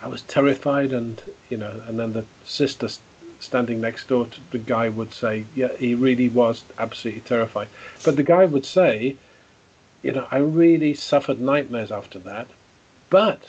I 0.00 0.06
was 0.06 0.22
terrified. 0.22 0.92
And, 0.92 1.20
you 1.48 1.56
know, 1.56 1.82
and 1.88 1.98
then 1.98 2.12
the 2.12 2.24
sister 2.44 2.88
standing 3.40 3.80
next 3.80 4.06
door 4.06 4.26
to 4.26 4.40
the 4.52 4.58
guy 4.58 4.88
would 4.88 5.12
say, 5.12 5.46
yeah, 5.56 5.74
he 5.76 5.96
really 5.96 6.28
was 6.28 6.62
absolutely 6.78 7.22
terrified. 7.22 7.68
But 8.04 8.14
the 8.14 8.22
guy 8.22 8.44
would 8.44 8.64
say, 8.64 9.16
you 10.02 10.12
know, 10.12 10.28
I 10.30 10.38
really 10.38 10.94
suffered 10.94 11.40
nightmares 11.40 11.90
after 11.90 12.20
that, 12.20 12.46
but 13.10 13.42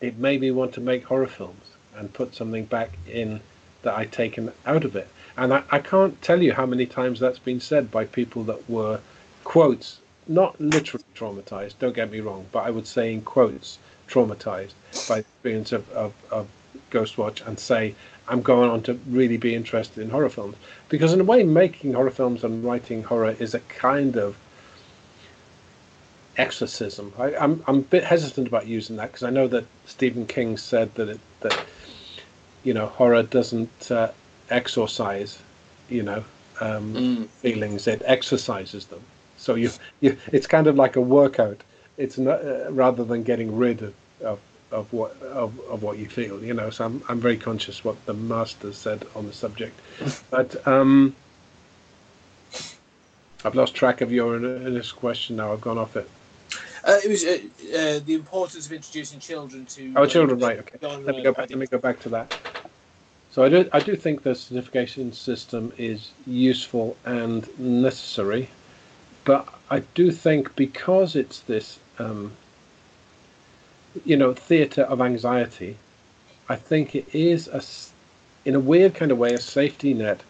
it 0.00 0.16
made 0.16 0.40
me 0.40 0.52
want 0.52 0.74
to 0.74 0.80
make 0.80 1.04
horror 1.04 1.26
films 1.26 1.64
and 1.96 2.12
put 2.12 2.36
something 2.36 2.66
back 2.66 2.90
in 3.08 3.40
that 3.86 3.94
I'd 3.96 4.12
taken 4.12 4.52
out 4.66 4.84
of 4.84 4.96
it. 4.96 5.08
And 5.36 5.54
I, 5.54 5.62
I 5.70 5.78
can't 5.78 6.20
tell 6.20 6.42
you 6.42 6.52
how 6.52 6.66
many 6.66 6.86
times 6.86 7.20
that's 7.20 7.38
been 7.38 7.60
said 7.60 7.90
by 7.90 8.04
people 8.04 8.42
that 8.44 8.68
were, 8.68 9.00
quotes, 9.44 10.00
not 10.26 10.60
literally 10.60 11.04
traumatized, 11.14 11.74
don't 11.78 11.94
get 11.94 12.10
me 12.10 12.20
wrong, 12.20 12.46
but 12.50 12.64
I 12.64 12.70
would 12.70 12.86
say 12.86 13.12
in 13.12 13.22
quotes, 13.22 13.78
traumatized 14.08 14.74
by 15.08 15.16
the 15.16 15.20
experience 15.20 15.72
of, 15.72 15.88
of, 15.92 16.12
of 16.30 16.48
Ghostwatch 16.90 17.46
and 17.46 17.58
say, 17.58 17.94
I'm 18.28 18.42
going 18.42 18.70
on 18.70 18.82
to 18.82 18.94
really 19.08 19.36
be 19.36 19.54
interested 19.54 20.02
in 20.02 20.10
horror 20.10 20.30
films. 20.30 20.56
Because 20.88 21.12
in 21.12 21.20
a 21.20 21.24
way, 21.24 21.44
making 21.44 21.94
horror 21.94 22.10
films 22.10 22.42
and 22.42 22.64
writing 22.64 23.04
horror 23.04 23.36
is 23.38 23.54
a 23.54 23.60
kind 23.60 24.16
of 24.16 24.36
exorcism. 26.36 27.12
I, 27.18 27.30
am 27.30 27.36
I'm, 27.40 27.64
I'm 27.68 27.76
a 27.76 27.82
bit 27.82 28.04
hesitant 28.04 28.48
about 28.48 28.66
using 28.66 28.96
that 28.96 29.12
because 29.12 29.22
I 29.22 29.30
know 29.30 29.46
that 29.48 29.64
Stephen 29.86 30.26
King 30.26 30.56
said 30.56 30.94
that 30.96 31.08
it, 31.08 31.20
that 31.40 31.58
you 32.66 32.74
know 32.74 32.86
horror 32.86 33.22
doesn't 33.22 33.90
uh, 33.92 34.10
exorcise, 34.50 35.38
you 35.88 36.02
know, 36.02 36.24
um, 36.60 36.94
mm. 36.94 37.26
feelings. 37.28 37.86
It 37.86 38.02
exercises 38.04 38.86
them. 38.86 39.00
So 39.36 39.54
you, 39.54 39.70
you, 40.00 40.16
it's 40.32 40.48
kind 40.48 40.66
of 40.66 40.74
like 40.74 40.96
a 40.96 41.00
workout. 41.00 41.60
It's 41.96 42.18
not 42.18 42.44
uh, 42.44 42.72
rather 42.72 43.04
than 43.04 43.22
getting 43.22 43.56
rid 43.56 43.82
of, 43.82 43.94
of, 44.20 44.40
of 44.72 44.92
what 44.92 45.12
of, 45.22 45.58
of 45.70 45.84
what 45.84 45.98
you 45.98 46.08
feel. 46.08 46.42
You 46.42 46.54
know, 46.54 46.70
so 46.70 46.84
I'm 46.84 47.02
I'm 47.08 47.20
very 47.20 47.36
conscious 47.36 47.84
what 47.84 48.04
the 48.04 48.14
master 48.14 48.72
said 48.72 49.06
on 49.14 49.26
the 49.26 49.32
subject, 49.32 49.78
but 50.30 50.66
um, 50.66 51.14
I've 53.44 53.54
lost 53.54 53.76
track 53.76 54.00
of 54.00 54.10
your 54.10 54.36
initial 54.36 54.98
question 54.98 55.36
now. 55.36 55.52
I've 55.52 55.60
gone 55.60 55.78
off 55.78 55.94
it. 55.94 56.10
Uh, 56.82 56.98
it 57.04 57.08
was 57.08 57.24
uh, 57.24 57.38
uh, 57.76 58.00
the 58.04 58.14
importance 58.14 58.66
of 58.66 58.72
introducing 58.72 59.20
children 59.20 59.66
to. 59.66 59.92
Oh, 59.96 60.06
children, 60.06 60.38
right? 60.40 60.58
Okay. 60.58 60.78
Let 60.82 61.16
me 61.16 61.22
go 61.22 61.32
back. 61.32 61.50
Let 61.50 61.58
me 61.58 61.66
go 61.66 61.78
back 61.78 62.00
to 62.00 62.08
that. 62.10 62.55
So 63.36 63.44
I 63.44 63.50
do, 63.50 63.68
I 63.70 63.80
do 63.80 63.96
think 63.96 64.22
the 64.22 64.34
certification 64.34 65.12
system 65.12 65.70
is 65.76 66.12
useful 66.26 66.96
and 67.04 67.46
necessary, 67.58 68.48
but 69.26 69.46
I 69.68 69.80
do 69.80 70.10
think 70.10 70.56
because 70.56 71.14
it's 71.14 71.40
this, 71.40 71.78
um, 71.98 72.32
you 74.06 74.16
know, 74.16 74.32
theatre 74.32 74.84
of 74.84 75.02
anxiety, 75.02 75.76
I 76.48 76.56
think 76.56 76.94
it 76.94 77.14
is 77.14 77.46
a, 77.48 77.60
in 78.48 78.54
a 78.54 78.58
weird 78.58 78.94
kind 78.94 79.12
of 79.12 79.18
way, 79.18 79.34
a 79.34 79.38
safety 79.38 79.92
net 79.92 80.22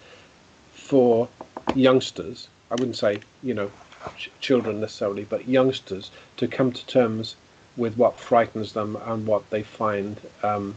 for 0.72 1.28
youngsters. 1.76 2.48
I 2.72 2.74
wouldn't 2.74 2.96
say 2.96 3.20
you 3.40 3.54
know 3.54 3.70
ch- 4.18 4.32
children 4.40 4.80
necessarily, 4.80 5.22
but 5.22 5.46
youngsters 5.46 6.10
to 6.38 6.48
come 6.48 6.72
to 6.72 6.86
terms 6.88 7.36
with 7.76 7.96
what 7.96 8.18
frightens 8.18 8.72
them 8.72 8.98
and 9.06 9.28
what 9.28 9.48
they 9.50 9.62
find 9.62 10.20
um, 10.42 10.74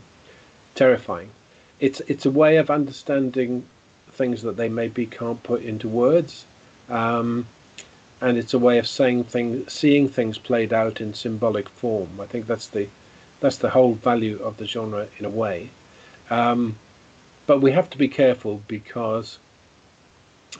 terrifying. 0.76 1.32
It's 1.80 2.02
it's 2.02 2.26
a 2.26 2.32
way 2.32 2.58
of 2.58 2.70
understanding 2.70 3.66
things 4.12 4.42
that 4.42 4.58
they 4.58 4.70
maybe 4.70 5.06
can't 5.06 5.42
put 5.44 5.64
into 5.64 5.88
words, 5.88 6.46
um, 6.90 7.46
and 8.22 8.38
it's 8.38 8.54
a 8.54 8.60
way 8.60 8.78
of 8.80 8.88
saying 8.88 9.26
things, 9.26 9.72
seeing 9.72 10.10
things 10.10 10.38
played 10.38 10.74
out 10.74 11.00
in 11.00 11.14
symbolic 11.14 11.70
form. 11.70 12.20
I 12.20 12.26
think 12.26 12.48
that's 12.48 12.68
the 12.68 12.88
that's 13.40 13.58
the 13.58 13.70
whole 13.70 13.94
value 13.94 14.42
of 14.44 14.58
the 14.58 14.66
genre 14.68 15.08
in 15.18 15.26
a 15.26 15.30
way. 15.30 15.70
Um, 16.30 16.76
but 17.48 17.62
we 17.62 17.72
have 17.72 17.90
to 17.92 17.98
be 17.98 18.08
careful 18.08 18.62
because 18.68 19.40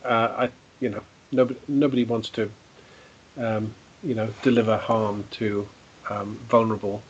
uh, 0.04 0.48
I, 0.48 0.50
you 0.80 0.90
know, 0.90 1.04
nobody 1.32 1.60
nobody 1.68 2.04
wants 2.04 2.30
to, 2.30 2.50
um, 3.38 3.74
you 4.04 4.16
know, 4.16 4.30
deliver 4.42 4.78
harm 4.78 5.26
to 5.32 5.68
um, 6.10 6.36
vulnerable 6.50 7.02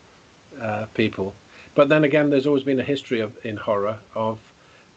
uh, 0.59 0.87
people. 0.93 1.33
But 1.79 1.87
then 1.87 2.03
again, 2.03 2.29
there's 2.29 2.45
always 2.45 2.65
been 2.65 2.81
a 2.81 2.83
history 2.83 3.21
of 3.21 3.45
in 3.45 3.55
horror 3.55 3.99
of 4.13 4.51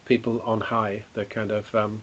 people 0.04 0.40
on 0.42 0.60
high, 0.60 1.04
the 1.14 1.24
kind 1.24 1.52
of 1.52 1.72
um, 1.76 2.02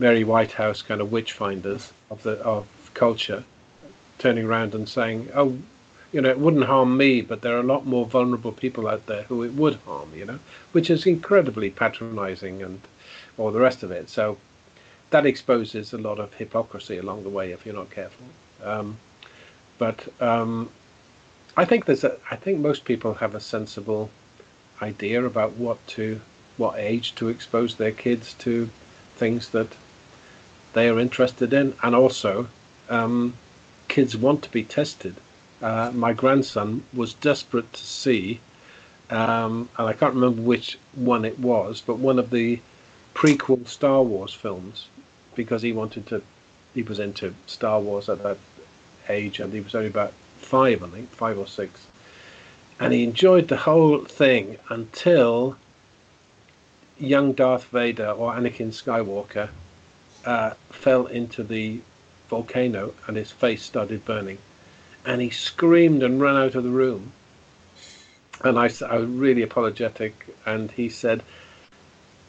Mary 0.00 0.24
Whitehouse 0.24 0.82
kind 0.82 1.00
of 1.00 1.12
witch 1.12 1.32
finders 1.32 1.92
of 2.10 2.20
the 2.24 2.32
of 2.38 2.66
culture, 2.94 3.44
turning 4.18 4.44
around 4.44 4.74
and 4.74 4.88
saying, 4.88 5.28
"Oh, 5.36 5.56
you 6.12 6.20
know, 6.20 6.30
it 6.30 6.40
wouldn't 6.40 6.64
harm 6.64 6.96
me, 6.96 7.20
but 7.20 7.42
there 7.42 7.56
are 7.56 7.60
a 7.60 7.72
lot 7.74 7.86
more 7.86 8.04
vulnerable 8.04 8.50
people 8.50 8.88
out 8.88 9.06
there 9.06 9.22
who 9.22 9.44
it 9.44 9.52
would 9.52 9.76
harm." 9.86 10.10
You 10.16 10.24
know, 10.24 10.40
which 10.72 10.90
is 10.90 11.06
incredibly 11.06 11.70
patronising 11.70 12.64
and 12.64 12.80
all 13.38 13.52
the 13.52 13.60
rest 13.60 13.84
of 13.84 13.92
it. 13.92 14.10
So 14.10 14.36
that 15.10 15.26
exposes 15.26 15.92
a 15.92 15.98
lot 15.98 16.18
of 16.18 16.34
hypocrisy 16.34 16.98
along 16.98 17.22
the 17.22 17.28
way 17.28 17.52
if 17.52 17.64
you're 17.64 17.76
not 17.82 17.90
careful. 17.90 18.26
Um, 18.64 18.96
but 19.78 20.08
um, 20.20 20.70
I 21.58 21.64
think 21.64 21.86
there's 21.86 22.04
a. 22.04 22.18
I 22.30 22.36
think 22.36 22.60
most 22.60 22.84
people 22.84 23.14
have 23.14 23.34
a 23.34 23.40
sensible 23.40 24.10
idea 24.82 25.24
about 25.24 25.52
what 25.52 25.84
to, 25.88 26.20
what 26.58 26.78
age 26.78 27.14
to 27.14 27.28
expose 27.28 27.76
their 27.76 27.92
kids 27.92 28.34
to 28.40 28.68
things 29.16 29.48
that 29.50 29.68
they 30.74 30.88
are 30.90 31.00
interested 31.00 31.54
in, 31.54 31.74
and 31.82 31.94
also 31.94 32.48
um, 32.90 33.34
kids 33.88 34.16
want 34.16 34.42
to 34.42 34.50
be 34.50 34.64
tested. 34.64 35.16
Uh, 35.62 35.90
my 35.94 36.12
grandson 36.12 36.84
was 36.92 37.14
desperate 37.14 37.72
to 37.72 37.80
see, 37.80 38.38
um, 39.08 39.70
and 39.78 39.88
I 39.88 39.94
can't 39.94 40.14
remember 40.14 40.42
which 40.42 40.78
one 40.94 41.24
it 41.24 41.38
was, 41.38 41.80
but 41.80 41.96
one 41.96 42.18
of 42.18 42.28
the 42.28 42.60
prequel 43.14 43.66
Star 43.66 44.02
Wars 44.02 44.34
films, 44.34 44.88
because 45.34 45.62
he 45.62 45.72
wanted 45.72 46.06
to. 46.08 46.22
He 46.74 46.82
was 46.82 46.98
into 46.98 47.34
Star 47.46 47.80
Wars 47.80 48.10
at 48.10 48.22
that 48.22 48.36
age, 49.08 49.40
and 49.40 49.54
he 49.54 49.60
was 49.60 49.74
only 49.74 49.88
about 49.88 50.12
five, 50.36 50.82
I 50.82 50.88
think, 50.88 51.10
five 51.10 51.38
or 51.38 51.46
six. 51.46 51.86
And 52.78 52.92
he 52.92 53.04
enjoyed 53.04 53.48
the 53.48 53.56
whole 53.56 54.04
thing 54.04 54.58
until 54.68 55.56
young 56.98 57.32
Darth 57.32 57.64
Vader 57.64 58.10
or 58.10 58.32
Anakin 58.32 58.68
Skywalker 58.68 59.48
uh, 60.24 60.50
fell 60.70 61.06
into 61.06 61.42
the 61.42 61.80
volcano 62.28 62.92
and 63.06 63.16
his 63.16 63.30
face 63.30 63.62
started 63.62 64.04
burning. 64.04 64.38
And 65.04 65.20
he 65.20 65.30
screamed 65.30 66.02
and 66.02 66.20
ran 66.20 66.36
out 66.36 66.54
of 66.54 66.64
the 66.64 66.70
room. 66.70 67.12
And 68.42 68.58
I, 68.58 68.70
I 68.86 68.96
was 68.98 69.08
really 69.08 69.42
apologetic. 69.42 70.26
And 70.44 70.70
he 70.70 70.88
said, 70.88 71.22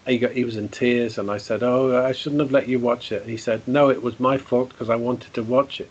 he, 0.06 0.20
got, 0.20 0.32
he 0.32 0.46
was 0.46 0.56
in 0.56 0.70
tears. 0.70 1.18
And 1.18 1.30
I 1.30 1.38
said, 1.38 1.64
Oh, 1.64 2.06
I 2.06 2.12
shouldn't 2.12 2.42
have 2.42 2.52
let 2.52 2.70
you 2.70 2.80
watch 2.80 3.12
it. 3.12 3.22
And 3.24 3.30
he 3.30 3.38
said, 3.38 3.68
No, 3.68 3.90
it 3.90 4.02
was 4.02 4.20
my 4.20 4.38
fault 4.38 4.70
because 4.70 4.90
I 4.90 4.96
wanted 4.96 5.34
to 5.34 5.44
watch 5.44 5.82
it. 5.82 5.90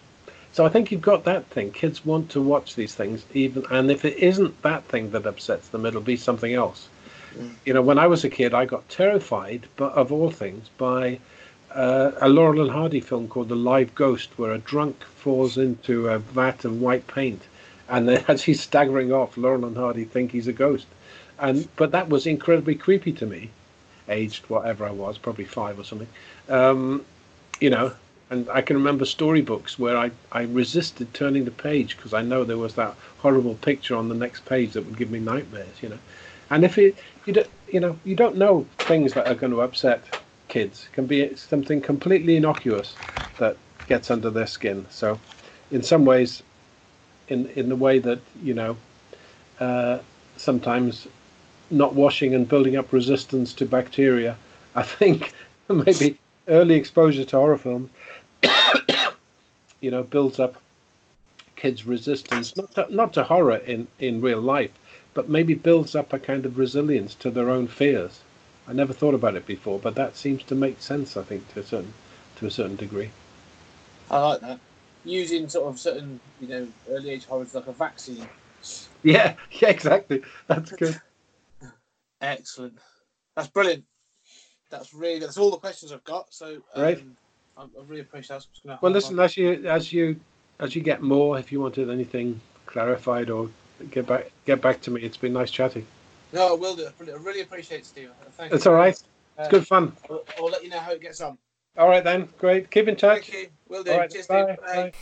So 0.57 0.65
I 0.65 0.71
think 0.71 0.91
you've 0.91 1.03
got 1.03 1.25
that 1.25 1.45
thing. 1.49 1.71
Kids 1.71 2.03
want 2.07 2.31
to 2.31 2.41
watch 2.41 2.77
these 2.77 2.95
things, 2.95 3.27
even 3.35 3.67
and 3.71 3.91
if 3.91 4.07
it 4.07 4.17
isn't 4.17 4.63
that 4.63 4.85
thing 4.85 5.11
that 5.11 5.27
upsets 5.27 5.69
them, 5.69 5.85
it'll 5.85 6.01
be 6.01 6.17
something 6.17 6.55
else. 6.55 6.89
You 7.67 7.75
know, 7.75 7.83
when 7.83 7.99
I 7.99 8.07
was 8.07 8.25
a 8.25 8.31
kid, 8.31 8.55
I 8.55 8.65
got 8.65 8.89
terrified, 8.89 9.67
but 9.77 9.93
of 9.93 10.11
all 10.11 10.31
things, 10.31 10.71
by 10.79 11.19
uh, 11.75 12.13
a 12.23 12.31
Laurel 12.31 12.63
and 12.63 12.71
Hardy 12.71 13.01
film 13.01 13.29
called 13.29 13.51
The 13.51 13.55
Live 13.55 13.95
Ghost, 13.95 14.31
where 14.39 14.53
a 14.53 14.59
drunk 14.59 15.05
falls 15.05 15.59
into 15.59 16.09
a 16.09 16.21
vat 16.21 16.65
of 16.65 16.81
white 16.81 17.07
paint, 17.07 17.43
and 17.91 18.09
then 18.09 18.25
as 18.29 18.43
he's 18.43 18.63
staggering 18.63 19.13
off, 19.13 19.37
Laurel 19.37 19.67
and 19.67 19.77
Hardy 19.77 20.05
think 20.07 20.33
he's 20.33 20.49
a 20.49 20.55
ghost. 20.55 20.87
And 21.39 21.69
but 21.77 21.91
that 21.91 22.09
was 22.09 22.27
incredibly 22.27 22.77
creepy 22.77 23.13
to 23.13 23.27
me, 23.27 23.51
aged 24.09 24.47
whatever 24.47 24.87
I 24.87 24.91
was, 24.91 25.19
probably 25.19 25.45
five 25.45 25.79
or 25.79 25.85
something. 25.85 26.09
Um, 26.49 27.05
you 27.61 27.69
know, 27.69 27.93
and 28.31 28.49
I 28.51 28.61
can 28.61 28.77
remember 28.77 29.05
storybooks 29.05 29.79
where 29.79 29.97
I, 29.97 30.11
I 30.33 30.43
resisted 30.43 31.15
turning 31.15 31.45
the 31.45 31.51
page 31.51 31.97
because 31.97 32.13
I 32.13 32.23
know 32.23 32.45
there 32.45 32.59
was 32.59 32.75
that 32.75 32.95
horrible 33.19 33.55
picture 33.55 33.95
on 33.97 34.09
the 34.09 34.15
next 34.15 34.45
page 34.47 34.73
that 34.73 34.85
would 34.85 34.97
give 34.99 35.11
me 35.11 35.21
nightmares, 35.21 35.83
you 35.83 35.89
know. 35.89 35.99
And 36.51 36.65
if 36.65 36.79
it 36.79 36.97
you 37.25 37.33
don't 37.33 37.49
you 37.73 37.81
know 37.81 37.99
you 38.05 38.17
don't 38.17 38.37
know 38.37 38.67
things 38.79 39.13
that 39.15 39.27
are 39.29 39.35
going 39.35 39.53
to 39.53 39.61
upset 39.61 40.03
kids 40.49 40.87
It 40.91 40.95
can 40.95 41.07
be 41.07 41.35
something 41.37 41.81
completely 41.81 42.37
innocuous 42.37 42.95
that 43.39 43.57
gets 43.89 44.11
under 44.11 44.31
their 44.31 44.47
skin. 44.47 44.87
So, 44.91 45.19
in 45.71 45.83
some 45.83 46.05
ways, 46.05 46.43
in 47.29 47.47
in 47.51 47.69
the 47.69 47.77
way 47.77 47.99
that 48.01 48.21
you 48.43 48.55
know, 48.55 48.77
uh, 49.61 49.99
sometimes 50.37 51.07
not 51.71 51.95
washing 51.95 52.35
and 52.35 52.49
building 52.49 52.77
up 52.77 52.93
resistance 52.93 53.53
to 53.55 53.67
bacteria, 53.67 54.37
I 54.75 54.83
think 54.99 55.33
maybe 55.69 56.19
early 56.49 56.75
exposure 56.75 57.25
to 57.25 57.37
horror 57.37 57.59
films 57.59 57.91
you 59.87 59.93
know, 59.93 60.03
builds 60.03 60.41
up 60.41 60.57
kids' 61.55 61.87
resistance, 61.87 62.57
not 62.57 62.75
to, 62.75 62.93
not 62.93 63.13
to 63.13 63.23
horror 63.23 63.59
in, 63.59 63.87
in 64.01 64.21
real 64.21 64.41
life, 64.41 64.73
but 65.15 65.29
maybe 65.29 65.55
builds 65.55 65.95
up 65.95 66.13
a 66.13 66.19
kind 66.19 66.45
of 66.45 66.59
resilience 66.59 67.15
to 67.15 67.31
their 67.31 67.49
own 67.49 67.69
fears. 67.69 68.19
I 68.67 68.73
never 68.73 68.93
thought 68.93 69.15
about 69.15 69.37
it 69.37 69.47
before, 69.47 69.79
but 69.79 69.95
that 69.95 70.17
seems 70.17 70.43
to 70.43 70.57
make 70.57 70.81
sense, 70.81 71.17
I 71.17 71.23
think, 71.23 71.55
to 71.55 71.61
a 71.61 71.63
certain 71.63 71.95
to 72.35 72.47
a 72.47 72.51
certain 72.51 72.75
degree. 72.75 73.11
I 74.11 74.19
like 74.19 74.41
that. 74.41 74.59
Using 75.05 75.49
sort 75.49 75.69
of 75.69 75.79
certain, 75.79 76.19
you 76.41 76.49
know, 76.49 76.67
early 76.91 77.11
age 77.11 77.27
horrors 77.27 77.55
like 77.55 77.69
a 77.69 77.73
vaccine. 77.73 78.29
Yeah, 79.05 79.35
yeah, 79.53 79.69
exactly. 79.69 80.21
That's 80.49 80.73
good. 80.73 81.01
Excellent. 82.21 82.77
That's 83.37 83.49
brilliant. 83.51 83.85
That's 84.69 84.93
really. 84.93 85.21
That's 85.21 85.39
all 85.39 85.53
the 85.53 85.59
questions 85.59 85.93
I've 85.93 86.03
got. 86.03 86.35
So, 86.35 86.57
um, 86.75 86.83
Right. 86.83 87.05
I, 87.57 87.63
I 87.63 87.67
really 87.87 88.03
appreciate 88.03 88.47
that. 88.65 88.83
Well, 88.83 88.93
listen, 88.93 89.19
on. 89.19 89.25
as 89.25 89.37
you 89.37 89.65
as 89.67 89.93
you 89.93 90.19
as 90.61 90.75
you 90.75 90.83
get 90.83 91.03
more, 91.03 91.39
if 91.39 91.51
you 91.53 91.61
wanted 91.61 91.91
anything 91.91 92.41
clarified 92.67 93.31
or 93.31 93.51
get 93.91 94.07
back 94.07 94.31
get 94.45 94.61
back 94.61 94.81
to 94.83 94.91
me, 94.91 95.03
it's 95.03 95.17
been 95.17 95.33
nice 95.33 95.51
chatting. 95.51 95.87
No, 96.33 96.55
I 96.55 96.57
will 96.57 96.77
do. 96.77 96.87
I 96.87 97.11
really 97.17 97.43
appreciate 97.43 97.79
it, 97.81 97.87
Steve. 97.87 98.11
Thank 98.33 98.53
It's 98.53 98.65
you. 98.65 98.71
all 98.73 98.77
right. 98.77 98.93
It's 98.93 99.05
Uh, 99.39 99.49
good 99.49 99.67
fun. 99.67 99.93
I'll, 100.11 100.25
I'll 100.39 100.51
let 100.51 100.65
you 100.65 100.71
know 100.71 100.79
how 100.79 100.93
it 100.93 101.01
gets 101.01 101.21
on. 101.21 101.37
All 101.77 101.89
right 101.89 102.03
then, 102.03 102.29
great. 102.39 102.71
Keep 102.71 102.89
in 102.89 102.97
touch. 102.97 103.29
Thank 103.29 103.43
you. 103.43 103.49
Will 103.69 103.83
do. 103.85 103.91
Right, 103.93 104.11
Cheers, 104.11 104.27
bye. 104.27 104.45
Steve. 104.45 104.57
Bye. 104.61 104.83
bye. 104.91 104.93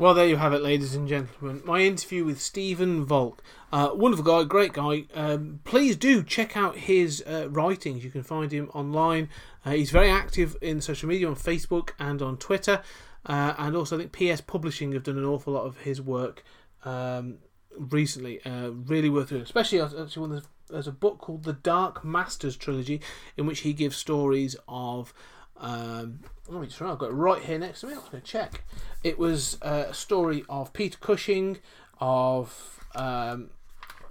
Well, 0.00 0.14
there 0.14 0.28
you 0.28 0.36
have 0.36 0.52
it, 0.52 0.62
ladies 0.62 0.94
and 0.94 1.08
gentlemen. 1.08 1.60
My 1.64 1.80
interview 1.80 2.24
with 2.24 2.40
Stephen 2.40 3.04
Volk. 3.04 3.42
Uh, 3.72 3.90
wonderful 3.92 4.24
guy, 4.24 4.44
great 4.44 4.72
guy. 4.72 5.06
Um, 5.12 5.58
please 5.64 5.96
do 5.96 6.22
check 6.22 6.56
out 6.56 6.76
his 6.76 7.20
uh, 7.26 7.48
writings. 7.50 8.04
You 8.04 8.10
can 8.12 8.22
find 8.22 8.52
him 8.52 8.70
online. 8.72 9.28
Uh, 9.66 9.72
he's 9.72 9.90
very 9.90 10.08
active 10.08 10.56
in 10.62 10.80
social 10.80 11.08
media 11.08 11.26
on 11.26 11.34
Facebook 11.34 11.94
and 11.98 12.22
on 12.22 12.36
Twitter. 12.36 12.80
Uh, 13.26 13.54
and 13.58 13.74
also, 13.74 13.98
I 13.98 14.06
think 14.06 14.12
PS 14.12 14.40
Publishing 14.40 14.92
have 14.92 15.02
done 15.02 15.18
an 15.18 15.24
awful 15.24 15.54
lot 15.54 15.64
of 15.64 15.78
his 15.78 16.00
work 16.00 16.44
um, 16.84 17.38
recently. 17.76 18.40
Uh, 18.44 18.68
really 18.70 19.10
worth 19.10 19.30
doing, 19.30 19.42
especially 19.42 19.80
actually 19.80 20.20
when 20.20 20.30
there's, 20.30 20.48
there's 20.70 20.86
a 20.86 20.92
book 20.92 21.18
called 21.18 21.42
The 21.42 21.54
Dark 21.54 22.04
Masters 22.04 22.56
Trilogy, 22.56 23.00
in 23.36 23.46
which 23.46 23.60
he 23.60 23.72
gives 23.72 23.96
stories 23.96 24.54
of. 24.68 25.12
Um, 25.60 26.20
let 26.48 26.62
me 26.62 26.68
try. 26.68 26.90
I've 26.90 26.98
got 26.98 27.10
it 27.10 27.14
right 27.14 27.42
here 27.42 27.58
next 27.58 27.80
to 27.80 27.86
me. 27.86 27.94
I'm 27.94 28.00
going 28.00 28.12
to 28.12 28.20
check. 28.20 28.64
It 29.02 29.18
was 29.18 29.58
uh, 29.62 29.86
a 29.88 29.94
story 29.94 30.44
of 30.48 30.72
Peter 30.72 30.98
Cushing, 30.98 31.58
of 32.00 32.84
um, 32.94 33.50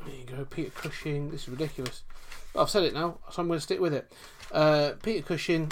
there 0.06 0.16
you 0.16 0.26
go, 0.26 0.46
Peter 0.46 0.72
Cushing. 0.72 1.32
This 1.32 1.44
is 1.44 1.50
ridiculous. 1.50 2.04
But 2.54 2.64
I've 2.64 2.70
said 2.70 2.84
it 2.84 2.94
now, 2.94 3.20
so 3.32 3.42
I'm 3.42 3.48
going 3.48 3.60
to 3.60 3.64
stick 3.64 3.80
with 3.80 3.94
it. 3.94 4.12
Uh, 4.52 4.94
Peter 5.02 5.26
Cushing, 5.26 5.72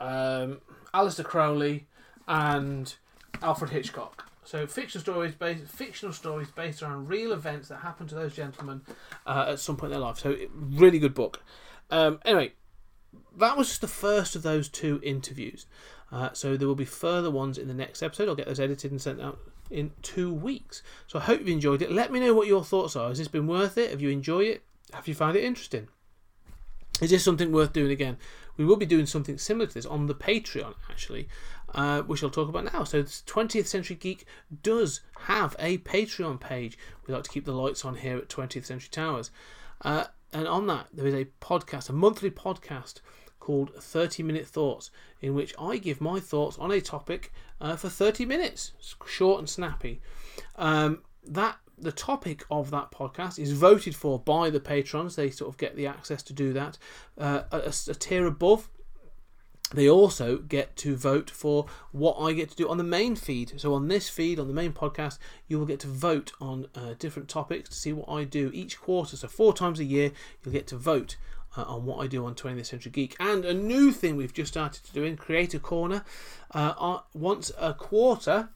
um, 0.00 0.60
Aleister 0.94 1.24
Crowley, 1.24 1.86
and 2.26 2.94
Alfred 3.42 3.70
Hitchcock. 3.70 4.30
So 4.44 4.64
fictional 4.66 5.02
stories 5.02 5.34
based 5.34 5.66
fictional 5.66 6.12
stories 6.12 6.48
based 6.50 6.80
around 6.80 7.08
real 7.08 7.32
events 7.32 7.68
that 7.68 7.78
happened 7.78 8.08
to 8.10 8.14
those 8.14 8.34
gentlemen 8.34 8.82
uh, 9.26 9.46
at 9.48 9.58
some 9.58 9.76
point 9.76 9.92
in 9.92 9.98
their 9.98 10.06
life. 10.06 10.18
So 10.20 10.36
really 10.54 11.00
good 11.00 11.14
book. 11.14 11.42
Um, 11.90 12.20
anyway, 12.24 12.52
that 13.36 13.56
was 13.56 13.68
just 13.68 13.80
the 13.80 13.88
first 13.88 14.36
of 14.36 14.42
those 14.42 14.68
two 14.68 15.00
interviews. 15.02 15.66
Uh, 16.12 16.30
so 16.32 16.56
there 16.56 16.68
will 16.68 16.74
be 16.74 16.84
further 16.84 17.30
ones 17.30 17.58
in 17.58 17.68
the 17.68 17.74
next 17.74 18.02
episode. 18.02 18.28
I'll 18.28 18.36
get 18.36 18.46
those 18.46 18.60
edited 18.60 18.90
and 18.90 19.00
sent 19.00 19.20
out 19.20 19.38
in 19.70 19.92
two 20.02 20.32
weeks. 20.32 20.82
So 21.06 21.18
I 21.18 21.22
hope 21.22 21.40
you've 21.40 21.48
enjoyed 21.48 21.82
it. 21.82 21.90
Let 21.90 22.12
me 22.12 22.20
know 22.20 22.34
what 22.34 22.46
your 22.46 22.64
thoughts 22.64 22.96
are. 22.96 23.08
Has 23.08 23.18
this 23.18 23.28
been 23.28 23.46
worth 23.46 23.76
it? 23.76 23.90
Have 23.90 24.00
you 24.00 24.10
enjoyed 24.10 24.46
it? 24.46 24.62
Have 24.92 25.08
you 25.08 25.14
found 25.14 25.36
it 25.36 25.44
interesting? 25.44 25.88
Is 27.00 27.10
this 27.10 27.24
something 27.24 27.52
worth 27.52 27.72
doing 27.72 27.90
again? 27.90 28.16
We 28.56 28.64
will 28.64 28.76
be 28.76 28.86
doing 28.86 29.04
something 29.04 29.36
similar 29.36 29.66
to 29.66 29.74
this 29.74 29.84
on 29.84 30.06
the 30.06 30.14
Patreon, 30.14 30.74
actually, 30.88 31.28
uh, 31.74 32.02
which 32.02 32.22
I'll 32.22 32.30
talk 32.30 32.48
about 32.48 32.72
now. 32.72 32.84
So, 32.84 33.02
20th 33.02 33.66
Century 33.66 33.96
Geek 33.96 34.24
does 34.62 35.00
have 35.22 35.54
a 35.58 35.78
Patreon 35.78 36.40
page. 36.40 36.78
We 37.06 37.12
like 37.12 37.24
to 37.24 37.30
keep 37.30 37.44
the 37.44 37.52
lights 37.52 37.84
on 37.84 37.96
here 37.96 38.16
at 38.16 38.28
20th 38.28 38.64
Century 38.64 38.88
Towers. 38.90 39.30
Uh, 39.82 40.04
and 40.32 40.48
on 40.48 40.66
that, 40.68 40.86
there 40.92 41.06
is 41.06 41.14
a 41.14 41.26
podcast, 41.40 41.90
a 41.90 41.92
monthly 41.92 42.30
podcast 42.30 43.00
called 43.46 43.72
30 43.76 44.24
Minute 44.24 44.44
Thoughts, 44.44 44.90
in 45.20 45.32
which 45.32 45.54
I 45.56 45.76
give 45.76 46.00
my 46.00 46.18
thoughts 46.18 46.58
on 46.58 46.72
a 46.72 46.80
topic 46.80 47.32
uh, 47.60 47.76
for 47.76 47.88
30 47.88 48.24
minutes. 48.24 48.72
It's 48.80 48.96
short 49.06 49.38
and 49.38 49.48
snappy. 49.48 50.00
Um, 50.56 51.02
that 51.24 51.56
the 51.78 51.92
topic 51.92 52.44
of 52.50 52.72
that 52.72 52.90
podcast 52.90 53.38
is 53.38 53.52
voted 53.52 53.94
for 53.94 54.18
by 54.18 54.50
the 54.50 54.58
patrons. 54.58 55.14
They 55.14 55.30
sort 55.30 55.48
of 55.48 55.58
get 55.58 55.76
the 55.76 55.86
access 55.86 56.24
to 56.24 56.32
do 56.32 56.52
that. 56.54 56.76
Uh, 57.16 57.42
a, 57.52 57.72
a 57.88 57.94
tier 57.94 58.26
above, 58.26 58.68
they 59.72 59.88
also 59.88 60.38
get 60.38 60.74
to 60.78 60.96
vote 60.96 61.30
for 61.30 61.66
what 61.92 62.16
I 62.18 62.32
get 62.32 62.50
to 62.50 62.56
do 62.56 62.68
on 62.68 62.78
the 62.78 62.84
main 62.84 63.14
feed. 63.14 63.60
So, 63.60 63.74
on 63.74 63.86
this 63.86 64.08
feed, 64.08 64.40
on 64.40 64.48
the 64.48 64.54
main 64.54 64.72
podcast, 64.72 65.18
you 65.46 65.60
will 65.60 65.66
get 65.66 65.78
to 65.80 65.88
vote 65.88 66.32
on 66.40 66.66
uh, 66.74 66.94
different 66.98 67.28
topics 67.28 67.68
to 67.68 67.76
see 67.76 67.92
what 67.92 68.08
I 68.08 68.24
do 68.24 68.50
each 68.52 68.80
quarter. 68.80 69.16
So, 69.16 69.28
four 69.28 69.54
times 69.54 69.78
a 69.78 69.84
year, 69.84 70.10
you'll 70.42 70.52
get 70.52 70.66
to 70.68 70.76
vote 70.76 71.16
uh, 71.56 71.62
on 71.62 71.84
what 71.84 72.02
I 72.02 72.06
do 72.06 72.24
on 72.26 72.34
20th 72.34 72.66
Century 72.66 72.92
Geek. 72.92 73.16
And 73.18 73.44
a 73.44 73.54
new 73.54 73.92
thing 73.92 74.16
we've 74.16 74.32
just 74.32 74.52
started 74.52 74.84
to 74.84 74.92
do 74.92 75.04
in 75.04 75.16
Creator 75.16 75.58
Corner 75.58 76.04
uh, 76.52 76.98
once 77.14 77.50
a 77.58 77.74
quarter. 77.74 78.50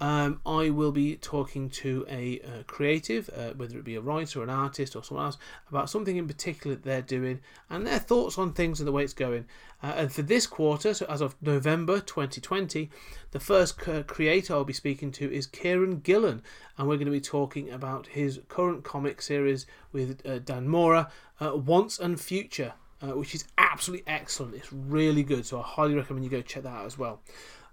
Um, 0.00 0.40
I 0.46 0.70
will 0.70 0.92
be 0.92 1.16
talking 1.16 1.70
to 1.70 2.06
a 2.08 2.40
uh, 2.40 2.62
creative, 2.68 3.28
uh, 3.36 3.50
whether 3.54 3.78
it 3.78 3.84
be 3.84 3.96
a 3.96 4.00
writer, 4.00 4.42
an 4.42 4.50
artist, 4.50 4.94
or 4.94 5.02
someone 5.02 5.26
else, 5.26 5.38
about 5.68 5.90
something 5.90 6.16
in 6.16 6.28
particular 6.28 6.76
that 6.76 6.84
they're 6.84 7.02
doing 7.02 7.40
and 7.68 7.84
their 7.84 7.98
thoughts 7.98 8.38
on 8.38 8.52
things 8.52 8.78
and 8.78 8.86
the 8.86 8.92
way 8.92 9.02
it's 9.02 9.12
going. 9.12 9.46
Uh, 9.82 9.94
and 9.96 10.12
for 10.12 10.22
this 10.22 10.46
quarter, 10.46 10.94
so 10.94 11.04
as 11.06 11.20
of 11.20 11.34
November 11.42 11.98
2020, 11.98 12.90
the 13.32 13.40
first 13.40 13.78
creator 13.78 14.54
I'll 14.54 14.64
be 14.64 14.72
speaking 14.72 15.10
to 15.12 15.32
is 15.32 15.48
Kieron 15.48 16.02
Gillen, 16.02 16.42
and 16.76 16.88
we're 16.88 16.96
going 16.96 17.06
to 17.06 17.12
be 17.12 17.20
talking 17.20 17.70
about 17.70 18.06
his 18.06 18.40
current 18.48 18.84
comic 18.84 19.20
series 19.20 19.66
with 19.92 20.24
uh, 20.24 20.38
Dan 20.38 20.68
Mora, 20.68 21.10
uh, 21.40 21.56
Once 21.56 21.98
and 21.98 22.20
Future. 22.20 22.74
Uh, 23.00 23.16
which 23.16 23.32
is 23.32 23.44
absolutely 23.58 24.04
excellent. 24.08 24.56
It's 24.56 24.72
really 24.72 25.22
good, 25.22 25.46
so 25.46 25.60
I 25.60 25.62
highly 25.62 25.94
recommend 25.94 26.24
you 26.24 26.30
go 26.32 26.42
check 26.42 26.64
that 26.64 26.68
out 26.68 26.84
as 26.84 26.98
well. 26.98 27.20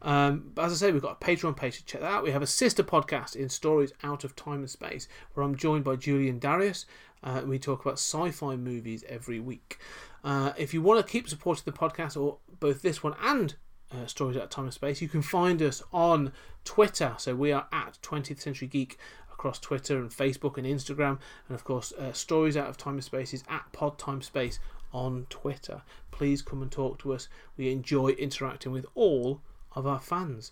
Um, 0.06 0.52
but 0.54 0.66
as 0.66 0.72
I 0.72 0.76
say, 0.76 0.92
we've 0.92 1.02
got 1.02 1.18
a 1.20 1.26
Patreon 1.26 1.58
page 1.58 1.80
to 1.80 1.86
check 1.86 2.02
that 2.02 2.12
out. 2.12 2.24
We 2.24 2.32
have 2.32 2.44
a 2.44 2.48
sister 2.48 2.84
podcast 2.84 3.36
in 3.36 3.50
Stories 3.50 3.92
Out 4.04 4.24
of 4.24 4.36
Time 4.36 4.60
and 4.60 4.70
Space, 4.70 5.08
where 5.34 5.44
I'm 5.44 5.56
joined 5.56 5.84
by 5.84 5.96
Julian 5.96 6.38
Darius. 6.38 6.86
Uh, 7.24 7.42
we 7.44 7.58
talk 7.58 7.82
about 7.82 7.96
sci 7.96 8.30
fi 8.30 8.56
movies 8.56 9.04
every 9.10 9.40
week. 9.40 9.80
Uh, 10.24 10.54
if 10.58 10.76
you 10.76 10.82
want 10.82 11.04
to 11.04 11.12
keep 11.12 11.28
supporting 11.28 11.64
the 11.66 11.72
podcast, 11.72 12.22
or 12.22 12.38
both 12.60 12.84
this 12.84 13.02
one 13.02 13.16
and 13.20 13.56
uh, 13.92 14.06
Stories 14.06 14.38
Out 14.38 14.44
of 14.44 14.50
Time 14.52 14.66
and 14.66 14.74
Space, 14.74 15.02
you 15.02 15.10
can 15.10 15.24
find 15.24 15.60
us 15.64 15.82
on 15.92 16.32
Twitter. 16.64 17.16
So 17.18 17.36
we 17.36 17.52
are 17.52 17.66
at 17.72 17.98
20th 18.04 18.40
Century 18.40 18.68
Geek 18.68 19.00
across 19.34 19.58
Twitter 19.58 19.98
and 19.98 20.12
Facebook 20.12 20.60
and 20.60 20.68
Instagram. 20.68 21.18
And 21.48 21.56
of 21.56 21.64
course, 21.64 21.92
uh, 21.94 22.14
Stories 22.14 22.56
Out 22.56 22.68
of 22.68 22.78
Time 22.78 22.96
and 22.96 23.04
Space 23.04 23.34
is 23.34 23.44
at 23.50 23.72
Pod 23.74 23.98
Time 23.98 24.22
Space 24.22 24.60
on 24.94 25.26
Twitter. 25.32 25.82
Please 26.12 26.44
come 26.44 26.62
and 26.62 26.72
talk 26.72 27.00
to 27.00 27.12
us. 27.12 27.28
We 27.58 27.72
enjoy 27.72 28.10
interacting 28.10 28.72
with 28.72 28.86
all 28.94 29.42
of 29.76 29.86
our 29.86 30.00
fans. 30.00 30.52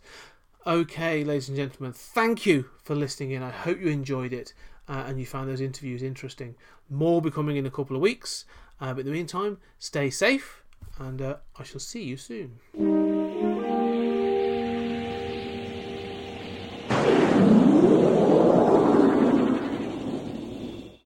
Okay, 0.66 1.24
ladies 1.24 1.50
and 1.50 1.58
gentlemen, 1.58 1.92
thank 1.94 2.46
you 2.46 2.70
for 2.84 2.96
listening 2.96 3.32
in. 3.32 3.44
I 3.44 3.50
hope 3.50 3.80
you 3.80 3.88
enjoyed 3.88 4.32
it 4.32 4.54
uh, 4.88 5.04
and 5.08 5.20
you 5.20 5.26
found 5.26 5.50
those 5.50 5.62
interviews 5.62 6.04
interesting. 6.04 6.56
More 6.90 7.14
will 7.14 7.22
be 7.22 7.32
coming 7.32 7.58
in 7.58 7.66
a 7.66 7.72
couple 7.72 7.96
of 7.96 8.02
weeks. 8.02 8.46
Uh, 8.80 8.94
but 8.94 9.02
in 9.02 9.06
the 9.08 9.12
meantime, 9.12 9.58
stay 9.80 10.10
safe 10.10 10.64
and 11.00 11.22
uh, 11.22 11.36
I 11.58 11.64
shall 11.64 11.80
see 11.80 12.04
you 12.04 12.18
soon. 12.18 13.13